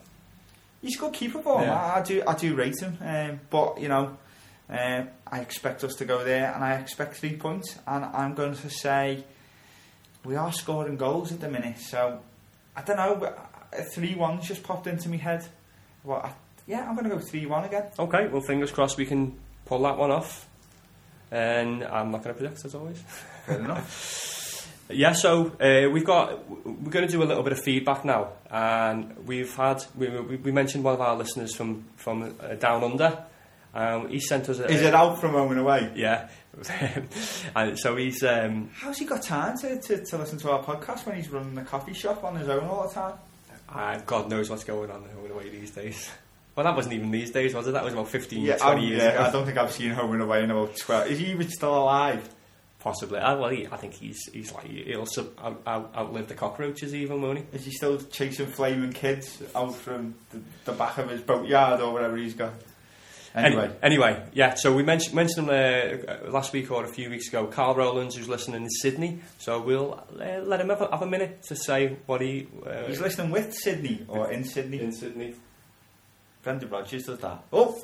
He's 0.81 0.95
a 0.97 0.99
good 0.99 1.13
keeper 1.13 1.39
for 1.41 1.59
him. 1.59 1.67
Yeah. 1.67 1.79
I, 1.79 1.99
I 1.99 2.01
do 2.01 2.23
I 2.27 2.33
do 2.33 2.55
rate 2.55 2.79
him, 2.81 2.97
um, 3.01 3.39
but 3.51 3.79
you 3.79 3.87
know, 3.87 4.17
um, 4.69 5.09
I 5.27 5.41
expect 5.41 5.83
us 5.83 5.93
to 5.95 6.05
go 6.05 6.23
there, 6.23 6.51
and 6.55 6.63
I 6.63 6.75
expect 6.75 7.17
three 7.17 7.35
points, 7.35 7.77
and 7.85 8.03
I'm 8.05 8.33
going 8.33 8.55
to 8.55 8.69
say 8.69 9.23
we 10.25 10.35
are 10.37 10.51
scoring 10.51 10.97
goals 10.97 11.31
at 11.31 11.39
the 11.41 11.49
minute. 11.49 11.77
So 11.79 12.19
I 12.75 12.81
don't 12.81 12.97
know, 12.97 13.13
a 13.25 13.50
three 13.93 14.15
one 14.15 14.41
just 14.41 14.63
popped 14.63 14.87
into 14.87 15.09
my 15.09 15.17
head. 15.17 15.45
Well, 16.03 16.19
I, 16.23 16.31
yeah, 16.67 16.87
I'm 16.87 16.95
going 16.95 17.09
to 17.09 17.15
go 17.15 17.19
three 17.19 17.45
one 17.45 17.63
again. 17.65 17.85
Okay, 17.97 18.27
well, 18.27 18.41
fingers 18.41 18.71
crossed 18.71 18.97
we 18.97 19.05
can 19.05 19.37
pull 19.65 19.79
that 19.83 19.97
one 19.97 20.11
off. 20.11 20.47
And 21.31 21.83
I'm 21.83 22.11
not 22.11 22.23
going 22.23 22.35
to 22.35 22.41
predict 22.41 22.65
as 22.65 22.75
always. 22.75 23.01
Fair 23.45 23.59
enough. 23.59 24.27
Yeah, 24.93 25.13
so 25.13 25.53
uh, 25.61 25.89
we've 25.89 26.03
got 26.03 26.49
we're 26.49 26.91
going 26.91 27.07
to 27.07 27.11
do 27.11 27.23
a 27.23 27.25
little 27.25 27.43
bit 27.43 27.53
of 27.53 27.61
feedback 27.61 28.03
now, 28.03 28.33
and 28.49 29.15
we've 29.25 29.55
had 29.55 29.81
we, 29.95 30.09
we, 30.09 30.35
we 30.35 30.51
mentioned 30.51 30.83
one 30.83 30.93
of 30.93 30.99
our 30.99 31.15
listeners 31.15 31.55
from 31.55 31.85
from 31.95 32.35
uh, 32.41 32.55
down 32.55 32.83
under. 32.83 33.23
Um, 33.73 34.09
he 34.09 34.19
sent 34.19 34.49
us 34.49 34.59
a 34.59 34.67
Is 34.69 34.81
it 34.81 34.93
out 34.93 35.21
from 35.21 35.31
home 35.31 35.51
and 35.51 35.61
away? 35.61 35.93
yeah, 35.95 36.27
and 37.55 37.79
so 37.79 37.95
he's 37.95 38.21
um, 38.23 38.69
How's 38.73 38.97
he 38.97 39.05
got 39.05 39.23
time 39.23 39.57
to, 39.59 39.79
to, 39.79 40.03
to 40.03 40.17
listen 40.17 40.37
to 40.39 40.51
our 40.51 40.61
podcast 40.61 41.05
when 41.05 41.15
he's 41.15 41.29
running 41.29 41.55
the 41.55 41.63
coffee 41.63 41.93
shop 41.93 42.25
on 42.25 42.35
his 42.35 42.49
own 42.49 42.65
all 42.65 42.85
the 42.85 42.93
time? 42.93 43.13
Uh, 43.73 43.99
God 44.05 44.29
knows 44.29 44.49
what's 44.49 44.63
going 44.63 44.91
on 44.91 45.01
home 45.01 45.23
and 45.25 45.31
away 45.31 45.49
these 45.49 45.71
days. 45.71 46.09
Well, 46.55 46.65
that 46.65 46.75
wasn't 46.75 46.95
even 46.95 47.11
these 47.11 47.31
days, 47.31 47.53
was 47.53 47.67
it? 47.67 47.71
That 47.71 47.83
was 47.85 47.93
about 47.93 48.09
15, 48.09 48.45
20 48.45 48.61
I'm- 48.61 48.79
years 48.79 49.01
yeah, 49.01 49.09
ago. 49.11 49.23
I 49.23 49.31
don't 49.31 49.45
think 49.45 49.57
I've 49.57 49.71
seen 49.71 49.91
home 49.91 50.11
and 50.11 50.21
away 50.21 50.43
in 50.43 50.51
about 50.51 50.75
twelve. 50.75 51.07
Is 51.07 51.19
he 51.19 51.27
even 51.27 51.47
still 51.49 51.77
alive? 51.77 52.27
Possibly. 52.79 53.19
Uh, 53.19 53.37
well, 53.37 53.49
he, 53.49 53.67
I 53.67 53.77
think 53.77 53.93
he's 53.93 54.27
he's 54.33 54.51
like 54.51 54.65
he'll 54.65 55.05
sub, 55.05 55.27
out, 55.39 55.61
out, 55.67 55.93
outlive 55.95 56.27
the 56.27 56.33
cockroaches 56.33 56.95
even, 56.95 57.21
won't 57.21 57.37
he? 57.37 57.45
Is 57.53 57.63
he 57.63 57.71
still 57.71 57.99
chasing 58.01 58.47
flaming 58.47 58.91
kids 58.91 59.41
out 59.55 59.75
from 59.75 60.15
the, 60.31 60.41
the 60.65 60.71
back 60.73 60.97
of 60.97 61.09
his 61.09 61.21
boatyard 61.21 61.79
or 61.79 61.93
whatever 61.93 62.17
he's 62.17 62.33
got? 62.33 62.53
Anyway, 63.33 63.65
Any- 63.81 63.93
anyway, 63.95 64.23
yeah. 64.33 64.55
So 64.55 64.73
we 64.73 64.83
mentioned 64.83 65.15
mentioned 65.15 65.47
him 65.47 66.03
uh, 66.05 66.29
last 66.31 66.51
week 66.51 66.69
or 66.69 66.83
a 66.83 66.87
few 66.87 67.09
weeks 67.09 67.29
ago. 67.29 67.47
Carl 67.47 67.75
Rowlands, 67.75 68.15
who's 68.15 68.27
listening 68.27 68.63
in 68.63 68.69
Sydney. 68.69 69.21
So 69.37 69.61
we'll 69.61 69.93
uh, 70.19 70.39
let 70.43 70.59
him 70.59 70.69
have 70.69 70.81
a, 70.81 70.91
have 70.91 71.01
a 71.01 71.07
minute 71.07 71.43
to 71.43 71.55
say 71.55 71.95
what 72.07 72.19
he. 72.21 72.47
Uh, 72.65 72.87
he's 72.87 72.99
listening 72.99 73.31
with 73.31 73.53
Sydney 73.53 74.05
or 74.09 74.29
in 74.31 74.43
Sydney. 74.43 74.81
in 74.81 74.91
Sydney. 74.91 75.35
Brendan 76.43 76.69
Rodgers 76.69 77.03
does 77.05 77.19
that. 77.19 77.43
Oh, 77.53 77.79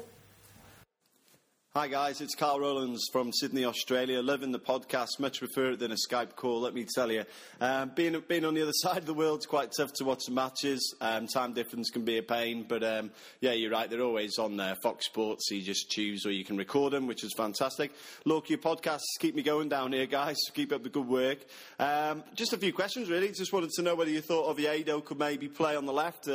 Hi 1.77 1.87
guys, 1.87 2.21
it's 2.21 2.33
Carl 2.33 2.59
Rowlands 2.59 3.07
from 3.11 3.31
Sydney, 3.31 3.63
Australia. 3.63 4.19
Loving 4.23 4.51
the 4.51 4.57
podcast, 4.57 5.19
much 5.19 5.37
prefer 5.37 5.73
it 5.73 5.77
than 5.77 5.91
a 5.91 5.95
Skype 6.09 6.35
call. 6.35 6.59
Let 6.61 6.73
me 6.73 6.87
tell 6.91 7.11
you, 7.11 7.23
um, 7.61 7.91
being 7.93 8.19
being 8.27 8.45
on 8.45 8.55
the 8.55 8.63
other 8.63 8.71
side 8.77 8.97
of 8.97 9.05
the 9.05 9.13
world 9.13 9.41
is 9.41 9.45
quite 9.45 9.73
tough 9.77 9.93
to 9.97 10.03
watch 10.03 10.25
the 10.25 10.31
matches. 10.31 10.95
Um, 10.99 11.27
time 11.27 11.53
difference 11.53 11.91
can 11.91 12.03
be 12.03 12.17
a 12.17 12.23
pain, 12.23 12.65
but 12.67 12.83
um, 12.83 13.11
yeah, 13.41 13.51
you're 13.51 13.69
right. 13.69 13.87
They're 13.87 14.01
always 14.01 14.39
on 14.39 14.57
there. 14.57 14.73
Fox 14.81 15.05
Sports, 15.05 15.49
so 15.49 15.53
you 15.53 15.61
just 15.61 15.91
choose 15.91 16.25
or 16.25 16.31
you 16.31 16.43
can 16.43 16.57
record 16.57 16.93
them, 16.93 17.05
which 17.05 17.23
is 17.23 17.31
fantastic. 17.37 17.91
Look, 18.25 18.49
your 18.49 18.57
podcasts 18.57 19.19
keep 19.19 19.35
me 19.35 19.43
going 19.43 19.69
down 19.69 19.93
here, 19.93 20.07
guys. 20.07 20.37
Keep 20.55 20.71
up 20.71 20.81
the 20.81 20.89
good 20.89 21.07
work. 21.07 21.45
Um, 21.77 22.23
just 22.33 22.53
a 22.53 22.57
few 22.57 22.73
questions, 22.73 23.07
really. 23.07 23.27
Just 23.27 23.53
wanted 23.53 23.69
to 23.75 23.83
know 23.83 23.93
whether 23.93 24.09
you 24.09 24.21
thought 24.21 24.49
Oviedo 24.49 24.99
could 25.01 25.19
maybe 25.19 25.47
play 25.47 25.75
on 25.75 25.85
the 25.85 25.93
left. 25.93 26.27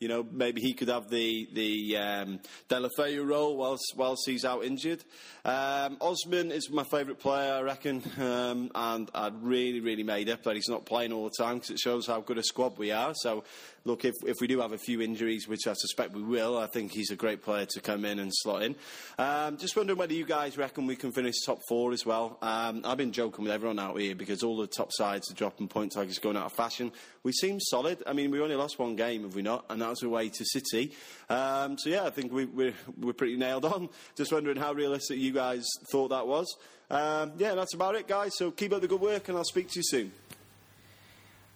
You 0.00 0.06
know, 0.06 0.24
maybe 0.30 0.60
he 0.60 0.74
could 0.74 0.88
have 0.88 1.10
the 1.10 1.48
the 1.52 1.96
um, 1.96 2.40
role 2.70 3.56
whilst 3.56 3.94
whilst 3.96 4.22
he's 4.26 4.44
out 4.44 4.64
injured. 4.64 5.02
Um, 5.44 5.96
Osman 6.00 6.52
is 6.52 6.70
my 6.70 6.84
favourite 6.84 7.18
player, 7.18 7.54
I 7.54 7.60
reckon, 7.62 8.02
um, 8.18 8.70
and 8.74 9.10
I'd 9.14 9.42
really, 9.42 9.80
really 9.80 10.04
made 10.04 10.28
up 10.28 10.44
that 10.44 10.54
he's 10.54 10.68
not 10.68 10.86
playing 10.86 11.12
all 11.12 11.24
the 11.24 11.34
time 11.36 11.56
because 11.56 11.70
it 11.70 11.78
shows 11.80 12.06
how 12.06 12.20
good 12.20 12.38
a 12.38 12.42
squad 12.44 12.78
we 12.78 12.92
are. 12.92 13.12
So, 13.14 13.42
look, 13.88 14.04
if 14.04 14.14
if 14.24 14.36
we 14.40 14.46
do 14.46 14.60
have 14.60 14.72
a 14.72 14.78
few 14.78 15.00
injuries, 15.00 15.48
which 15.48 15.66
I 15.66 15.72
suspect 15.72 16.12
we 16.12 16.22
will, 16.22 16.56
I 16.56 16.66
think 16.66 16.92
he's 16.92 17.10
a 17.10 17.16
great 17.16 17.42
player 17.42 17.66
to 17.66 17.80
come 17.80 18.04
in 18.04 18.20
and 18.20 18.30
slot 18.32 18.62
in. 18.62 18.76
Um, 19.18 19.56
just 19.56 19.76
wondering 19.76 19.98
whether 19.98 20.12
you 20.12 20.24
guys 20.24 20.56
reckon 20.56 20.86
we 20.86 20.94
can 20.94 21.10
finish 21.10 21.34
top 21.44 21.60
four 21.68 21.92
as 21.92 22.06
well. 22.06 22.38
Um, 22.42 22.82
I've 22.84 22.98
been 22.98 23.12
joking 23.12 23.44
with 23.44 23.52
everyone 23.52 23.78
out 23.78 23.98
here 23.98 24.14
because 24.14 24.42
all 24.42 24.56
the 24.56 24.66
top 24.66 24.92
sides 24.92 25.30
are 25.30 25.34
dropping 25.34 25.68
points 25.68 25.96
like 25.96 26.08
it's 26.08 26.18
going 26.18 26.36
out 26.36 26.46
of 26.46 26.52
fashion. 26.52 26.92
We 27.24 27.32
seem 27.32 27.58
solid. 27.58 28.02
I 28.06 28.12
mean, 28.12 28.30
we 28.30 28.40
only 28.40 28.54
lost 28.54 28.78
one 28.78 28.94
game, 28.94 29.22
have 29.22 29.34
we 29.34 29.42
not? 29.42 29.64
And 29.70 29.80
that 29.82 29.88
was 29.88 30.02
away 30.02 30.28
to 30.28 30.44
City. 30.44 30.92
Um, 31.28 31.78
so 31.78 31.90
yeah, 31.90 32.04
I 32.04 32.10
think 32.10 32.30
we, 32.30 32.44
we're 32.44 32.74
we're 32.98 33.14
pretty 33.14 33.36
nailed 33.36 33.64
on. 33.64 33.88
Just 34.14 34.32
wondering 34.32 34.58
how 34.58 34.72
realistic 34.74 35.18
you 35.18 35.32
guys 35.32 35.66
thought 35.90 36.08
that 36.08 36.26
was. 36.26 36.54
Um, 36.90 37.32
yeah, 37.38 37.54
that's 37.54 37.74
about 37.74 37.96
it, 37.96 38.06
guys. 38.06 38.36
So 38.36 38.50
keep 38.50 38.72
up 38.72 38.82
the 38.82 38.88
good 38.88 39.00
work, 39.00 39.28
and 39.28 39.36
I'll 39.36 39.44
speak 39.44 39.68
to 39.70 39.78
you 39.78 39.82
soon. 39.84 40.12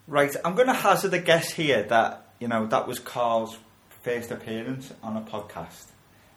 Right. 0.06 0.34
I'm 0.44 0.54
going 0.54 0.68
to 0.68 0.74
hazard 0.74 1.14
a 1.14 1.18
guess 1.18 1.50
here 1.52 1.82
that 1.84 2.26
you 2.38 2.48
know 2.48 2.66
that 2.66 2.86
was 2.86 2.98
Carl's 2.98 3.56
first 4.02 4.30
appearance 4.30 4.92
on 5.02 5.16
a 5.16 5.20
podcast, 5.22 5.86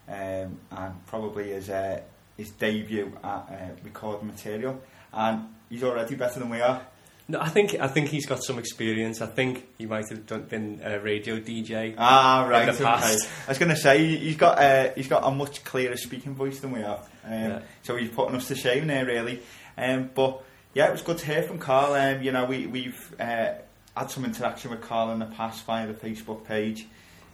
um, 0.07 0.59
and 0.71 1.05
probably 1.07 1.49
his 1.49 1.69
uh, 1.69 2.01
his 2.37 2.51
debut 2.51 3.11
at 3.23 3.27
uh, 3.29 3.55
recording 3.83 4.27
material, 4.27 4.81
and 5.13 5.47
he's 5.69 5.83
already 5.83 6.15
better 6.15 6.39
than 6.39 6.49
we 6.49 6.61
are. 6.61 6.81
No, 7.27 7.39
I 7.41 7.49
think 7.49 7.73
I 7.79 7.87
think 7.87 8.09
he's 8.09 8.27
got 8.27 8.43
some 8.43 8.59
experience. 8.59 9.19
I 9.19 9.25
think 9.25 9.65
he 9.79 9.87
might 9.87 10.07
have 10.09 10.27
done, 10.27 10.43
been 10.43 10.79
a 10.83 10.99
radio 10.99 11.39
DJ. 11.39 11.95
Ah, 11.97 12.45
right. 12.47 12.65
the 12.67 12.73
okay. 12.73 12.83
I 12.85 13.49
was 13.49 13.57
going 13.57 13.69
to 13.69 13.75
say 13.75 13.97
he- 14.05 14.17
he's 14.17 14.37
got 14.37 14.59
uh, 14.59 14.91
he's 14.95 15.07
got 15.07 15.23
a 15.25 15.31
much 15.31 15.63
clearer 15.63 15.97
speaking 15.97 16.35
voice 16.35 16.59
than 16.59 16.71
we 16.71 16.81
have, 16.81 16.99
um, 17.25 17.31
Yeah. 17.33 17.59
so 17.81 17.95
he's 17.95 18.09
putting 18.11 18.35
us 18.35 18.47
to 18.49 18.55
shame 18.55 18.85
there, 18.85 19.05
really. 19.05 19.41
Um, 19.75 20.11
but 20.13 20.43
yeah, 20.75 20.89
it 20.89 20.91
was 20.91 21.01
good 21.01 21.17
to 21.19 21.25
hear 21.25 21.41
from 21.41 21.57
Carl. 21.57 21.93
Um, 21.93 22.21
you 22.21 22.33
know, 22.33 22.45
we 22.45 22.67
we've 22.67 23.15
uh, 23.17 23.53
had 23.95 24.11
some 24.11 24.25
interaction 24.25 24.71
with 24.71 24.81
Carl 24.81 25.09
in 25.11 25.19
the 25.19 25.25
past 25.25 25.65
via 25.65 25.87
the 25.87 25.93
Facebook 25.93 26.43
page, 26.45 26.85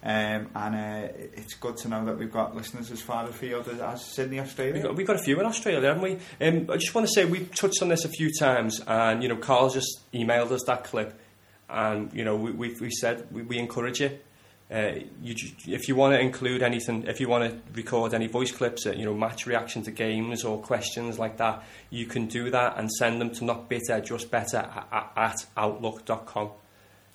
um, 0.04 0.48
and 0.54 0.76
uh, 0.76 1.08
it's 1.34 1.56
good 1.56 1.76
to 1.78 1.88
know 1.88 2.06
that 2.06 2.20
we've 2.20 2.32
got 2.32 2.56
listeners 2.56 2.92
as 2.92 3.02
far 3.02 3.28
afield 3.28 3.68
as, 3.68 3.80
as 3.80 4.06
Sydney, 4.06 4.40
Australia. 4.40 4.76
We've 4.76 4.84
got, 4.84 4.96
we've 4.96 5.08
got 5.08 5.16
a 5.16 5.24
few 5.24 5.40
in 5.40 5.46
Australia, 5.48 5.88
haven't 5.88 6.04
we? 6.04 6.46
Um, 6.46 6.70
I 6.70 6.78
just 6.78 6.94
want 6.94 7.08
to 7.08 7.14
say 7.14 7.26
we've 7.26 7.54
touched 7.54 7.82
on 7.82 7.90
this 7.90 8.06
a 8.06 8.10
few 8.10 8.30
times, 8.32 8.80
and 8.86 9.24
you 9.24 9.28
know, 9.28 9.38
Carl 9.38 9.72
just 9.72 10.00
emailed 10.14 10.52
us 10.52 10.62
that 10.68 10.84
clip, 10.84 11.20
and 11.68 12.14
you 12.14 12.24
know, 12.24 12.36
we 12.36 12.52
we, 12.52 12.76
we 12.76 12.92
said 12.92 13.26
we, 13.32 13.42
we 13.42 13.58
encourage 13.58 14.02
you. 14.02 14.20
Uh, 14.72 15.00
you. 15.22 15.36
If 15.68 15.90
you 15.90 15.96
want 15.96 16.14
to 16.14 16.20
include 16.20 16.64
anything, 16.64 17.06
if 17.06 17.20
you 17.20 17.28
want 17.28 17.52
to 17.52 17.60
record 17.74 18.14
any 18.14 18.28
voice 18.28 18.52
clips, 18.52 18.86
uh, 18.86 18.92
you 18.92 19.04
know, 19.04 19.14
match 19.14 19.46
reaction 19.46 19.84
to 19.84 19.92
games 19.92 20.46
or 20.46 20.60
questions 20.60 21.20
like 21.20 21.38
that, 21.38 21.64
you 21.90 22.06
can 22.06 22.28
do 22.28 22.50
that 22.52 22.78
and 22.78 22.90
send 22.90 23.20
them 23.20 23.32
to 23.32 23.44
not 23.44 23.68
bitter, 23.68 24.00
just 24.00 24.32
better 24.32 24.58
at, 24.58 25.12
at 25.18 25.46
outlook.com. 25.58 26.52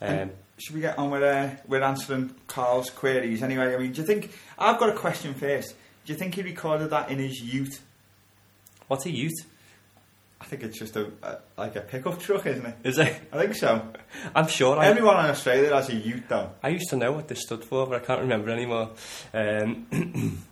Um, 0.02 0.30
Should 0.58 0.74
we 0.74 0.82
get 0.82 0.98
on 0.98 1.10
with 1.10 1.22
uh, 1.22 1.48
with 1.66 1.82
answering 1.82 2.34
Carl's 2.46 2.90
queries 2.90 3.42
anyway? 3.42 3.74
I 3.74 3.78
mean, 3.78 3.92
do 3.92 4.02
you 4.02 4.06
think 4.06 4.32
I've 4.58 4.78
got 4.78 4.90
a 4.90 4.94
question 4.94 5.32
first? 5.32 5.74
Do 6.04 6.12
you 6.12 6.18
think 6.18 6.34
he 6.34 6.42
recorded 6.42 6.90
that 6.90 7.10
in 7.10 7.18
his 7.18 7.40
youth? 7.40 7.82
what's 8.88 9.06
a 9.06 9.10
youth? 9.10 9.34
I 10.40 10.44
think 10.44 10.62
it's 10.62 10.78
just 10.78 10.96
a, 10.96 11.10
a 11.22 11.38
like 11.56 11.76
a 11.76 11.80
pickup 11.80 12.20
truck, 12.20 12.46
isn't 12.46 12.66
it? 12.66 12.76
Is 12.84 12.98
it? 12.98 13.20
I 13.32 13.38
think 13.38 13.54
so. 13.54 13.88
I'm 14.34 14.48
sure. 14.48 14.78
I, 14.78 14.86
Everyone 14.86 15.24
in 15.24 15.30
Australia 15.30 15.74
has 15.74 15.88
a 15.88 15.94
ute, 15.94 16.28
though. 16.28 16.50
I 16.62 16.68
used 16.68 16.90
to 16.90 16.96
know 16.96 17.12
what 17.12 17.28
this 17.28 17.40
stood 17.42 17.64
for, 17.64 17.86
but 17.86 18.02
I 18.02 18.04
can't 18.04 18.20
remember 18.20 18.50
anymore. 18.50 18.90
Um, 19.32 20.42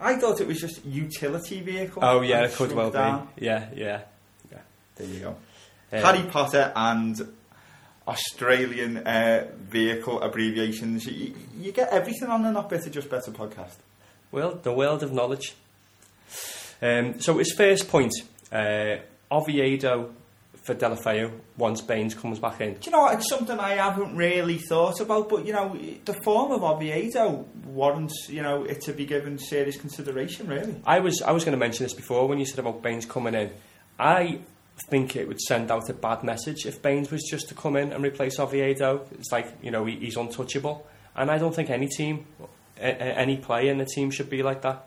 I 0.00 0.16
thought 0.16 0.40
it 0.40 0.46
was 0.46 0.60
just 0.60 0.84
utility 0.84 1.60
vehicle. 1.60 2.04
Oh 2.04 2.20
yeah, 2.20 2.44
it 2.44 2.52
could 2.52 2.72
well 2.72 2.90
down. 2.90 3.28
be. 3.36 3.46
Yeah, 3.46 3.68
yeah. 3.74 4.02
yeah. 4.52 4.58
There 4.96 5.06
you 5.06 5.20
go. 5.20 5.28
Um, 5.92 6.02
Harry 6.02 6.22
Potter 6.28 6.72
and 6.74 7.20
Australian 8.06 8.98
uh, 8.98 9.46
vehicle 9.58 10.20
abbreviations. 10.20 11.06
You, 11.06 11.34
you 11.58 11.72
get 11.72 11.90
everything 11.90 12.28
on 12.28 12.42
the 12.42 12.50
Not 12.50 12.68
Bitter 12.68 12.90
Just 12.90 13.08
Better 13.08 13.30
podcast. 13.30 13.76
Well, 14.30 14.56
the 14.62 14.72
world 14.72 15.02
of 15.02 15.12
knowledge. 15.12 15.54
Um, 16.82 17.20
so 17.20 17.38
his 17.38 17.52
first 17.52 17.88
point, 17.88 18.12
uh, 18.54 18.96
Oviedo 19.30 20.12
for 20.64 20.74
Deulofeu 20.74 21.30
once 21.58 21.82
Baines 21.82 22.14
comes 22.14 22.38
back 22.38 22.60
in. 22.62 22.74
Do 22.74 22.80
you 22.84 22.92
know 22.92 23.00
what? 23.00 23.14
It's 23.18 23.28
something 23.28 23.58
I 23.58 23.74
haven't 23.74 24.16
really 24.16 24.56
thought 24.56 24.98
about, 25.00 25.28
but 25.28 25.44
you 25.44 25.52
know, 25.52 25.76
the 26.06 26.14
form 26.22 26.52
of 26.52 26.62
Oviedo 26.62 27.44
warrants 27.66 28.28
you 28.30 28.40
know 28.42 28.64
it 28.64 28.80
to 28.82 28.92
be 28.92 29.04
given 29.04 29.36
serious 29.38 29.76
consideration. 29.76 30.46
Really, 30.46 30.76
I 30.86 31.00
was 31.00 31.20
I 31.20 31.32
was 31.32 31.44
going 31.44 31.52
to 31.52 31.58
mention 31.58 31.84
this 31.84 31.92
before 31.92 32.26
when 32.28 32.38
you 32.38 32.46
said 32.46 32.60
about 32.60 32.80
Baines 32.82 33.04
coming 33.04 33.34
in. 33.34 33.50
I 33.98 34.38
think 34.90 35.14
it 35.16 35.28
would 35.28 35.40
send 35.40 35.70
out 35.70 35.88
a 35.90 35.92
bad 35.94 36.24
message 36.24 36.66
if 36.66 36.80
Baines 36.82 37.10
was 37.10 37.22
just 37.30 37.48
to 37.48 37.54
come 37.54 37.76
in 37.76 37.92
and 37.92 38.02
replace 38.02 38.38
Oviedo. 38.38 39.06
It's 39.12 39.30
like 39.32 39.52
you 39.62 39.70
know 39.70 39.84
he, 39.84 39.96
he's 39.96 40.16
untouchable, 40.16 40.86
and 41.14 41.30
I 41.30 41.36
don't 41.38 41.54
think 41.54 41.68
any 41.68 41.88
team, 41.88 42.24
a, 42.80 42.86
a- 42.86 43.18
any 43.18 43.36
player 43.36 43.70
in 43.70 43.78
the 43.78 43.84
team 43.86 44.10
should 44.10 44.30
be 44.30 44.42
like 44.42 44.62
that. 44.62 44.86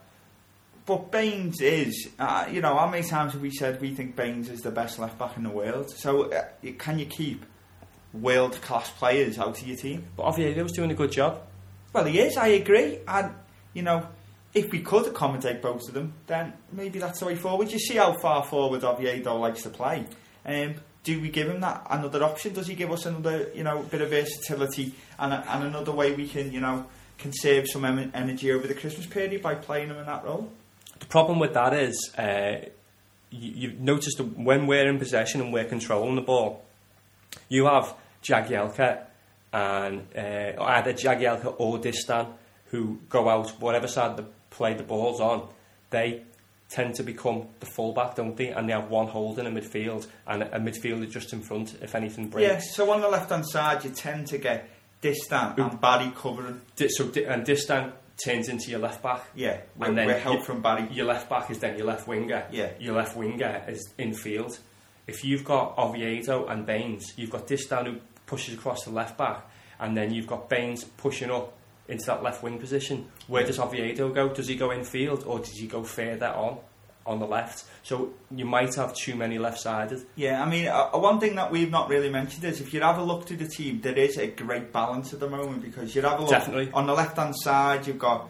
But 0.88 1.12
Baines 1.12 1.62
is. 1.62 2.10
Uh, 2.18 2.48
you 2.50 2.62
know, 2.62 2.76
how 2.76 2.88
many 2.88 3.06
times 3.06 3.34
have 3.34 3.42
we 3.42 3.52
said 3.52 3.80
we 3.80 3.94
think 3.94 4.16
Baines 4.16 4.50
is 4.50 4.62
the 4.62 4.72
best 4.72 4.98
left 4.98 5.20
back 5.20 5.38
in 5.38 5.44
the 5.44 5.50
world? 5.50 5.92
So 5.92 6.32
uh, 6.32 6.46
can 6.80 6.98
you 6.98 7.06
keep 7.06 7.46
world 8.14 8.60
class 8.62 8.90
players 8.90 9.38
out 9.38 9.62
of 9.62 9.68
your 9.68 9.78
team? 9.78 10.08
But 10.16 10.24
Oviedo's 10.24 10.72
doing 10.72 10.90
a 10.90 10.96
good 10.96 11.12
job. 11.12 11.42
Well, 11.94 12.06
he 12.06 12.20
is. 12.20 12.38
I 12.38 12.48
agree, 12.48 13.00
and 13.08 13.36
you 13.74 13.84
know. 13.84 14.08
If 14.54 14.72
we 14.72 14.80
could 14.80 15.06
accommodate 15.06 15.62
both 15.62 15.88
of 15.88 15.94
them, 15.94 16.14
then 16.26 16.54
maybe 16.72 16.98
that's 16.98 17.20
the 17.20 17.28
way 17.28 17.36
forward. 17.36 17.72
You 17.72 17.78
see 17.78 17.98
how 17.98 18.14
far 18.14 18.44
forward 18.44 18.84
Oviedo 18.84 19.36
likes 19.36 19.62
to 19.64 19.70
play. 19.70 20.06
Um, 20.44 20.76
do 21.04 21.20
we 21.22 21.30
give 21.30 21.48
him 21.48 21.60
that 21.60 21.86
another 21.92 22.24
option? 22.24 22.54
Does 22.54 22.66
he 22.66 22.74
give 22.74 22.92
us 22.92 23.06
another, 23.06 23.52
you 23.54 23.64
know, 23.64 23.84
bit 23.84 24.02
of 24.02 24.10
versatility 24.10 24.96
and, 25.20 25.34
a, 25.34 25.54
and 25.54 25.66
another 25.66 25.92
way 25.92 26.14
we 26.14 26.28
can, 26.28 26.52
you 26.52 26.60
know, 26.60 26.88
conserve 27.20 27.68
some 27.68 27.86
em- 27.86 28.10
energy 28.16 28.52
over 28.52 28.66
the 28.66 28.74
Christmas 28.74 29.06
period 29.06 29.44
by 29.44 29.54
playing 29.54 29.90
him 29.90 29.98
in 29.98 30.06
that 30.08 30.24
role? 30.24 30.50
The 31.00 31.06
problem 31.06 31.40
with 31.40 31.54
that 31.54 31.74
is, 31.74 32.14
uh, 32.18 32.58
you, 33.30 33.52
you've 33.56 33.80
noticed 33.80 34.18
that 34.18 34.38
when 34.38 34.68
we're 34.68 34.88
in 34.88 35.00
possession 35.00 35.42
and 35.42 35.54
we're 35.54 35.66
controlling 35.66 36.16
the 36.16 36.22
ball, 36.22 36.64
you 37.50 37.66
have 37.66 37.94
Jagielka 38.24 39.04
and 39.54 40.08
uh, 40.16 40.62
either 40.62 40.94
Jagielka 40.94 41.56
or 41.58 41.80
Distin 41.80 42.28
who 42.66 43.00
go 43.10 43.30
out 43.30 43.50
whatever 43.62 43.88
side 43.88 44.18
the 44.18 44.26
play 44.50 44.74
the 44.74 44.84
ball's 44.84 45.20
on. 45.20 45.48
They 45.90 46.24
tend 46.70 46.96
to 46.96 47.04
become 47.04 47.48
the 47.60 47.66
fullback, 47.66 48.16
don't 48.16 48.36
they? 48.36 48.50
And 48.50 48.68
they 48.68 48.74
have 48.74 48.90
one 48.90 49.08
holding 49.08 49.46
in 49.46 49.54
midfield 49.56 50.08
and 50.26 50.44
a 50.44 50.60
midfielder 50.60 51.10
just 51.10 51.32
in 51.32 51.42
front 51.42 51.78
if 51.82 51.96
anything 51.96 52.28
breaks. 52.30 52.48
Yes, 52.48 52.76
so 52.76 52.92
on 52.92 53.02
the 53.02 53.08
left 53.08 53.30
hand 53.30 53.48
side, 53.48 53.84
you 53.86 53.92
tend 53.92 54.28
to 54.28 54.38
get 54.38 54.70
Distin 55.02 55.58
and 55.58 55.80
Barry 55.80 56.12
covering. 56.16 56.62
So 56.90 57.06
and 57.06 57.46
Distin 57.46 57.94
turns 58.24 58.50
into 58.50 58.70
your 58.72 58.80
left 58.80 59.02
back. 59.04 59.24
Yeah, 59.36 59.62
with, 59.76 59.90
And 59.90 59.98
then 59.98 60.08
with 60.08 60.22
help 60.22 60.44
from 60.44 60.62
Barry. 60.62 60.88
Your 60.92 61.06
left 61.06 61.30
back 61.30 61.50
is 61.52 61.60
then 61.60 61.78
your 61.78 61.88
left 61.88 62.08
winger. 62.08 62.46
Yeah. 62.52 62.72
Your 62.80 62.96
left 62.96 63.16
winger 63.16 63.64
is 63.68 63.94
in 63.98 64.14
field. 64.14 64.58
If 65.06 65.24
you've 65.24 65.46
got 65.46 65.78
Oviedo 65.78 66.48
and 66.48 66.66
Baines, 66.66 67.14
you've 67.16 67.30
got 67.30 67.48
Distin 67.48 67.86
who 67.86 68.00
pushes 68.26 68.56
across 68.56 68.84
the 68.84 68.92
left 68.92 69.18
back, 69.18 69.50
and 69.80 69.96
then 69.96 70.14
you've 70.14 70.28
got 70.28 70.50
Baines 70.50 70.84
pushing 70.84 71.32
up 71.32 71.54
into 71.88 72.06
that 72.08 72.22
left 72.24 72.44
wing 72.44 72.60
position. 72.60 73.08
Where 73.28 73.46
does 73.46 73.60
Oviedo 73.60 74.10
go? 74.10 74.30
Does 74.30 74.48
he 74.48 74.56
go 74.56 74.72
in 74.72 74.84
field 74.84 75.24
or 75.26 75.40
does 75.40 75.58
he 75.58 75.68
go 75.68 75.84
further 75.84 76.28
on 76.28 76.58
on 77.08 77.20
the 77.20 77.26
left? 77.26 77.64
So 77.84 78.14
you 78.30 78.46
might 78.46 78.76
have 78.76 78.94
too 78.96 79.16
many 79.16 79.40
left 79.40 79.60
sided. 79.60 80.06
Yeah, 80.16 80.44
I 80.44 80.50
mean, 80.50 80.68
uh, 80.68 80.90
one 80.92 81.20
thing 81.20 81.36
that 81.36 81.52
we've 81.52 81.72
not 81.72 81.90
really 81.90 82.10
mentioned 82.10 82.44
is 82.44 82.62
if 82.62 82.74
you 82.74 82.82
have 82.82 82.98
a 82.98 83.04
look 83.04 83.26
to 83.28 83.36
the 83.36 83.48
team, 83.48 83.82
there 83.82 83.98
is 83.98 84.18
a 84.18 84.28
great 84.28 84.72
balance 84.72 85.14
at 85.14 85.20
the 85.20 85.30
moment 85.30 85.62
because 85.64 85.96
you 85.96 86.02
have 86.02 86.20
a 86.20 86.22
look 86.22 86.30
Definitely. 86.30 86.72
on 86.74 86.86
the 86.86 86.94
left 86.94 87.18
hand 87.18 87.36
side, 87.36 87.88
you've 87.88 88.00
got 88.00 88.30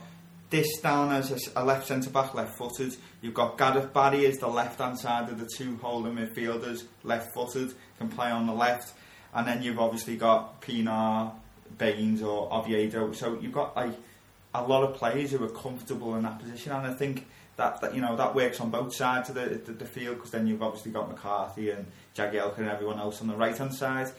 this 0.50 0.80
down 0.80 1.12
as 1.12 1.52
a, 1.56 1.66
left 1.66 1.88
centre 1.88 2.10
back, 2.10 2.34
left 2.34 2.58
footed. 2.58 2.96
You've 3.22 3.34
got 3.34 3.58
Gareth 3.58 3.94
Barry 3.94 4.26
as 4.28 4.38
the 4.38 4.48
left 4.48 4.80
hand 4.80 4.98
side 4.98 5.30
of 5.30 5.40
the 5.40 5.50
two 5.58 5.78
holding 5.82 6.16
midfielders, 6.16 6.84
left 7.04 7.34
footed, 7.34 7.74
can 7.98 8.08
play 8.08 8.30
on 8.30 8.48
the 8.48 8.54
left. 8.54 8.94
And 9.34 9.48
then 9.48 9.62
you've 9.62 9.80
obviously 9.80 10.16
got 10.16 10.62
Pienaar, 10.62 11.34
Baines, 11.78 12.22
or 12.22 12.52
Oviedo. 12.54 13.12
So 13.12 13.38
you've 13.42 13.52
got 13.52 13.76
like 13.76 13.94
a 14.54 14.64
lot 14.64 14.84
of 14.84 14.96
players 14.96 15.32
who 15.32 15.44
are 15.44 15.50
comfortable 15.50 16.16
in 16.16 16.24
that 16.24 16.40
position, 16.40 16.72
and 16.72 16.88
I 16.88 16.94
think 16.94 17.28
that, 17.58 17.82
that 17.82 17.94
you 17.94 18.02
know 18.02 18.16
that 18.16 18.34
works 18.34 18.60
on 18.62 18.70
both 18.72 18.96
sides 18.96 19.30
of 19.30 19.36
the 19.36 19.46
the, 19.66 19.74
the 19.74 19.86
field 19.86 20.16
because 20.16 20.32
then 20.32 20.48
you've 20.48 20.64
obviously 20.64 20.92
got 20.92 21.10
McCarthy 21.10 21.70
and 21.72 21.86
Jagielka 22.16 22.60
and 22.60 22.70
everyone 22.70 23.00
else 23.00 23.22
on 23.22 23.28
the 23.28 23.36
right 23.36 23.58
hand 23.58 23.74
side. 23.74 24.12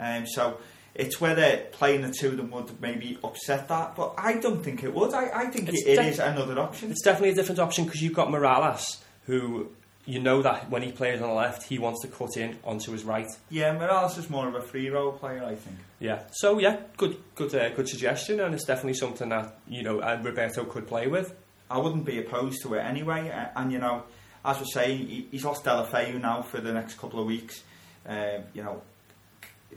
Um, 0.00 0.26
so 0.26 0.58
it's 0.94 1.20
whether 1.20 1.58
playing 1.72 2.02
the 2.02 2.10
two 2.12 2.28
of 2.28 2.36
them 2.38 2.50
would 2.50 2.80
maybe 2.80 3.18
upset 3.22 3.68
that, 3.68 3.94
but 3.96 4.14
I 4.16 4.38
don't 4.38 4.62
think 4.62 4.82
it 4.82 4.92
would. 4.94 5.12
I, 5.14 5.30
I 5.42 5.46
think 5.46 5.68
It's 5.68 5.82
it, 5.82 5.90
it 5.90 5.96
def- 5.96 6.12
is 6.14 6.18
another 6.18 6.58
option. 6.58 6.90
It's 6.90 7.02
definitely 7.02 7.30
a 7.30 7.34
different 7.34 7.58
option 7.60 7.84
because 7.84 8.02
you've 8.02 8.14
got 8.14 8.28
Mirallas 8.28 8.98
who 9.26 9.68
you 10.08 10.20
know 10.20 10.40
that 10.40 10.70
when 10.70 10.82
he 10.82 10.92
plays 10.92 11.20
on 11.20 11.28
the 11.28 11.34
left, 11.34 11.64
he 11.64 11.78
wants 11.78 12.00
to 12.02 12.08
cut 12.08 12.36
in 12.36 12.56
onto 12.64 12.92
his 12.92 13.02
right. 13.04 13.26
Yeah, 13.50 13.74
Mirallas 13.76 14.16
is 14.18 14.30
more 14.30 14.46
of 14.48 14.54
a 14.54 14.60
free 14.62 14.88
role 14.88 15.12
player, 15.12 15.42
I 15.44 15.56
think. 15.56 15.76
Yeah. 15.98 16.22
So 16.30 16.58
yeah, 16.60 16.76
good, 16.96 17.16
good, 17.34 17.54
uh, 17.54 17.70
good 17.70 17.88
suggestion, 17.88 18.38
and 18.40 18.54
it's 18.54 18.64
definitely 18.64 18.94
something 18.94 19.28
that 19.30 19.58
you 19.68 19.82
know 19.82 19.98
uh, 20.00 20.18
Roberto 20.22 20.64
could 20.64 20.86
play 20.86 21.08
with. 21.08 21.34
I 21.70 21.78
wouldn't 21.78 22.04
be 22.04 22.18
opposed 22.18 22.62
to 22.62 22.74
it 22.74 22.80
anyway. 22.80 23.28
a- 23.28 23.52
And 23.56 23.72
you 23.72 23.78
know, 23.78 24.04
as 24.44 24.58
we're 24.58 24.64
saying, 24.66 24.98
he- 25.06 25.28
he's 25.30 25.44
lost 25.44 25.64
Deulofeu 25.64 26.20
now 26.20 26.42
for 26.42 26.60
the 26.60 26.72
next 26.72 26.98
couple 26.98 27.20
of 27.20 27.26
weeks. 27.26 27.62
Um, 28.06 28.44
you 28.54 28.62
know, 28.62 28.82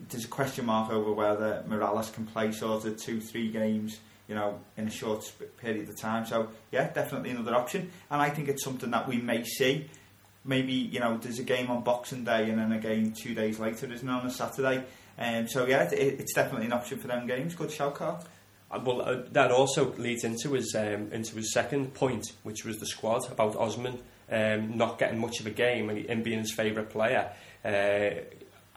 there's 0.10 0.26
a 0.26 0.30
question 0.30 0.66
mark 0.66 0.92
over 0.92 1.12
whether 1.12 1.64
Mirallas 1.68 2.14
can 2.14 2.26
play 2.26 2.52
sort 2.52 2.86
of 2.86 2.98
two, 2.98 3.20
three 3.20 3.50
games. 3.52 4.00
You 4.28 4.36
know, 4.36 4.60
in 4.78 4.88
a 4.88 4.92
short 4.92 5.24
period 5.58 5.90
of 5.90 6.00
time. 6.00 6.24
So 6.28 6.50
yeah, 6.72 6.88
definitely 6.94 7.32
another 7.32 7.56
option. 7.56 7.90
And 8.12 8.22
I 8.22 8.30
think 8.30 8.48
it's 8.48 8.64
something 8.64 8.92
that 8.92 9.08
we 9.08 9.18
may 9.18 9.44
see. 9.44 9.90
Maybe 10.46 10.74
you 10.74 11.00
know, 11.00 11.18
there's 11.18 11.40
a 11.40 11.44
game 11.44 11.72
on 11.72 11.82
Boxing 11.84 12.26
Day 12.26 12.48
and 12.48 12.60
then 12.60 12.72
a 12.72 12.78
game 12.78 13.12
two 13.12 13.34
days 13.34 13.58
later, 13.60 13.92
isn't 13.92 14.08
it, 14.08 14.12
on 14.12 14.24
a 14.28 14.30
Saturday? 14.30 14.84
Um, 15.18 15.48
so 15.48 15.66
yeah, 15.66 15.82
it, 15.90 16.20
it's 16.20 16.34
definitely 16.36 16.68
an 16.68 16.74
option 16.74 17.00
for 17.00 17.08
them 17.08 17.26
games. 17.26 17.56
Good 17.56 17.72
shout, 17.72 17.96
Carl. 17.96 18.24
Uh, 18.72 18.80
Well, 18.84 19.02
uh, 19.02 19.24
that 19.32 19.52
also 19.52 19.94
leads 19.98 20.24
into 20.24 20.54
his 20.54 20.76
um, 20.78 21.12
into 21.12 21.36
his 21.36 21.54
second 21.54 21.94
point, 21.94 22.26
which 22.44 22.66
was 22.66 22.78
the 22.78 22.86
squad 22.86 23.32
about 23.32 23.56
Osman 23.56 24.00
um, 24.32 24.78
not 24.78 25.00
getting 25.00 25.20
much 25.20 25.40
of 25.40 25.48
a 25.48 25.52
game 25.52 25.90
and 25.90 26.06
him 26.06 26.24
being 26.24 26.40
his 26.40 26.52
favourite 26.54 26.90
player, 26.90 27.32
uh, 27.66 28.10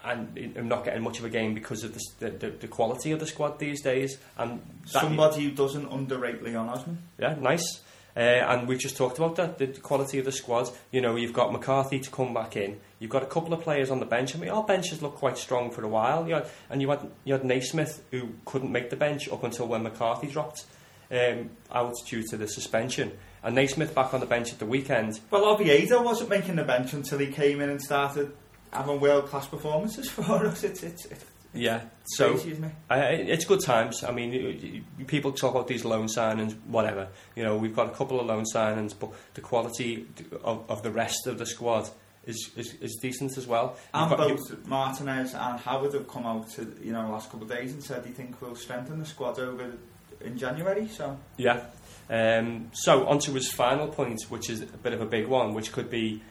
and 0.04 0.36
him 0.36 0.68
not 0.68 0.84
getting 0.84 1.02
much 1.02 1.18
of 1.18 1.24
a 1.24 1.28
game 1.28 1.54
because 1.54 1.84
of 1.84 1.94
the, 1.94 2.00
the, 2.20 2.30
the, 2.30 2.50
the 2.50 2.68
quality 2.68 3.12
of 3.12 3.20
the 3.20 3.26
squad 3.26 3.58
these 3.58 3.82
days. 3.82 4.18
And 4.36 4.60
Somebody 4.86 5.44
who 5.44 5.50
doesn't 5.50 5.86
underrate 5.92 6.42
Leon 6.42 6.68
Osman. 6.68 6.98
Yeah, 7.18 7.34
nice. 7.34 7.80
Uh, 8.14 8.20
and 8.20 8.68
we 8.68 8.76
just 8.76 8.96
talked 8.96 9.16
about 9.18 9.36
that, 9.36 9.58
the 9.58 9.66
quality 9.68 10.18
of 10.18 10.24
the 10.24 10.32
squad. 10.32 10.68
You 10.90 11.00
know, 11.00 11.16
you've 11.16 11.32
got 11.32 11.52
McCarthy 11.52 11.98
to 12.00 12.10
come 12.10 12.34
back 12.34 12.56
in. 12.56 12.78
You've 13.02 13.10
got 13.10 13.24
a 13.24 13.26
couple 13.26 13.52
of 13.52 13.62
players 13.62 13.90
on 13.90 13.98
the 13.98 14.06
bench. 14.06 14.36
I 14.36 14.38
mean, 14.38 14.50
our 14.50 14.62
benches 14.62 15.02
look 15.02 15.16
quite 15.16 15.36
strong 15.36 15.72
for 15.72 15.82
a 15.82 15.88
while. 15.88 16.28
You 16.28 16.34
had, 16.34 16.46
and 16.70 16.80
you 16.80 16.88
had 16.88 17.10
you 17.24 17.32
had 17.32 17.44
Naismith 17.44 18.00
who 18.12 18.28
couldn't 18.44 18.70
make 18.70 18.90
the 18.90 18.96
bench 18.96 19.28
up 19.28 19.42
until 19.42 19.66
when 19.66 19.82
McCarthy 19.82 20.28
dropped 20.28 20.66
um, 21.10 21.50
out 21.72 21.94
due 22.06 22.22
to 22.28 22.36
the 22.36 22.46
suspension. 22.46 23.10
And 23.42 23.56
Naismith 23.56 23.92
back 23.92 24.14
on 24.14 24.20
the 24.20 24.26
bench 24.26 24.52
at 24.52 24.60
the 24.60 24.66
weekend. 24.66 25.18
Well, 25.32 25.46
Oviedo 25.46 26.00
wasn't 26.00 26.30
making 26.30 26.54
the 26.54 26.62
bench 26.62 26.92
until 26.92 27.18
he 27.18 27.26
came 27.26 27.60
in 27.60 27.70
and 27.70 27.82
started 27.82 28.32
having 28.72 29.00
world 29.00 29.26
class 29.26 29.48
performances 29.48 30.08
for 30.10 30.46
us. 30.46 30.62
It's, 30.62 30.84
it's, 30.84 31.04
it's 31.06 31.24
Yeah, 31.52 31.80
so 32.04 32.34
crazy, 32.34 32.52
it? 32.52 32.64
Uh, 32.88 33.08
it's 33.10 33.46
good 33.46 33.62
times. 33.62 34.04
I 34.04 34.12
mean, 34.12 34.84
people 35.08 35.32
talk 35.32 35.56
about 35.56 35.66
these 35.66 35.84
loan 35.84 36.06
signings, 36.06 36.54
whatever. 36.68 37.08
You 37.34 37.42
know, 37.42 37.56
we've 37.56 37.74
got 37.74 37.88
a 37.88 37.94
couple 37.96 38.20
of 38.20 38.26
loan 38.26 38.44
signings, 38.44 38.94
but 38.96 39.10
the 39.34 39.40
quality 39.40 40.06
of, 40.44 40.70
of 40.70 40.84
the 40.84 40.92
rest 40.92 41.26
of 41.26 41.38
the 41.38 41.46
squad 41.46 41.90
is, 42.26 42.50
is, 42.56 42.74
is 42.74 42.98
decent 43.02 43.36
as 43.36 43.46
well. 43.46 43.76
And 43.92 44.10
got- 44.10 44.18
both 44.18 44.66
Martinez 44.66 45.34
and 45.34 45.58
Howard 45.60 45.94
have 45.94 46.08
come 46.08 46.26
out 46.26 46.48
to 46.52 46.72
you 46.82 46.92
know 46.92 47.04
the 47.06 47.12
last 47.12 47.30
couple 47.30 47.44
of 47.44 47.50
days 47.50 47.72
and 47.72 47.82
said 47.82 48.04
they 48.04 48.10
think 48.10 48.40
we'll 48.40 48.54
strengthen 48.56 48.98
the 48.98 49.06
squad 49.06 49.38
over 49.38 49.72
in 50.20 50.38
January. 50.38 50.88
So 50.88 51.18
Yeah. 51.36 51.64
Um, 52.10 52.70
so 52.74 53.06
on 53.06 53.18
to 53.20 53.32
his 53.32 53.50
final 53.50 53.88
point, 53.88 54.22
which 54.28 54.50
is 54.50 54.60
a 54.62 54.66
bit 54.66 54.92
of 54.92 55.00
a 55.00 55.06
big 55.06 55.26
one, 55.28 55.54
which 55.54 55.72
could 55.72 55.88
be 55.88 56.22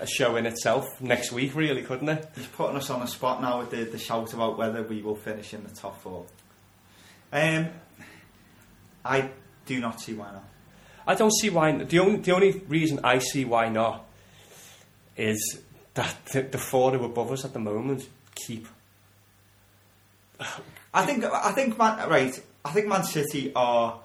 a 0.00 0.06
show 0.06 0.36
in 0.36 0.44
itself 0.44 1.00
next 1.00 1.32
week, 1.32 1.54
really, 1.54 1.82
couldn't 1.82 2.08
it? 2.08 2.28
he's 2.34 2.46
putting 2.48 2.76
us 2.76 2.90
on 2.90 3.00
the 3.00 3.06
spot 3.06 3.40
now 3.40 3.60
with 3.60 3.70
the, 3.70 3.84
the 3.84 3.98
shout 3.98 4.32
about 4.34 4.58
whether 4.58 4.82
we 4.82 5.00
will 5.02 5.14
finish 5.14 5.54
in 5.54 5.62
the 5.62 5.70
top 5.70 6.00
four. 6.02 6.26
Um, 7.32 7.68
I 9.04 9.30
do 9.66 9.80
not 9.80 10.00
see 10.00 10.14
why 10.14 10.32
not. 10.32 10.44
I 11.06 11.14
don't 11.14 11.32
see 11.32 11.50
why. 11.50 11.72
The 11.72 11.98
only 11.98 12.18
the 12.18 12.32
only 12.32 12.62
reason 12.68 13.00
I 13.04 13.18
see 13.18 13.44
why 13.44 13.68
not 13.68 14.04
is 15.16 15.60
that 15.94 16.16
the, 16.32 16.42
the 16.42 16.58
four 16.58 16.92
who 16.92 17.02
are 17.02 17.06
above 17.06 17.32
us 17.32 17.44
at 17.44 17.52
the 17.52 17.58
moment 17.58 18.08
keep. 18.34 18.66
I 20.92 21.06
think 21.06 21.24
I 21.24 21.52
think 21.52 21.78
Man, 21.78 22.08
right. 22.08 22.42
I 22.64 22.70
think 22.70 22.86
Man 22.86 23.04
City 23.04 23.52
are 23.54 24.00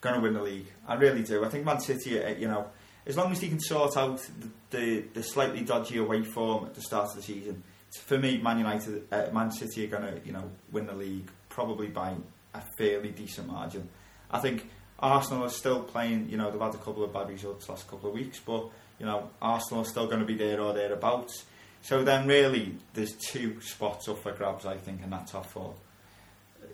going 0.00 0.14
to 0.14 0.20
win 0.20 0.34
the 0.34 0.42
league. 0.42 0.66
I 0.86 0.94
really 0.94 1.22
do. 1.22 1.44
I 1.44 1.48
think 1.48 1.64
Man 1.64 1.80
City, 1.80 2.22
uh, 2.22 2.30
you 2.30 2.48
know, 2.48 2.68
as 3.06 3.16
long 3.16 3.32
as 3.32 3.40
they 3.40 3.48
can 3.48 3.60
sort 3.60 3.96
out 3.96 4.24
the, 4.70 4.76
the, 4.76 5.00
the 5.14 5.22
slightly 5.22 5.62
dodgy 5.62 5.98
away 5.98 6.22
form 6.22 6.66
at 6.66 6.74
the 6.74 6.80
start 6.80 7.10
of 7.10 7.16
the 7.16 7.22
season 7.22 7.62
for 8.00 8.18
me, 8.18 8.38
Man 8.38 8.58
United, 8.58 9.06
uh, 9.12 9.26
Man 9.32 9.50
City 9.50 9.84
are 9.84 9.88
going 9.88 10.02
to, 10.02 10.20
you 10.24 10.32
know, 10.32 10.50
win 10.72 10.86
the 10.86 10.94
league 10.94 11.30
probably 11.48 11.88
by 11.88 12.14
a 12.54 12.62
fairly 12.78 13.10
decent 13.10 13.48
margin. 13.48 13.88
I 14.30 14.38
think 14.40 14.68
Arsenal 14.98 15.44
are 15.44 15.50
still 15.50 15.82
playing. 15.82 16.28
You 16.28 16.36
know, 16.36 16.50
they've 16.50 16.60
had 16.60 16.74
a 16.74 16.78
couple 16.78 17.04
of 17.04 17.12
bad 17.12 17.28
results 17.28 17.68
last 17.68 17.88
couple 17.88 18.08
of 18.10 18.14
weeks, 18.14 18.40
but 18.44 18.68
you 18.98 19.06
know, 19.06 19.30
Arsenal 19.40 19.82
are 19.82 19.86
still 19.86 20.06
going 20.06 20.20
to 20.20 20.26
be 20.26 20.36
there 20.36 20.60
or 20.60 20.72
thereabouts. 20.72 21.44
So 21.82 22.02
then, 22.02 22.26
really, 22.26 22.76
there's 22.94 23.12
two 23.12 23.60
spots 23.60 24.08
up 24.08 24.22
for 24.22 24.32
grabs, 24.32 24.66
I 24.66 24.76
think, 24.76 25.02
in 25.02 25.10
that 25.10 25.28
top 25.28 25.46
four. 25.46 25.74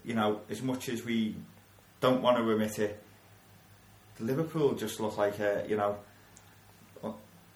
You 0.05 0.15
know, 0.15 0.41
as 0.49 0.63
much 0.63 0.89
as 0.89 1.05
we 1.05 1.37
don't 2.01 2.23
want 2.23 2.39
to 2.39 2.51
admit 2.51 2.79
it, 2.79 3.03
Liverpool 4.19 4.75
just 4.75 5.01
look 5.01 5.19
like 5.19 5.39
a, 5.39 5.65
you 5.69 5.77
know, 5.77 5.97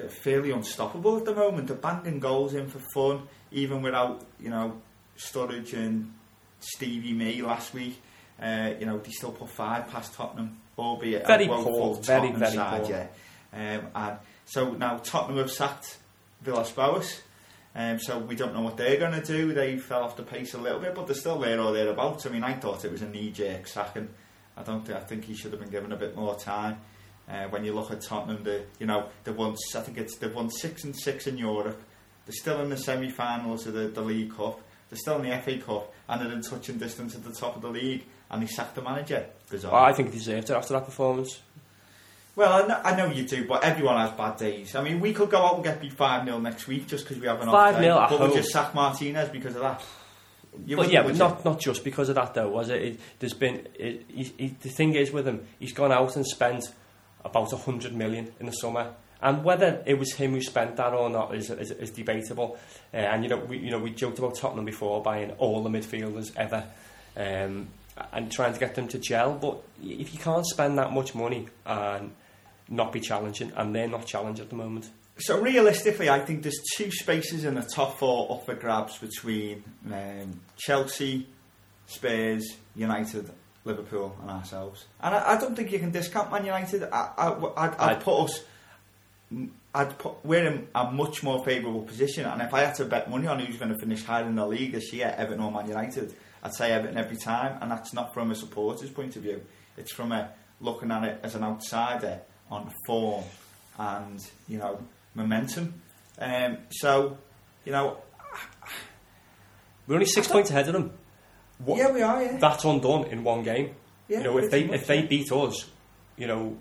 fairly 0.09 0.51
unstoppable 0.51 1.17
at 1.17 1.25
the 1.25 1.35
moment. 1.35 1.69
They're 1.69 1.77
banging 1.77 2.21
goals 2.21 2.55
in 2.55 2.69
for 2.69 2.81
fun, 2.95 3.29
even 3.51 3.83
without, 3.83 4.25
you 4.41 4.51
know, 4.51 4.81
Sturridge 5.17 5.73
and 5.73 6.13
Stevie 6.61 7.13
May 7.13 7.41
last 7.41 7.73
week. 7.73 8.01
Uh, 8.41 8.75
you 8.79 8.85
know, 8.85 8.99
they 8.99 9.11
still 9.11 9.33
put 9.33 9.49
five 9.49 9.89
past 9.89 10.13
Tottenham, 10.15 10.59
albeit 10.79 11.27
very 11.27 11.47
a 11.47 11.49
poor, 11.49 11.95
very, 11.97 12.33
very 12.33 12.53
side, 12.53 12.83
poor. 12.83 12.91
Yeah. 12.91 13.07
Um, 13.53 13.87
and 13.95 14.19
so 14.47 14.70
now 14.73 14.98
Tottenham 14.98 15.39
have 15.39 15.51
sacked 15.51 15.98
Villas-Boas. 16.43 17.20
Um, 17.74 17.98
so 17.98 18.18
we 18.18 18.36
don't 18.36 18.55
know 18.55 18.62
what 18.62 18.78
they're 18.78 18.97
going 18.97 19.20
to 19.20 19.27
do. 19.27 19.52
They 19.52 19.77
fell 19.77 20.02
off 20.02 20.16
the 20.16 20.23
pace 20.23 20.55
a 20.55 20.59
little 20.59 20.81
bit, 20.81 20.94
but 20.94 21.06
they're 21.06 21.14
still 21.14 21.39
there 21.39 21.60
or 21.60 21.74
thereabouts. 21.74 22.24
I 22.24 22.31
mean, 22.31 22.43
I 22.43 22.55
thought 22.55 22.86
it 22.86 22.90
was 22.90 23.02
a 23.02 23.09
knee-jerk 23.09 23.66
sacking. 23.66 24.09
I 24.56 24.62
don't 24.62 24.86
think 24.86 24.97
I 24.97 25.02
think 25.02 25.24
he 25.24 25.35
should 25.35 25.52
have 25.52 25.60
been 25.60 25.70
given 25.70 25.93
a 25.93 25.97
bit 25.97 26.16
more 26.16 26.35
time. 26.36 26.78
Uh, 27.28 27.44
when 27.48 27.64
you 27.64 27.74
look 27.74 27.90
at 27.90 28.01
Tottenham, 28.01 28.43
they 28.44 28.62
you 28.78 28.86
know 28.86 29.10
they 29.24 29.32
won. 29.32 29.55
I 29.74 29.81
think 29.81 29.98
it's 29.98 30.16
they've 30.16 30.35
won 30.35 30.48
six 30.48 30.85
and 30.85 30.97
six 30.97 31.27
in 31.27 31.36
Europe. 31.36 31.78
They're 32.24 32.32
still 32.32 32.60
in 32.62 32.70
the 32.70 32.77
semi-finals 32.78 33.66
of 33.66 33.74
the, 33.74 33.89
the 33.89 34.01
League 34.01 34.35
Cup. 34.35 34.60
They're 34.89 34.97
still 34.97 35.20
in 35.20 35.28
the 35.28 35.39
FA 35.39 35.59
Cup, 35.59 35.93
and 36.09 36.20
they're 36.20 36.32
in 36.32 36.40
touching 36.40 36.78
distance 36.78 37.14
at 37.14 37.24
the 37.24 37.32
top 37.32 37.56
of 37.56 37.62
the 37.62 37.68
league. 37.68 38.05
And 38.31 38.43
they 38.43 38.47
sacked 38.47 38.74
the 38.74 38.82
manager. 38.82 39.27
Bizarre. 39.51 39.89
I 39.89 39.93
think 39.93 40.12
he 40.12 40.18
deserved 40.18 40.51
it 40.51 40.55
after 40.55 40.73
that 40.74 40.85
performance. 40.85 41.40
Well, 42.37 42.53
I 42.53 42.67
know, 42.67 42.81
I 42.85 42.95
know 42.95 43.07
you 43.11 43.27
do, 43.27 43.47
but 43.47 43.65
everyone 43.65 43.97
has 43.97 44.11
bad 44.11 44.37
days. 44.37 44.77
I 44.77 44.83
mean, 44.83 45.01
we 45.01 45.15
could 45.15 45.31
go 45.31 45.39
out 45.39 45.55
and 45.55 45.65
get 45.65 45.81
beat 45.81 45.95
5 45.95 46.27
0 46.27 46.39
next 46.39 46.67
week 46.67 46.87
just 46.87 47.05
because 47.05 47.19
we 47.19 47.27
have 47.27 47.41
an 47.41 47.49
off 47.49 47.75
5-0 47.75 47.81
day. 47.81 47.89
But 47.89 48.09
home. 48.11 48.29
we 48.29 48.37
just 48.37 48.51
sack 48.51 48.75
Martinez 48.75 49.31
because 49.31 49.57
of 49.57 49.63
that. 49.63 49.83
You 50.67 50.77
But 50.77 50.91
yeah, 50.91 51.03
but 51.03 51.17
not 51.17 51.45
not 51.45 51.59
just 51.59 51.83
because 51.83 52.11
of 52.11 52.15
that 52.15 52.35
though, 52.35 52.49
was 52.49 52.69
it? 52.69 52.83
it 52.83 53.01
there's 53.19 53.35
been 53.35 53.67
it, 53.75 54.05
he, 54.09 54.25
he, 54.39 54.57
the 54.61 54.69
thing 54.69 54.95
is 54.95 55.13
with 55.13 55.27
him, 55.27 55.47
he's 55.59 55.73
gone 55.73 55.93
out 55.93 56.17
and 56.17 56.27
spent 56.27 56.65
about 57.25 57.53
a 57.53 57.57
hundred 57.57 57.95
million 57.95 58.33
in 58.39 58.47
the 58.47 58.53
summer, 58.53 58.95
and 59.21 59.45
whether 59.45 59.83
it 59.87 59.99
was 59.99 60.15
him 60.15 60.33
who 60.33 60.41
spent 60.41 60.77
that 60.77 60.93
or 60.93 61.11
not 61.11 61.35
is 61.35 61.51
is, 61.51 61.71
is 61.73 61.91
debatable. 61.91 62.59
Uh, 62.93 62.99
and 62.99 63.23
you 63.23 63.29
know, 63.29 63.39
we 63.39 63.59
you 63.59 63.71
know 63.71 63.79
we 63.79 63.91
joked 63.91 64.19
about 64.19 64.37
Tottenham 64.37 64.65
before 64.65 65.03
buying 65.03 65.31
all 65.33 65.63
the 65.63 65.71
midfielders 65.71 66.35
ever, 66.37 66.65
um, 67.17 67.69
and 68.13 68.33
trying 68.33 68.55
to 68.55 68.61
get 68.61 68.75
them 68.75 68.89
to 68.89 68.99
gel. 68.99 69.35
But 69.35 69.63
if 69.83 70.15
you 70.15 70.21
can't 70.21 70.47
spend 70.47 70.79
that 70.79 70.93
much 70.93 71.15
money 71.15 71.49
and 71.67 72.13
not 72.69 72.93
be 72.93 73.01
challenging, 73.01 73.53
and 73.57 73.75
they're 73.75 73.89
not 73.89 74.07
challenged 74.07 74.41
at 74.41 74.49
the 74.51 74.57
moment. 74.57 74.91
So 75.19 75.41
realistically, 75.41 76.11
I 76.11 76.21
think 76.21 76.43
there's 76.43 76.61
two 76.77 76.91
spaces 76.91 77.45
in 77.45 77.55
the 77.55 77.63
top 77.63 77.99
four 77.99 78.31
up 78.33 78.45
for 78.45 78.55
grabs 78.55 78.99
between 78.99 79.65
um, 79.91 80.41
Chelsea, 80.57 81.27
Spurs, 81.87 82.57
United, 82.75 83.31
Liverpool, 83.65 84.15
and 84.21 84.31
ourselves. 84.31 84.85
And 85.01 85.15
I, 85.15 85.33
I 85.35 85.39
don't 85.41 85.57
think 85.57 85.73
you 85.73 85.79
can 85.79 85.91
discount 85.91 86.31
Man 86.31 86.45
United. 86.45 86.83
I, 86.85 87.11
I, 87.17 87.29
I'd, 87.29 87.55
I'd 87.57 87.81
I'd- 87.81 88.05
put 88.05 88.25
us. 88.25 88.45
I'd 89.75 89.99
put, 89.99 90.25
we're 90.25 90.47
in 90.47 90.69
a 90.75 90.91
much 90.93 91.23
more 91.23 91.45
favourable 91.45 91.83
position, 91.83 92.25
and 92.27 92.41
if 92.41 92.55
I 92.55 92.61
had 92.61 92.75
to 92.77 92.85
bet 92.85 93.11
money 93.11 93.27
on 93.27 93.39
who's 93.41 93.57
going 93.59 93.73
to 93.73 93.79
finish 93.79 94.05
higher 94.05 94.25
in 94.25 94.37
the 94.37 94.47
league 94.47 94.73
this 94.73 94.93
year, 94.93 95.15
Everton 95.19 95.43
or 95.43 95.51
Man 95.51 95.67
United, 95.69 96.15
I'd 96.43 96.55
say 96.55 96.73
Everton 96.73 96.97
every 96.97 97.17
time, 97.17 97.59
and 97.61 97.71
that's 97.71 97.93
not 97.93 98.15
from 98.15 98.31
a 98.31 98.35
supporter's 98.35 98.91
point 98.91 99.17
of 99.17 99.23
view. 99.23 99.43
It's 99.77 99.93
from 99.93 100.13
a 100.13 100.31
looking 100.61 100.91
at 100.91 101.05
it 101.05 101.21
as 101.23 101.35
an 101.35 101.43
outsider 101.43 102.21
on 102.51 102.73
form 102.86 103.24
and 103.78 104.20
you 104.48 104.59
know 104.59 104.78
momentum. 105.14 105.74
Um, 106.18 106.59
so, 106.70 107.18
you 107.64 107.73
know, 107.73 107.98
We're 109.86 109.94
only 109.97 110.06
six 110.06 110.27
points 110.28 110.51
ahead 110.51 110.66
of 110.68 110.73
them. 110.73 110.93
What, 111.59 111.78
yeah, 111.78 111.90
we 111.90 112.02
are. 112.02 112.23
Yeah, 112.23 112.36
that's 112.39 112.64
undone 112.64 113.05
in 113.05 113.23
one 113.24 113.43
game. 113.43 113.74
Yeah, 114.09 114.18
you 114.18 114.24
know, 114.24 114.39
if 114.39 114.51
they 114.51 114.64
much, 114.66 114.81
if 114.81 114.86
they 114.86 115.02
beat 115.02 115.31
us, 115.32 115.66
you 116.16 116.27
know, 116.27 116.56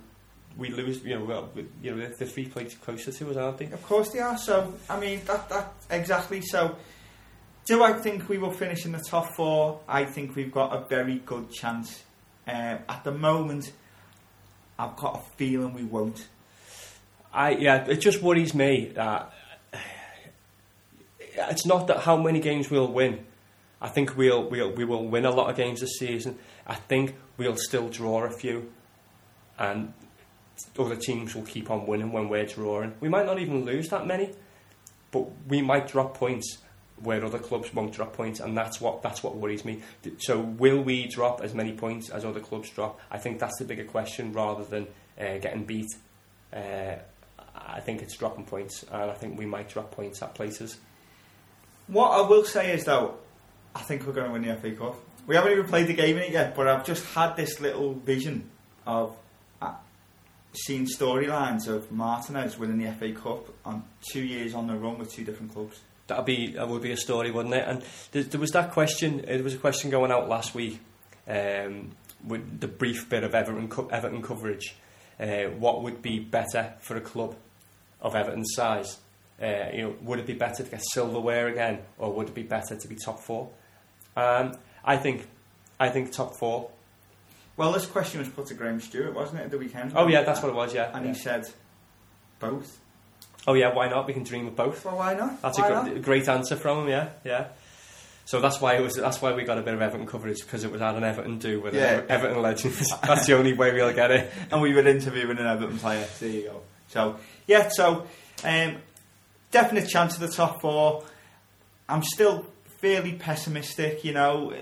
we 0.58 0.70
lose. 0.70 1.04
You 1.04 1.20
know, 1.20 1.26
well, 1.26 1.50
we- 1.56 1.68
you 1.82 1.92
know, 1.92 1.98
they're, 1.98 2.14
they're 2.18 2.28
three 2.28 2.48
points 2.48 2.76
closer 2.76 3.12
to 3.12 3.30
us, 3.32 3.38
aren't 3.38 3.58
they? 3.58 3.66
Of 3.66 3.84
course 3.84 4.10
they 4.12 4.20
are. 4.20 4.38
So, 4.38 4.74
I 4.90 5.00
mean, 5.00 5.22
that 5.26 5.50
that 5.50 5.74
exactly. 5.90 6.42
So, 6.42 6.76
do 7.66 7.84
I 7.84 7.94
think 7.94 8.30
we 8.30 8.38
will 8.38 8.52
finish 8.52 8.86
in 8.86 8.92
the 8.92 9.00
top 9.00 9.36
four? 9.36 9.80
I 9.88 10.06
think 10.06 10.36
we've 10.36 10.52
got 10.52 10.74
a 10.76 10.86
very 10.88 11.20
good 11.20 11.52
chance. 11.52 12.04
Um, 12.48 12.80
at 12.88 13.02
the 13.04 13.12
moment, 13.12 13.72
I've 14.78 14.96
got 14.96 15.16
a 15.16 15.38
feeling 15.38 15.74
we 15.74 15.84
won't. 15.84 16.28
I 17.34 17.52
yeah, 17.52 17.86
it 17.86 17.98
just 17.98 18.22
worries 18.22 18.54
me 18.54 18.92
that 18.96 19.34
it's 21.38 21.66
not 21.66 21.88
that 21.88 22.00
how 22.00 22.18
many 22.18 22.40
games 22.40 22.70
we'll 22.70 22.92
win. 22.92 23.26
I 23.82 23.90
think 23.90 24.18
we'll 24.18 24.50
we'll 24.50 24.72
we 24.72 24.86
will 24.86 25.08
win 25.08 25.26
a 25.26 25.32
lot 25.32 25.50
of 25.50 25.56
games 25.56 25.82
this 25.82 25.98
season. 25.98 26.38
I 26.66 26.76
think 26.76 27.16
we'll 27.38 27.58
still 27.58 27.90
draw 27.90 28.24
a 28.24 28.32
few, 28.32 28.72
and 29.58 29.94
other 30.78 30.96
teams 30.96 31.36
will 31.36 31.44
keep 31.44 31.70
on 31.70 31.86
winning 31.86 32.12
when 32.12 32.30
we're 32.30 32.46
drawing. 32.46 32.94
We 33.00 33.10
might 33.10 33.26
not 33.26 33.40
even 33.40 33.66
lose 33.66 33.90
that 33.90 34.08
many, 34.08 34.32
but 35.12 35.28
we 35.48 35.62
might 35.62 35.88
drop 35.88 36.18
points 36.18 36.60
where 37.02 37.24
other 37.24 37.40
clubs 37.40 37.74
won't 37.74 37.94
drop 37.94 38.14
points, 38.14 38.40
and 38.40 38.58
that's 38.58 38.80
what 38.80 39.02
that's 39.02 39.22
what 39.24 39.36
worries 39.36 39.66
me. 39.66 39.82
So, 40.20 40.40
will 40.40 40.82
we 40.82 41.08
drop 41.08 41.42
as 41.42 41.54
many 41.54 41.74
points 41.74 42.10
as 42.10 42.24
other 42.24 42.40
clubs 42.40 42.70
drop? 42.70 43.00
I 43.12 43.18
think 43.18 43.40
that's 43.40 43.58
the 43.60 43.66
bigger 43.66 43.84
question 43.84 44.32
rather 44.34 44.64
than 44.64 44.88
uh, 45.20 45.38
getting 45.40 45.66
beat. 45.66 45.90
Uh, 46.54 46.96
I 47.56 47.80
think 47.82 48.02
it's 48.02 48.16
dropping 48.16 48.46
points, 48.46 48.84
and 48.84 49.12
I 49.12 49.14
think 49.14 49.38
we 49.38 49.46
might 49.46 49.70
drop 49.70 49.92
points 49.92 50.22
at 50.22 50.34
places. 50.36 50.78
What 51.88 52.10
I 52.10 52.28
will 52.28 52.46
say 52.46 52.74
is 52.74 52.86
though, 52.86 53.16
I 53.76 53.82
think 53.82 54.06
we're 54.08 54.14
going 54.14 54.28
to 54.28 54.34
win 54.34 54.44
the 54.44 54.56
FA 54.56 54.72
Cup. 54.72 54.96
We 55.28 55.36
haven't 55.36 55.52
even 55.52 55.66
played 55.66 55.88
the 55.88 55.94
game 55.94 56.18
in 56.18 56.24
it 56.24 56.32
yet, 56.32 56.56
but 56.56 56.68
I've 56.68 56.86
just 56.86 57.06
had 57.06 57.36
this 57.36 57.60
little 57.60 57.94
vision 57.94 58.50
of 58.86 59.16
uh, 59.62 59.74
seeing 60.54 60.86
storylines 60.86 61.68
of 61.68 61.92
Martinez 61.92 62.58
winning 62.58 62.78
the 62.78 62.92
FA 62.94 63.12
Cup 63.12 63.50
on 63.66 63.84
two 64.12 64.24
years 64.24 64.54
on 64.54 64.68
the 64.68 64.76
run 64.76 64.98
with 64.98 65.12
two 65.12 65.24
different 65.24 65.54
clubs. 65.54 65.82
That'd 66.08 66.26
be 66.26 66.52
that 66.54 66.68
would 66.68 66.82
be 66.82 66.92
a 66.92 66.98
story, 66.98 67.32
wouldn't 67.32 67.56
it? 67.56 67.68
And 67.68 67.84
there, 68.12 68.24
there 68.24 68.40
was 68.40 68.52
that 68.52 68.72
question. 68.72 69.24
There 69.26 69.42
was 69.42 69.56
a 69.56 69.58
question 69.58 69.90
going 69.90 70.12
out 70.12 70.30
last 70.30 70.54
week 70.54 70.80
um, 71.28 71.92
with 72.24 72.60
the 72.60 72.68
brief 72.68 73.10
bit 73.10 73.24
of 73.24 73.34
Everton 73.34 73.68
co- 73.68 73.88
Everton 73.88 74.22
coverage. 74.22 74.76
Uh, 75.20 75.46
what 75.58 75.82
would 75.82 76.02
be 76.02 76.20
better 76.20 76.74
for 76.82 76.96
a 76.98 77.02
club 77.02 77.36
of 78.02 78.16
Everton's 78.16 78.54
size? 78.54 79.00
Uh, 79.42 79.70
you 79.74 79.82
know, 79.82 79.96
would 80.02 80.20
it 80.20 80.26
be 80.26 80.34
better 80.34 80.64
to 80.64 80.70
get 80.70 80.82
silverware 80.94 81.48
again, 81.48 81.80
or 81.98 82.14
would 82.14 82.30
it 82.30 82.36
be 82.36 82.44
better 82.44 82.76
to 82.76 82.88
be 82.88 82.96
top 82.96 83.20
four? 83.20 83.50
Um, 84.16 84.54
I 84.84 84.98
think, 84.98 85.28
I 85.80 85.90
think 85.90 86.12
top 86.12 86.38
four. 86.38 86.70
Well, 87.58 87.72
this 87.72 87.86
question 87.86 88.20
was 88.20 88.30
put 88.30 88.48
to 88.48 88.54
Graham 88.54 88.80
Stuart, 88.80 89.14
wasn't 89.14 89.42
it, 89.42 89.46
at 89.46 89.52
the 89.52 89.58
weekend? 89.58 89.94
Oh 89.96 90.08
yeah, 90.08 90.24
that's 90.24 90.42
what 90.42 90.50
it 90.50 90.56
was. 90.56 90.74
Yeah. 90.74 90.92
And 90.94 91.06
yeah. 91.06 91.14
he 91.14 91.18
said 91.18 91.46
both. 92.40 92.80
Oh 93.48 93.54
yeah, 93.54 93.74
why 93.74 93.88
not? 93.90 94.08
We 94.08 94.14
can 94.14 94.24
dream 94.24 94.48
of 94.48 94.56
both. 94.56 94.84
Well, 94.86 94.98
why 94.98 95.14
not? 95.14 95.42
That's 95.42 95.60
why 95.60 95.68
a 95.68 95.72
not? 95.72 95.94
gr- 95.94 96.00
great 96.00 96.28
answer 96.28 96.56
from 96.56 96.84
him. 96.84 96.90
Yeah, 96.90 97.10
yeah. 97.24 97.48
So 98.26 98.42
that's 98.42 98.60
why 98.60 98.76
it 98.76 98.82
was. 98.82 98.96
That's 98.96 99.22
why 99.22 99.34
we 99.34 99.44
got 99.44 99.60
a 99.60 99.62
bit 99.62 99.74
of 99.76 99.82
Everton 99.82 100.08
coverage 100.08 100.40
because 100.42 100.64
it 100.64 100.72
was 100.72 100.82
at 100.82 100.96
an 100.96 101.04
Everton 101.04 101.38
do 101.38 101.62
with 101.62 101.76
Yeah. 101.76 102.00
an 102.00 102.06
Everton 102.10 102.42
legend. 102.42 102.74
that's 103.04 103.28
the 103.28 103.38
only 103.38 103.54
way 103.54 103.72
we'll 103.72 103.94
get 103.94 104.10
it. 104.12 104.32
and 104.52 104.62
we 104.62 104.74
were 104.74 104.88
interviewing 104.88 105.38
an 105.38 105.46
Everton 105.46 105.78
player. 105.78 106.08
There 106.20 106.30
you 106.30 106.44
go. 106.44 106.62
So 106.88 107.18
yeah, 107.46 107.70
so 107.72 108.08
um, 108.44 108.78
definite 109.52 109.88
chance 109.90 110.16
of 110.16 110.22
the 110.22 110.30
top 110.30 110.62
four. 110.62 111.04
I'm 111.88 112.02
still 112.02 112.48
fairly 112.80 113.14
pessimistic. 113.14 114.04
You 114.04 114.14
know, 114.14 114.54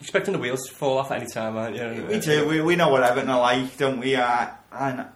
Expecting 0.00 0.32
the 0.32 0.38
wheels 0.38 0.66
to 0.68 0.74
fall 0.74 0.98
off 0.98 1.10
at 1.12 1.22
any 1.22 1.30
time, 1.30 1.56
aren't 1.56 1.76
you? 1.76 2.04
we 2.06 2.20
do. 2.20 2.46
We, 2.46 2.60
we 2.60 2.76
know 2.76 2.90
what 2.90 3.02
Everton 3.04 3.30
are 3.30 3.40
like, 3.40 3.74
don't 3.78 4.00
we? 4.00 4.14
Uh, 4.16 4.48
and 4.70 5.06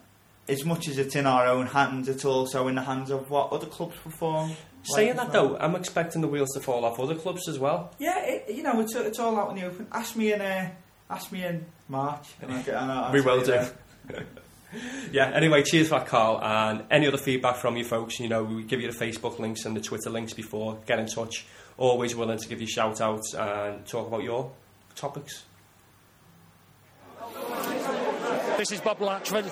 as 0.48 0.64
much 0.64 0.88
as 0.88 0.98
it's 0.98 1.14
in 1.14 1.26
our 1.26 1.46
own 1.46 1.66
hands, 1.66 2.08
it's 2.08 2.24
also 2.24 2.68
in 2.68 2.74
the 2.74 2.82
hands 2.82 3.10
of 3.10 3.30
what 3.30 3.52
other 3.52 3.66
clubs 3.66 3.96
perform. 4.02 4.52
Saying 4.82 5.16
like 5.16 5.26
that 5.26 5.32
though, 5.32 5.56
I'm 5.58 5.74
expecting 5.74 6.22
the 6.22 6.28
wheels 6.28 6.50
to 6.54 6.60
fall 6.60 6.84
off 6.84 6.98
other 6.98 7.14
clubs 7.14 7.48
as 7.48 7.58
well. 7.58 7.92
Yeah, 7.98 8.18
it, 8.20 8.54
you 8.54 8.62
know, 8.62 8.80
it's 8.80 8.94
it's 8.94 9.18
all 9.18 9.38
out 9.38 9.50
in 9.50 9.56
the 9.56 9.66
open. 9.66 9.86
Ask 9.92 10.16
me 10.16 10.32
in 10.32 10.40
uh, 10.40 10.70
ask 11.10 11.30
me 11.30 11.44
in 11.44 11.66
March. 11.88 12.28
And 12.40 12.52
I'll 12.52 12.62
get, 12.62 12.74
and 12.74 12.92
I'll 12.92 13.12
we 13.12 13.20
will 13.20 13.42
do. 13.42 13.66
yeah. 15.12 15.30
Anyway, 15.34 15.62
cheers 15.62 15.88
for 15.88 15.98
that, 15.98 16.06
Carl. 16.06 16.42
And 16.42 16.84
any 16.90 17.06
other 17.06 17.18
feedback 17.18 17.56
from 17.56 17.76
you 17.76 17.84
folks, 17.84 18.18
you 18.18 18.28
know, 18.28 18.44
we 18.44 18.62
give 18.62 18.80
you 18.80 18.90
the 18.90 18.98
Facebook 18.98 19.38
links 19.38 19.64
and 19.64 19.76
the 19.76 19.80
Twitter 19.80 20.10
links 20.10 20.32
before. 20.32 20.78
Get 20.86 20.98
in 20.98 21.06
touch. 21.06 21.46
Always 21.76 22.16
willing 22.16 22.38
to 22.38 22.48
give 22.48 22.60
you 22.60 22.66
shout 22.66 23.00
outs 23.00 23.34
and 23.34 23.86
talk 23.86 24.06
about 24.08 24.22
your 24.22 24.50
topics. 24.94 25.44
This 28.56 28.72
is 28.72 28.80
Bob 28.80 28.98
Latchford. 28.98 29.46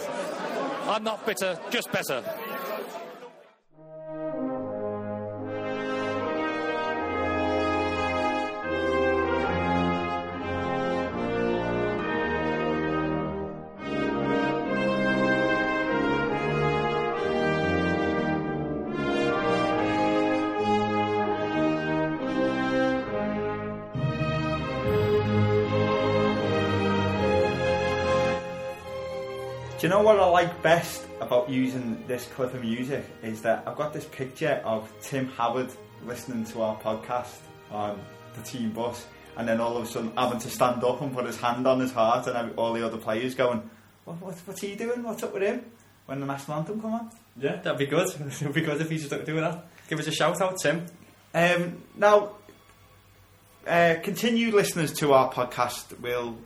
I'm 0.89 1.03
not 1.03 1.27
bitter, 1.27 1.59
just 1.71 1.91
better. 1.91 2.23
Know 29.97 30.03
what 30.03 30.21
I 30.21 30.27
like 30.27 30.63
best 30.63 31.07
about 31.23 31.49
using 31.49 32.05
this 32.07 32.27
clip 32.27 32.53
of 32.53 32.61
music 32.61 33.03
is 33.23 33.41
that 33.41 33.63
I've 33.67 33.77
got 33.77 33.95
this 33.95 34.05
picture 34.05 34.61
of 34.63 34.93
Tim 35.01 35.29
Howard 35.29 35.71
listening 36.05 36.45
to 36.53 36.61
our 36.61 36.77
podcast 36.81 37.39
on 37.71 37.99
the 38.35 38.43
team 38.43 38.73
bus, 38.73 39.07
and 39.39 39.49
then 39.49 39.59
all 39.59 39.75
of 39.75 39.85
a 39.85 39.87
sudden 39.87 40.13
having 40.15 40.39
to 40.41 40.51
stand 40.51 40.85
up 40.85 41.01
and 41.01 41.15
put 41.15 41.25
his 41.25 41.39
hand 41.39 41.67
on 41.67 41.81
his 41.81 41.93
heart, 41.93 42.27
and 42.27 42.55
all 42.59 42.75
the 42.75 42.85
other 42.85 42.99
players 42.99 43.35
going, 43.35 43.71
what, 44.05 44.21
what, 44.21 44.35
"What's 44.45 44.61
he 44.61 44.75
doing? 44.75 45.03
What's 45.03 45.23
up 45.23 45.33
with 45.33 45.43
him?" 45.43 45.65
When 46.05 46.21
the 46.21 46.27
national 46.27 46.59
anthem 46.59 46.79
come 46.79 46.93
on. 46.93 47.11
Yeah, 47.41 47.57
that'd 47.57 47.79
be 47.79 47.87
good. 47.87 48.09
It'd 48.21 48.53
be 48.53 48.61
good 48.61 48.81
if 48.83 48.91
he's 48.91 49.09
doing 49.09 49.41
that. 49.41 49.65
Give 49.89 49.99
us 49.99 50.07
a 50.07 50.13
shout 50.13 50.43
out, 50.43 50.59
Tim. 50.63 50.85
Um, 51.35 51.83
now, 51.97 52.33
uh, 53.67 53.95
continued 54.03 54.53
listeners 54.53 54.93
to 54.95 55.15
our 55.15 55.33
podcast 55.33 55.99
will 56.01 56.37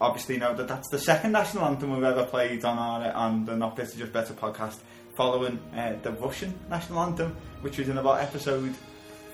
obviously 0.00 0.38
know 0.38 0.54
that 0.54 0.68
that's 0.68 0.88
the 0.88 0.98
second 0.98 1.32
national 1.32 1.64
anthem 1.64 1.92
we've 1.92 2.02
ever 2.02 2.24
played 2.24 2.64
on 2.64 2.78
our 2.78 3.12
on 3.12 3.44
the 3.44 3.56
Not 3.56 3.76
Bitter 3.76 3.96
Just 3.98 4.12
Better 4.12 4.34
podcast, 4.34 4.78
following 5.16 5.58
uh, 5.76 5.96
the 6.02 6.12
Russian 6.12 6.58
national 6.68 7.00
anthem, 7.00 7.36
which 7.60 7.78
was 7.78 7.88
in 7.88 7.98
about 7.98 8.20
episode 8.20 8.74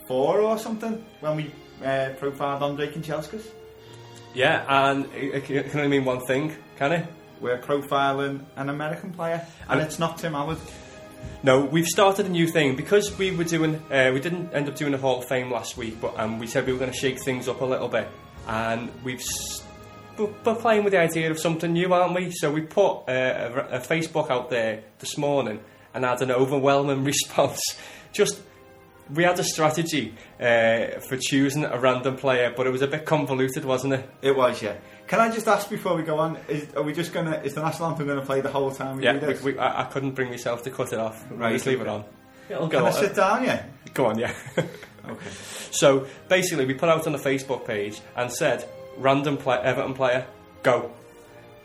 four 0.09 0.41
or 0.41 0.59
something 0.59 1.05
when 1.21 1.37
we 1.37 1.53
uh, 1.85 2.11
profiled 2.19 2.63
Andrei 2.63 2.89
Kanchelskis. 2.89 3.47
Yeah, 4.35 4.65
and 4.69 5.07
it, 5.15 5.49
it 5.51 5.71
can 5.71 5.81
only 5.81 5.97
mean 5.99 6.05
one 6.05 6.21
thing, 6.27 6.55
can 6.77 6.93
it? 6.93 7.07
We're 7.41 7.59
profiling 7.59 8.45
an 8.57 8.69
American 8.69 9.13
player, 9.13 9.47
and 9.69 9.81
it's 9.81 9.99
not 9.99 10.19
Tim 10.19 10.33
Howard. 10.33 10.59
No, 11.43 11.61
we've 11.65 11.87
started 11.87 12.27
a 12.27 12.29
new 12.29 12.47
thing 12.47 12.77
because 12.77 13.17
we 13.19 13.31
were 13.31 13.45
doing. 13.45 13.77
Uh, 13.91 14.11
we 14.13 14.21
didn't 14.21 14.53
end 14.55 14.69
up 14.69 14.77
doing 14.77 14.95
a 14.95 14.99
Hall 14.99 15.19
of 15.19 15.29
Fame 15.29 15.51
last 15.51 15.77
week, 15.77 16.01
but 16.01 16.19
um, 16.19 16.39
we 16.39 16.47
said 16.47 16.67
we 16.67 16.73
were 16.73 16.79
going 16.79 16.91
to 16.93 16.97
shake 16.97 17.23
things 17.23 17.49
up 17.49 17.61
a 17.61 17.65
little 17.65 17.89
bit, 17.89 18.09
and 18.47 18.91
we've. 19.05 19.21
S- 19.21 19.66
we're 20.19 20.55
playing 20.55 20.85
with 20.85 20.93
the 20.93 21.01
idea 21.01 21.31
of 21.31 21.39
something 21.39 21.73
new, 21.73 21.93
aren't 21.93 22.15
we? 22.15 22.31
So 22.31 22.51
we 22.51 22.63
put 22.63 23.09
uh, 23.09 23.67
a, 23.71 23.77
a 23.77 23.81
Facebook 23.81 24.31
out 24.31 24.51
there 24.51 24.83
this 24.99 25.17
morning 25.17 25.61
and 25.95 26.05
had 26.05 26.23
an 26.23 26.31
overwhelming 26.31 27.05
response. 27.13 27.61
Just 28.13 28.41
we 29.13 29.23
had 29.23 29.39
a 29.39 29.45
strategy 29.45 30.15
uh, 30.41 30.99
for 31.01 31.17
choosing 31.17 31.65
a 31.65 31.79
random 31.79 32.17
player, 32.17 32.53
but 32.57 32.67
it 32.67 32.71
was 32.71 32.83
a 32.83 32.87
bit 32.87 33.05
convoluted, 33.05 33.65
wasn't 33.65 33.95
it? 33.95 34.11
It 34.23 34.37
was, 34.37 34.63
yeah. 34.63 34.77
Can 35.07 35.21
I 35.21 35.31
just 35.31 35.47
ask 35.47 35.71
before 35.71 35.95
we 35.95 36.03
go 36.03 36.19
on? 36.19 36.37
Is, 36.49 36.75
are 36.75 36.83
we 36.83 36.93
just 36.93 37.13
gonna? 37.13 37.41
Is 37.45 37.55
the 37.55 37.63
national 37.63 37.91
anthem 37.91 38.07
going 38.07 38.19
to 38.19 38.27
play 38.27 38.41
the 38.41 38.51
whole 38.51 38.73
time 38.73 38.97
we 38.97 39.05
yeah, 39.05 39.13
do 39.13 39.21
this? 39.21 39.43
we, 39.43 39.53
we, 39.53 39.59
I, 39.59 39.83
I 39.83 39.85
couldn't 39.85 40.13
bring 40.13 40.31
myself 40.31 40.65
to 40.65 40.71
cut 40.71 40.93
it 40.93 40.99
off. 40.99 41.25
Right, 41.31 41.53
Just 41.53 41.67
leave 41.67 41.81
it 41.81 41.87
on. 41.87 42.05
It'll 42.49 42.67
go. 42.67 42.79
Can 42.79 42.81
go 42.81 42.87
I 42.87 42.91
sit 42.91 43.15
down? 43.15 43.45
Yeah. 43.45 43.65
Go 43.95 44.07
on, 44.07 44.19
yeah. 44.19 44.35
Okay. 45.09 45.31
so 45.71 46.09
basically, 46.29 46.67
we 46.67 46.75
put 46.75 46.89
out 46.89 47.07
on 47.07 47.13
the 47.13 47.19
Facebook 47.19 47.65
page 47.65 48.01
and 48.17 48.33
said, 48.33 48.69
random 48.99 49.37
play- 49.37 49.61
Everton 49.63 49.95
player, 49.95 50.27
go. 50.63 50.91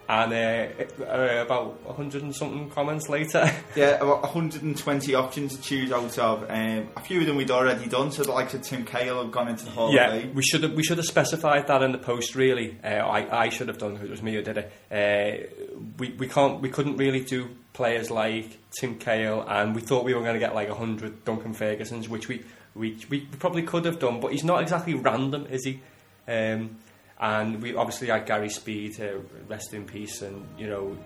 And 0.10 0.34
uh, 0.34 1.06
uh, 1.06 1.42
about 1.46 1.86
100 1.86 2.22
and 2.22 2.36
something 2.36 2.70
comments 2.72 3.08
later. 3.08 3.50
Yeah, 3.78 3.92
about 3.96 4.24
120 4.24 5.16
options 5.16 5.56
to 5.56 5.62
choose 5.62 5.90
out 5.94 6.18
of. 6.20 6.44
Um, 6.50 6.90
a 6.98 7.00
few 7.02 7.22
of 7.22 7.28
them 7.28 7.38
we'd 7.38 7.50
already 7.50 7.88
done, 7.88 8.12
so 8.12 8.24
the 8.24 8.32
likes 8.34 8.54
of 8.54 8.62
Tim 8.62 8.84
Cahill 8.84 9.24
have 9.24 9.32
gone 9.32 9.48
into 9.48 9.64
the 9.64 9.72
Hall 9.72 9.94
yeah, 9.94 10.26
we 10.34 10.44
should 10.44 10.64
have 10.64 10.74
we 10.74 10.84
should 10.84 10.98
have 10.98 11.06
specified 11.06 11.68
that 11.68 11.82
in 11.82 11.94
the 11.94 11.98
post. 11.98 12.36
Really, 12.36 12.78
uh, 12.84 12.88
I 12.88 13.46
I 13.46 13.50
should 13.50 13.70
have 13.70 13.78
done. 13.78 13.96
It 14.04 14.10
was 14.10 14.22
me 14.22 14.34
who 14.34 14.42
did 14.42 14.58
it. 14.58 14.72
Uh, 14.92 15.78
we 15.98 16.10
we 16.20 16.28
can't 16.28 16.60
we 16.60 16.68
couldn't 16.68 16.98
really 16.98 17.22
do 17.22 17.48
players 17.72 18.12
like 18.12 18.58
Tim 18.78 18.98
Cahill, 18.98 19.46
and 19.48 19.74
we 19.74 19.80
thought 19.80 20.04
we 20.04 20.14
were 20.14 20.22
going 20.22 20.34
to 20.34 20.40
get 20.40 20.54
like 20.54 20.68
hundred 20.70 21.24
Duncan 21.24 21.54
Fergusons, 21.54 22.10
which 22.10 22.28
we, 22.28 22.44
we 22.76 22.98
we 23.10 23.22
probably 23.40 23.64
could 23.64 23.86
have 23.86 24.00
done, 24.00 24.20
but 24.20 24.34
he's 24.34 24.44
not 24.44 24.62
exactly 24.62 24.94
random, 24.96 25.48
is 25.50 25.64
he? 25.64 25.80
Um, 26.28 26.76
and 27.22 27.62
we 27.62 27.76
obviously 27.76 28.08
had 28.08 28.26
Gary 28.26 28.50
Speed, 28.50 29.00
uh, 29.00 29.20
rest 29.48 29.74
in 29.74 29.86
peace, 29.86 30.22
and 30.24 30.46
you 30.58 30.68
know 30.68 30.98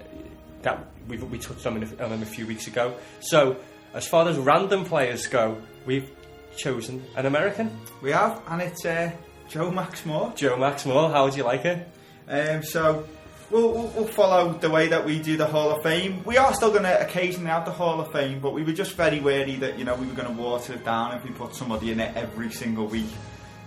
that 0.62 0.88
we 1.08 1.18
we 1.18 1.38
touched 1.38 1.66
on 1.68 1.82
him, 1.82 1.98
on 2.00 2.12
him 2.12 2.22
a 2.22 2.26
few 2.26 2.48
weeks 2.48 2.68
ago. 2.68 2.96
So 3.20 3.58
as 3.94 4.08
far 4.08 4.28
as 4.28 4.38
random 4.38 4.86
players 4.86 5.28
go, 5.28 5.62
we've 5.86 6.10
chosen 6.56 7.04
an 7.18 7.26
American. 7.26 7.78
We 8.02 8.12
have, 8.12 8.42
and 8.48 8.62
it's 8.62 8.86
uh, 8.86 9.12
Joe 9.50 9.72
Max 9.72 10.06
Moore. 10.06 10.32
Joe 10.36 10.58
Max 10.58 10.86
Moore, 10.86 11.10
how 11.10 11.26
would 11.26 11.36
you 11.36 11.44
like 11.44 11.66
it? 11.66 11.88
Um, 12.28 12.64
so 12.64 13.06
we'll, 13.52 13.72
we'll, 13.72 13.88
we'll 13.88 14.08
follow 14.08 14.54
the 14.54 14.70
way 14.70 14.88
that 14.88 15.06
we 15.06 15.20
do 15.20 15.38
the 15.38 15.46
Hall 15.46 15.72
of 15.72 15.84
Fame. 15.84 16.24
We 16.24 16.38
are 16.38 16.54
still 16.54 16.72
going 16.72 16.84
to 16.84 17.02
occasionally 17.02 17.50
have 17.50 17.66
the 17.66 17.72
Hall 17.72 18.00
of 18.00 18.12
Fame, 18.14 18.40
but 18.40 18.54
we 18.54 18.64
were 18.64 18.74
just 18.74 18.94
very 18.94 19.20
wary 19.20 19.56
that 19.58 19.78
you 19.78 19.84
know 19.84 19.96
we 19.96 20.08
were 20.08 20.14
going 20.14 20.34
to 20.34 20.42
water 20.42 20.74
it 20.74 20.86
down 20.86 21.16
if 21.18 21.24
we 21.26 21.32
put 21.32 21.56
somebody 21.56 21.92
in 21.92 22.00
it 22.00 22.16
every 22.16 22.52
single 22.52 22.88
week. 22.88 23.12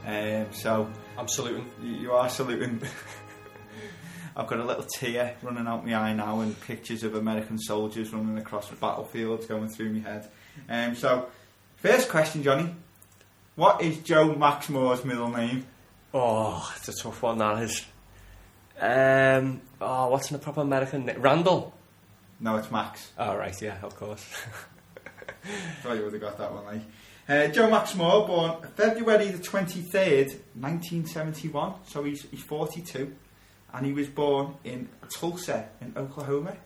Um, 0.06 0.46
so 0.52 0.90
I'm 1.18 1.26
saluting. 1.26 1.68
you, 1.82 1.94
you 1.94 2.12
are 2.12 2.28
saluting. 2.28 2.80
I've 4.36 4.46
got 4.46 4.60
a 4.60 4.64
little 4.64 4.84
tear 4.84 5.34
running 5.42 5.66
out 5.66 5.84
my 5.84 5.96
eye 5.96 6.14
now, 6.14 6.38
and 6.40 6.58
pictures 6.60 7.02
of 7.02 7.16
American 7.16 7.58
soldiers 7.58 8.12
running 8.12 8.38
across 8.38 8.68
the 8.68 8.76
battlefields 8.76 9.46
going 9.46 9.68
through 9.68 9.94
my 9.94 9.98
head. 9.98 10.30
Um, 10.68 10.94
so, 10.94 11.28
first 11.78 12.08
question, 12.08 12.44
Johnny. 12.44 12.72
What 13.56 13.82
is 13.82 13.98
Joe 13.98 14.36
Max 14.36 14.68
Moore's 14.68 15.04
middle 15.04 15.28
name? 15.28 15.66
Oh, 16.14 16.72
it's 16.76 16.88
a 16.88 16.92
tough 17.02 17.20
one, 17.20 17.38
that 17.38 17.64
is. 17.64 17.84
Um, 18.80 19.60
oh, 19.80 20.10
what's 20.10 20.30
in 20.30 20.36
a 20.36 20.38
proper 20.38 20.60
American 20.60 21.04
name? 21.04 21.20
Randall? 21.20 21.74
No, 22.38 22.58
it's 22.58 22.70
Max. 22.70 23.10
Oh, 23.18 23.36
right, 23.36 23.60
yeah, 23.60 23.78
of 23.82 23.96
course. 23.96 24.24
Thought 25.82 25.96
you 25.96 26.04
would 26.04 26.12
have 26.12 26.22
got 26.22 26.38
that 26.38 26.52
one, 26.52 26.64
like. 26.64 26.82
Uh, 27.28 27.46
Joe 27.48 27.68
Max 27.68 27.94
Moore, 27.94 28.26
born 28.26 28.56
February 28.74 29.28
the 29.28 29.38
23rd, 29.38 30.38
1971, 30.54 31.74
so 31.86 32.02
he's, 32.04 32.22
he's 32.30 32.42
42, 32.42 33.14
and 33.74 33.86
he 33.86 33.92
was 33.92 34.08
born 34.08 34.54
in 34.64 34.88
Tulsa, 35.10 35.68
in 35.82 35.92
Oklahoma. 35.96 36.56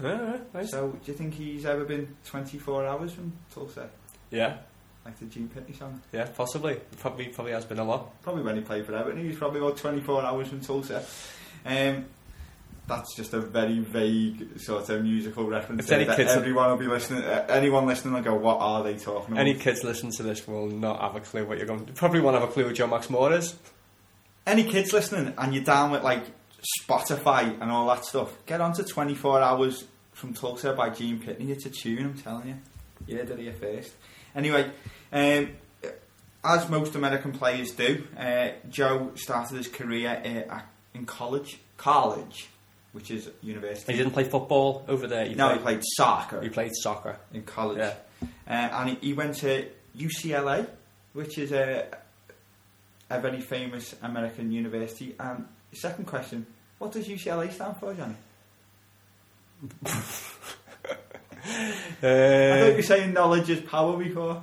yeah, 0.00 0.38
nice. 0.54 0.70
So, 0.70 0.90
do 0.90 1.10
you 1.10 1.18
think 1.18 1.34
he's 1.34 1.66
ever 1.66 1.84
been 1.84 2.14
24 2.26 2.86
hours 2.86 3.12
from 3.12 3.32
Tulsa? 3.52 3.90
Yeah, 4.30 4.58
Like 5.04 5.18
the 5.18 5.24
Gene 5.26 5.48
Pitney 5.48 5.76
song? 5.76 6.00
yeah, 6.12 6.26
possibly. 6.36 6.76
Probably, 6.98 7.26
probably 7.26 7.52
has 7.52 7.64
been 7.64 7.80
a 7.80 7.84
lot. 7.84 8.22
Probably 8.22 8.44
when 8.44 8.54
he 8.54 8.62
played 8.62 8.86
for 8.86 8.94
Everton, 8.94 9.20
he 9.20 9.26
was 9.28 9.36
probably 9.36 9.58
about 9.58 9.76
24 9.76 10.22
hours 10.22 10.46
from 10.48 10.60
Tulsa. 10.60 11.04
Um, 11.66 12.04
that's 12.86 13.14
just 13.14 13.32
a 13.32 13.40
very 13.40 13.78
vague 13.78 14.58
sort 14.60 14.88
of 14.88 15.02
musical 15.02 15.46
reference 15.46 15.82
If 15.82 15.86
there 15.88 15.98
any 16.00 16.08
that 16.08 16.16
kids- 16.16 16.32
everyone 16.32 16.70
will 16.70 16.76
be 16.76 16.86
listening. 16.86 17.22
Uh, 17.22 17.46
anyone 17.48 17.86
listening 17.86 18.14
will 18.14 18.22
go, 18.22 18.34
"What 18.34 18.58
are 18.60 18.82
they 18.82 18.96
talking 18.96 19.32
about?" 19.34 19.40
Any 19.40 19.54
kids 19.54 19.84
listening 19.84 20.12
to 20.12 20.22
this 20.22 20.46
will 20.46 20.66
not 20.66 21.00
have 21.00 21.14
a 21.16 21.20
clue 21.20 21.44
what 21.46 21.58
you're 21.58 21.66
going 21.66 21.86
to... 21.86 21.92
Probably 21.92 22.20
won't 22.20 22.34
have 22.38 22.48
a 22.48 22.52
clue 22.52 22.66
what 22.66 22.74
Joe 22.74 22.86
Max 22.88 23.08
Moore 23.08 23.32
is. 23.32 23.54
any 24.46 24.64
kids 24.64 24.92
listening 24.92 25.32
and 25.38 25.54
you're 25.54 25.62
down 25.64 25.92
with 25.92 26.02
like 26.02 26.24
Spotify 26.88 27.60
and 27.60 27.70
all 27.70 27.86
that 27.88 28.04
stuff, 28.04 28.30
get 28.46 28.60
onto 28.60 28.82
24 28.82 29.40
Hours 29.40 29.84
from 30.12 30.34
Tulsa 30.34 30.72
by 30.72 30.90
Gene 30.90 31.20
Pitney. 31.20 31.48
It's 31.50 31.66
a 31.66 31.70
tune, 31.70 32.04
I'm 32.04 32.14
telling 32.18 32.48
you. 32.48 32.56
You 33.06 33.16
heard 33.18 33.30
it 33.30 33.38
here 33.38 33.52
first. 33.52 33.92
Anyway, 34.34 34.70
um, 35.12 35.50
as 36.44 36.68
most 36.68 36.94
American 36.94 37.32
players 37.32 37.72
do, 37.72 38.04
uh, 38.18 38.48
Joe 38.68 39.12
started 39.14 39.56
his 39.56 39.68
career 39.68 40.46
uh, 40.50 40.60
in 40.94 41.04
college, 41.06 41.58
college, 41.76 42.48
which 42.92 43.10
is 43.10 43.28
university. 43.42 43.92
He 43.92 43.98
didn't 43.98 44.12
play 44.12 44.24
football 44.24 44.84
over 44.88 45.06
there. 45.06 45.26
He 45.26 45.34
no, 45.34 45.46
played, 45.48 45.58
he 45.58 45.62
played 45.62 45.80
soccer 45.96 46.40
he 46.42 46.48
played 46.48 46.72
soccer. 46.74 47.18
in 47.32 47.42
college. 47.42 47.78
Yeah. 47.78 47.94
Uh, 48.46 48.52
and 48.52 48.90
he, 48.90 49.08
he 49.08 49.12
went 49.14 49.36
to 49.38 49.66
UCLA, 49.96 50.66
which 51.12 51.38
is 51.38 51.52
a, 51.52 51.86
a 53.10 53.20
very 53.20 53.40
famous 53.40 53.94
American 54.02 54.52
university. 54.52 55.14
And 55.18 55.46
second 55.72 56.06
question, 56.06 56.46
what 56.78 56.92
does 56.92 57.06
UCLA 57.08 57.52
stand 57.52 57.76
for, 57.78 57.94
Johnny? 57.94 58.14
I 59.84 59.88
thought 62.00 62.02
you 62.02 62.72
Uh, 62.72 62.76
were 62.76 62.82
saying 62.82 63.12
knowledge 63.12 63.50
is 63.50 63.60
power 63.62 63.96
before. 63.96 64.42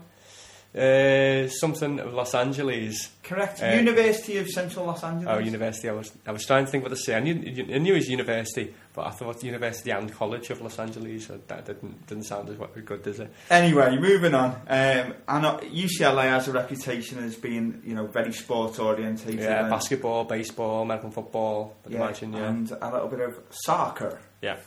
Uh, 0.75 1.47
something 1.47 1.99
of 1.99 2.13
Los 2.13 2.35
Angeles. 2.35 3.09
Correct. 3.23 3.61
Uh, 3.61 3.67
University 3.67 4.37
of 4.37 4.47
Central 4.47 4.85
Los 4.85 5.03
Angeles. 5.03 5.35
Oh, 5.35 5.39
university. 5.39 5.89
I 5.89 5.93
was 5.93 6.11
I 6.27 6.31
was 6.31 6.45
trying 6.45 6.65
to 6.65 6.71
think 6.71 6.83
what 6.83 6.89
to 6.89 6.95
say. 6.95 7.15
I 7.15 7.19
knew 7.21 7.33
I 7.33 7.79
knew 7.79 7.93
it 7.93 7.97
was 7.97 8.09
university, 8.09 8.73
but 8.93 9.07
I 9.07 9.09
thought 9.09 9.43
university 9.43 9.89
and 9.89 10.13
college 10.13 10.51
of 10.51 10.61
Los 10.61 10.77
Angeles. 10.77 11.25
So 11.25 11.39
that 11.47 11.65
didn't 11.65 12.05
didn't 12.05 12.25
sound 12.25 12.49
as 12.49 12.57
good, 12.85 13.01
does 13.01 13.19
it? 13.19 13.33
Anyway, 13.49 13.97
moving 13.97 14.35
on. 14.35 14.51
Um, 14.67 15.13
and 15.27 15.45
UCLA 15.73 16.23
has 16.23 16.47
a 16.47 16.51
reputation 16.51 17.23
as 17.23 17.35
being, 17.35 17.81
you 17.83 17.95
know, 17.95 18.05
very 18.05 18.31
sport 18.31 18.79
orientated. 18.79 19.39
Yeah, 19.39 19.69
basketball, 19.69 20.25
baseball, 20.25 20.83
American 20.83 21.11
football. 21.11 21.77
I'd 21.87 21.93
imagine. 21.93 22.33
Yeah. 22.33 22.47
and 22.47 22.71
a 22.79 22.91
little 22.91 23.07
bit 23.07 23.21
of 23.21 23.39
soccer. 23.49 24.19
Yeah. 24.41 24.57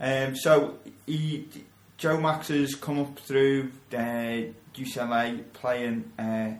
Um, 0.00 0.36
so 0.36 0.78
he, 1.04 1.48
Joe 1.96 2.20
Max 2.20 2.48
has 2.48 2.76
come 2.76 3.00
up 3.00 3.18
through 3.18 3.72
uh, 3.92 4.42
UCLA 4.78 5.44
playing 5.52 6.10
uh, 6.18 6.52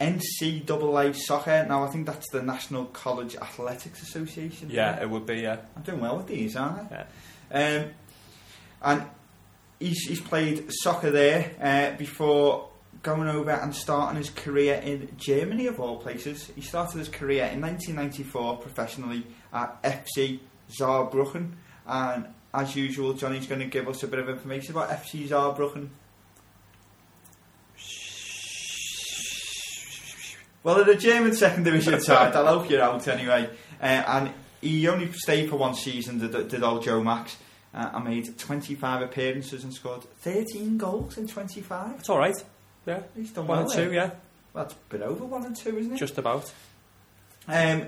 NCAA 0.00 1.14
soccer. 1.16 1.64
Now 1.68 1.84
I 1.84 1.88
think 1.88 2.06
that's 2.06 2.28
the 2.30 2.42
National 2.42 2.84
College 2.86 3.36
Athletics 3.36 4.02
Association. 4.02 4.68
Yeah, 4.70 5.00
it 5.02 5.10
would 5.10 5.26
be. 5.26 5.36
Yeah. 5.40 5.58
I'm 5.76 5.82
doing 5.82 6.00
well 6.00 6.16
with 6.18 6.26
these, 6.28 6.56
aren't 6.56 6.90
Yeah. 6.90 7.04
I? 7.52 7.76
Um, 7.76 7.90
and 8.82 9.02
he's, 9.80 10.00
he's 10.06 10.20
played 10.20 10.66
soccer 10.70 11.10
there 11.10 11.50
uh, 11.60 11.96
before 11.98 12.68
going 13.02 13.28
over 13.28 13.50
and 13.50 13.74
starting 13.74 14.16
his 14.18 14.30
career 14.30 14.74
in 14.74 15.08
Germany, 15.16 15.66
of 15.66 15.80
all 15.80 15.96
places. 15.96 16.50
He 16.54 16.60
started 16.60 16.98
his 16.98 17.08
career 17.08 17.44
in 17.46 17.60
1994 17.60 18.56
professionally 18.58 19.24
at 19.52 19.82
FC 19.82 20.40
Saarbrücken, 20.78 21.52
and 21.86 22.26
as 22.52 22.74
usual, 22.76 23.12
Johnny's 23.14 23.46
going 23.46 23.60
to 23.60 23.66
give 23.66 23.88
us 23.88 24.02
a 24.02 24.08
bit 24.08 24.18
of 24.18 24.28
information 24.28 24.72
about 24.76 24.90
FC 24.90 25.28
Saarbrücken. 25.28 25.88
Well, 30.68 30.84
they're 30.84 30.94
a 30.94 30.98
German 30.98 31.34
second 31.34 31.62
division 31.62 31.98
side. 31.98 32.36
I'll 32.36 32.44
help 32.44 32.68
you 32.68 32.78
out 32.78 33.08
anyway. 33.08 33.48
Uh, 33.80 33.84
and 33.86 34.30
he 34.60 34.86
only 34.86 35.10
stayed 35.12 35.48
for 35.48 35.56
one 35.56 35.72
season, 35.74 36.18
did, 36.18 36.48
did 36.48 36.62
old 36.62 36.82
Joe 36.82 37.02
Max. 37.02 37.38
Uh, 37.72 37.88
and 37.94 38.04
made 38.04 38.36
25 38.38 39.00
appearances 39.00 39.64
and 39.64 39.72
scored 39.72 40.02
13 40.20 40.76
goals 40.76 41.16
in 41.16 41.26
25. 41.26 42.00
It's 42.00 42.10
all 42.10 42.18
right. 42.18 42.34
Yeah, 42.84 43.00
He's 43.16 43.30
done 43.30 43.46
one 43.46 43.60
well. 43.64 43.70
and 43.70 43.82
two. 43.88 43.94
Yeah, 43.94 44.10
Well, 44.52 44.64
that's 44.64 44.74
a 44.74 44.76
bit 44.90 45.00
over 45.00 45.24
one 45.24 45.46
and 45.46 45.56
two, 45.56 45.78
isn't 45.78 45.94
it? 45.94 45.98
just 45.98 46.18
about. 46.18 46.52
Um, 47.46 47.86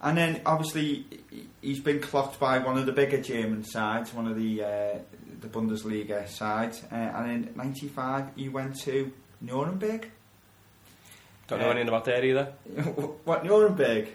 and 0.00 0.16
then 0.16 0.40
obviously 0.46 1.04
he- 1.30 1.48
he's 1.60 1.80
been 1.80 2.00
clocked 2.00 2.40
by 2.40 2.60
one 2.60 2.78
of 2.78 2.86
the 2.86 2.92
bigger 2.92 3.20
German 3.20 3.62
sides, 3.62 4.14
one 4.14 4.26
of 4.26 4.36
the 4.38 4.64
uh, 4.64 4.98
the 5.42 5.48
Bundesliga 5.48 6.26
sides. 6.28 6.82
Uh, 6.90 6.94
and 6.94 7.30
in 7.46 7.52
'95 7.56 8.28
he 8.36 8.48
went 8.48 8.80
to 8.84 9.12
Nuremberg. 9.42 10.10
Don't 11.48 11.60
know 11.60 11.70
anything 11.70 11.88
about 11.88 12.04
that 12.06 12.24
either. 12.24 12.44
what 13.24 13.44
Nuremberg? 13.44 14.08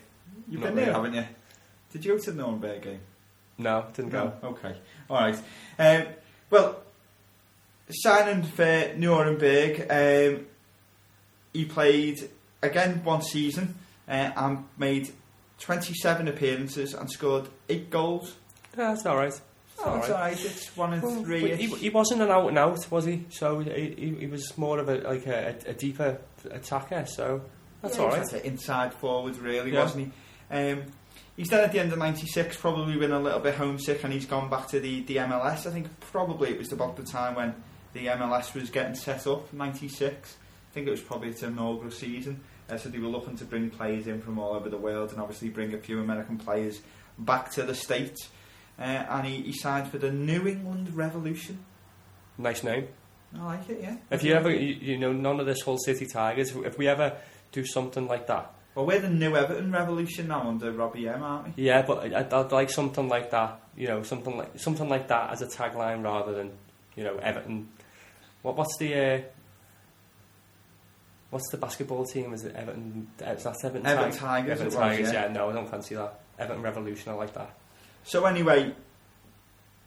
You've 0.49 0.62
Not 0.62 0.68
been 0.68 0.76
there, 0.76 0.86
really. 0.88 0.95
haven't 0.95 1.14
you? 1.14 1.26
Did 1.94 2.06
you 2.06 2.12
go 2.14 2.24
to 2.24 2.32
the 2.32 2.41
Nuremberg 2.44 2.82
game? 2.82 2.99
No, 3.58 3.86
didn't 3.94 4.12
go. 4.12 4.34
No. 4.41 4.49
Okay. 4.49 4.76
All 5.10 5.18
right. 5.20 5.38
Um, 5.80 6.08
well, 6.49 6.82
signing 7.90 8.44
for 8.44 8.91
Nuremberg, 8.98 9.86
um, 9.90 10.45
he 11.53 11.66
played 11.66 12.30
again 12.62 13.03
one 13.03 13.22
season 13.22 13.76
uh, 14.08 14.32
and 14.36 14.66
made 14.78 15.12
27 15.60 16.28
appearances 16.28 16.94
and 16.94 17.10
scored 17.10 17.48
eight 17.70 17.90
goals. 17.90 18.36
Yeah, 18.78 18.94
that's 18.94 19.06
all 19.06 19.18
right. 19.18 19.40
Oh, 19.80 19.84
all 19.86 19.95
that's 19.95 20.10
right. 20.10 20.16
all 20.16 20.22
right. 20.24 20.45
It's 20.45 20.76
one 20.78 20.94
and 20.94 21.03
Well, 21.03 21.24
three. 21.24 21.56
he, 21.56 21.68
he 21.68 21.90
wasn't 21.90 22.22
an 22.22 22.30
out 22.32 22.48
and 22.48 22.58
out, 22.58 22.90
was 22.91 23.06
he? 23.06 23.26
So 23.30 23.60
he, 23.60 23.70
he, 23.98 24.16
he 24.22 24.28
was 24.28 24.58
more 24.58 24.80
of 24.80 24.90
a 24.90 24.95
like 24.99 25.26
a, 25.28 25.56
a 25.68 25.74
deeper 25.74 26.20
attacker. 26.45 27.05
So 27.05 27.41
that's 27.81 27.97
all 27.99 28.07
right. 28.09 28.34
Inside 28.45 28.93
forward, 28.93 29.38
really, 29.38 29.72
Yeah. 29.73 29.84
wasn't 29.84 30.13
he? 30.49 30.55
Um, 30.55 30.84
he's 31.38 31.49
then 31.49 31.63
at 31.63 31.72
the 31.72 31.80
end 31.80 31.91
of 31.93 31.99
'96, 31.99 32.57
probably 32.57 32.97
been 32.97 33.11
a 33.11 33.19
little 33.19 33.39
bit 33.39 33.55
homesick, 33.55 34.03
and 34.03 34.11
he's 34.13 34.26
gone 34.26 34.49
back 34.49 34.68
to 34.69 34.80
the, 34.80 35.01
the 35.03 35.18
MLS. 35.18 35.65
I 35.65 35.72
think 35.72 35.88
probably 35.99 36.49
it 36.51 36.57
was 36.57 36.72
about 36.72 36.97
the 36.97 37.03
time 37.03 37.35
when 37.35 37.55
the 37.93 38.07
MLS 38.07 38.53
was 38.53 38.69
getting 38.69 38.95
set 38.95 39.27
up, 39.27 39.51
'96. 39.53 40.35
I 40.72 40.73
think 40.73 40.88
it 40.88 40.91
was 40.91 41.01
probably 41.01 41.30
its 41.30 41.43
inaugural 41.43 41.91
season. 41.91 42.39
Uh, 42.69 42.77
so 42.77 42.88
they 42.89 42.99
were 42.99 43.07
looking 43.09 43.35
to 43.35 43.43
bring 43.43 43.69
players 43.69 44.07
in 44.07 44.22
from 44.22 44.39
all 44.39 44.53
over 44.53 44.69
the 44.69 44.77
world, 44.77 45.11
and 45.11 45.19
obviously 45.19 45.49
bring 45.49 45.73
a 45.73 45.77
few 45.77 45.99
American 45.99 46.38
players 46.38 46.81
back 47.18 47.51
to 47.51 47.63
the 47.63 47.76
states. 47.76 48.30
Uh, 48.80 48.84
and 48.84 49.27
he, 49.27 49.41
he 49.41 49.51
signed 49.53 49.89
for 49.91 49.97
the 49.97 50.11
New 50.11 50.47
England 50.47 50.95
Revolution. 50.95 51.59
Nice 52.38 52.63
name. 52.63 52.88
I 53.40 53.45
like 53.45 53.70
it, 53.70 53.80
yeah. 53.82 53.95
If 54.10 54.24
you 54.24 54.34
ever, 54.34 54.49
you, 54.52 54.74
you 54.74 54.98
know, 54.98 55.14
none 55.14 55.40
of 55.40 55.45
this 55.45 55.62
whole 55.62 55.78
City 55.78 56.06
Tigers. 56.06 56.56
If 56.56 56.78
we 56.78 56.88
ever 56.88 57.18
do 57.52 57.66
something 57.66 58.08
like 58.08 58.28
that, 58.28 58.53
Well, 58.76 58.86
we're 58.86 58.99
the 58.99 59.10
New 59.10 59.36
Everton 59.36 59.72
Revolution 59.72 60.28
now 60.28 60.48
under 60.48 60.72
Robbie 60.72 61.08
M, 61.08 61.24
aren't 61.24 61.56
we? 61.58 61.64
yeah. 61.64 61.82
But 61.82 62.14
I'd, 62.14 62.34
I'd 62.34 62.52
like 62.52 62.70
something 62.70 63.08
like 63.08 63.32
that. 63.32 63.60
You 63.78 63.88
know, 63.88 64.03
something 64.03 64.38
like 64.38 64.60
something 64.60 64.90
like 64.90 65.08
that 65.08 65.32
as 65.32 65.41
a 65.41 65.48
tagline 65.48 66.03
rather 66.03 66.34
than 66.34 66.52
you 66.95 67.03
know 67.06 67.16
Everton. 67.18 67.70
What 68.41 68.58
what's 68.58 68.76
the 68.78 68.94
uh, 68.95 69.22
what's 71.30 71.49
the 71.52 71.58
basketball 71.58 72.06
team? 72.06 72.34
Is 72.34 72.44
it 72.44 72.56
Everton? 72.56 73.08
Is 73.20 73.44
that 73.44 73.56
Everton? 73.64 73.86
Everton 73.86 74.12
Tig- 74.12 74.20
Tigers, 74.20 74.52
Everton 74.52 74.62
it 74.62 74.66
was, 74.66 74.76
Tigers. 74.76 75.14
yeah. 75.14 75.26
Yeah. 75.28 75.32
no, 75.34 75.49
I 75.49 75.53
don't 75.53 75.70
fancy 75.70 75.95
that. 75.95 76.20
Everton 76.40 76.62
Revolution. 76.64 77.12
I 77.12 77.16
like 77.16 77.34
that. 77.34 77.56
So 78.03 78.26
anyway, 78.26 78.74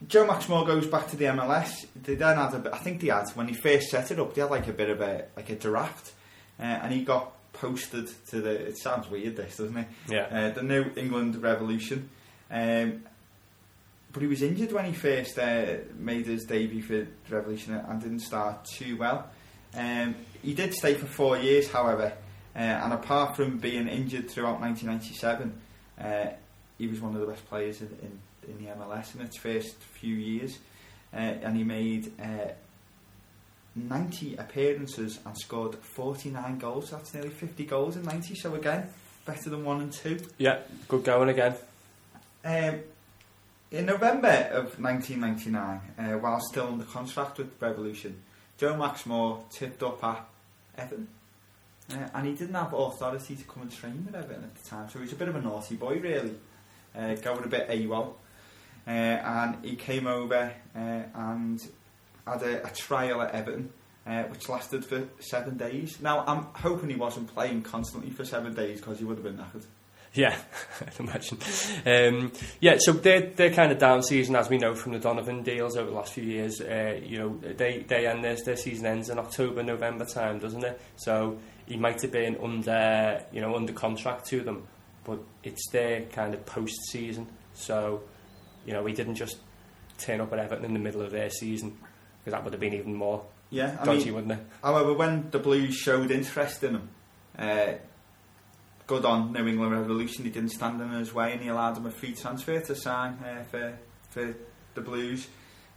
Joe 0.08 0.26
Max 0.26 0.48
Moore 0.48 0.64
goes 0.64 0.86
back 0.86 1.08
to 1.08 1.16
the 1.16 1.26
MLS. 1.26 1.86
They 2.02 2.14
then 2.14 2.36
had 2.36 2.54
a 2.54 2.58
bit, 2.58 2.72
I 2.72 2.78
think 2.78 3.00
they 3.00 3.08
had 3.08 3.28
when 3.30 3.48
he 3.48 3.54
first 3.54 3.88
set 3.88 4.10
it 4.10 4.18
up. 4.18 4.34
They 4.34 4.40
had 4.40 4.50
like 4.50 4.68
a 4.68 4.72
bit 4.72 4.90
of 4.90 5.00
a 5.00 5.26
like 5.36 5.50
a 5.50 5.56
draft, 5.56 6.12
uh, 6.58 6.62
and 6.62 6.92
he 6.92 7.04
got 7.04 7.32
posted 7.52 8.08
to 8.28 8.40
the. 8.40 8.50
It 8.50 8.78
sounds 8.78 9.08
weird, 9.08 9.36
this 9.36 9.56
doesn't 9.56 9.76
it? 9.76 9.86
Yeah. 10.08 10.26
Uh, 10.30 10.50
the 10.50 10.62
New 10.62 10.90
England 10.96 11.36
Revolution. 11.42 12.10
Um, 12.50 13.04
but 14.12 14.22
he 14.22 14.28
was 14.28 14.42
injured 14.42 14.72
when 14.72 14.84
he 14.84 14.92
first 14.92 15.38
uh, 15.38 15.76
made 15.98 16.26
his 16.26 16.44
debut 16.44 16.82
for 16.82 16.92
the 16.92 17.08
Revolution 17.28 17.74
and 17.74 18.00
didn't 18.00 18.20
start 18.20 18.64
too 18.64 18.96
well. 18.96 19.28
Um, 19.74 20.14
he 20.40 20.54
did 20.54 20.72
stay 20.72 20.94
for 20.94 21.06
four 21.06 21.36
years, 21.36 21.68
however, 21.68 22.12
uh, 22.54 22.58
and 22.58 22.92
apart 22.92 23.34
from 23.34 23.58
being 23.58 23.88
injured 23.88 24.30
throughout 24.30 24.60
1997, 24.60 25.60
uh, 26.00 26.26
he 26.78 26.86
was 26.86 27.00
one 27.00 27.14
of 27.14 27.20
the 27.20 27.26
best 27.26 27.44
players 27.48 27.80
in, 27.80 27.88
in, 28.02 28.20
in 28.48 28.64
the 28.64 28.70
MLS 28.72 29.14
in 29.14 29.20
its 29.20 29.38
first 29.38 29.76
few 29.76 30.14
years. 30.14 30.58
Uh, 31.12 31.16
and 31.16 31.56
he 31.56 31.64
made 31.64 32.12
uh, 32.20 32.52
90 33.76 34.36
appearances 34.36 35.18
and 35.24 35.36
scored 35.38 35.76
49 35.76 36.58
goals. 36.58 36.90
That's 36.90 37.14
nearly 37.14 37.30
50 37.30 37.64
goals 37.64 37.96
in 37.96 38.04
90, 38.04 38.34
so 38.34 38.54
again, 38.54 38.88
better 39.24 39.50
than 39.50 39.64
one 39.64 39.80
and 39.80 39.92
two. 39.92 40.18
Yeah. 40.38 40.60
Good 40.88 41.04
going 41.04 41.28
again. 41.28 41.54
Um, 42.44 42.80
in 43.70 43.86
November 43.86 44.48
of 44.52 44.78
1999, 44.80 45.80
uh, 45.98 46.18
while 46.18 46.40
still 46.40 46.68
under 46.68 46.84
contract 46.84 47.38
with 47.38 47.50
Revolution, 47.60 48.22
Joe 48.56 48.76
Max 48.76 49.06
Moore 49.06 49.44
tipped 49.50 49.82
up 49.82 50.02
at 50.04 50.26
Evan. 50.78 51.08
Uh, 51.90 52.08
and 52.14 52.26
he 52.26 52.34
didn't 52.34 52.54
have 52.54 52.72
authority 52.72 53.36
to 53.36 53.44
come 53.44 53.62
and 53.62 53.72
train 53.72 54.04
with 54.06 54.14
Everton 54.14 54.44
at 54.44 54.54
the 54.54 54.68
time, 54.68 54.88
so 54.88 54.98
he 54.98 55.04
was 55.04 55.12
a 55.12 55.16
bit 55.16 55.28
of 55.28 55.36
a 55.36 55.40
naughty 55.40 55.74
boy, 55.74 55.98
really. 55.98 56.34
Uh, 56.96 57.14
going 57.16 57.44
a 57.44 57.48
bit 57.48 57.68
AWOL. 57.68 58.14
Uh, 58.86 58.90
and 58.90 59.64
he 59.64 59.76
came 59.76 60.06
over 60.06 60.52
uh, 60.76 61.02
and 61.14 61.60
had 62.26 62.42
a, 62.42 62.66
a 62.66 62.70
trial 62.70 63.22
at 63.22 63.32
Everton, 63.32 63.70
uh, 64.06 64.24
which 64.24 64.48
lasted 64.48 64.84
for 64.84 65.08
seven 65.20 65.56
days. 65.56 66.00
Now, 66.00 66.24
I'm 66.26 66.46
hoping 66.54 66.90
he 66.90 66.96
wasn't 66.96 67.32
playing 67.32 67.62
constantly 67.62 68.10
for 68.10 68.24
seven 68.24 68.54
days 68.54 68.80
because 68.80 68.98
he 68.98 69.04
would 69.04 69.16
have 69.16 69.24
been 69.24 69.38
knackered. 69.38 69.64
Yeah, 70.14 70.36
I'd 70.80 71.00
imagine. 71.00 71.38
Um, 71.84 72.32
yeah, 72.60 72.76
so 72.78 72.92
they're, 72.92 73.30
they're 73.30 73.52
kind 73.52 73.72
of 73.72 73.78
down 73.78 74.02
season, 74.02 74.36
as 74.36 74.48
we 74.48 74.58
know 74.58 74.74
from 74.74 74.92
the 74.92 75.00
Donovan 75.00 75.42
deals 75.42 75.76
over 75.76 75.90
the 75.90 75.96
last 75.96 76.12
few 76.12 76.22
years. 76.22 76.60
Uh, 76.60 77.00
you 77.02 77.18
know, 77.18 77.36
they, 77.38 77.84
they 77.88 78.06
end 78.06 78.22
their, 78.22 78.36
their 78.36 78.56
season 78.56 78.86
ends 78.86 79.10
in 79.10 79.18
October, 79.18 79.62
November 79.62 80.04
time, 80.04 80.38
doesn't 80.38 80.64
it? 80.64 80.80
So 80.96 81.38
he 81.66 81.76
might 81.76 82.00
have 82.02 82.12
been 82.12 82.36
under, 82.40 83.24
you 83.32 83.40
know, 83.40 83.56
under 83.56 83.72
contract 83.72 84.26
to 84.26 84.42
them, 84.42 84.68
but 85.02 85.18
it's 85.42 85.68
their 85.70 86.02
kind 86.02 86.32
of 86.32 86.46
post-season. 86.46 87.26
So, 87.54 88.02
you 88.66 88.72
know, 88.72 88.84
he 88.86 88.92
didn't 88.92 89.14
just 89.16 89.38
turn 89.98 90.20
up 90.20 90.32
at 90.32 90.38
Everton 90.38 90.64
in 90.64 90.72
the 90.74 90.78
middle 90.80 91.02
of 91.02 91.10
their 91.10 91.30
season, 91.30 91.76
because 92.20 92.32
that 92.32 92.42
would 92.44 92.52
have 92.52 92.60
been 92.60 92.74
even 92.74 92.94
more 92.94 93.24
Yeah, 93.50 93.76
I 93.80 93.84
dodgy, 93.84 94.06
mean, 94.06 94.14
wouldn't 94.14 94.32
it? 94.32 94.46
However, 94.62 94.92
when 94.94 95.30
the 95.30 95.38
Blues 95.38 95.74
showed 95.76 96.10
interest 96.10 96.62
in 96.64 96.74
him, 96.76 96.88
uh, 97.38 97.72
good 98.86 99.04
on 99.04 99.32
New 99.32 99.46
England 99.46 99.72
Revolution, 99.72 100.24
he 100.24 100.30
didn't 100.30 100.50
stand 100.50 100.80
in 100.80 100.90
his 100.90 101.14
way 101.14 101.32
and 101.32 101.40
he 101.42 101.48
allowed 101.48 101.76
him 101.76 101.86
a 101.86 101.90
free 101.90 102.14
transfer 102.14 102.60
to 102.60 102.74
sign 102.74 103.12
uh, 103.24 103.42
for, 103.44 103.78
for 104.10 104.34
the 104.74 104.80
Blues. 104.80 105.26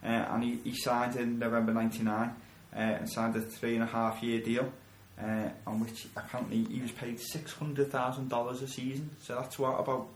Uh, 0.03 0.07
and 0.07 0.43
he, 0.43 0.59
he 0.63 0.75
signed 0.75 1.15
in 1.15 1.39
November 1.39 1.73
99 1.73 2.13
uh, 2.15 2.75
and 2.75 3.09
signed 3.09 3.35
a 3.35 3.41
three 3.41 3.75
and 3.75 3.83
a 3.83 3.87
half 3.87 4.21
year 4.21 4.41
deal. 4.41 4.71
Uh, 5.19 5.49
on 5.65 5.79
which 5.79 6.05
apparently 6.15 6.63
he 6.65 6.79
was 6.79 6.91
paid 6.91 7.19
six 7.19 7.51
hundred 7.51 7.91
thousand 7.91 8.29
dollars 8.29 8.61
a 8.61 8.67
season, 8.67 9.09
so 9.19 9.33
that's 9.33 9.57
what 9.57 9.79
about 9.79 10.07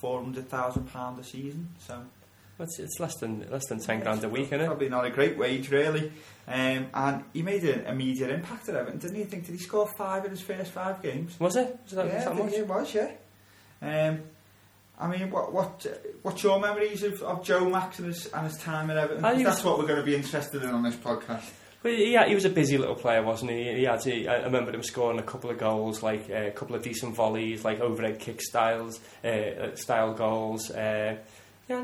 four 0.00 0.22
hundred 0.22 0.48
thousand 0.48 0.84
pound 0.92 1.18
a 1.18 1.24
season. 1.24 1.68
So 1.86 2.02
It's, 2.58 2.78
it's 2.78 2.98
less 3.00 3.16
than 3.16 3.46
less 3.50 3.66
than 3.68 3.80
ten 3.80 4.00
grand 4.00 4.22
a 4.24 4.28
week, 4.28 4.46
isn't 4.46 4.60
it? 4.60 4.66
Probably 4.66 4.88
not 4.88 5.04
a 5.04 5.10
great 5.10 5.36
wage, 5.38 5.70
really. 5.70 6.12
Um, 6.48 6.86
and 6.94 7.24
he 7.32 7.42
made 7.42 7.62
an 7.64 7.86
immediate 7.86 8.30
impact 8.30 8.68
at 8.68 8.74
Everton, 8.74 8.98
didn't 8.98 9.16
he? 9.16 9.24
Think 9.24 9.46
did 9.46 9.52
he 9.52 9.58
score 9.58 9.86
five 9.86 10.24
in 10.24 10.30
his 10.32 10.40
first 10.40 10.72
five 10.72 11.00
games? 11.02 11.38
Was 11.38 11.56
it? 11.56 11.78
Was 11.84 11.92
that, 11.94 12.06
yeah, 12.06 12.14
was 12.16 12.26
I 12.26 12.28
that 12.28 12.36
think 12.36 12.50
much? 12.50 12.58
it 12.58 12.66
was. 12.68 12.94
Yeah. 12.94 14.08
Um, 14.08 14.20
I 14.98 15.06
mean, 15.08 15.30
what 15.30 15.52
what 15.52 15.86
what's 16.22 16.42
your 16.42 16.60
memories 16.60 17.02
of, 17.02 17.22
of 17.22 17.42
Joe 17.44 17.68
Max 17.70 17.98
and 18.00 18.08
his 18.08 18.26
and 18.26 18.46
his 18.46 18.58
time 18.58 18.90
at 18.90 18.96
Everton? 18.98 19.22
That's 19.42 19.64
what 19.64 19.78
we're 19.78 19.86
going 19.86 20.00
to 20.00 20.04
be 20.04 20.14
interested 20.16 20.62
in 20.62 20.68
on 20.70 20.82
this 20.82 20.96
podcast. 20.96 21.48
But 21.82 21.92
he, 21.92 22.16
he 22.18 22.34
was 22.34 22.44
a 22.44 22.50
busy 22.50 22.76
little 22.76 22.94
player, 22.94 23.22
wasn't 23.22 23.52
he? 23.52 23.64
He 23.76 23.84
had, 23.84 24.02
he, 24.04 24.28
I 24.28 24.42
remember 24.42 24.70
him 24.70 24.82
scoring 24.82 25.18
a 25.18 25.22
couple 25.22 25.48
of 25.50 25.58
goals, 25.58 26.02
like 26.02 26.28
uh, 26.30 26.34
a 26.34 26.50
couple 26.50 26.76
of 26.76 26.82
decent 26.82 27.14
volleys, 27.14 27.64
like 27.64 27.80
overhead 27.80 28.18
kick 28.18 28.42
styles, 28.42 29.00
uh, 29.24 29.28
uh, 29.28 29.76
style 29.76 30.12
goals. 30.12 30.70
Uh, 30.70 31.16
yeah, 31.68 31.82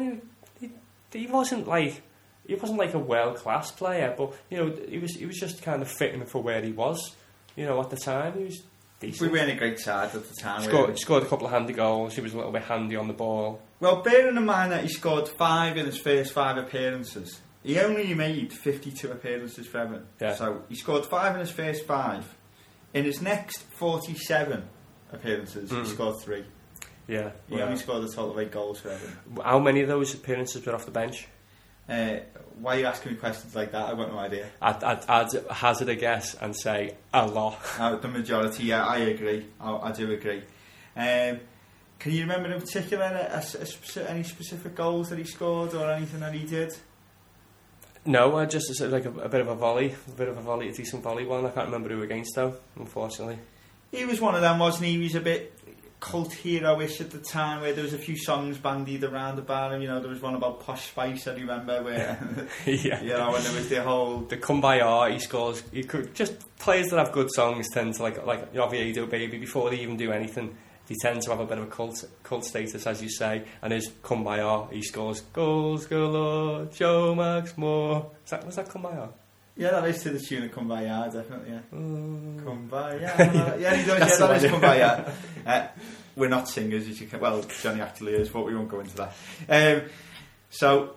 he, 0.61 0.67
he, 1.13 1.19
he 1.21 1.27
wasn't 1.27 1.67
like 1.67 2.03
he 2.47 2.55
wasn't 2.57 2.79
like 2.79 2.93
a 2.95 2.99
world 2.99 3.37
class 3.37 3.71
player, 3.73 4.15
but 4.17 4.35
you 4.51 4.59
know 4.59 4.77
he 4.89 4.99
was 4.99 5.15
he 5.17 5.25
was 5.25 5.37
just 5.39 5.63
kind 5.63 5.81
of 5.81 5.89
fitting 5.89 6.25
for 6.27 6.43
where 6.43 6.61
he 6.63 6.73
was. 6.73 7.15
You 7.57 7.65
know, 7.65 7.81
at 7.81 7.89
the 7.89 7.97
time 7.97 8.35
he 8.37 8.45
was 8.45 9.21
We 9.21 9.29
weren't 9.29 9.51
a 9.51 9.55
great 9.57 9.79
side 9.79 10.15
at 10.15 10.29
the 10.29 10.35
time. 10.35 10.61
were 10.63 10.69
Scored, 10.69 10.91
we? 10.91 10.97
scored 10.97 11.23
a 11.23 11.27
couple 11.27 11.47
of 11.47 11.53
handy 11.53 11.73
goals. 11.73 12.15
He 12.15 12.21
was 12.21 12.35
a 12.35 12.37
little 12.37 12.53
bit 12.53 12.65
handy 12.65 12.97
on 12.97 13.09
the 13.09 13.15
ball. 13.15 13.63
Well, 13.81 14.03
bearing 14.03 14.37
in 14.37 14.45
mind 14.45 14.73
that 14.73 14.83
he 14.83 14.89
scored 14.89 15.27
five 15.27 15.79
in 15.79 15.87
his 15.87 15.97
first 15.99 16.33
five 16.33 16.59
appearances, 16.59 17.41
he 17.67 17.79
only 17.81 18.15
made 18.15 18.53
52 18.53 19.11
appearances 19.11 19.67
for 19.67 19.79
Everton. 19.79 20.07
Yeah. 20.21 20.35
So 20.35 20.63
he 20.69 20.77
scored 20.77 21.05
five 21.05 21.35
in 21.35 21.41
his 21.41 21.51
first 21.51 21.85
five. 21.87 22.25
In 22.95 23.05
his 23.05 23.21
next 23.21 23.59
47 23.79 24.63
appearances, 25.13 25.71
Mm. 25.71 25.85
he 25.85 25.91
scored 25.91 26.21
three. 26.21 26.45
Yeah. 27.09 27.31
He 27.49 27.57
well, 27.57 27.65
only 27.65 27.77
scored 27.79 28.05
a 28.05 28.09
total 28.09 28.31
of 28.33 28.39
eight 28.39 28.51
goals 28.51 28.81
for 28.81 28.91
Everton. 28.91 29.17
how 29.45 29.59
many 29.59 29.81
of 29.83 29.89
those 29.89 30.15
appearances 30.15 30.65
were 30.65 30.75
off 30.75 30.85
the 30.87 30.91
bench? 30.91 31.27
Uh, 31.89 32.17
why 32.61 32.77
are 32.77 32.79
you 32.81 32.87
asking 32.87 33.13
me 33.13 33.19
questions 33.19 33.55
like 33.55 33.71
that? 33.73 33.87
I've 33.91 33.97
got 33.97 34.11
no 34.11 34.19
idea. 34.19 34.49
I'd, 34.63 34.83
I'd, 34.83 35.05
I'd 35.09 35.33
hazard 35.51 35.89
a 35.89 35.95
guess 35.95 36.35
and 36.35 36.57
say 36.57 36.97
a 37.13 37.27
lot. 37.27 37.59
Uh, 37.79 37.97
the 37.97 38.09
majority, 38.09 38.65
yeah, 38.65 38.85
I 38.85 38.99
agree. 38.99 39.47
I, 39.61 39.73
I 39.77 39.93
do 39.93 40.11
agree. 40.11 40.43
Um, 40.97 41.41
can 41.99 42.13
you 42.13 42.23
remember 42.23 42.51
in 42.53 42.61
particular 42.61 43.05
any 43.05 44.23
specific 44.25 44.75
goals 44.75 45.11
that 45.11 45.19
he 45.19 45.25
scored 45.25 45.75
or 45.75 45.91
anything 45.93 46.21
that 46.21 46.33
he 46.33 46.45
did? 46.45 46.75
No, 48.07 48.37
I 48.37 48.47
just 48.47 48.81
like 48.81 49.05
a, 49.05 49.11
a 49.11 49.29
bit 49.29 49.41
of 49.41 49.49
a 49.49 49.55
volley, 49.55 49.95
a 50.07 50.11
bit 50.13 50.29
of 50.29 50.39
a 50.39 50.41
volley, 50.41 50.69
a 50.69 50.73
decent 50.73 51.03
volley 51.03 51.27
one. 51.27 51.45
I 51.45 51.51
can't 51.51 51.67
remember 51.67 51.89
who 51.89 52.03
against 52.03 52.35
though, 52.37 52.57
unfortunately. 52.77 53.39
He 53.91 54.05
was 54.05 54.21
one 54.21 54.35
of 54.35 54.41
them, 54.41 54.59
wasn't 54.59 54.87
he? 54.87 54.93
He 54.93 54.99
was 54.99 55.15
a 55.15 55.21
bit 55.21 55.53
cult 55.99 56.33
hero-ish 56.33 57.01
at 57.01 57.11
the 57.11 57.19
time, 57.19 57.61
where 57.61 57.73
there 57.73 57.83
was 57.83 57.95
a 57.95 57.99
few 57.99 58.17
songs 58.17 58.59
bandied 58.59 59.03
around 59.03 59.39
about 59.39 59.73
him. 59.73 59.83
You 59.83 59.89
know, 59.89 60.01
there 60.01 60.11
was 60.11 60.23
one 60.23 60.35
about 60.35 60.61
Posh 60.61 60.89
Spice, 60.89 61.27
I 61.27 61.35
remember, 61.35 61.83
where 61.83 62.19
yeah. 62.67 63.01
you 63.03 63.09
know, 63.09 63.35
and 63.35 63.45
there 63.45 63.55
was 63.55 63.69
the 63.69 63.83
whole 63.83 64.19
The 64.21 64.37
Kumbaya, 64.37 65.13
he 65.13 65.19
scores. 65.19 65.63
He 65.73 65.83
could 65.83 66.15
just 66.15 66.35
players 66.59 66.89
that 66.89 66.99
have 66.99 67.13
good 67.13 67.31
songs 67.33 67.69
tend 67.71 67.95
to 67.95 68.03
like 68.03 68.25
like 68.25 68.55
Oviedo 68.55 69.07
Baby 69.07 69.39
before 69.39 69.71
they 69.71 69.81
even 69.81 69.97
do 69.97 70.13
anything. 70.13 70.57
They 70.87 70.95
tend 71.01 71.23
to 71.23 71.31
have 71.31 71.41
a 71.41 71.47
bit 71.47 71.59
of 71.59 71.65
a 71.65 71.67
cult 71.67 72.05
cult 72.23 72.45
status, 72.45 72.87
as 72.87 73.03
you 73.03 73.09
say. 73.09 73.45
And 73.63 73.73
his 73.73 73.89
Kumbaya, 74.03 74.73
he 74.73 74.83
scores 74.83 75.21
goals 75.21 75.87
galore. 75.87 76.67
Joe 76.67 77.15
Max 77.15 77.57
Moore. 77.59 78.11
Is 78.25 78.31
that 78.31 78.47
was 78.47 78.57
that 78.57 78.69
Kumbaya? 78.69 79.11
Yeah, 79.57 79.71
that 79.71 79.89
is 79.89 80.03
to 80.03 80.11
the 80.11 80.21
tune 80.21 80.45
of 80.45 80.51
Kumbaya, 80.51 81.11
definitely, 81.11 81.53
yeah. 81.53 81.61
Mm. 81.73 82.45
Kumbaya. 82.45 83.01
yeah, 83.59 83.75
he 83.75 83.87
does, 83.87 83.99
That's 84.01 84.21
yeah, 84.21 84.27
that 84.27 84.45
is. 84.45 84.53
Kumbaya. 84.53 85.13
Uh, 85.47 85.67
we're 86.15 86.29
not 86.29 86.49
singers, 86.49 86.87
as 86.89 87.01
you 87.01 87.07
can... 87.07 87.21
Well, 87.21 87.43
Johnny 87.63 87.81
actually 87.81 88.15
is, 88.15 88.29
but 88.29 88.45
we 88.45 88.55
won't 88.55 88.69
go 88.69 88.81
into 88.81 88.97
that. 88.97 89.13
Um, 89.49 89.89
so, 90.51 90.97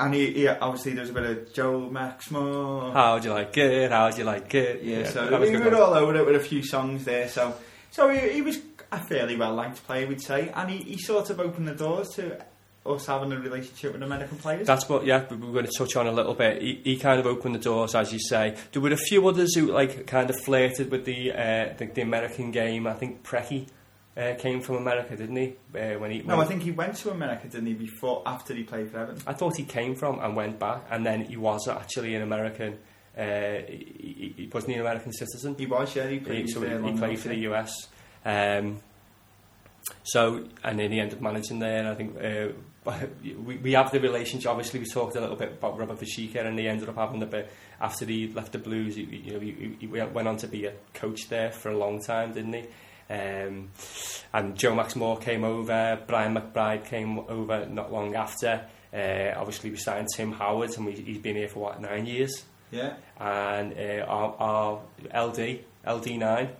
and 0.00 0.14
he, 0.14 0.32
he, 0.32 0.48
obviously 0.48 0.94
there's 0.94 1.10
a 1.10 1.12
bit 1.12 1.24
of 1.24 1.52
Joe 1.52 1.90
Max 1.90 2.30
Moore. 2.30 2.92
How'd 2.92 3.24
you 3.24 3.32
like 3.32 3.56
it? 3.58 3.90
How'd 3.90 4.16
you 4.16 4.24
like 4.24 4.54
it? 4.54 4.82
yeah, 4.82 5.04
so 5.04 5.40
we 5.40 5.56
were 5.56 5.74
all 5.74 5.92
over 5.92 6.16
it 6.16 6.24
with 6.24 6.36
a 6.36 6.40
few 6.40 6.62
songs 6.62 7.04
there. 7.04 7.28
So, 7.28 7.54
so 7.90 8.08
he, 8.08 8.30
he 8.30 8.42
was 8.42 8.58
a 8.90 8.98
fairly 8.98 9.36
well-liked 9.36 9.84
player, 9.86 10.06
we'd 10.06 10.22
say. 10.22 10.50
And 10.54 10.70
he, 10.70 10.78
he 10.78 10.98
sort 10.98 11.30
of 11.30 11.40
opened 11.40 11.68
the 11.68 11.74
doors 11.74 12.08
to 12.16 12.44
us 12.86 13.06
having 13.06 13.32
a 13.32 13.38
relationship 13.38 13.92
with 13.92 14.02
American 14.02 14.38
players. 14.38 14.66
That's 14.66 14.88
what, 14.88 15.04
yeah, 15.04 15.24
we 15.30 15.36
we're 15.36 15.52
going 15.52 15.66
to 15.66 15.72
touch 15.76 15.96
on 15.96 16.06
a 16.06 16.12
little 16.12 16.34
bit. 16.34 16.62
He, 16.62 16.80
he 16.84 16.96
kind 16.96 17.20
of 17.20 17.26
opened 17.26 17.54
the 17.54 17.58
doors, 17.60 17.94
as 17.94 18.12
you 18.12 18.18
say. 18.18 18.56
There 18.72 18.80
were 18.82 18.92
a 18.92 18.96
few 18.96 19.26
others 19.28 19.54
who, 19.54 19.66
like, 19.66 20.06
kind 20.06 20.30
of 20.30 20.36
flirted 20.40 20.90
with 20.90 21.04
the 21.04 21.32
uh, 21.32 21.74
the, 21.76 21.86
the 21.86 22.02
American 22.02 22.50
game. 22.50 22.86
I 22.86 22.94
think 22.94 23.22
Preki 23.22 23.68
uh, 24.16 24.34
came 24.38 24.60
from 24.60 24.76
America, 24.76 25.16
didn't 25.16 25.36
he? 25.36 25.56
Uh, 25.74 25.98
when 25.98 26.10
he 26.10 26.22
no, 26.22 26.36
when- 26.36 26.46
I 26.46 26.48
think 26.48 26.62
he 26.62 26.70
went 26.70 26.96
to 26.96 27.10
America, 27.10 27.48
didn't 27.48 27.66
he, 27.66 27.74
before, 27.74 28.22
after 28.26 28.54
he 28.54 28.62
played 28.64 28.90
for 28.90 28.98
Everton? 29.00 29.22
I 29.26 29.32
thought 29.34 29.56
he 29.56 29.64
came 29.64 29.94
from 29.94 30.18
and 30.20 30.34
went 30.34 30.58
back, 30.58 30.86
and 30.90 31.04
then 31.04 31.24
he 31.24 31.36
was 31.36 31.68
actually 31.68 32.14
an 32.14 32.22
American. 32.22 32.78
Uh, 33.16 33.62
he, 33.68 34.34
he, 34.36 34.50
wasn't 34.52 34.70
he 34.72 34.74
an 34.74 34.80
American 34.80 35.12
citizen. 35.12 35.56
He 35.58 35.66
was, 35.66 35.94
yeah, 35.94 36.08
he 36.08 36.20
played, 36.20 36.48
so 36.48 36.62
he, 36.62 36.72
long 36.72 36.92
he 36.92 36.98
played 36.98 37.18
for 37.18 37.28
the. 37.28 37.36
US. 37.50 37.72
Um, 38.24 38.80
so, 40.02 40.44
and 40.64 40.78
then 40.78 40.92
he 40.92 41.00
ended 41.00 41.18
up 41.18 41.22
managing 41.22 41.58
there. 41.58 41.78
And 41.78 41.88
I 41.88 41.94
think 41.94 42.16
uh, 42.22 43.06
we, 43.44 43.56
we 43.58 43.72
have 43.72 43.90
the 43.90 44.00
relationship. 44.00 44.50
Obviously, 44.50 44.80
we 44.80 44.86
talked 44.86 45.16
a 45.16 45.20
little 45.20 45.36
bit 45.36 45.52
about 45.52 45.78
Robert 45.78 45.98
Warzycha, 45.98 46.46
and 46.46 46.58
he 46.58 46.68
ended 46.68 46.88
up 46.88 46.96
having 46.96 47.22
a 47.22 47.26
bit 47.26 47.50
after 47.80 48.04
he 48.04 48.28
left 48.28 48.52
the 48.52 48.58
Blues. 48.58 48.96
He, 48.96 49.02
you 49.02 49.32
know, 49.32 49.40
he, 49.40 49.76
he 49.80 49.86
went 49.86 50.28
on 50.28 50.36
to 50.38 50.48
be 50.48 50.66
a 50.66 50.72
coach 50.94 51.28
there 51.28 51.50
for 51.50 51.70
a 51.70 51.76
long 51.76 52.00
time, 52.02 52.32
didn't 52.32 52.52
he? 52.52 52.64
Um, 53.10 53.70
and 54.34 54.54
Joe 54.56 54.74
Max 54.74 54.94
Moore 54.94 55.16
came 55.16 55.44
over. 55.44 55.98
Brian 56.06 56.34
McBride 56.34 56.84
came 56.84 57.18
over 57.20 57.66
not 57.66 57.92
long 57.92 58.14
after. 58.14 58.66
Uh, 58.92 59.32
obviously, 59.36 59.70
we 59.70 59.76
signed 59.76 60.08
Tim 60.14 60.32
Howard, 60.32 60.76
and 60.76 60.86
we, 60.86 60.92
he's 60.92 61.18
been 61.18 61.36
here 61.36 61.48
for 61.48 61.60
what 61.60 61.80
nine 61.80 62.06
years. 62.06 62.44
Yeah. 62.70 62.96
And 63.18 63.72
uh, 63.72 64.04
our, 64.06 64.34
our 64.38 65.28
LD, 65.28 65.64
LD9, 65.86 66.50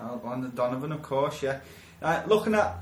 Oh, 0.00 0.20
Landon 0.24 0.52
Donovan, 0.54 0.92
of 0.92 1.02
course, 1.02 1.42
yeah. 1.42 1.60
Uh, 2.02 2.22
looking 2.26 2.54
at, 2.54 2.76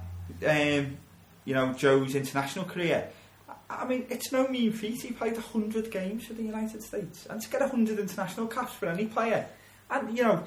um, 0.47 0.97
you 1.45 1.55
know, 1.55 1.73
Joe's 1.73 2.15
international 2.15 2.65
career, 2.65 3.09
I- 3.71 3.85
mean, 3.87 4.07
it's 4.11 4.31
no 4.33 4.47
mean 4.49 4.73
feat. 4.73 5.03
He 5.03 5.13
played 5.13 5.35
100 5.37 5.91
games 5.91 6.27
for 6.27 6.35
the 6.35 6.43
United 6.43 6.83
States. 6.83 7.27
And 7.27 7.41
to 7.41 7.49
get 7.49 7.61
100 7.61 7.99
international 7.99 8.47
caps 8.47 8.75
for 8.75 8.87
any 8.87 9.07
player, 9.07 9.47
and, 9.91 10.17
you 10.17 10.25
know, 10.25 10.45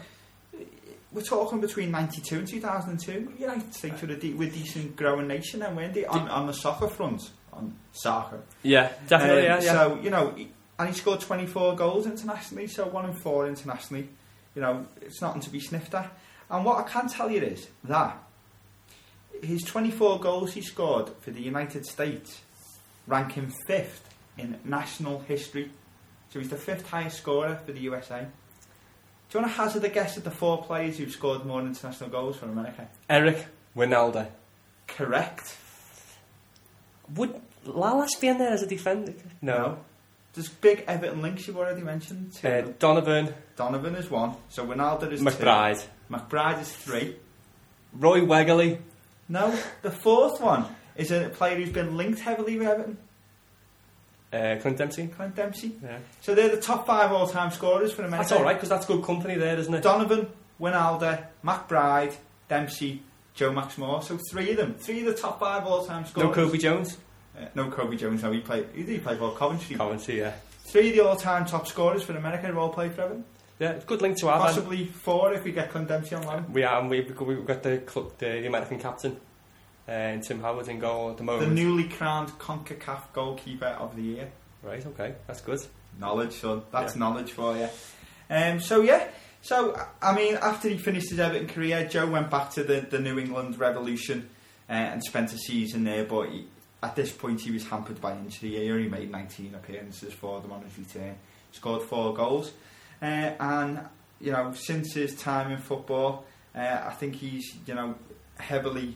we're 1.11 1.21
talking 1.23 1.59
between 1.61 1.91
92 1.91 2.39
and 2.39 2.47
2002, 2.47 3.31
the 3.35 3.41
United 3.41 3.73
States 3.73 4.01
were 4.01 4.09
a 4.11 4.15
de- 4.15 4.33
were 4.33 4.45
a 4.45 4.49
decent 4.49 4.95
growing 4.95 5.27
nation, 5.27 5.61
and 5.61 5.75
weren't 5.75 5.93
they, 5.93 6.05
on, 6.05 6.27
on 6.29 6.47
the 6.47 6.53
soccer 6.53 6.87
front, 6.87 7.31
on 7.53 7.73
soccer. 7.93 8.41
Yeah, 8.63 8.91
definitely. 9.07 9.47
Um, 9.47 9.61
yeah, 9.61 9.65
yeah. 9.65 9.71
So, 9.73 9.99
you 10.01 10.09
know, 10.09 10.35
and 10.79 10.89
he 10.89 10.93
scored 10.93 11.21
24 11.21 11.75
goals 11.75 12.05
internationally, 12.05 12.67
so 12.67 12.85
one 12.87 13.05
in 13.05 13.13
four 13.13 13.47
internationally. 13.47 14.09
You 14.57 14.63
know, 14.63 14.87
it's 15.03 15.21
nothing 15.21 15.41
to 15.41 15.51
be 15.51 15.59
sniffed 15.59 15.93
at. 15.93 16.11
And 16.49 16.65
what 16.65 16.83
I 16.83 16.89
can 16.89 17.07
tell 17.07 17.29
you 17.29 17.43
is 17.43 17.67
that 17.83 18.17
his 19.43 19.63
24 19.63 20.19
goals 20.19 20.53
he 20.53 20.61
scored 20.61 21.11
for 21.21 21.29
the 21.29 21.39
United 21.39 21.85
States 21.85 22.41
rank 23.05 23.33
him 23.33 23.53
fifth 23.67 24.09
in 24.35 24.57
national 24.63 25.19
history. 25.19 25.69
So 26.31 26.39
he's 26.39 26.49
the 26.49 26.57
fifth 26.57 26.89
highest 26.89 27.17
scorer 27.19 27.59
for 27.67 27.71
the 27.71 27.81
USA. 27.81 28.21
Do 29.29 29.37
you 29.37 29.41
want 29.43 29.53
to 29.53 29.61
hazard 29.61 29.83
a 29.83 29.89
guess 29.89 30.17
at 30.17 30.23
the 30.23 30.31
four 30.31 30.63
players 30.63 30.97
who've 30.97 31.11
scored 31.11 31.45
more 31.45 31.61
international 31.61 32.09
goals 32.09 32.37
for 32.37 32.47
America? 32.47 32.87
Eric 33.07 33.45
Wynalda. 33.75 34.27
Correct. 34.87 35.55
Would 37.13 37.39
Lalas 37.63 38.19
be 38.19 38.29
in 38.29 38.39
there 38.39 38.53
as 38.53 38.63
a 38.63 38.67
defender? 38.67 39.13
No. 39.39 39.77
There's 40.37 40.49
big 40.49 40.83
Everton 40.87 41.23
links 41.23 41.47
you've 41.47 41.57
already 41.57 41.81
mentioned. 41.81 42.33
Two. 42.33 42.47
Uh, 42.47 42.61
Donovan, 42.77 43.33
Donovan 43.55 43.95
is 43.95 44.07
one. 44.09 44.35
So 44.49 44.65
Ronaldo 44.67 45.11
is 45.11 45.19
two. 45.19 45.25
McBride, 45.25 45.83
McBride 46.11 46.61
is 46.61 46.71
three. 46.71 47.15
Roy 47.93 48.21
Wegerle, 48.21 48.77
No, 49.27 49.57
the 49.81 49.89
fourth 49.89 50.39
one 50.39 50.65
is 50.95 51.11
a 51.11 51.29
player 51.29 51.55
who's 51.55 51.71
been 51.71 51.97
linked 51.97 52.19
heavily 52.19 52.57
with 52.59 52.67
Everton, 52.67 52.97
uh, 54.31 54.57
Clint 54.61 54.77
Dempsey. 54.77 55.07
Clint 55.07 55.35
Dempsey. 55.35 55.71
Yeah. 55.83 55.97
So 56.21 56.35
they're 56.35 56.55
the 56.55 56.61
top 56.61 56.85
five 56.85 57.11
all-time 57.11 57.49
scorers 57.51 57.91
for 57.91 58.03
America. 58.03 58.29
That's 58.29 58.31
all 58.39 58.43
right 58.43 58.55
because 58.55 58.69
that's 58.69 58.85
good 58.85 59.03
company 59.03 59.35
there, 59.35 59.57
isn't 59.57 59.73
it? 59.73 59.81
Donovan, 59.81 60.27
Wynalda, 60.61 61.25
McBride, 61.43 62.13
Dempsey, 62.47 63.01
Joe 63.33 63.51
Max 63.51 63.77
Moore. 63.77 64.01
So 64.03 64.19
three 64.31 64.51
of 64.51 64.57
them, 64.57 64.75
three 64.75 64.99
of 64.99 65.05
the 65.05 65.13
top 65.19 65.39
five 65.39 65.65
all-time 65.65 66.05
scorers. 66.05 66.27
no. 66.29 66.33
Cobi 66.33 66.59
Jones. 66.59 66.97
Uh, 67.37 67.45
no 67.55 67.69
Cobi 67.69 67.97
Jones. 67.97 68.23
No, 68.23 68.31
he 68.31 68.39
played. 68.39 68.65
Who 68.73 68.83
did 68.83 68.89
he 68.89 68.97
play 68.99 69.15
for? 69.17 69.35
Coventry. 69.35 69.75
Coventry, 69.75 70.19
yeah. 70.19 70.33
Three 70.71 70.89
of 70.89 70.95
the 70.95 71.03
all-time 71.05 71.45
top 71.45 71.67
scorers 71.67 72.03
for 72.03 72.15
America 72.17 72.47
have 72.47 72.57
all 72.57 72.69
played 72.69 72.93
for 72.93 73.01
Everton. 73.03 73.23
Yeah, 73.59 73.71
it's 73.71 73.83
a 73.83 73.87
good 73.87 74.01
link 74.01 74.17
to 74.19 74.27
have. 74.27 74.35
and 74.35 74.43
Possibly 74.43 74.85
four 74.85 75.33
if 75.33 75.43
we 75.43 75.51
get 75.51 75.71
Dempsey 75.87 76.15
on. 76.15 76.51
We 76.53 76.63
are, 76.63 76.79
and 76.79 76.89
we've 76.89 77.15
got, 77.15 77.27
we've 77.27 77.45
got 77.45 77.63
the, 77.63 77.81
cl- 77.87 78.11
the, 78.17 78.25
the 78.25 78.47
American 78.47 78.79
captain, 78.79 79.17
uh, 79.87 79.91
and 79.91 80.23
Tim 80.23 80.41
Howard 80.41 80.67
in 80.67 80.79
goal 80.79 81.09
at 81.11 81.17
the 81.17 81.23
moment. 81.23 81.49
The 81.49 81.55
newly 81.55 81.85
crowned 81.85 82.29
CONCACAF 82.37 83.13
goalkeeper 83.13 83.65
of 83.79 83.95
the 83.95 84.01
year. 84.03 84.31
right, 84.61 84.85
okay, 84.85 85.15
that's 85.25 85.41
good. 85.41 85.59
Knowledge, 85.99 86.33
son. 86.33 86.61
That's 86.71 86.93
Yeah. 86.93 86.99
knowledge 86.99 87.31
for 87.31 87.57
you. 87.57 87.69
Um, 88.29 88.59
so 88.59 88.81
yeah, 88.81 89.07
so 89.41 89.79
I 90.01 90.13
mean, 90.13 90.35
after 90.35 90.69
he 90.69 90.77
finished 90.77 91.09
his 91.09 91.19
Everton 91.19 91.47
career, 91.47 91.87
Joe 91.87 92.05
went 92.07 92.29
back 92.29 92.51
to 92.51 92.63
the, 92.63 92.81
the 92.81 92.99
New 92.99 93.17
England 93.17 93.57
Revolution 93.57 94.29
uh, 94.69 94.73
and 94.73 95.03
spent 95.03 95.33
a 95.33 95.37
season 95.37 95.83
there. 95.85 96.03
But 96.03 96.29
he, 96.29 96.45
at 96.83 96.95
this 96.95 97.11
point, 97.11 97.41
he 97.41 97.51
was 97.51 97.65
hampered 97.65 97.99
by 97.99 98.13
injury. 98.13 98.51
He 98.51 98.71
only 98.71 98.89
made 98.89 99.09
19 99.09 99.55
appearances 99.55 100.13
for 100.13 100.39
them 100.41 100.51
on 100.51 100.61
his 100.63 100.77
return. 100.77 101.15
Scored 101.51 101.83
four 101.83 102.13
goals, 102.13 102.51
uh, 103.01 103.05
and 103.05 103.79
you 104.19 104.31
know, 104.31 104.51
since 104.53 104.93
his 104.93 105.15
time 105.15 105.51
in 105.51 105.57
football, 105.57 106.25
uh, 106.53 106.83
I 106.85 106.91
think 106.91 107.15
he's 107.15 107.55
you 107.65 107.73
know 107.73 107.95
heavily 108.37 108.95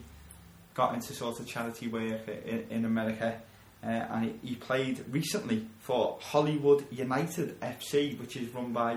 got 0.74 0.94
into 0.94 1.12
sort 1.12 1.40
of 1.40 1.46
charity 1.46 1.88
work 1.88 2.28
in, 2.28 2.66
in 2.70 2.84
America. 2.84 3.40
Uh, 3.84 3.88
and 3.88 4.38
he, 4.44 4.54
played 4.54 5.04
recently 5.10 5.66
for 5.80 6.16
Hollywood 6.20 6.86
United 6.92 7.60
FC, 7.60 8.16
which 8.20 8.36
is 8.36 8.48
run 8.54 8.72
by 8.72 8.94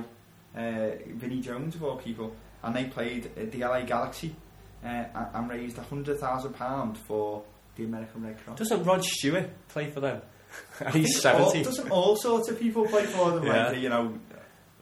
uh, 0.56 0.92
Vinnie 1.08 1.42
Jones 1.42 1.74
of 1.74 1.84
all 1.84 1.98
people, 1.98 2.36
and 2.62 2.76
they 2.76 2.84
played 2.84 3.32
the 3.36 3.60
LA 3.62 3.82
Galaxy 3.82 4.36
uh, 4.84 4.88
and, 4.88 5.28
and 5.34 5.50
raised 5.50 5.78
hundred 5.78 6.20
thousand 6.20 6.54
pound 6.54 7.00
for 7.00 7.44
the 7.76 7.84
American 7.86 8.24
Red 8.24 8.44
Cross. 8.44 8.60
Doesn't 8.60 8.84
Rod 8.84 9.04
Stewart 9.04 9.50
play 9.70 9.90
for 9.90 10.00
them? 10.00 10.22
He's 10.94 11.22
think 11.22 11.36
all- 11.36 11.50
70. 11.52 11.64
doesn't 11.64 11.92
all 11.92 12.16
sorts 12.16 12.50
of 12.50 12.60
people 12.60 12.86
play 12.88 13.06
for 13.06 13.32
them? 13.32 13.46
Yeah. 13.46 13.68
Like, 13.70 13.78
you 13.80 13.90
know, 13.90 14.18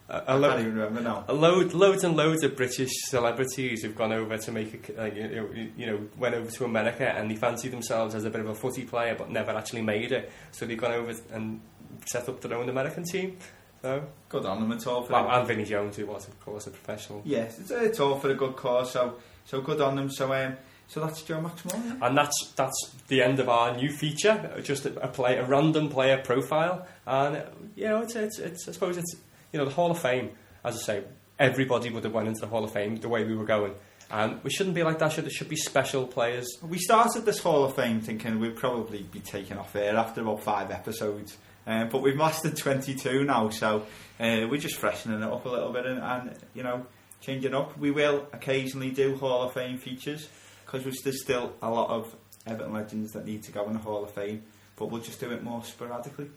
A, 0.09 0.17
a, 0.17 0.23
I 0.27 0.33
lo- 0.35 0.49
can't 0.49 0.61
even 0.61 0.75
remember 0.75 1.01
now. 1.01 1.25
a 1.27 1.33
load, 1.33 1.73
loads 1.73 2.03
and 2.03 2.15
loads 2.15 2.43
of 2.43 2.55
British 2.55 2.91
celebrities 3.09 3.81
who've 3.83 3.95
gone 3.95 4.11
over 4.13 4.37
to 4.37 4.51
make 4.51 4.89
a, 4.89 5.01
like, 5.01 5.15
you, 5.15 5.27
know, 5.27 5.49
you 5.77 5.85
know, 5.85 5.99
went 6.17 6.35
over 6.35 6.51
to 6.51 6.65
America 6.65 7.09
and 7.09 7.31
they 7.31 7.35
fancy 7.35 7.69
themselves 7.69 8.13
as 8.13 8.25
a 8.25 8.29
bit 8.29 8.41
of 8.41 8.49
a 8.49 8.55
footy 8.55 8.83
player 8.83 9.15
but 9.17 9.29
never 9.31 9.51
actually 9.51 9.81
made 9.81 10.11
it. 10.11 10.31
So 10.51 10.65
they've 10.65 10.77
gone 10.77 10.91
over 10.91 11.13
and 11.31 11.61
set 12.05 12.27
up 12.29 12.41
their 12.41 12.55
own 12.57 12.69
American 12.69 13.03
team. 13.05 13.37
So, 13.81 14.05
Good 14.29 14.45
on 14.45 14.61
them 14.61 14.71
at 14.71 14.87
all 14.87 15.03
for 15.03 15.11
well, 15.11 15.29
and 15.29 15.45
Vinnie 15.47 15.65
Jones, 15.65 15.97
who 15.97 16.05
was 16.05 16.25
of 16.27 16.39
course 16.39 16.67
a 16.67 16.69
professional. 16.71 17.21
Yes, 17.25 17.59
it's, 17.59 17.69
it's 17.71 17.99
all 17.99 18.17
for 18.17 18.29
a 18.29 18.33
good 18.35 18.55
cause. 18.55 18.91
So 18.91 19.17
so 19.45 19.59
good 19.61 19.81
on 19.81 19.95
them. 19.97 20.09
So 20.09 20.31
um, 20.33 20.55
So 20.87 20.99
that's 20.99 21.21
Joe 21.23 21.41
Max 21.41 21.65
Moore. 21.65 21.81
yeah? 21.85 22.07
And 22.07 22.17
that's 22.17 22.53
that's 22.55 22.91
the 23.07 23.23
end 23.23 23.39
of 23.39 23.49
our 23.49 23.75
new 23.75 23.89
feature. 23.89 24.61
Just 24.63 24.85
a, 24.85 25.03
a 25.03 25.07
play, 25.07 25.37
a 25.37 25.45
random 25.45 25.89
player 25.89 26.21
profile, 26.23 26.87
and 27.05 27.37
uh, 27.37 27.45
you 27.75 27.85
know, 27.85 28.01
it's, 28.01 28.15
it's 28.15 28.39
it's 28.39 28.67
I 28.67 28.71
suppose 28.71 28.97
it's 28.97 29.15
you 29.51 29.59
know 29.59 29.65
the 29.65 29.71
Hall 29.71 29.91
of 29.91 29.99
Fame. 29.99 30.31
As 30.63 30.75
I 30.75 30.79
say, 30.79 31.03
everybody 31.39 31.89
would 31.89 32.03
have 32.03 32.13
went 32.13 32.27
into 32.27 32.41
the 32.41 32.47
Hall 32.47 32.63
of 32.63 32.71
Fame 32.71 32.97
the 32.97 33.09
way 33.09 33.23
we 33.23 33.35
were 33.35 33.45
going, 33.45 33.73
and 34.11 34.43
we 34.43 34.49
shouldn't 34.49 34.75
be 34.75 34.83
like 34.83 34.99
that. 34.99 35.13
Should 35.13 35.25
there 35.25 35.31
should 35.31 35.49
be 35.49 35.55
special 35.55 36.05
players? 36.05 36.47
We 36.61 36.77
started 36.77 37.25
this 37.25 37.39
Hall 37.39 37.63
of 37.63 37.75
Fame 37.75 38.01
thinking 38.01 38.39
we'd 38.39 38.55
probably 38.55 39.03
be 39.03 39.19
taken 39.19 39.57
off 39.57 39.75
air 39.75 39.95
after 39.95 40.21
about 40.21 40.43
five 40.43 40.69
episodes, 40.69 41.37
um, 41.65 41.89
but 41.89 42.01
we've 42.01 42.15
mastered 42.15 42.55
22 42.55 43.23
now, 43.23 43.49
so 43.49 43.85
uh, 44.19 44.45
we're 44.49 44.57
just 44.57 44.75
freshening 44.75 45.21
it 45.21 45.31
up 45.31 45.45
a 45.45 45.49
little 45.49 45.73
bit 45.73 45.85
and, 45.85 45.99
and 45.99 46.35
you 46.53 46.63
know 46.63 46.85
changing 47.19 47.55
up. 47.55 47.77
We 47.77 47.89
will 47.89 48.27
occasionally 48.31 48.91
do 48.91 49.15
Hall 49.15 49.43
of 49.43 49.53
Fame 49.53 49.77
features 49.77 50.27
because 50.73 51.01
there's 51.03 51.21
still 51.21 51.53
a 51.61 51.69
lot 51.69 51.89
of 51.89 52.15
Everton 52.45 52.73
legends 52.73 53.11
that 53.13 53.25
need 53.25 53.43
to 53.43 53.51
go 53.51 53.65
in 53.67 53.73
the 53.73 53.79
Hall 53.79 54.03
of 54.03 54.11
Fame, 54.11 54.43
but 54.75 54.87
we'll 54.87 55.01
just 55.01 55.19
do 55.19 55.31
it 55.31 55.43
more 55.43 55.63
sporadically. 55.63 56.29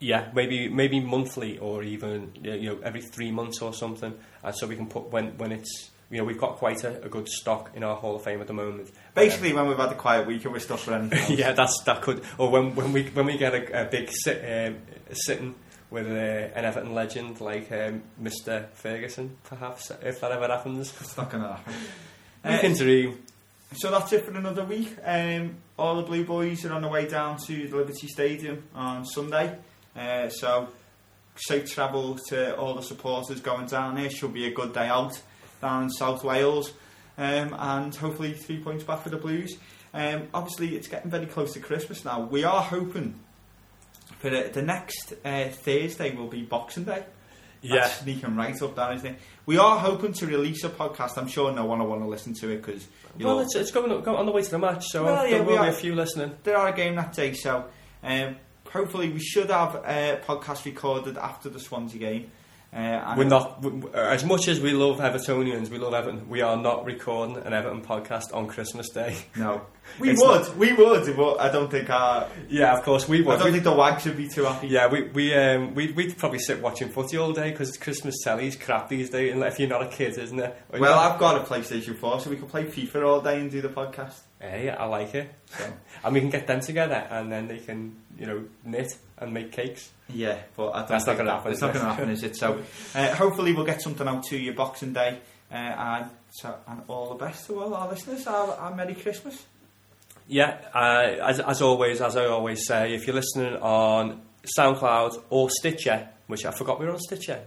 Yeah, 0.00 0.28
maybe 0.34 0.68
maybe 0.68 1.00
monthly 1.00 1.58
or 1.58 1.82
even 1.82 2.32
you 2.42 2.70
know 2.70 2.78
every 2.82 3.00
three 3.00 3.30
months 3.30 3.62
or 3.62 3.72
something, 3.72 4.12
and 4.42 4.54
so 4.56 4.66
we 4.66 4.76
can 4.76 4.86
put 4.86 5.10
when 5.10 5.38
when 5.38 5.52
it's 5.52 5.90
you 6.10 6.18
know 6.18 6.24
we've 6.24 6.38
got 6.38 6.56
quite 6.56 6.82
a, 6.84 7.02
a 7.04 7.08
good 7.08 7.28
stock 7.28 7.70
in 7.74 7.84
our 7.84 7.94
Hall 7.96 8.16
of 8.16 8.22
Fame 8.22 8.40
at 8.40 8.48
the 8.48 8.52
moment. 8.52 8.90
Basically, 9.14 9.52
when 9.52 9.68
we've 9.68 9.76
had 9.76 9.92
a 9.92 9.94
quiet 9.94 10.26
week 10.26 10.44
and 10.44 10.52
we're 10.52 10.58
stuck 10.58 10.80
for 10.80 10.94
anything. 10.94 11.38
yeah, 11.38 11.52
that's 11.52 11.80
that 11.84 12.02
could 12.02 12.24
or 12.38 12.50
when 12.50 12.74
when 12.74 12.92
we 12.92 13.04
when 13.04 13.26
we 13.26 13.38
get 13.38 13.54
a, 13.54 13.82
a 13.82 13.84
big 13.84 14.10
sit, 14.10 14.68
um, 14.68 14.78
sitting 15.12 15.54
with 15.90 16.06
uh, 16.06 16.10
an 16.10 16.64
Everton 16.64 16.92
legend 16.92 17.40
like 17.40 17.70
um, 17.72 18.02
Mr 18.20 18.68
Ferguson, 18.74 19.36
perhaps 19.44 19.90
if 20.02 20.20
that 20.20 20.32
ever 20.32 20.48
happens, 20.48 20.92
It's 21.00 21.16
not 21.16 21.30
going 21.30 21.44
to 21.44 21.50
happen. 21.54 21.74
we 22.48 22.54
Uh, 22.54 22.74
dream. 22.74 23.22
So 23.74 23.90
that's 23.90 24.12
it 24.12 24.24
for 24.24 24.30
another 24.32 24.64
week. 24.64 24.96
Um, 25.04 25.56
all 25.78 25.96
the 25.96 26.02
Blue 26.02 26.24
Boys 26.24 26.64
are 26.64 26.72
on 26.72 26.82
the 26.82 26.88
way 26.88 27.06
down 27.06 27.36
to 27.46 27.68
the 27.68 27.76
Liberty 27.76 28.08
Stadium 28.08 28.64
on 28.74 29.04
Sunday. 29.04 29.56
Uh, 29.94 30.28
so 30.30 30.68
safe 31.36 31.70
travel 31.70 32.18
to 32.28 32.56
all 32.56 32.74
the 32.74 32.82
supporters 32.82 33.40
going 33.40 33.66
down 33.66 33.94
there. 33.96 34.08
Should 34.10 34.32
be 34.32 34.46
a 34.46 34.52
good 34.52 34.72
day 34.72 34.86
out 34.88 35.20
down 35.60 35.84
in 35.84 35.90
South 35.90 36.24
Wales. 36.24 36.72
Um, 37.18 37.54
and 37.58 37.94
hopefully 37.94 38.32
three 38.32 38.58
points 38.60 38.84
back 38.84 39.02
for 39.02 39.10
the 39.10 39.16
Blues. 39.16 39.56
Um, 39.92 40.28
obviously, 40.32 40.76
it's 40.76 40.88
getting 40.88 41.10
very 41.10 41.26
close 41.26 41.52
to 41.54 41.60
Christmas 41.60 42.04
now. 42.04 42.20
We 42.20 42.44
are 42.44 42.62
hoping 42.62 43.18
for 44.18 44.30
the, 44.30 44.50
the 44.52 44.62
next 44.62 45.14
uh, 45.24 45.48
Thursday 45.48 46.14
will 46.14 46.28
be 46.28 46.42
Boxing 46.42 46.84
Day. 46.84 47.04
Yeah, 47.60 47.86
sneaking 47.88 48.36
right 48.36 48.60
up 48.62 48.76
there, 48.76 48.92
isn't 48.92 49.06
it? 49.14 49.18
We 49.46 49.58
are 49.58 49.78
hoping 49.78 50.12
to 50.14 50.26
release 50.26 50.62
a 50.64 50.68
podcast. 50.68 51.18
I'm 51.18 51.26
sure 51.28 51.52
no 51.52 51.64
one 51.64 51.78
will 51.80 51.86
want 51.88 52.02
to 52.02 52.06
listen 52.08 52.34
to 52.34 52.50
it 52.50 52.62
because 52.64 52.86
well, 53.18 53.40
it's, 53.40 53.54
it's 53.56 53.70
going, 53.70 53.88
going 54.02 54.16
on 54.16 54.26
the 54.26 54.32
way 54.32 54.42
to 54.42 54.50
the 54.50 54.58
match, 54.58 54.84
so 54.88 55.04
Well, 55.04 55.22
there 55.24 55.28
yeah, 55.32 55.40
we 55.40 55.46
will 55.46 55.52
be 55.54 55.58
are- 55.58 55.68
a 55.68 55.72
few 55.72 55.94
listening. 55.94 56.36
there 56.44 56.56
are 56.56 56.68
a 56.68 56.72
game 56.76 56.94
that 56.96 57.12
day, 57.14 57.32
so 57.32 57.64
um, 58.02 58.36
hopefully 58.70 59.08
we 59.10 59.18
should 59.20 59.50
have 59.50 59.74
a 59.76 60.20
podcast 60.26 60.64
recorded 60.66 61.16
after 61.18 61.48
the 61.48 61.58
Swansea 61.58 61.98
game. 61.98 62.30
Uh, 62.70 63.14
We're 63.16 63.24
not, 63.24 63.62
we- 63.62 63.70
we- 63.70 63.90
as 63.94 64.24
much 64.26 64.46
as 64.46 64.60
we 64.60 64.72
love 64.72 64.98
Evertonians, 64.98 65.70
we 65.70 65.78
love 65.78 65.94
Everton. 65.94 66.28
We 66.28 66.42
are 66.42 66.54
not 66.56 66.84
recording 66.84 67.38
an 67.38 67.54
Everton 67.54 67.80
podcast 67.82 68.34
on 68.34 68.46
Christmas 68.46 68.90
Day. 68.90 69.16
No, 69.36 69.62
we 69.98 70.10
It's 70.10 70.20
would, 70.20 70.54
we 70.58 70.74
would, 70.74 71.16
but 71.16 71.40
I 71.40 71.50
don't 71.50 71.70
think 71.70 71.88
our, 71.88 72.28
yeah, 72.50 72.76
of 72.76 72.84
course 72.84 73.08
we 73.08 73.22
would. 73.22 73.36
I 73.36 73.38
don't 73.38 73.46
We- 73.46 73.52
think 73.52 73.64
the 73.64 73.72
wags 73.72 74.02
should 74.02 74.18
be 74.18 74.28
too 74.28 74.44
happy. 74.44 74.68
Yeah, 74.68 74.88
we 74.88 75.04
we 75.04 75.34
um 75.34 75.74
we 75.74 75.92
we'd 75.92 76.18
probably 76.18 76.40
sit 76.40 76.60
watching 76.60 76.90
footy 76.90 77.16
all 77.16 77.32
day 77.32 77.50
because 77.52 77.70
it's 77.70 77.78
Christmas 77.78 78.16
telly's 78.22 78.54
crap 78.54 78.90
these 78.90 79.08
days. 79.08 79.32
And 79.32 79.42
if 79.44 79.58
you're 79.58 79.68
not 79.70 79.82
a 79.82 79.88
kid, 79.88 80.18
isn't 80.18 80.38
it? 80.38 80.54
Or 80.70 80.78
Well, 80.78 80.98
I've 80.98 81.18
got 81.18 81.40
a 81.40 81.44
PlayStation 81.44 81.96
4, 81.96 82.20
so 82.20 82.28
we 82.28 82.36
can 82.36 82.48
play 82.48 82.64
FIFA 82.64 83.06
all 83.06 83.20
day 83.22 83.40
and 83.40 83.50
do 83.50 83.62
the 83.62 83.70
podcast. 83.70 84.20
hey, 84.40 84.68
I 84.68 84.84
like 84.84 85.14
it. 85.14 85.32
So. 85.46 85.64
And 86.04 86.14
we 86.14 86.20
can 86.20 86.30
get 86.30 86.46
them 86.46 86.60
together, 86.60 87.06
and 87.10 87.32
then 87.32 87.48
they 87.48 87.58
can 87.58 87.96
you 88.18 88.26
know 88.26 88.44
knit 88.62 88.94
and 89.16 89.32
make 89.32 89.52
cakes. 89.52 89.90
Yeah, 90.12 90.38
but 90.56 90.70
I 90.70 90.78
don't 90.80 90.88
That's 90.88 91.06
not 91.06 91.16
gonna 91.18 91.32
happen, 91.32 91.52
It's 91.52 91.60
not 91.60 91.74
going 91.74 91.84
to 91.84 91.90
happen, 91.90 92.10
is 92.10 92.22
it? 92.22 92.36
So, 92.36 92.62
uh, 92.94 93.14
hopefully, 93.14 93.52
we'll 93.52 93.66
get 93.66 93.82
something 93.82 94.06
out 94.08 94.24
to 94.24 94.38
you 94.38 94.54
Boxing 94.54 94.92
Day, 94.92 95.18
uh, 95.50 95.54
and 95.54 96.10
so 96.30 96.54
and 96.66 96.82
all 96.88 97.10
the 97.10 97.24
best 97.24 97.46
to 97.46 97.60
all 97.60 97.74
our 97.74 97.88
listeners. 97.88 98.26
Our, 98.26 98.52
our 98.54 98.74
Merry 98.74 98.94
Christmas. 98.94 99.44
Yeah, 100.26 100.58
uh, 100.74 101.26
as 101.26 101.40
as 101.40 101.62
always, 101.62 102.00
as 102.00 102.16
I 102.16 102.26
always 102.26 102.66
say, 102.66 102.94
if 102.94 103.06
you're 103.06 103.16
listening 103.16 103.56
on 103.56 104.22
SoundCloud 104.58 105.22
or 105.30 105.50
Stitcher, 105.50 106.08
which 106.26 106.44
I 106.46 106.52
forgot 106.52 106.80
we 106.80 106.86
were 106.86 106.92
on 106.92 107.00
Stitcher. 107.00 107.42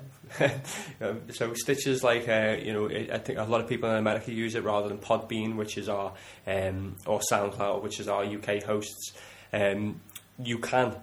Um, 1.02 1.22
so 1.30 1.54
Stitcher's 1.54 2.04
like 2.04 2.28
uh, 2.28 2.58
you 2.62 2.74
know 2.74 2.86
it, 2.86 3.12
I 3.12 3.18
think 3.18 3.40
a 3.40 3.44
lot 3.44 3.62
of 3.62 3.68
people 3.68 3.90
in 3.90 3.98
America 3.98 4.32
use 4.32 4.56
it 4.56 4.64
rather 4.64 4.88
than 4.88 5.00
Podbean, 5.00 5.56
which 5.56 5.78
is 5.78 5.90
our 5.90 6.14
um, 6.46 6.96
or 7.06 7.22
SoundCloud, 7.32 7.82
which 7.82 8.00
is 8.00 8.08
our 8.08 8.24
UK 8.24 8.64
hosts. 8.64 9.14
Um, 9.52 10.02
you 10.40 10.60
can 10.60 10.96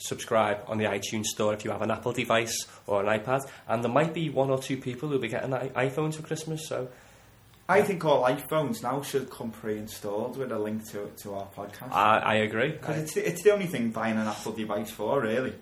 subscribe 0.00 0.58
on 0.66 0.78
the 0.78 0.84
iTunes 0.84 1.26
store 1.26 1.54
if 1.54 1.64
you 1.64 1.70
have 1.70 1.82
an 1.82 1.90
Apple 1.90 2.12
device 2.12 2.66
or 2.86 3.04
an 3.04 3.20
iPad, 3.20 3.40
and 3.68 3.82
there 3.84 3.92
might 3.92 4.12
be 4.14 4.30
one 4.30 4.50
or 4.50 4.58
two 4.58 4.76
people 4.76 5.08
who'll 5.08 5.18
be 5.18 5.28
getting 5.28 5.52
i- 5.54 5.68
iPhones 5.70 6.14
for 6.16 6.22
Christmas. 6.22 6.66
So 6.68 6.88
I 7.68 7.82
think 7.82 8.04
all 8.04 8.24
iPhones 8.24 8.82
now 8.82 9.00
should 9.02 9.30
come 9.30 9.50
pre-installed 9.50 10.36
with 10.36 10.50
a 10.52 10.58
link 10.58 10.88
to 10.90 11.10
to 11.22 11.34
our 11.34 11.46
podcast. 11.56 11.92
I, 11.92 12.18
I 12.18 12.34
agree. 12.36 12.72
Because 12.72 12.96
it's, 12.98 13.16
it's 13.16 13.42
the 13.42 13.52
only 13.52 13.66
thing 13.66 13.90
buying 13.90 14.16
an 14.16 14.26
Apple 14.26 14.52
device 14.52 14.90
for, 14.90 15.20
really. 15.20 15.54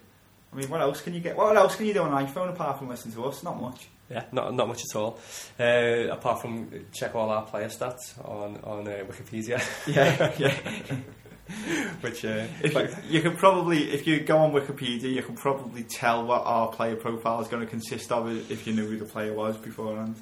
I 0.51 0.57
mean, 0.57 0.71
what 0.71 0.81
else 0.81 1.03
can 1.03 1.13
you 1.13 1.21
get? 1.21 1.37
What 1.37 1.55
else 1.57 1.77
can 1.77 1.85
you 1.85 1.93
do 1.93 2.01
on 2.03 2.15
an 2.17 2.27
iPhone 2.27 2.49
apart 2.49 2.79
from 2.79 2.89
listen 2.89 3.13
to 3.13 3.25
us? 3.27 3.43
Not 3.43 3.61
much. 3.61 3.89
Yeah, 4.11 4.25
not 4.33 4.55
not 4.55 4.67
much 4.69 4.81
at 4.91 4.97
all. 4.97 5.19
Uh, 5.61 6.09
apart 6.11 6.41
from 6.41 6.71
check 6.95 7.15
all 7.15 7.29
our 7.29 7.43
player 7.45 7.69
stats 7.69 8.17
on 8.27 8.57
on 8.65 8.89
uh, 8.89 9.05
Wikipedia, 9.07 9.61
Yeah, 9.87 10.33
yeah. 10.39 10.97
which 12.01 12.25
uh, 12.25 12.47
If, 12.63 12.75
like- 12.75 12.93
you 13.09 13.21
can 13.23 13.37
probably, 13.37 13.91
if 13.91 14.07
you 14.07 14.21
go 14.21 14.39
on 14.39 14.53
Wikipedia, 14.53 15.13
you 15.13 15.23
can 15.23 15.35
probably 15.35 15.83
tell 15.85 16.25
what 16.27 16.43
our 16.45 16.69
player 16.69 16.97
profile 16.97 17.41
is 17.41 17.49
going 17.49 17.65
to 17.65 17.71
consist 17.71 18.13
of 18.13 18.29
if 18.51 18.67
you 18.67 18.75
knew 18.75 18.87
who 18.87 18.97
the 18.99 19.05
player 19.05 19.33
was 19.35 19.57
beforehand. 19.57 20.17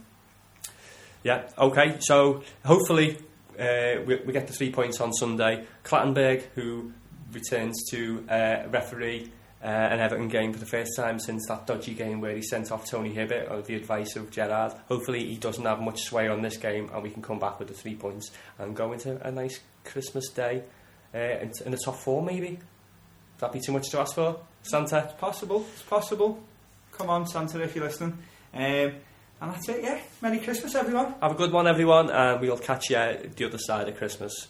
yeah, 1.23 1.49
okay. 1.59 1.97
So 2.01 2.43
hopefully 2.65 3.19
uh, 3.59 4.03
we, 4.07 4.17
we 4.25 4.33
get 4.33 4.47
the 4.47 4.53
three 4.53 4.71
points 4.71 5.01
on 5.01 5.13
Sunday. 5.13 5.65
Clattenburg, 5.85 6.43
who 6.55 6.93
returns 7.33 7.85
to 7.91 8.25
uh, 8.29 8.69
referee 8.71 9.33
uh, 9.63 9.67
an 9.67 9.99
Everton 9.99 10.29
game 10.29 10.53
for 10.53 10.61
the 10.61 10.67
first 10.67 10.93
time 10.97 11.19
since 11.19 11.47
that 11.49 11.67
dodgy 11.67 11.95
game 11.95 12.21
where 12.21 12.37
he 12.37 12.43
sent 12.43 12.71
off 12.71 12.89
Tony 12.89 13.13
Hibbert 13.13 13.49
on 13.49 13.63
the 13.63 13.75
advice 13.75 14.15
of 14.15 14.31
Gerrard. 14.31 14.73
Hopefully 14.89 15.25
he 15.27 15.37
doesn't 15.37 15.65
have 15.65 15.81
much 15.81 16.03
sway 16.03 16.29
on 16.29 16.43
this 16.43 16.57
game 16.57 16.89
and 16.95 17.03
we 17.03 17.11
can 17.11 17.23
come 17.23 17.39
back 17.41 17.59
with 17.59 17.69
the 17.69 17.75
three 17.75 17.97
points 17.97 18.31
and 18.59 18.77
go 18.77 18.93
into 18.93 19.19
a 19.27 19.31
nice 19.33 19.59
Christmas 19.85 20.29
day 20.31 20.63
uh, 21.17 21.41
in, 21.41 21.53
in 21.65 21.73
the 21.73 21.79
top 21.83 21.97
four 21.97 22.23
maybe. 22.23 22.51
Would 22.51 23.41
that 23.41 23.53
be 23.53 23.61
too 23.61 23.73
much 23.73 23.89
to 23.91 24.01
ask 24.01 24.15
for, 24.15 24.39
Santa? 24.63 25.05
It's 25.05 25.21
possible. 25.21 25.67
It's 25.73 25.83
possible. 25.83 26.43
Come 26.93 27.11
on, 27.11 27.27
Santa, 27.27 27.63
if 27.63 27.75
you're 27.75 27.85
listening. 27.85 28.19
Um, 28.55 28.63
and 29.41 29.53
that's 29.53 29.69
it, 29.69 29.83
yeah. 29.83 30.01
Merry 30.23 30.39
Christmas, 30.39 30.75
everyone. 30.75 31.15
Have 31.21 31.33
a 31.33 31.35
good 31.35 31.53
one, 31.53 31.67
everyone, 31.67 32.11
and 32.11 32.41
we'll 32.41 32.57
catch 32.57 32.89
you 32.91 32.97
the 33.37 33.45
other 33.47 33.59
side 33.59 33.89
of 33.89 33.97
Christmas. 33.97 34.49